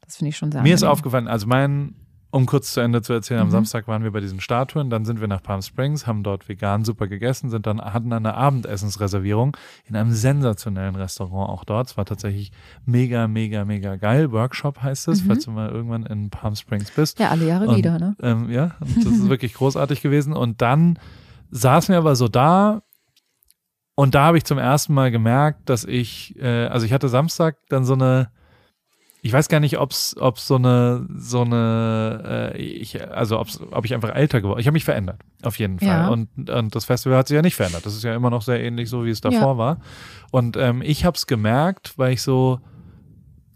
das 0.01 0.17
finde 0.17 0.31
ich 0.31 0.37
schon 0.37 0.51
sehr 0.53 0.63
Mir 0.63 0.75
ist 0.75 0.83
angenehm. 0.83 0.93
aufgefallen, 0.93 1.29
also 1.29 1.47
mein, 1.47 1.95
um 2.33 2.47
kurz 2.47 2.73
zu 2.73 2.81
Ende 2.81 3.03
zu 3.03 3.13
erzählen, 3.13 3.41
am 3.41 3.49
Mhm. 3.49 3.53
Samstag 3.53 3.89
waren 3.89 4.05
wir 4.05 4.13
bei 4.13 4.21
diesen 4.21 4.41
Statuen, 4.41 4.89
dann 4.89 5.05
sind 5.05 5.21
wir 5.21 5.27
nach 5.29 5.43
Palm 5.43 5.63
Springs, 5.63 6.07
haben 6.07 6.23
dort 6.23 6.49
vegan 6.49 6.85
super 6.85 7.09
gegessen, 7.09 7.51
sind 7.51 7.67
dann, 7.67 7.81
hatten 7.81 8.13
eine 8.13 8.35
Abendessensreservierung 8.35 9.57
in 9.87 9.97
einem 9.97 10.13
sensationellen 10.13 10.95
Restaurant 10.95 11.51
auch 11.51 11.65
dort. 11.65 11.89
Es 11.89 11.97
war 11.97 12.05
tatsächlich 12.05 12.53
mega, 12.87 13.27
mega, 13.29 13.65
mega 13.65 13.97
geil. 13.97 14.31
Workshop 14.33 14.83
heißt 14.83 15.09
es, 15.09 15.23
Mhm. 15.23 15.27
falls 15.27 15.45
du 15.45 15.51
mal 15.51 15.71
irgendwann 15.71 16.05
in 16.07 16.31
Palm 16.31 16.55
Springs 16.55 16.91
bist. 16.93 17.19
Ja, 17.19 17.31
alle 17.31 17.47
Jahre 17.47 17.67
Und, 17.69 17.77
wieder, 17.77 17.99
ne? 17.99 18.17
Ähm, 18.23 18.51
ja, 18.51 18.73
und 18.81 18.97
das 18.99 19.13
ist 19.13 19.29
wirklich 19.29 19.55
großartig 19.55 20.01
gewesen. 20.03 20.33
Und 20.33 20.63
dann 20.63 20.99
saßen 21.51 21.93
wir 21.93 21.99
aber 21.99 22.15
so 22.17 22.29
da 22.29 22.83
und 23.97 24.15
da 24.15 24.27
habe 24.27 24.39
ich 24.39 24.45
zum 24.45 24.57
ersten 24.59 24.95
Mal 24.95 25.11
gemerkt, 25.11 25.69
dass 25.69 25.85
ich, 25.85 26.35
äh, 26.41 26.67
also 26.67 26.87
ich 26.87 26.93
hatte 26.93 27.09
Samstag 27.09 27.57
dann 27.69 27.85
so 27.85 27.93
eine, 27.95 28.31
ich 29.23 29.33
weiß 29.33 29.49
gar 29.49 29.61
nicht, 29.61 29.79
ob's, 29.79 30.17
ob's 30.19 30.47
so 30.47 30.57
eine, 30.57 31.07
so 31.17 31.43
eine, 31.43 32.53
äh, 32.55 32.59
ich, 32.59 33.07
also 33.11 33.39
ob's, 33.39 33.61
ob 33.71 33.85
ich 33.85 33.95
einfach 33.95 34.15
älter 34.15 34.41
geworden, 34.41 34.61
ich 34.61 34.67
habe 34.67 34.73
mich 34.75 34.85
verändert, 34.85 35.21
auf 35.43 35.59
jeden 35.59 35.79
Fall. 35.79 35.89
Ja. 35.89 36.09
Und, 36.09 36.49
und 36.51 36.75
das 36.75 36.85
Festival 36.87 37.19
hat 37.19 37.29
sich 37.29 37.35
ja 37.35 37.43
nicht 37.43 37.57
verändert. 37.57 37.85
Das 37.85 37.95
ist 37.95 38.03
ja 38.05 38.15
immer 38.15 38.31
noch 38.31 38.43
sehr 38.43 38.63
ähnlich 38.63 38.89
so, 38.89 39.05
wie 39.05 39.11
es 39.11 39.21
davor 39.21 39.53
Ja. 39.53 39.59
war. 39.59 39.81
Und 40.31 40.57
ähm, 40.57 40.81
ich 40.83 41.05
habe 41.05 41.17
es 41.17 41.27
gemerkt, 41.27 41.99
weil 41.99 42.13
ich 42.13 42.23
so, 42.23 42.61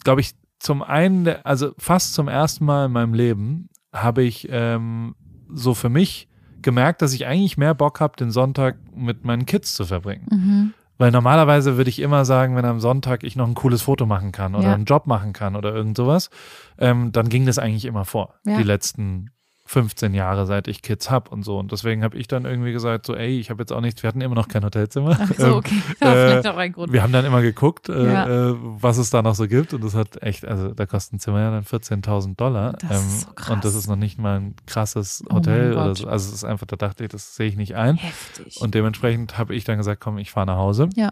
glaube 0.05 0.21
ich, 0.21 0.33
zum 0.59 0.83
einen, 0.83 1.29
also 1.45 1.73
fast 1.79 2.15
zum 2.15 2.29
ersten 2.29 2.65
Mal 2.65 2.87
in 2.87 2.93
meinem 2.93 3.15
Leben 3.15 3.69
habe 3.93 4.23
ich 4.23 4.49
ähm, 4.51 5.15
so 5.53 5.75
für 5.75 5.89
mich 5.89 6.29
gemerkt, 6.62 7.03
dass 7.03 7.12
ich 7.12 7.27
eigentlich 7.27 7.57
mehr 7.59 7.75
Bock 7.75 8.01
habe, 8.01 8.17
den 8.17 8.31
Sonntag 8.31 8.77
mit 8.95 9.25
meinen 9.25 9.45
Kids 9.47 9.75
zu 9.75 9.85
verbringen. 9.85 10.27
Mhm. 10.31 10.75
Weil 10.97 11.11
normalerweise 11.11 11.77
würde 11.77 11.91
ich 11.91 11.99
immer 12.01 12.25
sagen, 12.25 12.55
wenn 12.57 12.65
am 12.65 12.79
Sonntag 12.81 13.25
ich 13.25 13.35
noch 13.37 13.49
ein 13.49 13.55
cooles 13.55 13.83
Foto 13.83 14.07
machen 14.07 14.31
kann 14.33 14.55
oder 14.55 14.69
Ja. 14.69 14.75
einen 14.75 14.85
Job 14.85 15.07
machen 15.07 15.33
kann 15.33 15.57
oder 15.57 15.75
irgend 15.75 15.97
sowas, 15.97 16.31
ähm, 16.79 17.11
dann 17.11 17.29
ging 17.29 17.47
das 17.47 17.59
eigentlich 17.59 17.85
immer 17.85 18.05
vor. 18.05 18.35
Ja. 18.47 18.57
Die 18.57 18.63
letzten 18.63 19.31
15 19.67 20.12
Jahre, 20.12 20.45
seit 20.45 20.69
ich 20.69 20.83
Kids 20.83 21.11
hab 21.11 21.33
und 21.33 21.43
so. 21.43 21.59
Und 21.59 21.73
deswegen 21.73 22.05
habe 22.05 22.17
ich 22.19 22.29
dann 22.29 22.45
irgendwie 22.45 22.73
gesagt, 22.73 23.07
so, 23.07 23.15
ey, 23.15 23.39
ich 23.41 23.49
habe 23.49 23.62
jetzt 23.62 23.73
auch 23.73 23.81
nichts, 23.81 24.03
wir 24.03 24.09
hatten 24.09 24.21
immer 24.21 24.35
noch 24.35 24.49
kein 24.49 24.62
Hotelzimmer. 24.65 25.17
Ach 25.19 25.31
so, 25.39 25.47
Ähm, 25.47 25.53
okay. 25.55 25.75
Ja, 26.03 26.09
äh, 26.15 26.29
vielleicht 26.29 26.47
auch 26.49 26.57
ein 26.59 26.73
Grund. 26.73 26.93
wir 26.93 27.03
haben 27.03 27.12
dann 27.12 27.25
immer 27.25 27.41
geguckt, 27.41 27.89
äh, 27.89 28.05
Ja. 28.12 28.51
äh, 28.51 28.55
was 28.59 28.99
es 28.99 29.09
da 29.11 29.23
noch 29.23 29.35
so 29.35 29.49
gibt. 29.49 29.73
Und 29.73 29.83
das 29.83 29.95
hat 29.95 30.23
echt, 30.23 30.45
also 30.45 30.69
da 30.75 30.85
kostet 30.85 31.15
ein 31.15 31.19
Zimmer 31.21 31.41
ja 31.41 31.51
dann 31.51 31.65
14.000 31.65 32.37
Dollar. 32.37 32.75
Das 32.75 33.05
ist 33.07 33.21
so 33.23 33.33
krass. 33.33 33.51
Und 33.51 33.65
das 33.65 33.75
ist 33.75 33.89
noch 33.89 33.97
nicht 33.97 34.19
mal 34.19 34.39
ein 34.41 34.55
krasses 34.67 35.25
Oh 35.31 35.37
Hotel 35.37 35.71
mein 35.75 35.79
oder 35.85 35.95
so. 35.95 36.09
Also 36.09 36.29
es 36.29 36.35
ist 36.35 36.45
einfach, 36.45 36.67
da 36.67 36.77
dachte 36.77 37.05
ich, 37.05 37.11
das 37.11 37.35
sehe 37.35 37.49
ich 37.49 37.57
nicht 37.57 37.75
ein. 37.75 37.97
Heftig. 37.97 38.61
Und 38.61 38.75
dementsprechend 38.75 39.39
habe 39.39 39.55
ich 39.55 39.65
dann 39.65 39.79
gesagt, 39.79 40.01
komm, 40.03 40.19
ich 40.19 40.31
fahre 40.31 40.47
nach 40.47 40.57
Hause. 40.59 40.91
Ja. 40.95 41.09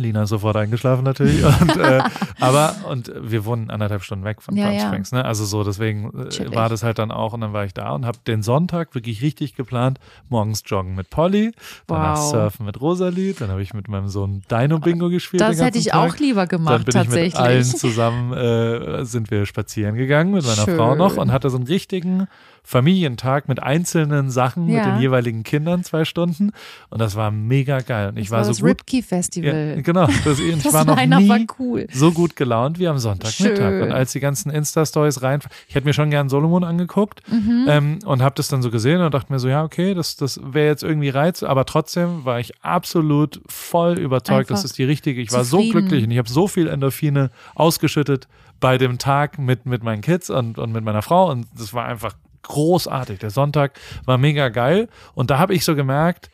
Lina 0.00 0.24
ist 0.24 0.30
sofort 0.30 0.56
eingeschlafen 0.56 1.04
natürlich. 1.04 1.44
Und, 1.60 1.76
äh, 1.76 2.00
aber, 2.40 2.74
und 2.88 3.12
wir 3.20 3.44
wohnen 3.44 3.70
anderthalb 3.70 4.02
Stunden 4.02 4.24
weg 4.24 4.42
von 4.42 4.56
Ja, 4.56 4.66
Palm. 4.68 4.80
Springs. 4.80 5.12
Ne? 5.12 5.24
Also 5.24 5.44
so, 5.44 5.62
deswegen 5.62 6.06
äh, 6.28 6.54
war 6.54 6.68
das 6.68 6.82
halt 6.82 6.98
dann 6.98 7.10
auch. 7.10 7.32
Und 7.32 7.42
dann 7.42 7.52
war 7.52 7.64
ich 7.64 7.74
da 7.74 7.92
und 7.92 8.06
habe 8.06 8.18
den 8.26 8.42
Sonntag 8.42 8.94
wirklich 8.94 9.22
richtig 9.22 9.54
geplant. 9.54 9.98
Morgens 10.28 10.62
joggen 10.66 10.94
mit 10.94 11.10
Polly, 11.10 11.52
danach 11.86 12.16
Wow. 12.18 12.30
surfen 12.30 12.66
mit 12.66 12.80
Rosalie. 12.80 13.34
Dann 13.34 13.50
habe 13.50 13.62
ich 13.62 13.74
mit 13.74 13.88
meinem 13.88 14.08
Sohn 14.08 14.42
Dino-Bingo 14.50 15.08
gespielt. 15.10 15.40
das 15.42 15.60
hätte 15.60 15.78
ich 15.78 15.86
Tag. 15.86 16.10
auch 16.12 16.16
lieber 16.18 16.46
Dann 16.46 16.48
gemacht, 16.48 16.86
bin 16.86 17.02
ich 17.02 17.08
mit 17.08 17.36
allen 17.36 17.64
zusammen, 17.64 18.32
äh, 18.32 19.04
sind 19.04 19.30
wir 19.30 19.44
spazieren 19.46 19.96
gegangen 19.96 20.32
mit 20.32 20.44
meiner 20.44 20.64
Schön. 20.64 20.76
Frau 20.76 20.94
noch 20.94 21.16
und 21.16 21.32
hatte 21.32 21.50
so 21.50 21.56
einen 21.56 21.66
richtigen 21.66 22.26
Familientag 22.62 23.48
mit 23.48 23.62
einzelnen 23.62 24.30
Sachen 24.30 24.66
mit 24.66 24.76
Ja. 24.76 24.90
den 24.92 25.00
jeweiligen 25.00 25.42
Kindern 25.42 25.82
zwei 25.84 26.04
Stunden 26.04 26.52
und 26.88 27.00
das 27.00 27.16
war 27.16 27.30
mega 27.30 27.80
geil 27.80 28.08
und 28.10 28.16
ich 28.16 28.24
das 28.26 28.30
war, 28.30 28.38
war 28.38 28.44
so 28.44 28.50
das 28.52 28.60
gut. 28.60 28.68
Ripkey 28.68 28.96
Ja, 29.00 29.02
Festival. 29.06 29.82
genau, 29.82 30.06
das, 30.24 30.38
ich 30.38 30.62
das 30.62 30.72
war 30.72 30.84
noch 30.84 30.96
nie 31.04 31.28
war 31.28 31.38
cool. 31.58 31.86
so 31.92 32.12
gut 32.12 32.36
gelaunt 32.36 32.78
wie 32.78 32.86
am 32.88 32.98
Sonntagmittag. 32.98 33.82
Und 33.82 33.92
als 33.92 34.12
die 34.12 34.20
ganzen 34.20 34.50
Insta-Stories 34.50 35.22
rein, 35.22 35.40
ich 35.68 35.74
hätte 35.74 35.86
mir 35.86 35.92
schon 35.94 36.10
gern 36.10 36.28
Solomon 36.28 36.64
angeguckt 36.64 37.22
Mhm. 37.30 37.66
ähm, 37.68 37.98
und 38.04 38.22
habe 38.22 38.34
das 38.36 38.48
dann 38.48 38.62
so 38.62 38.70
gesehen 38.70 39.00
und 39.00 39.12
dachte 39.14 39.32
mir 39.32 39.38
so, 39.38 39.48
ja, 39.48 39.62
okay, 39.64 39.94
das, 39.94 40.16
das 40.16 40.40
wäre 40.42 40.66
jetzt 40.68 40.82
irgendwie 40.82 41.08
Reiz, 41.08 41.42
aber 41.42 41.64
trotzdem 41.64 42.24
war 42.24 42.40
ich 42.40 42.52
absolut 42.62 43.40
voll 43.46 43.98
überzeugt, 43.98 44.50
das 44.50 44.58
Einfach 44.60 44.64
ist 44.64 44.78
die 44.78 44.84
richtige. 44.84 45.20
Ich 45.20 45.32
war 45.32 45.44
so 45.44 45.58
glücklich 45.68 46.04
und 46.04 46.10
ich 46.10 46.18
habe 46.18 46.28
so 46.28 46.46
viel 46.48 46.68
Endorphine 46.68 47.30
ausgeschüttet 47.54 48.28
bei 48.60 48.78
dem 48.78 48.98
Tag 48.98 49.38
mit, 49.38 49.66
mit 49.66 49.82
meinen 49.82 50.02
Kids 50.02 50.28
und, 50.30 50.58
und 50.58 50.72
mit 50.72 50.84
meiner 50.84 51.02
Frau 51.02 51.30
und 51.30 51.46
das 51.56 51.72
war 51.72 51.86
einfach 51.86 52.14
großartig. 52.42 53.18
Der 53.18 53.30
Sonntag 53.30 53.78
war 54.04 54.18
mega 54.18 54.48
geil 54.48 54.88
und 55.14 55.30
da 55.30 55.38
habe 55.38 55.54
ich 55.54 55.64
so 55.64 55.74
gemerkt, 55.74 56.30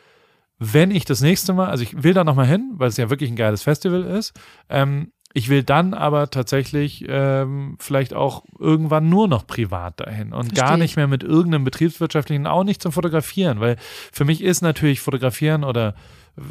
wenn 0.59 0.91
ich 0.91 1.05
das 1.05 1.21
nächste 1.21 1.53
Mal, 1.53 1.69
also 1.69 1.83
ich 1.83 2.03
will 2.03 2.15
da 2.15 2.25
nochmal 2.25 2.47
hin, 2.47 2.73
weil 2.75 2.89
es 2.89 2.97
ja 2.97 3.11
wirklich 3.11 3.31
ein 3.31 3.37
geiles 3.37 3.63
Festival 3.63 4.05
ist, 4.05 4.33
ähm, 4.71 5.13
ich 5.37 5.51
will 5.51 5.62
dann 5.62 5.93
aber 5.93 6.30
tatsächlich 6.30 7.05
ähm, 7.09 7.76
vielleicht 7.78 8.14
auch 8.14 8.45
irgendwann 8.59 9.11
nur 9.11 9.28
noch 9.28 9.47
privat 9.47 10.01
dahin 10.01 10.32
und 10.32 10.47
Versteh 10.47 10.61
gar 10.62 10.72
ich. 10.74 10.80
nicht 10.80 10.97
mehr 10.97 11.07
mit 11.09 11.22
irgendeinem 11.22 11.64
betriebswirtschaftlichen, 11.64 12.47
auch 12.47 12.64
nicht 12.64 12.80
zum 12.80 12.91
Fotografieren, 12.91 13.61
weil 13.61 13.76
für 14.12 14.24
mich 14.24 14.43
ist 14.43 14.62
natürlich 14.62 15.01
Fotografieren 15.01 15.62
oder 15.62 15.95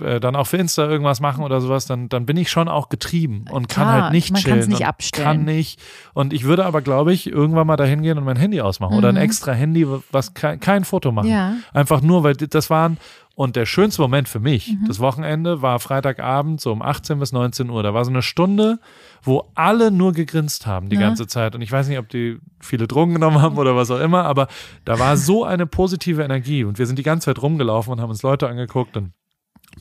äh, 0.03 0.19
dann 0.19 0.36
auch 0.36 0.45
für 0.45 0.57
Insta 0.57 0.88
irgendwas 0.88 1.19
machen 1.19 1.43
oder 1.43 1.61
sowas, 1.61 1.88
dann, 1.88 2.09
dann 2.09 2.27
bin 2.27 2.38
ich 2.38 2.51
schon 2.51 2.67
auch 2.67 2.89
getrieben 2.89 3.45
und 3.51 3.69
kann 3.69 3.88
Klar, 3.88 4.01
halt 4.03 4.13
nicht 4.13 4.31
man 4.31 4.41
chillen. 4.41 4.55
kann's 4.57 4.67
nicht 4.67 4.86
abstellen. 4.86 5.25
Kann 5.25 5.43
nicht. 5.45 5.79
Und 6.13 6.31
ich 6.31 6.43
würde 6.43 6.65
aber, 6.65 6.81
glaube 6.81 7.11
ich, 7.11 7.25
irgendwann 7.31 7.65
mal 7.65 7.77
dahin 7.77 8.03
gehen 8.03 8.17
und 8.19 8.23
mein 8.23 8.38
Handy 8.38 8.61
ausmachen 8.61 8.95
oder 8.97 9.09
ein 9.09 9.15
Mhm. 9.15 9.21
extra 9.21 9.51
Handy, 9.53 9.88
was 10.11 10.36
kein, 10.36 10.59
kein 10.59 10.86
Foto 10.86 11.11
machen. 11.11 11.29
Ja. 11.29 11.53
Einfach 11.73 12.01
nur, 12.01 12.23
weil 12.23 12.36
das 12.36 12.69
waren, 12.69 12.97
und 13.36 13.55
der 13.55 13.65
schönste 13.65 14.01
Moment 14.01 14.27
für 14.29 14.39
mich, 14.39 14.71
Mhm. 14.73 14.86
das 14.88 14.99
Wochenende 14.99 15.61
war 15.61 15.79
Freitagabend, 15.79 16.59
so 16.61 16.71
um 16.71 16.81
18 16.81 17.19
bis 17.19 17.31
19 17.33 17.69
Uhr. 17.69 17.83
Da 17.83 17.93
war 17.93 18.03
so 18.05 18.11
eine 18.11 18.21
Stunde, 18.21 18.79
wo 19.23 19.51
alle 19.55 19.91
nur 19.91 20.13
gegrinst 20.13 20.65
haben 20.65 20.89
die 20.89 20.95
Ja. 20.95 21.01
ganze 21.01 21.27
Zeit. 21.27 21.53
Und 21.53 21.61
ich 21.61 21.71
weiß 21.71 21.88
nicht, 21.89 21.99
ob 21.99 22.07
die 22.09 22.39
viele 22.61 22.88
Drogen 22.88 23.13
genommen 23.13 23.41
haben 23.41 23.57
oder 23.57 23.75
was 23.75 23.91
auch 23.91 23.99
immer, 23.99 24.23
aber 24.23 24.47
da 24.86 24.97
war 24.99 25.17
so 25.17 25.43
eine 25.43 25.65
positive 25.67 26.23
Energie. 26.23 26.63
Und 26.63 26.79
wir 26.79 26.88
sind 26.88 26.97
die 26.97 27.03
ganze 27.03 27.25
Zeit 27.25 27.41
rumgelaufen 27.41 27.91
und 27.93 28.01
haben 28.01 28.09
uns 28.09 28.23
Leute 28.23 28.47
angeguckt 28.47 28.95
und 28.97 29.11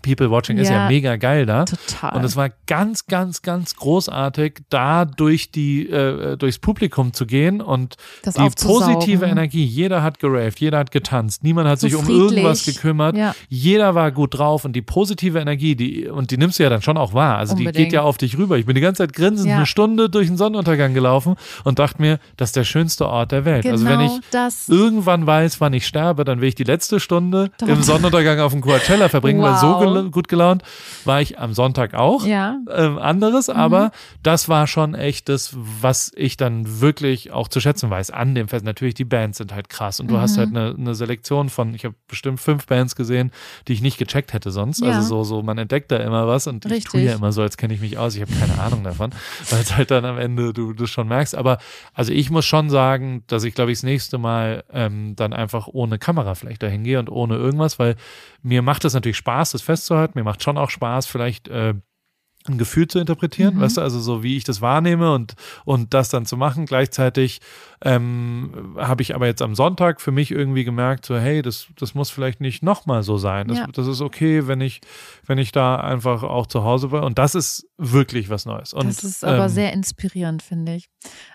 People 0.02 0.30
Watching 0.30 0.58
ist 0.58 0.68
ja 0.68 0.74
Ja. 0.84 0.88
mega 0.88 1.16
geil 1.16 1.46
da. 1.46 1.64
Total. 1.64 2.16
Und 2.16 2.24
es 2.24 2.36
war 2.36 2.50
ganz, 2.66 3.06
ganz, 3.06 3.42
ganz 3.42 3.74
großartig, 3.76 4.62
da 4.68 5.04
durch 5.04 5.50
die, 5.50 5.88
äh, 5.88 6.36
durchs 6.36 6.58
Publikum 6.58 7.12
zu 7.12 7.26
gehen 7.26 7.60
und 7.60 7.96
Das 8.22 8.34
die 8.34 8.48
positive 8.66 9.24
Energie. 9.26 9.64
Jeder 9.64 10.02
hat 10.02 10.18
geraved, 10.18 10.60
jeder 10.60 10.78
hat 10.78 10.90
getanzt, 10.90 11.42
niemand 11.42 11.68
hat 11.68 11.80
So 11.80 11.86
sich 11.88 11.96
um 11.96 12.04
friedlich. 12.04 12.20
irgendwas 12.32 12.64
gekümmert. 12.64 13.16
Ja. 13.16 13.34
Jeder 13.48 13.94
war 13.94 14.10
gut 14.12 14.38
drauf 14.38 14.64
und 14.64 14.74
die 14.74 14.82
positive 14.82 15.38
Energie, 15.38 15.74
die, 15.76 16.06
und 16.08 16.30
die 16.30 16.36
nimmst 16.36 16.58
du 16.58 16.62
ja 16.64 16.68
dann 16.70 16.82
schon 16.82 16.96
auch 16.96 17.14
wahr. 17.14 17.38
Also 17.38 17.54
die 17.54 17.60
Unbedingt. 17.62 17.86
geht 17.86 17.92
ja 17.92 18.02
auf 18.02 18.18
dich 18.18 18.36
rüber. 18.36 18.58
Ich 18.58 18.66
bin 18.66 18.74
die 18.74 18.80
ganze 18.80 19.02
Zeit 19.04 19.12
grinsend 19.14 19.48
Ja. 19.48 19.56
eine 19.56 19.66
Stunde 19.66 20.10
durch 20.10 20.26
den 20.26 20.36
Sonnenuntergang 20.36 20.92
gelaufen 20.94 21.36
und 21.64 21.78
dachte 21.78 22.00
mir, 22.02 22.18
das 22.36 22.50
ist 22.50 22.56
der 22.56 22.64
schönste 22.64 23.08
Ort 23.08 23.32
der 23.32 23.44
Welt. 23.44 23.66
also 23.66 23.84
wenn 23.86 23.98
Genau 24.00 24.16
ich 24.16 24.20
das. 24.30 24.68
irgendwann 24.68 25.26
weiß, 25.26 25.60
wann 25.60 25.72
ich 25.72 25.86
sterbe, 25.86 26.24
dann 26.24 26.40
will 26.40 26.48
ich 26.48 26.54
die 26.54 26.64
letzte 26.64 27.00
Stunde 27.00 27.50
Doch. 27.58 27.68
im 27.68 27.82
Sonnenuntergang 27.82 28.40
auf 28.40 28.52
dem 28.52 28.60
Coachella 28.60 29.08
verbringen, 29.08 29.40
weil 29.42 29.56
so 29.56 29.68
Wow. 29.68 29.83
Gel 29.92 30.10
gut 30.10 30.28
gelaunt 30.28 30.62
war 31.04 31.20
ich 31.20 31.38
am 31.38 31.52
Sonntag 31.54 31.94
auch. 31.94 32.24
Ja. 32.26 32.58
Ähm, 32.70 32.98
anderes, 32.98 33.48
Mhm. 33.48 33.54
aber 33.54 33.90
das 34.22 34.48
war 34.48 34.66
schon 34.66 34.94
echt 34.94 35.28
das, 35.28 35.50
was 35.54 36.12
ich 36.16 36.36
dann 36.36 36.80
wirklich 36.80 37.30
auch 37.32 37.48
zu 37.48 37.60
schätzen 37.60 37.90
weiß 37.90 38.10
an 38.10 38.34
dem 38.34 38.48
Fest. 38.48 38.64
Natürlich, 38.64 38.94
die 38.94 39.04
Bands 39.04 39.38
sind 39.38 39.54
halt 39.54 39.68
krass 39.68 40.00
und 40.00 40.08
du 40.10 40.18
hast 40.18 40.36
Mhm. 40.36 40.40
halt 40.40 40.48
eine, 40.50 40.74
eine 40.78 40.94
Selektion 40.94 41.48
von, 41.48 41.74
ich 41.74 41.84
habe 41.84 41.94
bestimmt 42.08 42.40
fünf 42.40 42.66
Bands 42.66 42.96
gesehen, 42.96 43.30
die 43.68 43.72
ich 43.74 43.82
nicht 43.82 43.98
gecheckt 43.98 44.32
hätte 44.32 44.50
sonst. 44.50 44.80
Ja. 44.80 44.88
Also 44.92 45.02
so, 45.08 45.24
so, 45.24 45.42
man 45.42 45.58
entdeckt 45.58 45.90
da 45.92 45.96
immer 45.96 46.26
was 46.26 46.46
und 46.46 46.64
ich 46.64 46.70
tue 46.70 46.76
Richtig. 46.76 47.04
ja 47.04 47.14
immer 47.14 47.32
so, 47.32 47.42
als 47.42 47.56
kenne 47.56 47.74
ich 47.74 47.80
mich 47.80 47.98
aus. 47.98 48.14
Ich 48.14 48.22
habe 48.22 48.32
keine 48.32 48.58
Ahnung 48.60 48.82
davon, 48.84 49.10
weil 49.50 49.60
es 49.60 49.76
halt 49.76 49.90
dann 49.90 50.04
am 50.04 50.18
Ende 50.18 50.52
du 50.52 50.72
das 50.72 50.90
schon 50.90 51.08
merkst. 51.08 51.34
Aber 51.34 51.58
also 51.92 52.12
ich 52.12 52.30
muss 52.30 52.44
schon 52.44 52.70
sagen, 52.70 53.24
dass 53.26 53.44
ich 53.44 53.54
glaube 53.54 53.72
ich 53.72 53.78
das 53.78 53.82
nächste 53.84 54.18
Mal 54.18 54.64
ähm, 54.72 55.14
dann 55.16 55.32
einfach 55.32 55.66
ohne 55.68 55.98
Kamera 55.98 56.34
vielleicht 56.34 56.62
dahin 56.62 56.84
gehe 56.84 56.98
und 56.98 57.10
ohne 57.10 57.36
irgendwas, 57.36 57.78
weil 57.78 57.96
mir 58.42 58.62
macht 58.62 58.84
es 58.84 58.92
natürlich 58.94 59.16
Spaß, 59.16 59.52
das 59.52 59.62
festzuhalten. 59.74 60.18
Mir 60.18 60.24
macht 60.24 60.42
schon 60.42 60.58
auch 60.58 60.70
Spaß, 60.70 61.06
vielleicht 61.06 61.48
äh, 61.48 61.74
ein 62.46 62.58
Gefühl 62.58 62.86
zu 62.88 62.98
interpretieren, 62.98 63.56
Mhm. 63.56 63.60
weißt 63.62 63.78
du, 63.78 63.80
also 63.80 63.98
so 64.00 64.22
wie 64.22 64.36
ich 64.36 64.44
das 64.44 64.60
wahrnehme 64.60 65.12
und, 65.14 65.34
und 65.64 65.94
das 65.94 66.10
dann 66.10 66.26
zu 66.26 66.36
machen. 66.36 66.66
Gleichzeitig 66.66 67.40
ähm, 67.86 68.76
habe 68.78 69.02
ich 69.02 69.14
aber 69.14 69.26
jetzt 69.26 69.42
am 69.42 69.54
Sonntag 69.54 70.00
für 70.00 70.10
mich 70.10 70.30
irgendwie 70.30 70.64
gemerkt, 70.64 71.04
so 71.04 71.18
hey, 71.18 71.42
das, 71.42 71.66
das 71.78 71.94
muss 71.94 72.08
vielleicht 72.08 72.40
nicht 72.40 72.62
nochmal 72.62 73.02
so 73.02 73.18
sein. 73.18 73.46
Das, 73.48 73.58
Ja. 73.58 73.66
das 73.66 73.86
ist 73.86 74.00
okay, 74.00 74.46
wenn 74.46 74.62
ich, 74.62 74.80
wenn 75.26 75.36
ich 75.36 75.52
da 75.52 75.76
einfach 75.76 76.22
auch 76.22 76.46
zu 76.46 76.64
Hause 76.64 76.92
war. 76.92 77.02
Und 77.02 77.18
das 77.18 77.34
ist 77.34 77.68
wirklich 77.76 78.30
was 78.30 78.46
Neues. 78.46 78.72
Und, 78.72 78.86
das 78.86 79.04
ist 79.04 79.22
aber 79.22 79.44
ähm, 79.44 79.48
sehr 79.50 79.72
inspirierend, 79.74 80.42
finde 80.42 80.76
ich. 80.76 80.88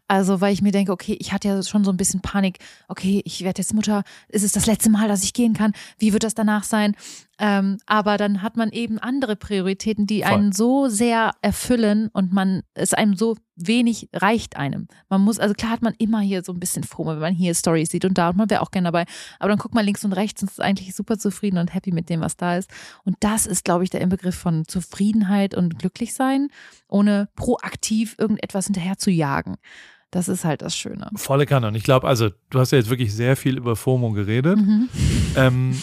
Also, 0.07 0.41
weil 0.41 0.51
ich 0.51 0.63
mir 0.63 0.71
denke, 0.71 0.91
okay, 0.91 1.15
ich 1.19 1.33
hatte 1.33 1.47
ja 1.47 1.61
schon 1.61 1.83
so 1.83 1.91
ein 1.91 1.97
bisschen 1.97 2.21
Panik. 2.21 2.57
Okay, 2.87 3.21
ich 3.25 3.43
werde 3.43 3.61
jetzt 3.61 3.75
Mutter. 3.75 4.03
Ist 4.27 4.43
es 4.43 4.51
das 4.51 4.65
letzte 4.65 4.89
Mal, 4.89 5.07
dass 5.07 5.23
ich 5.23 5.33
gehen 5.33 5.53
kann? 5.53 5.73
Wie 5.99 6.13
wird 6.13 6.23
das 6.23 6.33
danach 6.33 6.63
sein? 6.63 6.95
Ähm, 7.37 7.77
aber 7.85 8.17
dann 8.17 8.41
hat 8.41 8.57
man 8.57 8.71
eben 8.71 8.97
andere 8.97 9.35
Prioritäten, 9.35 10.07
die 10.07 10.23
Voll. 10.23 10.31
einen 10.33 10.51
so 10.51 10.87
sehr 10.87 11.31
erfüllen 11.43 12.09
und 12.11 12.33
man 12.33 12.63
es 12.73 12.95
einem 12.95 13.15
so 13.15 13.37
wenig 13.67 14.09
reicht 14.13 14.57
einem. 14.57 14.87
Man 15.09 15.21
muss, 15.21 15.39
also 15.39 15.53
klar 15.53 15.71
hat 15.71 15.81
man 15.81 15.93
immer 15.97 16.21
hier 16.21 16.43
so 16.43 16.51
ein 16.51 16.59
bisschen 16.59 16.83
FOMO, 16.83 17.11
wenn 17.11 17.19
man 17.19 17.33
hier 17.33 17.53
Stories 17.53 17.89
sieht 17.89 18.05
und 18.05 18.17
da 18.17 18.29
und 18.29 18.37
man 18.37 18.49
wäre 18.49 18.61
auch 18.61 18.71
gerne 18.71 18.87
dabei. 18.87 19.05
Aber 19.39 19.49
dann 19.49 19.59
guckt 19.59 19.75
man 19.75 19.85
links 19.85 20.03
und 20.05 20.13
rechts 20.13 20.41
und 20.41 20.49
ist 20.49 20.61
eigentlich 20.61 20.95
super 20.95 21.17
zufrieden 21.17 21.57
und 21.57 21.73
happy 21.73 21.91
mit 21.91 22.09
dem, 22.09 22.21
was 22.21 22.37
da 22.37 22.57
ist. 22.57 22.69
Und 23.03 23.17
das 23.19 23.45
ist, 23.45 23.63
glaube 23.65 23.83
ich, 23.83 23.89
der 23.89 24.01
Inbegriff 24.01 24.35
von 24.35 24.65
Zufriedenheit 24.67 25.55
und 25.55 25.79
glücklich 25.79 26.13
sein, 26.13 26.49
ohne 26.87 27.29
proaktiv 27.35 28.15
irgendetwas 28.17 28.65
hinterher 28.65 28.97
zu 28.97 29.11
jagen. 29.11 29.57
Das 30.11 30.27
ist 30.27 30.43
halt 30.43 30.61
das 30.61 30.75
Schöne. 30.75 31.09
Volle 31.15 31.45
Kanne. 31.45 31.67
Und 31.67 31.75
ich 31.75 31.83
glaube, 31.83 32.07
also 32.07 32.29
du 32.49 32.59
hast 32.59 32.71
ja 32.71 32.79
jetzt 32.79 32.89
wirklich 32.89 33.13
sehr 33.13 33.35
viel 33.35 33.57
über 33.57 33.75
FOMO 33.75 34.11
geredet. 34.11 34.57
Mhm. 34.57 34.89
Ähm, 35.35 35.81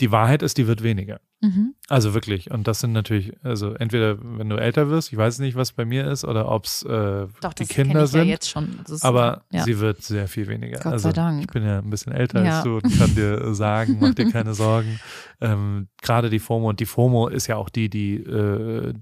die 0.00 0.10
Wahrheit 0.10 0.42
ist, 0.42 0.58
die 0.58 0.66
wird 0.66 0.82
weniger. 0.82 1.20
Mhm. 1.42 1.74
Also 1.88 2.14
wirklich. 2.14 2.50
Und 2.52 2.68
das 2.68 2.78
sind 2.80 2.92
natürlich, 2.92 3.32
also 3.42 3.74
entweder 3.74 4.16
wenn 4.20 4.48
du 4.48 4.56
älter 4.56 4.88
wirst, 4.88 5.12
ich 5.12 5.18
weiß 5.18 5.40
nicht, 5.40 5.56
was 5.56 5.72
bei 5.72 5.84
mir 5.84 6.06
ist, 6.10 6.24
oder 6.24 6.48
ob 6.48 6.64
es 6.66 6.82
äh, 6.84 7.26
Doch, 7.40 7.52
die 7.52 7.66
Kinder 7.66 8.04
ich 8.04 8.12
ja 8.12 8.20
sind. 8.20 8.28
jetzt 8.28 8.48
schon. 8.48 8.78
Ist, 8.88 9.04
Aber 9.04 9.42
ja. 9.50 9.64
sie 9.64 9.80
wird 9.80 10.02
sehr 10.02 10.28
viel 10.28 10.46
weniger. 10.46 10.78
Gott 10.78 10.92
also 10.92 11.08
sei 11.08 11.12
Dank. 11.12 11.40
ich 11.40 11.48
bin 11.48 11.64
ja 11.64 11.78
ein 11.78 11.90
bisschen 11.90 12.12
älter 12.12 12.44
Ja. 12.44 12.56
als 12.58 12.64
du 12.64 12.76
und 12.76 12.96
kann 12.98 13.14
dir 13.14 13.52
sagen, 13.54 13.98
mach 14.00 14.14
dir 14.14 14.30
keine 14.30 14.54
Sorgen. 14.54 15.00
Ähm, 15.40 15.88
Gerade 16.00 16.30
die 16.30 16.38
FOMO 16.38 16.68
und 16.68 16.78
die 16.78 16.86
FOMO 16.86 17.26
ist 17.26 17.48
ja 17.48 17.56
auch 17.56 17.68
die, 17.68 17.90
die 17.90 18.14
äh, 18.18 18.94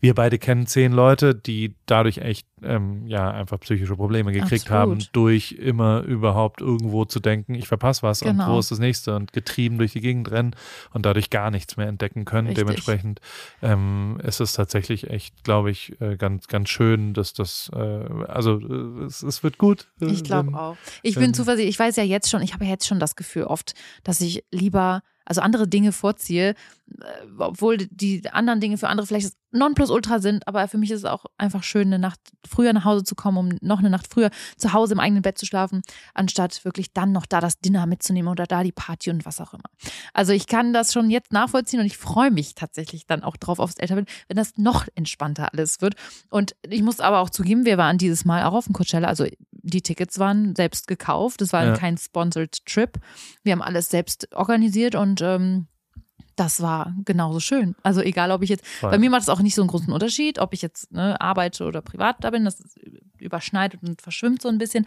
wir 0.00 0.14
beide 0.14 0.38
kennen 0.38 0.66
zehn 0.66 0.92
Leute, 0.92 1.34
die 1.34 1.74
dadurch 1.86 2.18
echt 2.18 2.46
ähm, 2.62 3.06
ja 3.06 3.30
einfach 3.30 3.60
psychische 3.60 3.96
Probleme 3.96 4.32
gekriegt 4.32 4.70
Absolut. 4.70 5.02
haben, 5.02 5.04
durch 5.12 5.52
immer 5.52 6.00
überhaupt 6.02 6.60
irgendwo 6.60 7.04
zu 7.04 7.20
denken, 7.20 7.54
ich 7.54 7.68
verpasse 7.68 8.02
was 8.02 8.22
und 8.22 8.28
Genau. 8.30 8.54
wo 8.54 8.58
ist 8.58 8.70
das 8.70 8.78
nächste 8.78 9.14
und 9.14 9.32
getrieben 9.32 9.78
durch 9.78 9.92
die 9.92 10.00
Gegend 10.00 10.30
rennen 10.30 10.54
und 10.92 11.04
dadurch 11.06 11.25
gar 11.30 11.50
nichts 11.50 11.76
mehr 11.76 11.86
entdecken 11.88 12.24
können. 12.24 12.48
Richtig. 12.48 12.64
Dementsprechend 12.64 13.20
ähm, 13.62 14.18
ist 14.22 14.40
es 14.40 14.52
tatsächlich 14.52 15.10
echt, 15.10 15.44
glaube 15.44 15.70
ich, 15.70 16.00
äh, 16.00 16.16
ganz, 16.16 16.46
ganz 16.48 16.68
schön, 16.68 17.14
dass 17.14 17.32
das, 17.32 17.70
äh, 17.74 17.78
also 17.78 18.58
äh, 18.60 19.04
es, 19.04 19.22
es 19.22 19.42
wird 19.42 19.58
gut. 19.58 19.88
Ich 20.00 20.24
glaube 20.24 20.48
wenn- 20.48 20.54
auch. 20.54 20.76
Ich 21.02 21.14
bin 21.14 21.34
zuversichtlich. 21.34 21.74
Ich 21.74 21.78
weiß 21.78 21.96
ja 21.96 22.04
jetzt 22.04 22.30
schon, 22.30 22.42
ich 22.42 22.54
habe 22.54 22.64
ja 22.64 22.70
jetzt 22.70 22.86
schon 22.86 23.00
das 23.00 23.16
Gefühl 23.16 23.44
oft, 23.44 23.74
dass 24.04 24.20
ich 24.20 24.44
lieber, 24.50 25.02
also 25.26 25.40
andere 25.40 25.68
Dinge 25.68 25.92
vorziehe, 25.92 26.50
äh, 26.50 27.04
obwohl 27.38 27.76
die 27.76 28.28
anderen 28.30 28.60
Dinge 28.60 28.78
für 28.78 28.88
andere 28.88 29.06
vielleicht 29.06 29.26
das 29.26 29.36
Nonplusultra 29.50 30.20
sind, 30.20 30.46
aber 30.46 30.66
für 30.68 30.78
mich 30.78 30.90
ist 30.90 31.00
es 31.00 31.04
auch 31.04 31.26
einfach 31.36 31.62
schön, 31.62 31.88
eine 31.88 31.98
Nacht 31.98 32.20
früher 32.48 32.72
nach 32.72 32.84
Hause 32.84 33.04
zu 33.04 33.14
kommen, 33.14 33.38
um 33.38 33.58
noch 33.60 33.80
eine 33.80 33.90
Nacht 33.90 34.06
früher 34.08 34.30
zu 34.56 34.72
Hause 34.72 34.94
im 34.94 35.00
eigenen 35.00 35.22
Bett 35.22 35.38
zu 35.38 35.46
schlafen, 35.46 35.82
anstatt 36.14 36.64
wirklich 36.64 36.92
dann 36.92 37.12
noch 37.12 37.26
da 37.26 37.40
das 37.40 37.58
Dinner 37.58 37.86
mitzunehmen 37.86 38.30
oder 38.30 38.46
da 38.46 38.62
die 38.62 38.72
Party 38.72 39.10
und 39.10 39.26
was 39.26 39.40
auch 39.40 39.52
immer. 39.52 39.64
Also 40.14 40.32
ich 40.32 40.46
kann 40.46 40.72
das 40.72 40.92
schon 40.92 41.10
jetzt 41.10 41.32
nachvollziehen 41.32 41.80
und 41.80 41.86
ich 41.86 41.98
freue 41.98 42.30
mich 42.30 42.54
tatsächlich 42.54 43.06
dann 43.06 43.22
auch 43.22 43.36
drauf 43.36 43.58
aufs 43.58 43.76
Älterwerden, 43.76 44.10
wenn 44.28 44.36
das 44.36 44.56
noch 44.56 44.86
entspannter 44.94 45.52
alles 45.52 45.80
wird. 45.80 45.94
Und 46.30 46.54
ich 46.62 46.82
muss 46.82 47.00
aber 47.00 47.20
auch 47.20 47.30
zugeben, 47.30 47.64
wir 47.64 47.78
waren 47.78 47.98
dieses 47.98 48.24
Mal 48.24 48.44
auch 48.44 48.52
auf 48.52 48.66
dem 48.66 48.74
Coachella, 48.74 49.08
also 49.08 49.26
die 49.68 49.82
Tickets 49.82 50.18
waren 50.18 50.54
selbst 50.54 50.86
gekauft, 50.86 51.42
es 51.42 51.52
war 51.52 51.64
Ja. 51.66 51.72
kein 51.76 51.98
sponsored 51.98 52.64
Trip. 52.66 52.98
Wir 53.42 53.52
haben 53.52 53.62
alles 53.62 53.88
selbst 53.90 54.32
organisiert 54.34 54.94
und 54.94 55.20
ähm, 55.22 55.66
das 56.36 56.60
war 56.60 56.94
genauso 57.04 57.40
schön. 57.40 57.74
Also 57.82 58.00
egal, 58.02 58.30
ob 58.30 58.42
ich 58.42 58.50
jetzt, 58.50 58.66
Voll. 58.66 58.90
bei 58.90 58.98
mir 58.98 59.10
macht 59.10 59.22
es 59.22 59.28
auch 59.28 59.40
nicht 59.40 59.54
so 59.54 59.62
einen 59.62 59.68
großen 59.70 59.92
Unterschied, 59.92 60.38
ob 60.38 60.52
ich 60.52 60.62
jetzt 60.62 60.92
ne, 60.92 61.20
arbeite 61.20 61.64
oder 61.64 61.80
privat 61.82 62.22
da 62.22 62.30
bin, 62.30 62.44
das 62.44 62.62
überschneidet 63.18 63.82
und 63.82 64.02
verschwimmt 64.02 64.42
so 64.42 64.48
ein 64.48 64.58
bisschen. 64.58 64.86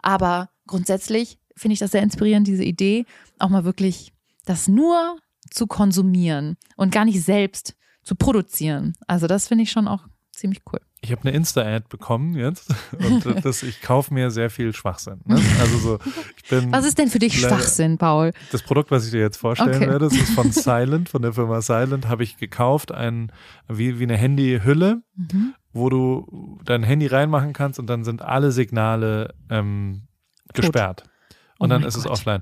Aber 0.00 0.50
grundsätzlich 0.66 1.38
finde 1.56 1.72
ich 1.72 1.78
das 1.78 1.90
sehr 1.92 2.02
inspirierend, 2.02 2.46
diese 2.46 2.64
Idee, 2.64 3.06
auch 3.38 3.48
mal 3.48 3.64
wirklich 3.64 4.12
das 4.44 4.68
nur 4.68 5.16
zu 5.50 5.66
konsumieren 5.66 6.56
und 6.76 6.92
gar 6.92 7.04
nicht 7.04 7.22
selbst 7.22 7.74
zu 8.02 8.14
produzieren. 8.14 8.94
Also 9.06 9.26
das 9.26 9.48
finde 9.48 9.64
ich 9.64 9.70
schon 9.70 9.88
auch 9.88 10.04
ziemlich 10.32 10.60
cool. 10.72 10.80
Ich 11.02 11.12
habe 11.12 11.22
eine 11.22 11.30
Insta-Ad 11.32 11.86
bekommen 11.88 12.34
jetzt 12.36 12.74
und 12.98 13.24
das, 13.44 13.62
ich 13.62 13.80
kaufe 13.80 14.12
mir 14.12 14.30
sehr 14.30 14.50
viel 14.50 14.74
Schwachsinn. 14.74 15.20
Ne? 15.24 15.40
Also 15.60 15.78
so, 15.78 15.98
ich 16.36 16.48
bin 16.50 16.70
Was 16.72 16.84
ist 16.84 16.98
denn 16.98 17.08
für 17.08 17.18
dich 17.18 17.40
leider- 17.40 17.56
Schwachsinn, 17.56 17.96
Paul? 17.96 18.32
Das 18.52 18.62
Produkt, 18.62 18.90
was 18.90 19.06
ich 19.06 19.10
dir 19.10 19.20
jetzt 19.20 19.38
vorstellen 19.38 19.76
Okay. 19.76 19.88
werde, 19.88 20.06
das 20.08 20.14
ist 20.14 20.30
von 20.34 20.52
Silent, 20.52 21.08
von 21.08 21.22
der 21.22 21.32
Firma 21.32 21.62
Silent, 21.62 22.08
habe 22.08 22.22
ich 22.22 22.36
gekauft, 22.36 22.92
ein, 22.92 23.32
wie, 23.68 23.98
wie 23.98 24.04
eine 24.04 24.16
Handyhülle, 24.16 25.02
Mhm. 25.16 25.54
wo 25.72 25.88
du 25.88 26.58
dein 26.64 26.82
Handy 26.82 27.06
reinmachen 27.06 27.52
kannst 27.52 27.78
und 27.78 27.86
dann 27.86 28.04
sind 28.04 28.22
alle 28.22 28.52
Signale 28.52 29.34
ähm, 29.48 30.02
gesperrt. 30.54 31.04
Und 31.58 31.70
Oh 31.70 31.74
dann 31.74 31.82
ist 31.82 31.96
es 31.96 32.04
Gott. 32.04 32.12
offline. 32.12 32.40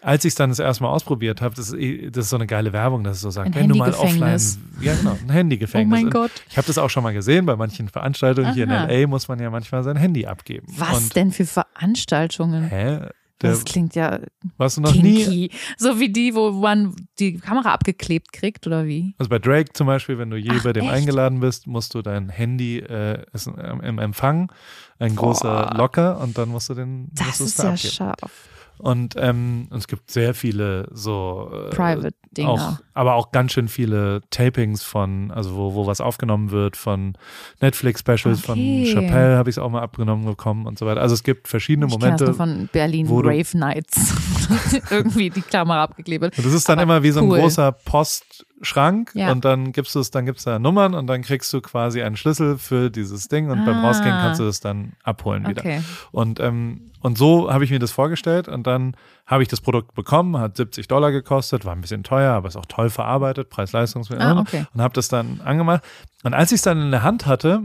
Als 0.00 0.24
ich 0.24 0.30
es 0.30 0.34
dann 0.36 0.50
das 0.50 0.58
erste 0.60 0.84
Mal 0.84 0.90
ausprobiert 0.90 1.40
habe, 1.40 1.54
das, 1.56 1.68
ist 1.70 1.74
eh- 1.80 2.10
das 2.10 2.26
ist 2.26 2.30
so 2.30 2.36
eine 2.36 2.46
geile 2.46 2.72
Werbung, 2.72 3.02
dass 3.04 3.16
es 3.16 3.22
so 3.22 3.30
sagt, 3.30 3.48
Ein 3.48 3.54
wenn 3.54 3.68
du 3.68 3.74
mal 3.74 3.92
offline, 3.94 4.38
ja 4.80 4.94
genau, 4.94 5.12
ein 5.12 5.18
Oh 5.28 5.32
Handy-Gefängnis. 5.32 5.90
mein 5.90 6.04
Und 6.06 6.12
Gott. 6.12 6.30
Ich 6.48 6.56
habe 6.56 6.66
das 6.66 6.78
auch 6.78 6.88
schon 6.90 7.02
mal 7.02 7.12
gesehen 7.12 7.46
bei 7.46 7.56
manchen 7.56 7.88
Veranstaltungen. 7.88 8.54
Hier 8.54 8.64
in 8.64 8.70
Aha. 8.70 8.84
LA 8.86 9.06
muss 9.08 9.26
man 9.28 9.40
ja 9.40 9.50
manchmal 9.50 9.82
sein 9.82 9.96
Handy 9.96 10.24
abgeben. 10.26 10.66
Was 10.76 11.02
Und, 11.02 11.16
denn 11.16 11.32
für 11.32 11.44
Veranstaltungen? 11.46 12.64
Hä? 12.68 13.00
Der, 13.40 13.52
Das 13.52 13.64
klingt 13.64 13.94
ja 13.94 14.18
warst 14.56 14.78
du 14.78 14.80
noch 14.80 14.92
nie 14.94 15.24
kinky. 15.24 15.50
So 15.76 16.00
wie 16.00 16.08
die, 16.10 16.34
wo 16.34 16.50
man 16.50 16.94
die 17.20 17.38
Kamera 17.38 17.72
abgeklebt 17.72 18.32
kriegt, 18.32 18.66
oder 18.66 18.84
wie? 18.86 19.14
Also 19.16 19.28
bei 19.28 19.38
Drake 19.38 19.72
zum 19.74 19.86
Beispiel, 19.86 20.18
wenn 20.18 20.28
du 20.30 20.36
je 20.36 20.50
Ach, 20.54 20.64
bei 20.64 20.72
dem 20.72 20.84
echt? 20.84 20.92
eingeladen 20.92 21.38
bist, 21.38 21.68
musst 21.68 21.94
du 21.94 22.02
dein 22.02 22.30
Handy 22.30 22.78
äh, 22.80 23.22
ist 23.32 23.46
im 23.46 23.98
Empfang, 24.00 24.50
ein 24.98 25.14
großer 25.14 25.66
Boah. 25.70 25.76
Locker 25.76 26.20
und 26.20 26.36
dann 26.36 26.48
musst 26.48 26.68
du 26.68 26.74
den 26.74 27.10
Das 27.14 27.40
ist 27.40 27.58
ja 27.58 27.70
abgeben. 27.70 27.92
scharf. 27.92 28.48
Und 28.78 29.14
ähm, 29.18 29.66
und 29.70 29.78
es 29.78 29.88
gibt 29.88 30.10
sehr 30.10 30.34
viele 30.34 30.88
so 30.92 31.50
äh, 31.52 31.70
Private-Dinger. 31.74 32.80
aber 32.94 33.14
auch 33.14 33.32
ganz 33.32 33.52
schön 33.52 33.68
viele 33.68 34.20
Tapings 34.30 34.82
von, 34.82 35.30
also 35.32 35.56
wo, 35.56 35.74
wo 35.74 35.86
was 35.86 36.00
aufgenommen 36.00 36.50
wird 36.50 36.76
von 36.76 37.14
Netflix-Specials, 37.60 38.48
Okay. 38.48 38.84
von 38.84 38.84
Chappelle 39.02 39.36
habe 39.36 39.50
ich 39.50 39.54
es 39.54 39.58
auch 39.58 39.70
mal 39.70 39.82
abgenommen 39.82 40.24
bekommen 40.26 40.66
und 40.66 40.78
so 40.78 40.86
weiter. 40.86 41.00
Also 41.00 41.14
es 41.14 41.22
gibt 41.22 41.48
verschiedene 41.48 41.86
Ich 41.86 41.92
Momente. 41.92 42.24
nur 42.24 42.34
von 42.34 42.68
Berlin 42.72 43.08
wo 43.08 43.18
Rave 43.20 43.56
Nights. 43.58 44.14
Irgendwie 44.90 45.30
die 45.30 45.42
Kamera 45.42 45.82
abgeklebt. 45.84 46.24
Und 46.24 46.38
das 46.46 46.52
ist 46.52 46.68
dann 46.68 46.78
Aber 46.78 46.94
immer 46.94 47.02
wie 47.02 47.10
so 47.10 47.20
ein 47.20 47.28
cool. 47.30 47.40
großer 47.40 47.72
Post, 47.72 48.46
Schrank 48.62 49.12
Ja. 49.14 49.30
und 49.32 49.44
dann 49.44 49.72
gibst 49.72 49.94
du 49.94 50.00
es, 50.00 50.10
dann 50.10 50.26
gibt's 50.26 50.44
da 50.44 50.58
Nummern 50.58 50.94
und 50.94 51.06
dann 51.06 51.22
kriegst 51.22 51.52
du 51.52 51.60
quasi 51.60 52.02
einen 52.02 52.16
Schlüssel 52.16 52.58
für 52.58 52.90
dieses 52.90 53.28
Ding 53.28 53.50
und 53.50 53.64
beim 53.64 53.76
Ah. 53.76 53.88
Rausgehen 53.88 54.10
kannst 54.16 54.40
du 54.40 54.44
es 54.44 54.60
dann 54.60 54.92
abholen 55.04 55.46
wieder. 55.46 55.60
Okay. 55.62 55.82
Und, 56.12 56.40
ähm, 56.40 56.90
und 57.00 57.16
so 57.18 57.52
habe 57.52 57.64
ich 57.64 57.70
mir 57.70 57.78
das 57.78 57.92
vorgestellt 57.92 58.48
und 58.48 58.66
dann 58.66 58.96
habe 59.26 59.42
ich 59.42 59.48
das 59.48 59.60
Produkt 59.60 59.94
bekommen, 59.94 60.38
hat 60.38 60.56
70 60.56 60.88
Dollar 60.88 61.12
gekostet, 61.12 61.64
war 61.64 61.72
ein 61.74 61.80
bisschen 61.80 62.02
teuer, 62.02 62.32
aber 62.32 62.48
ist 62.48 62.56
auch 62.56 62.66
toll 62.66 62.90
verarbeitet, 62.90 63.50
Preis-Leistungs 63.50 64.10
Ah, 64.12 64.38
okay. 64.40 64.66
und 64.74 64.82
habe 64.82 64.94
das 64.94 65.08
dann 65.08 65.40
angemacht. 65.44 65.82
Und 66.24 66.34
als 66.34 66.50
ich 66.52 66.56
es 66.56 66.62
dann 66.62 66.80
in 66.80 66.90
der 66.90 67.02
Hand 67.04 67.26
hatte, 67.26 67.62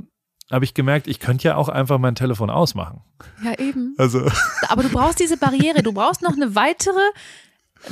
habe 0.51 0.65
ich 0.65 0.73
gemerkt, 0.73 1.07
ich 1.07 1.19
könnte 1.19 1.47
ja 1.47 1.55
auch 1.55 1.69
einfach 1.69 1.97
mein 1.97 2.15
Telefon 2.15 2.49
ausmachen. 2.51 3.01
Ja, 3.43 3.57
eben. 3.57 3.95
Also, 3.97 4.27
Aber 4.69 4.83
du 4.83 4.89
brauchst 4.89 5.19
diese 5.19 5.37
Barriere. 5.37 5.81
Du 5.81 5.93
brauchst 5.93 6.21
noch 6.21 6.33
eine 6.33 6.53
weitere 6.53 6.99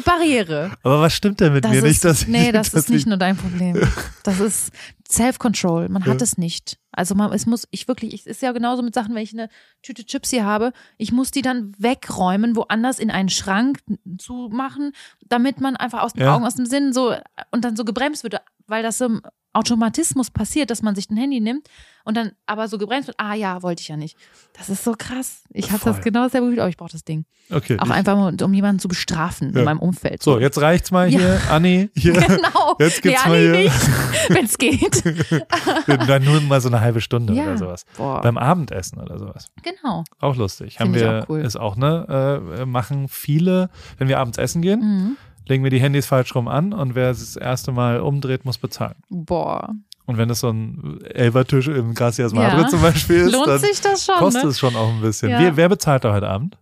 Barriere. 0.06 0.72
aber 0.84 1.02
was 1.02 1.14
stimmt 1.14 1.40
denn 1.40 1.54
mit 1.54 1.64
Das 1.64 1.72
mir 1.72 1.78
ist, 1.80 1.84
nicht, 1.84 2.06
dass 2.06 2.22
ich, 2.24 2.28
nee, 2.28 2.52
das 2.52 2.72
dass 2.72 2.84
ist 2.84 2.90
nicht 2.90 3.02
ich, 3.02 3.06
nur 3.08 3.18
dein 3.18 3.38
Problem. 3.38 3.82
Das 4.24 4.40
ist 4.40 4.72
Self-Control. 5.12 5.90
Man 5.90 6.06
hat 6.06 6.22
es 6.22 6.38
nicht. 6.38 6.78
Also 6.92 7.16
man, 7.16 7.32
es 7.34 7.46
muss, 7.46 7.68
ich 7.72 7.88
wirklich, 7.88 8.14
es 8.14 8.26
ist 8.26 8.42
ja 8.42 8.52
genauso 8.52 8.82
mit 8.84 8.94
Sachen, 8.94 9.16
wenn 9.16 9.24
ich 9.24 9.34
eine 9.34 9.50
Tüte 9.82 10.06
Chips 10.06 10.30
hier 10.30 10.46
habe, 10.46 10.74
ich 10.98 11.12
muss 11.12 11.32
die 11.32 11.42
dann 11.42 11.74
wegräumen, 11.78 12.56
woanders 12.56 13.00
in 13.00 13.12
einen 13.12 13.30
Schrank 13.30 13.80
zu 14.18 14.50
machen, 14.52 14.92
damit 15.28 15.62
man 15.62 15.76
einfach 15.78 16.02
aus 16.04 16.14
den 16.14 16.24
Ja. 16.24 16.36
Augen, 16.36 16.46
aus 16.46 16.56
dem 16.56 16.66
Sinn 16.66 16.92
so 16.94 17.16
und 17.52 17.64
dann 17.64 17.76
so 17.76 17.86
gebremst 17.86 18.24
wird, 18.24 18.36
weil 18.68 18.84
das 18.84 18.98
so 18.98 19.06
im 19.06 19.22
Automatismus 19.54 20.32
passiert, 20.32 20.70
dass 20.72 20.82
man 20.82 20.96
sich 20.96 21.10
ein 21.10 21.18
Handy 21.18 21.42
nimmt 21.42 21.68
und 22.06 22.16
dann 22.16 22.32
aber 22.46 22.70
so 22.70 22.78
gebremst 22.78 23.08
wird, 23.08 23.20
ah 23.20 23.34
ja, 23.34 23.62
wollte 23.62 23.82
ich 23.82 23.90
ja 23.90 23.98
nicht. 23.98 24.16
Das 24.58 24.70
ist 24.70 24.82
so 24.86 24.96
krass. 24.98 25.44
Ich 25.52 25.72
habe 25.72 25.84
das 25.84 26.00
genau 26.02 26.30
selber 26.30 26.48
gefühlt, 26.48 26.62
aber 26.62 26.70
ich 26.70 26.78
brauche 26.78 26.92
das 26.94 27.04
Ding. 27.04 27.26
okay. 27.50 27.78
Auch 27.80 27.86
ich, 27.88 27.92
einfach, 27.92 28.16
mal, 28.16 28.34
um 28.42 28.54
jemanden 28.54 28.80
zu 28.80 28.88
bestrafen 28.88 29.52
Ja. 29.54 29.60
in 29.60 29.66
meinem 29.66 29.80
Umfeld. 29.80 30.24
so, 30.24 30.40
jetzt 30.40 30.58
reicht's 30.62 30.92
mal 30.92 31.10
Ja. 31.12 31.20
hier, 31.20 31.42
Anni, 31.50 31.90
hier. 31.96 32.14
Genau. 32.14 32.78
Jetzt 32.80 33.02
gibt's 33.02 33.26
nee, 33.26 33.30
mal 33.30 33.36
Anni 33.38 33.58
hier- 33.58 33.64
nicht, 33.64 34.30
wenn 34.30 34.46
es 34.46 34.58
geht. 34.58 35.01
Dann 36.08 36.24
nur 36.24 36.42
mal 36.42 36.62
so 36.62 36.70
eine 36.70 36.82
halbe 36.82 37.02
Stunde 37.02 37.34
Ja. 37.34 37.44
oder 37.44 37.58
sowas. 37.58 37.86
Boah. 37.98 38.22
Beim 38.22 38.38
Abendessen 38.38 39.00
oder 39.00 39.18
sowas. 39.20 39.48
genau. 39.64 40.04
Auch 40.20 40.36
lustig. 40.36 40.80
Haben 40.80 40.94
Finde 40.94 41.00
ich 41.00 41.06
wir, 41.06 41.24
auch 41.24 41.30
cool. 41.30 41.42
ist 41.42 41.56
auch, 41.58 41.76
ne, 41.76 42.38
äh, 42.60 42.66
machen 42.66 43.08
viele, 43.08 43.70
wenn 43.98 44.08
wir 44.08 44.20
abends 44.20 44.38
essen 44.38 44.62
gehen, 44.62 44.80
Mhm. 44.80 45.18
legen 45.48 45.64
wir 45.64 45.72
die 45.72 45.80
Handys 45.82 46.06
falsch 46.08 46.34
rum 46.36 46.48
an 46.48 46.74
und 46.74 46.96
wer 46.96 47.10
es 47.12 47.20
das 47.20 47.36
erste 47.36 47.72
Mal 47.72 48.00
umdreht, 48.00 48.46
muss 48.46 48.58
bezahlen. 48.58 48.96
Boah. 49.10 49.70
Und 50.06 50.18
wenn 50.18 50.30
es 50.30 50.40
so 50.42 50.50
ein 50.50 51.00
Elbertisch 51.06 51.68
im 51.68 51.94
Gracias 51.94 52.34
Madre 52.34 52.62
Ja. 52.62 52.68
zum 52.68 52.82
Beispiel 52.82 53.18
ist, 53.22 53.32
Lohnt 53.34 53.48
dann 53.48 53.60
sich 53.60 53.80
das 53.82 54.06
schon, 54.06 54.16
kostet 54.16 54.44
ne? 54.44 54.50
es 54.50 54.60
schon 54.60 54.76
auch 54.76 54.90
ein 54.90 55.00
bisschen. 55.02 55.30
Ja. 55.30 55.40
Wer, 55.40 55.56
wer 55.58 55.70
bezahlt 55.70 56.04
da 56.04 56.14
heute 56.14 56.28
Abend? 56.28 56.58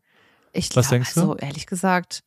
Ich 0.53 0.66
Was 0.76 0.88
glaub, 0.88 0.90
denkst 0.90 1.14
du? 1.16 1.20
Also, 1.22 1.38
ehrlich 1.38 1.66
gesagt, 1.66 2.24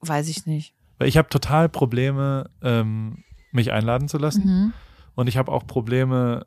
weiß 0.00 0.28
ich 0.28 0.46
nicht. 0.46 0.74
Weil 0.98 1.08
ich 1.08 1.16
habe 1.16 1.28
total 1.28 1.68
Probleme, 1.68 2.48
ähm, 2.62 3.24
mich 3.50 3.72
einladen 3.72 4.08
zu 4.08 4.18
lassen. 4.18 4.44
Mhm. 4.44 4.72
Und 5.14 5.26
ich 5.28 5.36
habe 5.36 5.50
auch 5.52 5.66
Probleme 5.66 6.46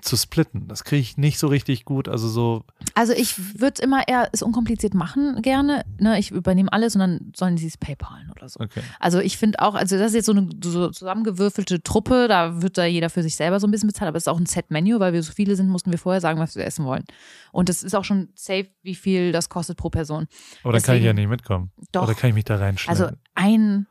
zu 0.00 0.16
splitten. 0.18 0.68
Das 0.68 0.84
kriege 0.84 1.00
ich 1.00 1.16
nicht 1.16 1.38
so 1.38 1.46
richtig 1.46 1.86
gut. 1.86 2.08
Also 2.10 2.28
so, 2.28 2.64
Also 2.94 3.14
ich 3.14 3.58
würde 3.58 3.80
immer 3.80 4.06
eher 4.06 4.28
es 4.32 4.42
unkompliziert 4.42 4.92
machen 4.92 5.40
gerne. 5.40 5.82
Ne? 5.98 6.18
Ich 6.18 6.30
übernehme 6.30 6.70
alles 6.70 6.94
und 6.94 6.98
dann 7.00 7.32
sollen 7.34 7.56
sie 7.56 7.66
es 7.68 7.78
PayPalen 7.78 8.30
oder 8.30 8.46
so. 8.50 8.60
okay. 8.60 8.82
Also 9.00 9.20
ich 9.20 9.38
finde 9.38 9.60
auch, 9.60 9.74
also 9.74 9.96
das 9.96 10.08
ist 10.08 10.14
jetzt 10.16 10.26
so 10.26 10.32
eine 10.32 10.50
so 10.62 10.90
zusammengewürfelte 10.90 11.82
Truppe, 11.82 12.28
da 12.28 12.60
wird 12.60 12.76
da 12.76 12.84
jeder 12.84 13.08
für 13.08 13.22
sich 13.22 13.34
selber 13.36 13.60
so 13.60 13.66
ein 13.66 13.70
bisschen 13.70 13.86
bezahlt, 13.86 14.08
aber 14.08 14.18
es 14.18 14.24
ist 14.24 14.28
auch 14.28 14.38
ein 14.38 14.44
Set-Menü, 14.44 14.98
weil 15.00 15.14
wir 15.14 15.22
so 15.22 15.32
viele 15.32 15.56
sind, 15.56 15.70
mussten 15.70 15.90
wir 15.90 15.98
vorher 15.98 16.20
sagen, 16.20 16.38
was 16.38 16.54
wir 16.54 16.66
essen 16.66 16.84
wollen. 16.84 17.04
Und 17.52 17.70
es 17.70 17.82
ist 17.82 17.94
auch 17.94 18.04
schon 18.04 18.28
safe, 18.34 18.66
wie 18.82 18.96
viel 18.96 19.32
das 19.32 19.48
kostet 19.48 19.78
pro 19.78 19.88
Person. 19.88 20.26
Aber 20.64 20.74
dann 20.74 20.82
kann 20.82 20.96
ich 20.96 21.02
ja 21.04 21.12
Deswegen- 21.12 21.30
nicht 21.30 21.30
mitkommen. 21.30 21.70
Doch. 21.92 22.02
Oder 22.02 22.14
kann 22.14 22.28
ich 22.28 22.34
mich 22.34 22.44
da 22.44 22.56
reinschneiden? 22.56 23.02
Also 23.04 23.16
ein 23.34 23.86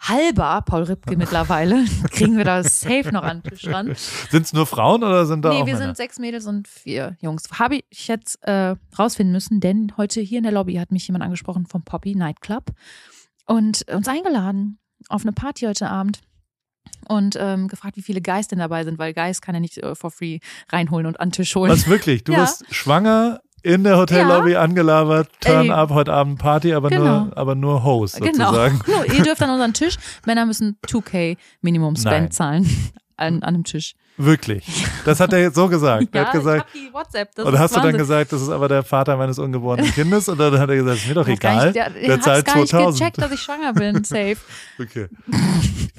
halber 0.00 0.62
Paul 0.66 0.82
Ripke 0.84 1.16
mittlerweile 1.16 1.84
kriegen 2.10 2.36
wir 2.36 2.44
da 2.44 2.62
safe 2.62 3.10
noch 3.12 3.22
an 3.22 3.40
den 3.42 3.50
Tisch 3.50 3.66
ran. 3.66 3.94
sind 4.30 4.42
es 4.46 4.52
nur 4.52 4.66
Frauen 4.66 5.02
oder 5.02 5.24
sind 5.26 5.42
da 5.42 5.50
Nee, 5.50 5.62
auch 5.62 5.66
wir 5.66 5.74
Männer? 5.74 5.86
sind 5.86 5.96
sechs 5.96 6.18
Mädels 6.18 6.46
und 6.46 6.68
vier 6.68 7.16
Jungs. 7.20 7.44
Habe 7.58 7.80
ich 7.90 8.08
jetzt 8.08 8.38
äh, 8.42 8.76
rausfinden 8.98 9.32
müssen, 9.32 9.60
denn 9.60 9.92
heute 9.96 10.20
hier 10.20 10.38
in 10.38 10.44
der 10.44 10.52
Lobby 10.52 10.74
hat 10.74 10.92
mich 10.92 11.06
jemand 11.08 11.24
angesprochen 11.24 11.66
vom 11.66 11.84
Poppy 11.84 12.14
Nightclub 12.14 12.72
und 13.46 13.84
uns 13.90 14.08
eingeladen 14.08 14.78
auf 15.08 15.22
eine 15.22 15.32
Party 15.32 15.66
heute 15.66 15.88
Abend 15.90 16.20
und 17.08 17.36
ähm, 17.38 17.68
gefragt, 17.68 17.96
wie 17.96 18.02
viele 18.02 18.20
Guys 18.22 18.48
denn 18.48 18.58
dabei 18.58 18.84
sind, 18.84 18.98
weil 18.98 19.12
Guys 19.14 19.40
kann 19.42 19.54
er 19.54 19.60
nicht 19.60 19.78
äh, 19.78 19.94
for 19.94 20.10
free 20.10 20.38
reinholen 20.70 21.06
und 21.06 21.20
an 21.20 21.28
den 21.28 21.32
Tisch 21.32 21.54
holen. 21.54 21.70
Was 21.70 21.86
wirklich? 21.88 22.24
Du 22.24 22.32
Ja. 22.32 22.38
wirst 22.42 22.64
schwanger 22.74 23.40
in 23.64 23.82
der 23.82 23.96
Hotellobby 23.96 24.56
angelabert, 24.56 25.28
turn 25.40 25.66
Ey. 25.66 25.70
up, 25.70 25.90
heute 25.90 26.12
Abend 26.12 26.38
Party, 26.38 26.74
aber 26.74 26.90
Genau. 26.90 27.24
nur, 27.24 27.36
aber 27.36 27.54
nur 27.54 27.82
Host 27.82 28.20
Genau. 28.20 28.52
sozusagen. 28.52 28.80
Nur, 28.86 29.06
ihr 29.12 29.22
dürft 29.24 29.42
an 29.42 29.50
unseren 29.50 29.72
Tisch. 29.72 29.96
Männer 30.26 30.44
müssen 30.46 30.76
2K 30.86 31.36
Minimum 31.62 31.96
Spend 31.96 32.12
Nein. 32.12 32.30
zahlen 32.30 32.64
an, 33.16 33.42
an 33.42 33.54
einem 33.54 33.64
Tisch. 33.64 33.94
Wirklich. 34.16 34.64
Das 35.04 35.18
hat 35.20 35.32
er 35.32 35.40
jetzt 35.40 35.56
so 35.56 35.68
gesagt. 35.68 36.08
er 36.12 36.20
Ja, 36.20 36.26
hat 36.26 36.32
gesagt, 36.34 36.66
ich 36.74 36.80
hab 36.82 36.88
die 36.88 36.92
WhatsApp. 36.94 37.34
Das 37.34 37.44
und 37.44 37.54
ist 37.54 37.60
hast 37.60 37.76
du 37.76 37.80
dann 37.80 37.96
gesagt, 37.98 38.32
das 38.32 38.42
ist 38.42 38.48
aber 38.48 38.68
der 38.68 38.82
Vater 38.84 39.16
meines 39.16 39.38
ungeborenen 39.38 39.90
Kindes? 39.92 40.28
Und 40.28 40.38
dann 40.38 40.56
hat 40.58 40.68
er 40.70 40.76
gesagt, 40.76 40.98
ist 40.98 41.08
mir 41.08 41.14
doch 41.14 41.26
egal. 41.28 41.66
nicht- 41.66 41.76
Der, 41.76 41.90
der, 41.90 42.20
zahlt 42.20 42.46
gar 42.46 42.56
nicht 42.58 42.68
2000. 42.70 42.98
gecheckt, 42.98 43.18
dass 43.18 43.32
ich 43.32 43.40
schwanger 43.40 43.72
bin. 43.72 44.04
Safe. 44.04 44.36
Okay. 44.80 45.06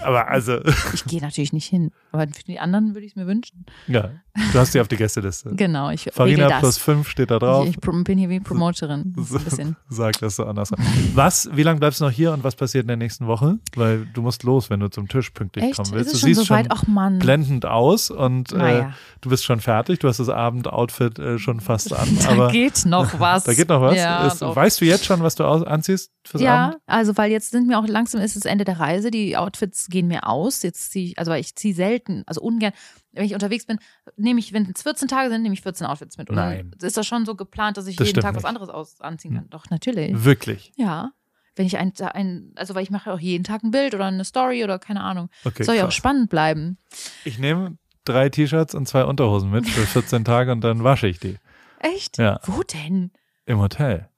Aber 0.02 0.28
also, 0.28 0.60
Ich 0.94 1.06
gehe 1.06 1.22
natürlich 1.22 1.54
nicht 1.54 1.66
hin. 1.68 1.92
Aber 2.12 2.28
für 2.28 2.44
die 2.44 2.60
anderen 2.60 2.94
würde 2.94 3.06
ich 3.06 3.14
es 3.14 3.16
mir 3.16 3.26
wünschen. 3.26 3.66
ja, 3.88 4.12
du 4.52 4.60
hast 4.60 4.74
sie 4.74 4.82
auf 4.82 4.88
die 4.90 4.98
Gästeliste. 4.98 5.52
Genau, 5.56 5.90
ich 5.90 6.10
Farina 6.14 6.60
plus 6.60 6.78
5 6.78 7.08
steht 7.08 7.32
da 7.32 7.40
drauf. 7.40 7.66
Ich, 7.68 7.76
ich 7.78 8.04
bin 8.04 8.18
hier 8.18 8.30
wie 8.30 8.40
Promoterin. 8.42 9.14
So 9.18 9.38
ein 9.38 9.44
bisschen. 9.46 9.76
Sag 9.90 10.20
das 10.20 10.36
so 10.36 10.46
anders. 10.46 10.72
Was, 11.14 11.50
wie 11.54 11.64
lange 11.64 11.80
bleibst 11.80 12.02
du 12.02 12.06
noch 12.06 12.12
hier 12.12 12.34
und 12.34 12.44
was 12.44 12.56
passiert 12.56 12.84
in 12.84 12.88
der 12.90 12.98
nächsten 12.98 13.28
Woche? 13.28 13.58
Weil 13.76 14.06
du 14.14 14.22
musst 14.22 14.44
los, 14.44 14.70
wenn 14.70 14.82
du 14.82 14.90
zum 14.90 15.08
Tisch 15.08 15.30
pünktlich 15.32 15.66
Echt? 15.66 15.76
kommen 15.78 15.88
Ist 15.88 15.94
willst. 15.94 16.08
es 16.08 16.14
Du 16.14 16.20
schon 16.20 16.34
siehst 16.36 16.48
soweit? 16.48 16.66
schon 16.66 16.78
Ach 16.78 16.88
Mann. 16.88 17.20
blendend 17.20 17.66
aus 17.66 18.05
und 18.12 18.52
äh, 18.52 18.58
Naja. 18.58 18.94
du 19.22 19.30
bist 19.30 19.46
schon 19.46 19.60
fertig. 19.60 20.00
Du 20.00 20.08
hast 20.08 20.20
das 20.20 20.30
Abendoutfit 20.30 21.20
äh, 21.20 21.38
schon 21.40 21.60
fast 21.60 21.94
an. 21.94 22.08
Da 22.22 22.30
aber 22.30 22.52
geht 22.52 22.86
noch 22.86 23.20
was. 23.20 23.44
da 23.44 23.54
geht 23.54 23.70
noch 23.70 23.82
was. 23.82 23.96
Ja, 23.98 24.28
Ist, 24.28 24.42
weißt 24.42 24.82
du 24.82 24.86
jetzt 24.86 25.06
schon, 25.06 25.22
was 25.22 25.36
du 25.36 25.44
anziehst 25.46 26.12
fürs 26.26 26.42
ja, 26.42 26.66
Abend? 26.68 26.78
also 26.86 27.16
weil 27.18 27.32
jetzt 27.32 27.52
sind 27.52 27.68
mir 27.68 27.78
auch 27.80 27.88
langsam 27.88 28.22
ist 28.22 28.36
das 28.36 28.46
Ende 28.46 28.66
der 28.66 28.80
Reise, 28.80 29.12
die 29.12 29.38
Outfits 29.38 29.88
gehen 29.90 30.08
mir 30.08 30.28
aus. 30.28 30.64
Jetzt 30.64 30.92
ziehe 30.92 31.08
ich, 31.10 31.20
also 31.20 31.34
ich 31.34 31.56
ziehe 31.56 31.74
selten, 31.76 32.24
also 32.26 32.42
ungern, 32.42 32.74
wenn 33.12 33.26
ich 33.26 33.34
unterwegs 33.34 33.66
bin, 33.66 33.80
nehme 34.18 34.40
ich, 34.40 34.52
wenn 34.54 34.70
es 34.76 34.82
14 34.84 35.08
Tage 35.08 35.30
sind, 35.30 35.42
nehme 35.42 35.54
ich 35.54 35.62
14 35.62 35.88
Outfits 35.88 36.18
mit. 36.18 36.30
Und 36.30 36.36
Nein. 36.36 36.72
ist 36.82 36.98
das 36.98 37.08
schon 37.08 37.26
so 37.26 37.36
geplant, 37.36 37.78
dass 37.78 37.88
ich 37.88 37.96
Das 37.96 38.08
jeden 38.08 38.22
Tag 38.22 38.36
was 38.36 38.44
nicht. 38.44 38.50
anderes 38.50 38.70
aus, 38.70 39.00
anziehen 39.02 39.36
kann. 39.36 39.50
Doch, 39.50 39.70
natürlich. 39.70 40.24
Wirklich. 40.26 40.72
Ja. 40.76 41.12
Wenn 41.58 41.66
ich 41.68 41.78
ein, 41.78 41.94
ein, 42.14 42.52
also 42.56 42.76
weil 42.76 42.84
ich 42.84 42.90
mache 42.92 43.14
auch 43.14 43.20
jeden 43.20 43.46
Tag 43.46 43.64
ein 43.64 43.72
Bild 43.72 43.96
oder 43.96 44.04
eine 44.08 44.26
Story 44.26 44.66
oder 44.66 44.78
keine 44.78 45.00
Ahnung. 45.02 45.30
Okay, 45.46 45.64
Soll 45.64 45.76
ja 45.76 45.88
auch 45.88 45.92
spannend 45.92 46.30
bleiben. 46.30 46.78
Ich 47.24 47.40
nehme 47.40 47.78
drei 48.06 48.30
T-Shirts 48.30 48.76
und 48.76 48.88
zwei 48.88 49.04
Unterhosen 49.06 49.50
mit 49.52 49.68
für 49.68 49.86
14 49.86 50.24
Tage 50.26 50.52
und 50.52 50.62
dann 50.62 50.84
wasche 50.84 51.08
ich 51.08 51.20
die. 51.20 51.38
Echt? 51.80 52.18
Ja. 52.18 52.40
Wo 52.46 52.62
denn? 52.64 53.12
Im 53.46 53.60
Hotel. 53.60 54.10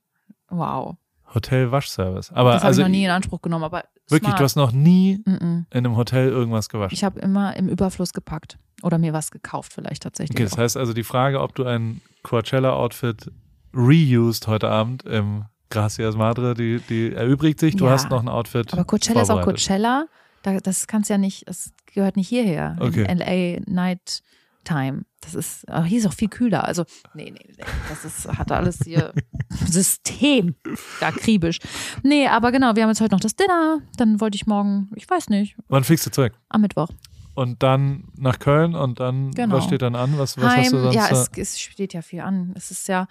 Wow. 0.50 0.96
Hotel-Waschservice. 1.34 2.32
Aber 2.32 2.54
Das 2.54 2.62
habe 2.62 2.68
also 2.68 2.82
ich 2.82 2.88
noch 2.88 2.92
nie 2.92 3.04
in 3.06 3.10
Anspruch 3.12 3.42
genommen, 3.42 3.64
aber 3.66 3.84
wirklich, 4.08 4.28
smart. 4.30 4.40
du 4.40 4.44
hast 4.46 4.56
noch 4.56 4.72
nie 4.72 5.22
Mm 5.26 5.32
-mm. 5.32 5.42
in 5.42 5.66
einem 5.72 5.98
Hotel 5.98 6.30
irgendwas 6.30 6.70
gewaschen. 6.70 6.94
Ich 6.94 7.04
habe 7.04 7.20
immer 7.20 7.56
im 7.58 7.68
Überfluss 7.68 8.14
gepackt 8.14 8.58
oder 8.82 8.98
mir 8.98 9.12
was 9.14 9.32
gekauft 9.32 9.74
vielleicht 9.74 10.04
tatsächlich. 10.04 10.36
Okay, 10.38 10.44
das 10.44 10.54
auch. 10.54 10.58
heißt 10.60 10.78
also 10.78 10.94
die 10.94 11.04
Frage, 11.04 11.42
ob 11.42 11.54
du 11.56 11.66
ein 11.66 12.02
Coachella-Outfit 12.24 13.32
reused 13.74 14.48
heute 14.48 14.70
Abend 14.70 15.04
im 15.04 15.46
Gracias 15.70 16.16
Madre, 16.16 16.54
die, 16.54 16.80
die 16.88 17.12
erübrigt 17.14 17.60
sich. 17.60 17.76
Du 17.76 17.86
Ja. 17.86 17.92
hast 17.92 18.10
noch 18.10 18.22
ein 18.22 18.30
Outfit. 18.30 18.72
aber 18.74 18.86
Coachella 18.86 19.22
ist 19.22 19.30
auch. 19.30 19.42
Coachella. 19.44 20.06
Da, 20.44 20.60
das 20.62 20.88
kannst 20.88 21.10
ja 21.10 21.18
nicht, 21.18 21.48
das 21.50 21.74
gehört 21.98 22.16
nicht 22.16 22.30
hierher. 22.30 22.76
Okay. 22.80 23.06
In 23.12 23.18
LA 23.18 23.60
Night 23.66 24.22
Time. 24.64 25.04
Das 25.22 25.34
ist, 25.34 25.66
ach, 25.70 25.86
hier 25.86 25.98
ist 25.98 26.06
auch 26.06 26.14
viel 26.14 26.28
kühler. 26.30 26.64
Also, 26.66 26.86
nee, 27.16 27.32
nee, 27.32 27.40
nee. 27.58 27.64
Das 27.90 28.06
ist, 28.06 28.28
hat 28.28 28.52
alles 28.52 28.80
hier 28.86 29.14
System. 29.66 30.56
Akribisch. 31.02 31.58
Nee, 32.04 32.28
aber 32.28 32.52
genau, 32.52 32.76
wir 32.76 32.84
haben 32.84 32.90
jetzt 32.90 33.02
heute 33.02 33.16
noch 33.16 33.20
das 33.20 33.36
Dinner. 33.36 33.80
Dann 33.98 34.22
wollte 34.22 34.36
ich 34.36 34.46
morgen, 34.46 34.90
ich 34.96 35.10
weiß 35.10 35.30
nicht, 35.30 35.56
Wann 35.70 35.84
fliegst 35.84 36.06
du 36.06 36.12
zurück? 36.12 36.34
am 36.50 36.62
Mittwoch. 36.62 36.90
Und 37.34 37.62
dann 37.64 38.06
nach 38.18 38.40
Köln 38.40 38.74
und 38.76 39.00
dann, 39.00 39.32
Genau. 39.32 39.56
was 39.58 39.64
steht 39.66 39.82
dann 39.82 39.96
an? 39.96 40.18
Was, 40.18 40.38
was 40.38 40.44
hast 40.56 40.72
du 40.72 40.78
Heim. 40.78 40.84
sonst? 40.84 40.96
Ja, 40.96 41.10
da- 41.10 41.22
es, 41.22 41.30
es 41.36 41.60
steht 41.60 41.94
ja 41.94 42.02
viel 42.02 42.22
an. 42.22 42.54
Es 42.56 42.72
ist 42.72 42.88
ja. 42.88 43.08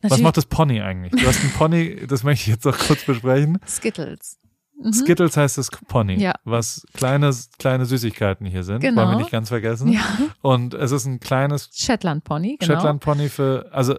was 0.00 0.10
natürlich- 0.10 0.22
macht 0.24 0.36
das 0.36 0.46
Pony 0.46 0.80
eigentlich? 0.80 1.12
Du 1.22 1.26
hast 1.28 1.42
ein 1.42 1.50
Pony, 1.52 2.06
das 2.06 2.22
möchte 2.24 2.42
ich 2.42 2.54
jetzt 2.54 2.66
auch 2.66 2.76
kurz 2.78 3.04
besprechen. 3.04 3.58
Skittles. 3.66 4.38
Mhm. 4.84 4.92
Skittles 4.92 5.36
heißt 5.36 5.58
das 5.58 5.70
Pony, 5.88 6.16
Ja. 6.20 6.32
was 6.44 6.86
kleine, 6.94 7.34
kleine 7.58 7.86
Süßigkeiten 7.86 8.46
hier 8.46 8.64
sind. 8.64 8.80
Genau. 8.80 9.02
Wollen 9.02 9.10
wir 9.12 9.16
nicht 9.18 9.30
ganz 9.30 9.48
vergessen. 9.48 9.92
Ja, 9.92 10.00
Und 10.42 10.74
es 10.74 10.90
ist 10.92 11.06
ein 11.06 11.20
kleines 11.20 11.70
Shetland 11.72 12.24
Pony, 12.24 12.56
genau. 12.58 12.74
Shetland 12.74 13.00
Pony 13.00 13.28
für, 13.28 13.68
also 13.72 13.96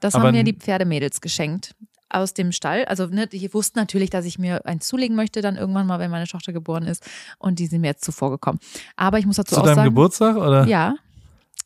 Das 0.00 0.14
haben 0.14 0.32
mir 0.32 0.44
die 0.44 0.54
Pferdemädels 0.54 1.20
geschenkt 1.20 1.74
aus 2.10 2.34
dem 2.34 2.52
Stall. 2.52 2.84
Also 2.84 3.06
ne, 3.06 3.26
die 3.26 3.52
wussten 3.54 3.78
natürlich, 3.78 4.10
dass 4.10 4.24
ich 4.26 4.38
mir 4.38 4.66
eins 4.66 4.86
zulegen 4.86 5.16
möchte, 5.16 5.40
dann 5.40 5.56
irgendwann 5.56 5.86
mal, 5.86 5.98
wenn 5.98 6.10
meine 6.10 6.26
Tochter 6.26 6.52
geboren 6.52 6.84
ist. 6.84 7.02
Und 7.38 7.58
die 7.58 7.66
sind 7.66 7.80
mir 7.80 7.88
jetzt 7.88 8.04
zuvor 8.04 8.30
gekommen. 8.30 8.58
Aber 8.96 9.18
ich 9.18 9.24
muss 9.26 9.36
dazu 9.36 9.54
zu 9.54 9.60
auch 9.60 9.64
deinem 9.64 9.76
sagen, 9.76 9.88
Geburtstag 9.88 10.36
oder? 10.36 10.66
ja, 10.66 10.94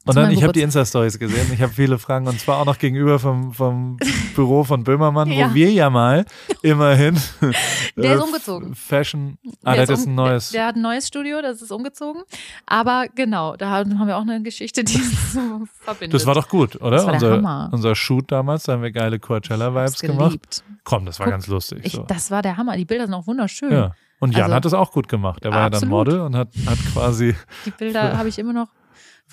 Und 0.06 0.16
dann, 0.16 0.30
ich 0.30 0.42
habe 0.42 0.52
die. 0.52 0.62
Insta-Stories 0.62 1.18
gesehen. 1.18 1.50
Ich 1.52 1.60
habe 1.62 1.72
viele 1.72 1.98
Fragen 1.98 2.26
und 2.28 2.38
zwar 2.40 2.58
auch 2.58 2.64
noch 2.64 2.78
gegenüber 2.78 3.18
vom, 3.18 3.52
vom 3.52 3.96
Büro 4.34 4.64
von 4.64 4.84
Böhmermann, 4.84 5.30
Ja. 5.30 5.50
wo 5.50 5.54
wir 5.54 5.70
ja 5.70 5.90
mal 5.90 6.24
immerhin. 6.62 7.16
Der 7.96 8.14
ist 8.14 8.20
äh, 8.20 8.22
umgezogen. 8.24 8.74
Fashion. 8.74 9.38
Ah, 9.64 9.74
Der 9.74 9.86
das 9.86 9.90
ist 9.90 9.98
ist 10.00 10.06
ein 10.06 10.14
neues. 10.14 10.50
Der, 10.50 10.60
der 10.60 10.68
hat 10.68 10.76
ein 10.76 10.82
neues 10.82 11.06
Studio, 11.08 11.40
das 11.42 11.62
ist 11.62 11.70
umgezogen. 11.72 12.22
Aber 12.66 13.06
genau, 13.14 13.56
da 13.56 13.70
haben 13.70 14.06
wir 14.06 14.16
auch 14.16 14.22
eine 14.22 14.42
Geschichte, 14.42 14.84
die 14.84 14.98
so 14.98 15.40
verbindet. 15.80 16.14
Das 16.14 16.26
war 16.26 16.34
doch 16.34 16.48
gut, 16.48 16.76
oder? 16.80 16.90
Das 16.92 17.06
war 17.06 17.12
der 17.18 17.22
unser, 17.30 17.36
Hammer. 17.36 17.70
unser 17.72 17.94
Shoot 17.94 18.30
damals, 18.30 18.64
da 18.64 18.74
haben 18.74 18.82
wir 18.82 18.92
geile 18.92 19.18
Coachella-Vibes 19.18 20.00
gemacht. 20.00 20.64
Komm, 20.84 21.06
das 21.06 21.18
war 21.18 21.26
Guck, 21.26 21.32
ganz 21.34 21.46
lustig. 21.48 21.80
Ich, 21.82 21.92
so. 21.92 22.02
Das 22.02 22.30
war 22.30 22.42
der 22.42 22.56
Hammer. 22.56 22.76
Die 22.76 22.84
Bilder 22.84 23.06
sind 23.06 23.14
auch 23.14 23.26
wunderschön. 23.26 23.72
ja. 23.72 23.94
Und 24.18 24.32
Jan 24.32 24.44
Also- 24.44 24.54
hat 24.54 24.64
es 24.64 24.72
auch 24.74 24.92
gut 24.92 25.08
gemacht. 25.08 25.44
Er 25.44 25.50
war 25.50 25.60
ja 25.62 25.70
dann. 25.70 25.88
Model 25.90 26.20
und 26.20 26.34
hat, 26.36 26.48
hat 26.66 26.78
quasi, 26.94 27.34
Die 27.66 27.70
Bilder 27.70 28.16
habe 28.16 28.28
ich 28.30 28.38
immer 28.38 28.54
noch 28.54 28.68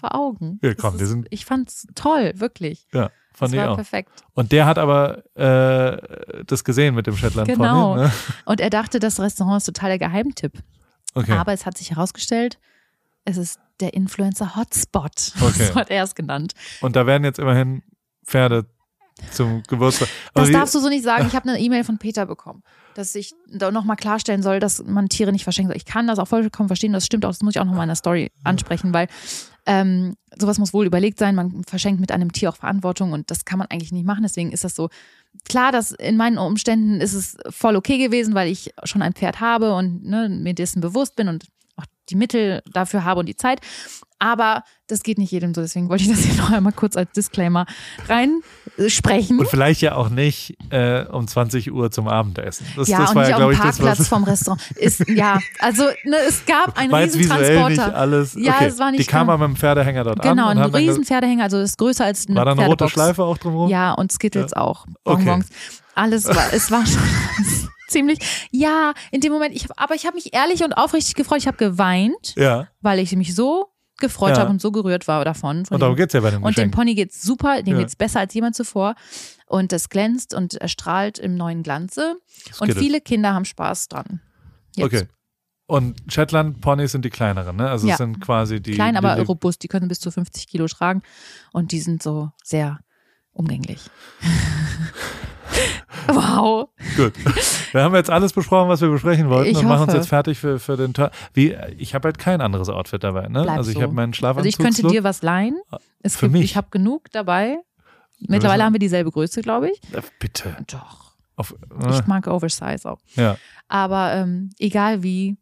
vor 0.04 0.16
Augen. 0.16 0.60
Ja, 0.62 0.74
Das 0.74 0.78
komm, 0.82 1.00
ist, 1.00 1.08
sind- 1.08 1.28
ich 1.30 1.46
fand's 1.46 1.88
toll, 1.96 2.34
wirklich. 2.36 2.88
ja, 2.94 3.04
Das 3.04 3.12
fand 3.34 3.54
ich 3.54 3.60
war 3.60 3.72
auch. 3.72 3.76
perfekt. 3.76 4.12
Und 4.34 4.52
der 4.52 4.66
hat 4.66 4.78
aber 4.78 5.24
äh, 5.36 6.44
das 6.46 6.64
gesehen 6.64 6.96
mit 6.96 7.08
dem 7.08 7.16
Shetland 7.18 7.48
Genau. 7.48 7.94
Pony. 7.94 8.04
Ne? 8.08 8.12
Und 8.46 8.60
er 8.60 8.70
dachte, 8.70 9.00
das 9.00 9.20
Restaurant 9.20 9.58
ist 9.58 9.66
total 9.66 9.90
der 9.98 10.00
Geheimtipp. 10.00 10.54
Okay. 11.16 11.32
Aber 11.34 11.54
es 11.54 11.66
hat 11.66 11.78
sich 11.78 11.92
herausgestellt, 11.92 12.60
es 13.26 13.38
ist 13.38 13.60
der 13.80 13.94
Influencer-Hotspot. 13.94 15.34
Okay. 15.42 15.66
So 15.66 15.76
hat 15.76 15.90
er 15.90 16.04
es 16.04 16.16
genannt. 16.16 16.54
Und 16.82 16.96
da 16.96 17.06
werden 17.06 17.24
jetzt 17.24 17.40
immerhin 17.40 17.84
Pferde 18.26 18.66
zum 19.32 19.62
Geburtstag. 19.64 20.08
Aber 20.34 20.46
Das 20.46 20.52
darfst 20.52 20.76
du 20.76 20.80
so 20.80 20.90
nicht 20.90 21.04
sagen. 21.04 21.28
Ich 21.28 21.36
habe 21.36 21.48
eine 21.48 21.60
E-Mail 21.60 21.84
von 21.84 21.98
Peter 22.00 22.26
bekommen, 22.26 22.64
dass 22.96 23.14
ich 23.16 23.34
da 23.52 23.72
nochmal 23.72 23.96
klarstellen 23.96 24.42
soll, 24.42 24.60
dass 24.60 24.84
man 24.84 25.08
Tiere 25.08 25.32
nicht 25.32 25.44
verschenken 25.44 25.70
soll. 25.72 25.78
Ich 25.78 25.86
kann 25.86 26.08
das 26.08 26.18
auch 26.20 26.28
vollkommen 26.28 26.68
verstehen, 26.68 26.94
das 26.94 27.06
stimmt 27.06 27.24
auch, 27.26 27.30
das 27.30 27.42
muss 27.42 27.56
ich 27.56 27.62
auch 27.62 27.66
nochmal 27.66 27.84
in 27.84 27.90
der 27.90 27.96
Story 27.96 28.32
ansprechen, 28.44 28.92
weil 28.94 29.08
ähm, 29.66 30.16
sowas 30.38 30.60
muss 30.60 30.74
wohl 30.74 30.86
überlegt 30.86 31.18
sein. 31.18 31.36
Man 31.36 31.64
verschenkt 31.64 32.02
mit 32.02 32.12
einem 32.12 32.32
Tier 32.32 32.50
auch 32.50 32.58
Verantwortung 32.58 33.14
und 33.14 33.32
das 33.32 33.46
kann 33.46 33.60
man 33.60 33.68
eigentlich 33.70 33.92
nicht 33.92 34.06
machen. 34.06 34.24
Deswegen 34.24 34.52
ist 34.52 34.64
das 34.64 34.76
so. 34.76 34.90
Klar, 35.46 35.72
dass 35.72 35.92
in 35.92 36.18
meinen 36.18 36.38
Umständen 36.38 37.02
ist 37.02 37.14
es 37.14 37.38
voll 37.50 37.76
okay 37.76 37.98
gewesen, 37.98 38.36
weil 38.36 38.52
ich 38.52 38.74
schon 38.84 39.02
ein 39.02 39.14
Pferd 39.14 39.40
habe 39.40 39.74
und 39.74 40.04
ne, 40.04 40.30
mir 40.30 40.54
dessen 40.54 40.82
bewusst 40.82 41.16
bin 41.16 41.28
und 41.28 41.46
die 42.10 42.16
Mittel 42.16 42.62
dafür 42.72 43.04
habe 43.04 43.20
und 43.22 43.28
die 43.28 43.36
Zeit. 43.36 43.60
Aber 44.20 44.64
das 44.88 45.04
geht 45.04 45.18
nicht 45.18 45.32
jedem 45.32 45.54
so. 45.54 45.60
Deswegen 45.60 45.90
wollte 45.90 46.04
ich 46.06 46.10
das 46.10 46.20
hier 46.24 46.36
noch 46.36 46.50
einmal 46.50 46.72
kurz 46.72 46.96
als 46.96 47.12
Disclaimer 47.12 47.66
reinsprechen. 48.08 49.40
Und 49.40 49.50
vielleicht 49.50 49.82
ja 49.82 49.96
auch 49.96 50.08
nicht 50.08 50.56
äh, 50.70 51.04
um 51.06 51.28
20 51.28 51.74
Uhr 51.74 51.92
zum 51.92 52.08
Abendessen. 52.08 52.66
Das, 52.78 52.88
ja, 52.88 53.00
das 53.00 53.10
und 53.10 53.16
war 53.18 53.24
nicht 53.24 53.30
ja, 53.32 53.36
auf 53.36 53.40
glaube 53.42 53.54
dem 53.54 53.60
ich, 53.60 53.66
das, 53.66 53.78
Parkplatz 53.78 54.00
was. 54.00 54.08
vom 54.08 54.24
Restaurant. 54.26 54.72
Ist, 54.78 55.08
ja, 55.10 55.40
also 55.60 55.84
ne, 56.06 56.16
es 56.28 56.46
gab 56.46 56.78
einen 56.78 56.92
war 56.92 57.02
jetzt 57.02 57.18
riesen 57.18 57.32
visuell 57.32 57.70
nicht 57.70 57.80
alles. 57.82 58.34
Ja, 58.40 58.56
okay. 58.56 58.66
es 58.68 58.80
war 58.80 58.92
nicht 58.92 59.02
Die 59.02 59.12
kam 59.12 59.30
aber 59.30 59.46
mit 59.48 59.58
dem 59.58 59.60
Pferdehänger 59.60 60.06
dort 60.06 60.22
Genau, 60.22 60.44
an. 60.44 60.52
ein 60.52 60.58
und 60.58 60.64
haben 60.64 60.72
dann 60.72 60.82
riesen 60.84 61.04
Pferdehänger, 61.04 61.44
also 61.44 61.60
das 61.60 61.72
ist 61.72 61.78
größer 61.78 62.06
als 62.06 62.26
eine 62.28 62.38
War 62.38 62.46
da 62.46 62.52
eine 62.54 62.66
rote. 62.66 62.88
Schleife 62.88 63.24
auch 63.24 63.38
drumherum? 63.38 63.70
Ja, 63.70 63.92
und 63.92 64.14
Skittles 64.14 64.54
auch. 64.54 64.86
Okay. 65.04 65.26
Bonbons. 65.26 65.48
Alles 65.96 66.28
war, 66.28 66.54
es 66.54 66.72
war 66.72 66.86
schon 66.86 67.02
ziemlich. 67.94 68.20
Ja, 68.52 68.94
in 69.12 69.22
dem 69.22 69.32
Moment, 69.32 69.56
ich 69.56 69.64
hab, 69.70 69.82
aber 69.82 69.96
ich 69.96 70.06
habe 70.06 70.16
mich 70.16 70.34
ehrlich 70.34 70.64
und 70.64 70.74
aufrichtig 70.74 71.16
gefreut. 71.16 71.40
Ich 71.40 71.48
habe 71.48 71.58
geweint, 71.58 72.34
Ja. 72.36 72.68
weil 72.82 73.00
ich 73.00 73.16
mich 73.16 73.34
so 73.36 73.70
gefreut 74.00 74.32
Ja. 74.36 74.40
habe 74.42 74.50
und 74.50 74.62
so 74.62 74.72
gerührt 74.72 75.08
war 75.08 75.24
davon. 75.24 75.66
Von 75.66 75.76
Und 75.76 75.80
darum 75.82 75.96
dem- 75.96 76.00
geht's 76.04 76.14
ja 76.14 76.20
bei 76.20 76.32
dem 76.32 76.44
und 76.44 76.58
dem. 76.58 76.72
Pony 76.72 76.96
geht's 76.96 77.22
super, 77.22 77.62
dem 77.64 77.76
Ja. 77.76 77.80
geht's 77.82 77.96
besser 77.96 78.20
als 78.20 78.34
jemand 78.34 78.56
zuvor. 78.56 78.96
Und 79.46 79.72
das 79.72 79.88
glänzt 79.90 80.34
und 80.34 80.56
erstrahlt 80.56 81.20
im 81.20 81.36
neuen 81.36 81.64
Glanze. 81.64 82.16
Und 82.16 82.54
Skittles. 82.56 82.78
viele 82.80 83.02
Kinder 83.02 83.34
haben 83.34 83.46
Spaß 83.46 83.88
dran. 83.88 84.20
Jetzt. 84.76 84.86
Okay. 84.88 85.08
Und 85.68 85.96
Shetland 86.12 86.60
Ponys 86.60 86.92
sind 86.92 87.06
die 87.06 87.10
kleineren, 87.10 87.56
ne? 87.56 87.70
Also 87.70 87.88
Ja. 87.88 87.94
es 87.94 87.98
sind 88.00 88.20
quasi 88.20 88.60
die. 88.62 88.72
Klein, 88.74 88.98
aber 88.98 89.16
die, 89.16 89.22
robust. 89.22 89.64
Die 89.64 89.68
können 89.68 89.88
bis 89.88 90.00
zu 90.00 90.12
50 90.12 90.48
Kilo 90.48 90.68
tragen. 90.68 91.02
Und 91.54 91.72
die 91.72 91.80
sind 91.80 92.04
so 92.04 92.32
sehr 92.44 92.80
umgänglich. 93.32 93.80
wow. 96.08 96.70
Gut. 96.96 97.14
Wir 97.74 97.84
haben 97.84 97.96
jetzt 97.96 98.10
alles 98.10 98.34
besprochen, 98.34 98.70
was 98.70 98.82
wir 98.82 98.90
besprechen 98.90 99.30
wollten 99.30 99.50
Ich 99.52 99.58
und 99.58 99.66
machen 99.66 99.82
uns 99.84 99.88
hoffe. 99.90 99.98
jetzt 99.98 100.08
fertig 100.10 100.38
für, 100.40 100.60
für 100.60 100.78
den 100.78 100.94
Tag. 100.94 101.12
Wie, 101.34 101.56
ich 101.78 101.96
habe 101.96 102.08
halt 102.08 102.18
kein 102.20 102.42
anderes 102.42 102.70
Outfit 102.70 103.04
dabei, 103.04 103.28
ne? 103.28 103.44
Bleib 103.44 103.58
also 103.58 103.70
ich 103.72 103.78
so. 103.78 103.82
habe 103.84 103.94
meinen 103.94 104.10
Also 104.12 104.18
Schlafanzug. 104.20 104.50
ich 104.50 104.58
könnte 104.58 104.84
dir 104.88 105.04
was 105.04 105.22
leihen. 105.22 105.60
Es 106.02 106.16
Für 106.16 106.26
gibt, 106.28 106.34
mich? 106.34 106.44
Ich 106.44 106.58
habe 106.58 106.68
genug 106.72 107.12
dabei. 107.12 107.58
Mittlerweile 108.28 108.64
haben 108.64 108.74
wir 108.74 108.80
dieselbe 108.80 109.12
Größe, 109.12 109.42
glaube 109.42 109.70
ich. 109.72 109.82
Bitte. 110.20 110.56
Doch. 110.68 111.14
Auf, 111.36 111.56
Ich 111.90 112.00
äh, 112.00 112.04
mag 112.06 112.28
Oversize 112.28 112.90
auch. 112.90 113.00
ja. 113.16 113.38
Aber 113.68 114.14
ähm, 114.14 114.52
egal 114.60 115.02
wie, 115.02 115.36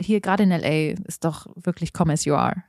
hier 0.00 0.20
gerade 0.20 0.42
in 0.42 0.50
LA 0.50 0.94
ist 1.06 1.24
doch 1.24 1.46
wirklich 1.54 1.92
come 1.92 2.12
as 2.12 2.24
you 2.24 2.34
are. 2.34 2.64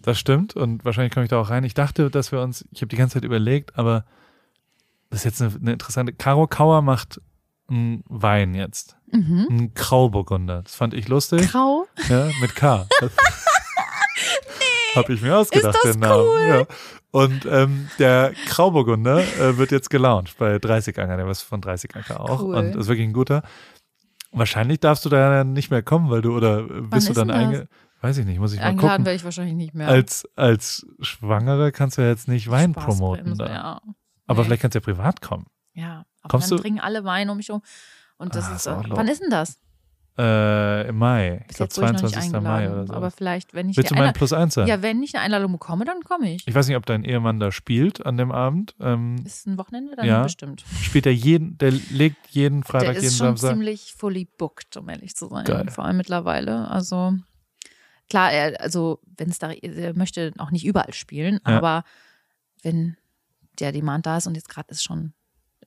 Das 0.00 0.18
stimmt 0.18 0.56
und 0.56 0.84
wahrscheinlich 0.86 1.12
komme 1.12 1.24
ich 1.24 1.30
da 1.30 1.38
auch 1.38 1.50
rein. 1.50 1.64
Ich 1.64 1.74
dachte, 1.74 2.08
dass 2.10 2.32
wir 2.32 2.40
uns, 2.40 2.64
ich 2.72 2.80
habe 2.80 2.88
die 2.88 2.96
ganze 2.96 3.14
Zeit 3.14 3.24
überlegt, 3.24 3.76
aber 3.78 4.04
das 5.10 5.20
ist 5.20 5.24
jetzt 5.24 5.42
eine, 5.42 5.52
eine 5.60 5.72
interessante. 5.72 6.12
Caro 6.14 6.46
Kauer 6.46 6.80
macht 6.82 7.20
einen 7.68 8.02
Wein 8.08 8.54
jetzt. 8.54 8.96
Mhm. 9.12 9.46
Einen 9.50 9.74
Grauburgunder. 9.74 10.62
Das 10.62 10.74
fand 10.74 10.94
ich 10.94 11.08
lustig. 11.08 11.50
Grau. 11.50 11.86
Ja, 12.08 12.30
mit 12.40 12.54
K. 12.56 12.86
Hab 14.94 15.08
ich 15.10 15.20
mir 15.22 15.36
ausgedacht, 15.36 15.74
Ist 15.76 15.84
das 15.84 15.92
den 15.92 16.00
Namen. 16.00 16.22
cool? 16.24 16.46
Ja. 16.48 16.66
Und 17.10 17.46
ähm, 17.46 17.88
der 17.98 18.32
Grauburgunder 18.48 19.20
äh, 19.38 19.56
wird 19.56 19.70
jetzt 19.70 19.90
gelauncht 19.90 20.36
bei 20.38 20.58
30 20.58 20.98
Anger, 20.98 21.16
der 21.16 21.26
was 21.26 21.40
von 21.42 21.60
30 21.60 21.94
Anger 21.94 22.20
auch. 22.20 22.42
Cool. 22.42 22.54
Und 22.54 22.76
ist 22.76 22.88
wirklich 22.88 23.06
ein 23.06 23.12
guter. 23.12 23.42
Wahrscheinlich 24.32 24.80
darfst 24.80 25.04
du 25.04 25.08
da 25.08 25.44
nicht 25.44 25.70
mehr 25.70 25.82
kommen, 25.82 26.10
weil 26.10 26.20
du, 26.20 26.36
oder 26.36 26.62
bist 26.64 27.08
du 27.08 27.12
ist 27.12 27.16
dann 27.18 27.28
denn 27.28 27.28
das? 27.28 27.36
einge. 27.46 27.68
Weiß 28.00 28.18
ich 28.18 28.26
nicht, 28.26 28.38
muss 28.38 28.52
ich 28.52 28.60
mal 28.60 28.66
Eingeladen 28.66 28.90
gucken. 28.90 29.06
werde 29.06 29.16
ich 29.16 29.24
wahrscheinlich 29.24 29.54
nicht 29.54 29.74
mehr. 29.74 29.88
Als, 29.88 30.28
als 30.36 30.86
Schwangere 31.00 31.72
kannst 31.72 31.98
du 31.98 32.02
ja 32.02 32.08
jetzt 32.08 32.28
nicht 32.28 32.50
Wein 32.50 32.72
Spaß 32.72 32.84
promoten. 32.84 33.36
Da. 33.38 33.46
Ja. 33.48 33.80
Aber 34.26 34.40
Nee. 34.40 34.44
vielleicht 34.46 34.62
kannst 34.62 34.74
du 34.74 34.78
ja 34.78 34.84
privat 34.84 35.20
kommen. 35.20 35.46
Ja. 35.78 36.04
Aber 36.22 36.30
Kommst 36.30 36.50
dann 36.50 36.56
du- 36.58 36.62
bringen 36.62 36.80
alle 36.80 37.04
Wein 37.04 37.30
um 37.30 37.36
mich 37.36 37.50
um. 37.50 37.62
Und 38.18 38.34
das 38.34 38.46
Ah, 38.48 38.54
ist, 38.56 38.66
ist 38.66 38.90
wann 38.90 39.08
ist 39.08 39.22
denn 39.22 39.30
das? 39.30 39.58
Äh, 40.20 40.88
Im 40.88 40.98
Mai. 40.98 41.44
Ich 41.48 41.56
Bis 41.58 41.74
glaube 41.74 41.96
ich 41.96 42.02
nicht 42.02 42.12
22. 42.12 42.40
Mai 42.42 42.68
oder 42.68 42.86
so. 42.88 42.92
Aber 42.92 43.12
vielleicht, 43.12 43.54
wenn 43.54 43.68
ich 43.68 43.76
Willst 43.76 43.92
du 43.92 43.94
mein 43.94 44.12
Plus 44.12 44.32
eins 44.32 44.54
sein? 44.54 44.66
ja, 44.66 44.82
wenn 44.82 45.00
ich 45.00 45.14
eine 45.14 45.22
Einladung 45.22 45.52
bekomme, 45.52 45.84
dann 45.84 46.02
komme 46.02 46.34
ich. 46.34 46.42
Ich 46.48 46.52
weiß 46.56 46.66
nicht, 46.66 46.76
ob 46.76 46.84
dein 46.86 47.04
Ehemann 47.04 47.38
da 47.38 47.52
spielt 47.52 48.04
an 48.04 48.16
dem 48.16 48.32
Abend. 48.32 48.74
Ähm, 48.80 49.14
Ist 49.24 49.46
ein 49.46 49.56
Wochenende? 49.58 49.94
Dann 49.94 50.04
Ja. 50.06 50.24
bestimmt. 50.24 50.64
spielt 50.82 51.06
er 51.06 51.14
jeden, 51.14 51.56
der 51.58 51.70
legt 51.70 52.26
jeden 52.30 52.62
Der 52.62 52.68
Freitag, 52.68 52.94
jeden 52.94 53.06
ist 53.06 53.16
schon 53.18 53.28
Samstag. 53.28 53.50
ziemlich 53.50 53.94
fully 53.96 54.24
booked, 54.24 54.76
um 54.76 54.88
ehrlich 54.88 55.14
zu 55.14 55.28
sein. 55.28 55.44
Geil. 55.44 55.70
Vor 55.70 55.84
allem 55.84 55.96
mittlerweile. 55.98 56.68
Also 56.68 57.14
klar, 58.10 58.32
er, 58.32 58.60
also 58.60 58.98
wenn 59.16 59.28
es 59.30 59.38
da, 59.38 59.52
er 59.52 59.94
möchte 59.96 60.32
auch 60.38 60.50
nicht 60.50 60.64
überall 60.66 60.94
spielen, 60.94 61.38
Ja. 61.46 61.58
aber 61.58 61.84
wenn 62.64 62.96
der 63.60 63.70
Demand 63.70 64.04
da 64.06 64.16
ist 64.16 64.26
und 64.26 64.34
jetzt 64.34 64.48
gerade 64.48 64.70
ist 64.72 64.82
schon, 64.82 65.12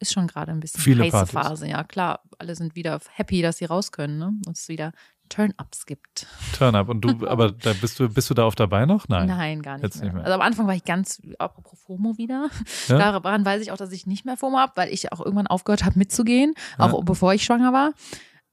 ist 0.01 0.13
schon 0.13 0.27
gerade 0.27 0.51
ein 0.51 0.59
bisschen 0.59 0.81
Viele 0.81 1.03
heiße 1.03 1.11
Partys. 1.11 1.31
Phase. 1.31 1.67
Ja, 1.67 1.83
klar, 1.83 2.21
alle 2.39 2.55
sind 2.55 2.75
wieder 2.75 2.99
happy, 3.13 3.41
dass 3.41 3.57
sie 3.57 3.65
raus 3.65 3.91
können, 3.91 4.17
ne? 4.17 4.33
Und 4.47 4.57
es 4.57 4.67
wieder 4.67 4.91
Turn-ups 5.29 5.85
gibt. 5.85 6.27
Turn-up. 6.57 6.89
Und 6.89 7.01
du, 7.01 7.27
aber 7.27 7.51
da 7.51 7.71
bist 7.73 7.99
du, 7.99 8.09
bist 8.09 8.29
du 8.29 8.33
da 8.33 8.43
auf 8.43 8.55
dabei 8.55 8.85
noch? 8.85 9.07
Nein. 9.07 9.27
Nein, 9.27 9.61
gar 9.61 9.75
nicht, 9.75 9.83
jetzt 9.83 9.95
mehr. 9.97 10.05
nicht 10.05 10.15
mehr. 10.15 10.23
Also 10.25 10.35
am 10.35 10.41
Anfang 10.41 10.67
war 10.67 10.75
ich 10.75 10.83
ganz, 10.83 11.21
apropos 11.39 11.79
FOMO 11.83 12.17
wieder. 12.17 12.49
Ja? 12.87 12.97
Daran 12.97 13.45
weiß 13.45 13.61
ich 13.61 13.71
auch, 13.71 13.77
dass 13.77 13.91
ich 13.93 14.05
nicht 14.07 14.25
mehr 14.25 14.35
FOMO 14.35 14.57
habe, 14.57 14.73
weil 14.75 14.89
ich 14.93 15.11
auch 15.13 15.19
irgendwann 15.21 15.47
aufgehört 15.47 15.85
habe 15.85 15.97
mitzugehen, 15.97 16.53
Ja. 16.77 16.91
auch 16.91 17.03
bevor 17.03 17.33
ich 17.33 17.43
schwanger 17.45 17.71
war. 17.71 17.93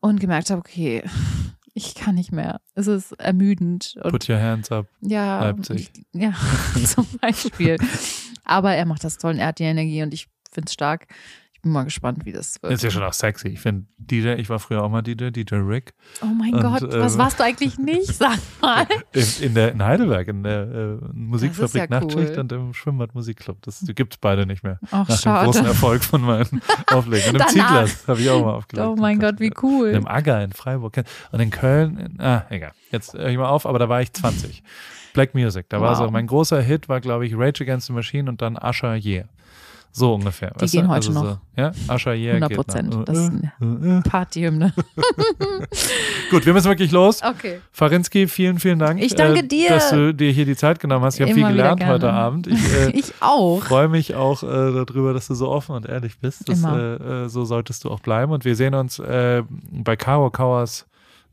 Und 0.01 0.21
gemerkt 0.21 0.51
habe, 0.51 0.61
okay, 0.61 1.03
ich 1.75 1.95
kann 1.97 2.15
nicht 2.15 2.31
mehr. 2.31 2.61
Es 2.75 2.87
ist 2.87 3.13
ermüdend. 3.13 3.97
Und 4.03 4.13
Put 4.13 4.29
your 4.29 4.39
hands 4.41 4.71
up. 4.71 4.87
ja, 5.01 5.41
Leipzig. 5.41 5.91
Ich, 5.93 6.21
ja, 6.21 6.33
zum 6.85 7.07
Beispiel. 7.21 7.79
Aber 8.45 8.75
er 8.75 8.87
macht 8.87 9.03
das 9.03 9.19
toll 9.19 9.33
und 9.33 9.39
er 9.41 9.49
hat 9.49 9.59
die 9.59 9.65
Energie 9.65 10.03
und 10.03 10.15
ich 10.15 10.29
finde 10.51 10.67
es 10.69 10.73
stark. 10.75 11.07
Ich 11.55 11.63
bin 11.63 11.73
mal 11.73 11.83
gespannt, 11.83 12.25
wie 12.25 12.31
das 12.31 12.63
wird. 12.63 12.73
Ist 12.73 12.85
ja 12.85 12.91
schon 12.93 13.03
auch 13.03 13.13
sexy. 13.13 13.49
Ich 13.49 13.59
finde 13.59 13.85
DJ, 13.99 14.35
ich 14.35 14.49
war 14.49 14.61
früher 14.61 14.85
auch 14.85 14.89
mal 14.89 15.03
DJ, 15.03 15.31
DJ 15.31 15.57
Rick. 15.57 15.93
oh 16.23 16.27
mein 16.27 16.55
Und, 16.55 16.63
Gott, 16.63 16.83
was 16.97 17.15
ähm, 17.15 17.19
warst 17.19 17.41
du 17.41 17.43
eigentlich 17.43 17.77
nicht? 17.79 18.07
Sag 18.15 18.39
mal. 18.63 18.87
In, 19.13 19.25
in, 19.41 19.55
der, 19.55 19.73
in 19.73 19.83
Heidelberg, 19.85 20.29
in 20.29 20.45
der 20.45 20.61
äh, 20.63 20.99
Musikfabrik 21.13 21.91
ja 21.91 22.01
Nachtschicht 22.01 22.31
cool. 22.35 22.39
und 22.39 22.53
im 22.53 22.75
Schwimmbad 22.75 23.13
Musikclub. 23.17 23.61
Das 23.63 23.85
gibt 23.89 24.15
es 24.15 24.19
beide 24.19 24.47
nicht 24.47 24.63
mehr. 24.63 24.79
Ach, 24.93 25.09
Nach 25.09 25.21
dem 25.21 25.33
großen 25.33 25.53
schade. 25.55 25.69
Erfolg 25.69 26.05
von 26.05 26.21
meinen 26.21 26.63
Auflegen. 26.93 27.31
Und 27.31 27.33
im 27.35 27.39
Danach. 27.39 27.49
Zieglers 27.49 28.07
habe 28.07 28.21
ich 28.21 28.31
auch 28.31 28.45
mal 28.45 28.55
aufgelegt. 28.55 28.87
Oh 28.87 28.95
mein 28.95 29.19
Gott, 29.19 29.41
wie 29.41 29.53
cool. 29.61 29.89
Im 29.89 30.07
Agger 30.07 30.45
in 30.45 30.53
Freiburg. 30.53 31.03
Und 31.33 31.41
in 31.41 31.51
Köln, 31.51 31.99
in, 31.99 32.21
ah, 32.21 32.47
egal. 32.51 32.71
Jetzt 32.93 33.15
höre 33.15 33.31
ich 33.31 33.37
mal 33.37 33.49
auf, 33.49 33.67
aber 33.67 33.81
da 33.81 33.89
war 33.89 34.01
ich 34.01 34.13
20. 34.13 34.63
Black 35.13 35.35
Music. 35.35 35.69
Da 35.71 35.81
war 35.81 35.99
Wow. 35.99 36.07
so, 36.07 36.11
mein 36.13 36.29
großer 36.29 36.61
Hit 36.63 36.89
war, 36.89 37.01
glaube 37.01 37.27
ich, 37.27 37.35
Rage 37.37 37.65
Against 37.65 37.89
the 37.89 37.93
Machine 37.93 38.31
und 38.31 38.41
dann 38.43 38.57
Usher 38.57 38.95
Yeah. 38.95 39.25
So 39.93 40.15
ungefähr. 40.15 40.53
Die 40.61 40.67
gehen 40.67 40.89
heute 40.89 41.11
noch. 41.13 41.25
So, 41.25 41.39
ja, 41.57 41.73
Usher 41.93 42.15
Yeah 42.15 42.35
100 42.35 42.49
geht 42.51 42.57
Prozent. 42.57 42.91
noch. 42.91 43.05
Das 43.05 43.19
ist 43.19 43.33
eine 43.61 44.03
Partyhymne. 44.03 44.73
Gut, 46.31 46.47
wir 46.47 46.53
müssen 46.53 46.69
wirklich 46.69 46.91
los. 46.93 47.23
Okay. 47.23 47.61
Farinski, 47.73 48.29
vielen, 48.29 48.59
vielen 48.59 48.79
Dank. 48.79 49.01
Ich 49.03 49.15
danke 49.15 49.41
äh, 49.41 49.47
dir. 49.49 49.71
Dass 49.71 49.91
du 49.91 50.13
dir 50.15 50.31
hier 50.31 50.45
die 50.45 50.57
Zeit 50.57 50.79
genommen 50.81 51.05
hast. 51.05 51.17
Ich 51.17 51.23
habe 51.23 51.35
viel 51.35 51.47
gelernt 51.47 51.85
heute 51.85 52.13
Abend. 52.13 52.47
Ich 52.47 52.75
äh, 52.75 52.91
Ich 52.99 53.13
auch. 53.21 53.63
freue 53.63 53.89
mich 53.89 54.15
auch 54.15 54.43
äh, 54.43 54.47
darüber, 54.47 55.13
dass 55.15 55.27
du 55.29 55.35
so 55.35 55.49
offen 55.49 55.75
und 55.75 55.87
ehrlich 55.87 56.19
bist. 56.19 56.49
Das, 56.49 56.59
Immer. 56.59 56.77
äh, 56.79 57.25
äh, 57.25 57.29
so 57.29 57.45
solltest 57.45 57.85
du 57.85 57.91
auch 57.91 58.01
bleiben. 58.01 58.33
Und 58.33 58.45
wir 58.45 58.57
sehen 58.57 58.75
uns 58.75 58.99
äh, 58.99 59.43
bei 59.73 59.97
Caro 59.97 60.31
Kauers 60.31 60.87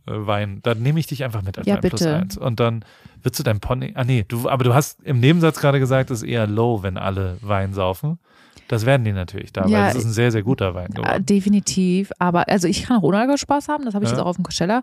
äh, 0.07 0.11
Wein. 0.13 0.59
Dann 0.63 0.81
nehme 0.81 0.99
ich 0.99 1.07
dich 1.07 1.23
einfach 1.23 1.41
mit 1.41 1.57
als 1.57 1.67
Ja, 1.67 1.75
Wein 1.75 1.81
plus 1.81 1.99
bitte. 1.99 2.15
eins. 2.15 2.37
Und 2.37 2.59
dann 2.59 2.85
wird 3.23 3.37
du 3.37 3.43
dein 3.43 3.59
Pony. 3.59 3.91
Ah 3.95 4.03
nee, 4.03 4.23
du, 4.27 4.49
aber 4.49 4.63
du 4.63 4.73
hast 4.73 5.01
im 5.03 5.19
Nebensatz 5.19 5.59
gerade 5.59 5.79
gesagt, 5.79 6.09
es 6.11 6.21
ist 6.23 6.27
eher 6.29 6.47
low, 6.47 6.83
wenn 6.83 6.97
alle 6.97 7.37
Wein 7.41 7.73
saufen. 7.73 8.19
Das 8.67 8.85
werden 8.85 9.03
die 9.03 9.11
natürlich 9.11 9.53
da, 9.53 9.67
Ja, 9.67 9.79
weil 9.79 9.87
das 9.93 9.95
ist 9.97 10.05
ein 10.05 10.11
sehr, 10.13 10.31
sehr 10.31 10.41
guter 10.43 10.73
Wein 10.73 10.91
Äh, 10.91 10.95
geworden. 10.95 11.25
definitiv. 11.25 12.11
Aber 12.19 12.47
also 12.49 12.67
ich 12.67 12.83
kann 12.83 12.97
auch 12.97 13.03
ohne 13.03 13.19
Alkohol 13.19 13.37
Spaß 13.37 13.67
haben. 13.67 13.85
Das 13.85 13.93
habe 13.93 14.03
ich 14.05 14.09
Ja. 14.11 14.15
jetzt 14.17 14.23
auch 14.23 14.29
auf 14.29 14.35
dem 14.37 14.43
Coachella 14.43 14.81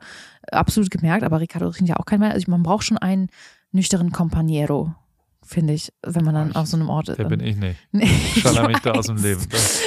absolut 0.51 0.91
gemerkt. 0.91 1.25
Aber 1.25 1.41
Ricardo 1.41 1.71
trinkt 1.71 1.89
ja 1.89 1.97
auch 1.97 2.05
keinen 2.07 2.21
Wein. 2.21 2.33
Also 2.33 2.51
man 2.51 2.63
braucht 2.63 2.85
schon 2.85 2.99
einen 2.99 3.29
nüchternen 3.73 4.13
Companiero, 4.13 4.95
finde 5.45 5.73
ich, 5.73 5.93
wenn 6.07 6.25
man 6.25 6.35
dann 6.35 6.51
Ich- 6.51 6.57
auf 6.57 6.67
so 6.69 6.77
einem 6.77 6.89
Ort 6.91 7.09
ist. 7.09 7.19
Der 7.19 7.25
bin 7.25 7.41
ich 7.41 7.57
nicht. 7.57 7.77
Nee, 7.93 8.05
Ich 8.05 8.43
schaller 8.43 8.69
mich 8.69 8.77
ich 8.77 8.83
da 8.83 8.93
aus 8.93 9.07
dem. 9.09 9.17
Leben. 9.17 9.45
Das, 9.51 9.81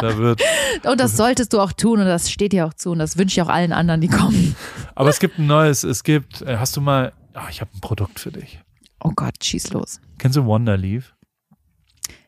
da 0.00 0.16
wird, 0.18 0.40
Und 0.84 1.00
das 1.00 1.16
solltest 1.16 1.52
du 1.52 1.60
auch 1.60 1.72
tun 1.72 1.98
und 2.00 2.06
das 2.06 2.30
steht 2.30 2.52
dir 2.52 2.66
auch 2.66 2.74
zu 2.74 2.90
und 2.92 2.98
das 3.00 3.16
wünsche 3.18 3.40
ich 3.40 3.42
auch 3.42 3.48
allen 3.52 3.72
anderen, 3.72 4.00
die 4.00 4.08
kommen. 4.08 4.54
aber 4.94 5.08
es 5.08 5.18
gibt 5.18 5.38
ein 5.40 5.46
neues, 5.46 5.82
es 5.82 6.04
gibt, 6.04 6.42
äh, 6.42 6.58
hast 6.58 6.76
du 6.76 6.80
mal, 6.80 7.12
ah, 7.34 7.46
ich 7.50 7.60
habe 7.60 7.70
ein 7.74 7.80
Produkt 7.80 8.20
für 8.20 8.30
dich. 8.30 8.60
Oh 9.00 9.10
Gott, 9.16 9.42
schieß 9.42 9.72
los. 9.72 10.00
Kennst 10.18 10.36
du 10.36 10.44
Wonderleaf? 10.44 11.14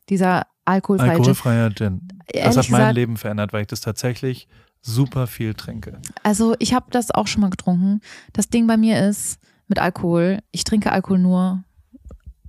Dieser 0.08 0.46
alkoholfreie 0.68 1.08
Gin. 1.10 1.18
Alkoholfreier 1.18 1.70
Gin. 1.74 2.00
Das 2.08 2.26
Ehrlich 2.34 2.56
hat 2.58 2.68
mein 2.70 2.80
gesagt- 2.80 2.94
Leben 2.94 3.16
verändert, 3.16 3.52
weil 3.52 3.62
ich 3.62 3.66
das 3.68 3.80
tatsächlich 3.80 4.48
super 4.80 5.26
viel 5.26 5.54
trinke. 5.54 6.00
Also 6.22 6.54
ich 6.58 6.74
habe 6.74 6.86
das 6.90 7.10
auch 7.10 7.26
schon 7.26 7.40
mal 7.42 7.50
getrunken. 7.50 8.00
Das 8.32 8.48
Ding 8.48 8.66
bei 8.66 8.76
mir 8.76 9.06
ist 9.08 9.38
mit 9.66 9.78
Alkohol, 9.78 10.38
ich 10.52 10.64
trinke 10.64 10.92
Alkohol 10.92 11.18
nur 11.18 11.64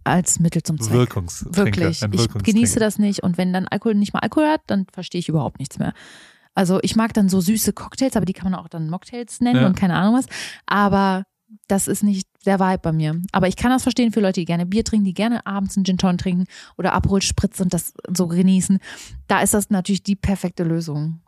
als 0.04 0.40
Mittel 0.40 0.64
zum 0.64 0.80
Zweck. 0.80 0.94
Wirkungstrinker. 0.94 1.58
Wirklich. 1.58 2.04
ein 2.04 2.12
Ich 2.14 2.20
Wirkungstrinker. 2.20 2.52
genieße 2.52 2.80
das 2.80 2.98
nicht 3.00 3.22
und 3.24 3.38
wenn 3.38 3.52
dann 3.54 3.68
Alkohol 3.68 3.96
nicht 3.96 4.14
mal 4.14 4.20
Alkohol 4.20 4.48
hat, 4.48 4.62
dann 4.68 4.86
verstehe 4.91 5.20
ich 5.20 5.30
überhaupt 5.30 5.60
nichts 5.60 5.78
mehr. 5.80 5.94
Also 6.56 6.80
ich 6.82 6.96
mag 6.96 7.14
dann 7.14 7.30
so 7.30 7.41
süße 7.41 7.74
Cocktails, 7.74 8.16
aber 8.16 8.26
die 8.26 8.34
kann 8.34 8.50
man 8.52 8.60
auch 8.60 8.68
dann 8.70 8.90
Mocktails 8.90 9.40
nennen 9.41 9.62
Ja. 9.62 9.68
und 9.68 9.76
keine 9.78 9.96
Ahnung 9.96 10.16
was. 10.16 10.26
Aber 10.66 11.24
das 11.68 11.88
ist 11.88 12.04
nicht 12.04 12.28
der 12.45 12.60
Vibe 12.60 12.80
bei 12.80 12.91
mir. 12.91 13.22
Aber 13.32 13.48
ich 13.48 13.56
kann 13.56 13.72
das 13.72 13.84
verstehen 13.84 14.11
für 14.11 14.22
Leute, 14.22 14.40
die 14.40 14.45
gerne 14.45 14.66
Bier 14.66 14.84
trinken, 14.84 15.06
die 15.06 15.14
gerne 15.14 15.45
abends 15.45 15.76
einen 15.78 15.86
Gin 15.86 15.98
Tonic 15.98 16.20
trinken 16.22 16.45
oder 16.78 16.94
Aperol 16.94 17.22
Spritz 17.22 17.60
und 17.60 17.74
das 17.74 17.94
so 18.16 18.28
genießen. 18.28 18.80
Da 19.28 19.41
ist 19.41 19.53
das 19.53 19.70
natürlich 19.70 20.03
die 20.03 20.16
perfekte 20.16 20.64
Lösung. 20.64 21.20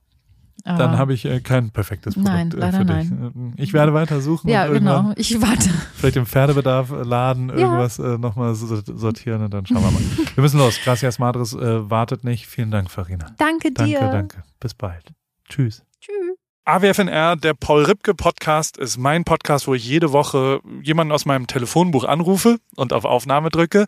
Aber, 0.63 0.77
Dann 0.77 0.97
habe 0.99 1.13
ich 1.15 1.25
äh, 1.25 1.39
kein 1.39 1.71
perfektes 1.71 2.13
Produkt 2.13 2.31
Nein, 2.31 2.51
äh, 2.51 2.55
leider 2.55 2.77
für 2.77 2.85
dich. 2.85 3.09
nein. 3.09 3.53
Ich 3.57 3.73
werde 3.73 3.95
weiter 3.95 4.21
suchen 4.21 4.47
ja, 4.47 4.67
genau. 4.67 5.11
Ich 5.15 5.41
warte. 5.41 5.69
vielleicht 5.95 6.17
im 6.17 6.27
Pferdebedarf 6.27 6.91
äh, 6.91 7.01
laden, 7.01 7.49
Ja. 7.49 7.55
irgendwas 7.55 7.97
äh, 7.97 8.19
nochmal 8.19 8.53
so- 8.53 8.79
sortieren 8.85 9.41
und 9.43 9.51
dann 9.51 9.65
schauen 9.65 9.81
wir 9.81 9.89
mal. 9.89 10.01
wir 10.35 10.41
müssen 10.43 10.59
los. 10.59 10.77
Gracias 10.83 11.17
Madres 11.17 11.53
äh, 11.53 11.89
wartet 11.89 12.23
nicht. 12.23 12.45
Vielen 12.45 12.69
Dank, 12.69 12.91
Farina. 12.91 13.25
Danke 13.38 13.71
Danke, 13.71 13.91
dir. 13.91 13.99
danke. 14.01 14.43
Bis 14.59 14.75
bald. 14.75 15.11
Tschüss. 15.49 15.83
Tschüss. 15.99 16.38
AWFNR, 16.72 17.35
der 17.35 17.53
Paul 17.53 17.84
Ripke 17.84 18.14
Podcast, 18.14 18.77
ist 18.77 18.98
mein 18.98 19.26
Podcast, 19.26 19.68
wo 19.68 19.73
ich 19.73 19.85
jede 19.85 20.14
Woche 20.14 20.61
jemanden 20.81 21.11
aus 21.11 21.26
meinem 21.26 21.45
Telefonbuch 21.45 22.06
anrufe 22.06 22.60
und 22.77 22.93
auf 22.93 23.03
Aufnahme 23.03 23.49
drücke. 23.49 23.88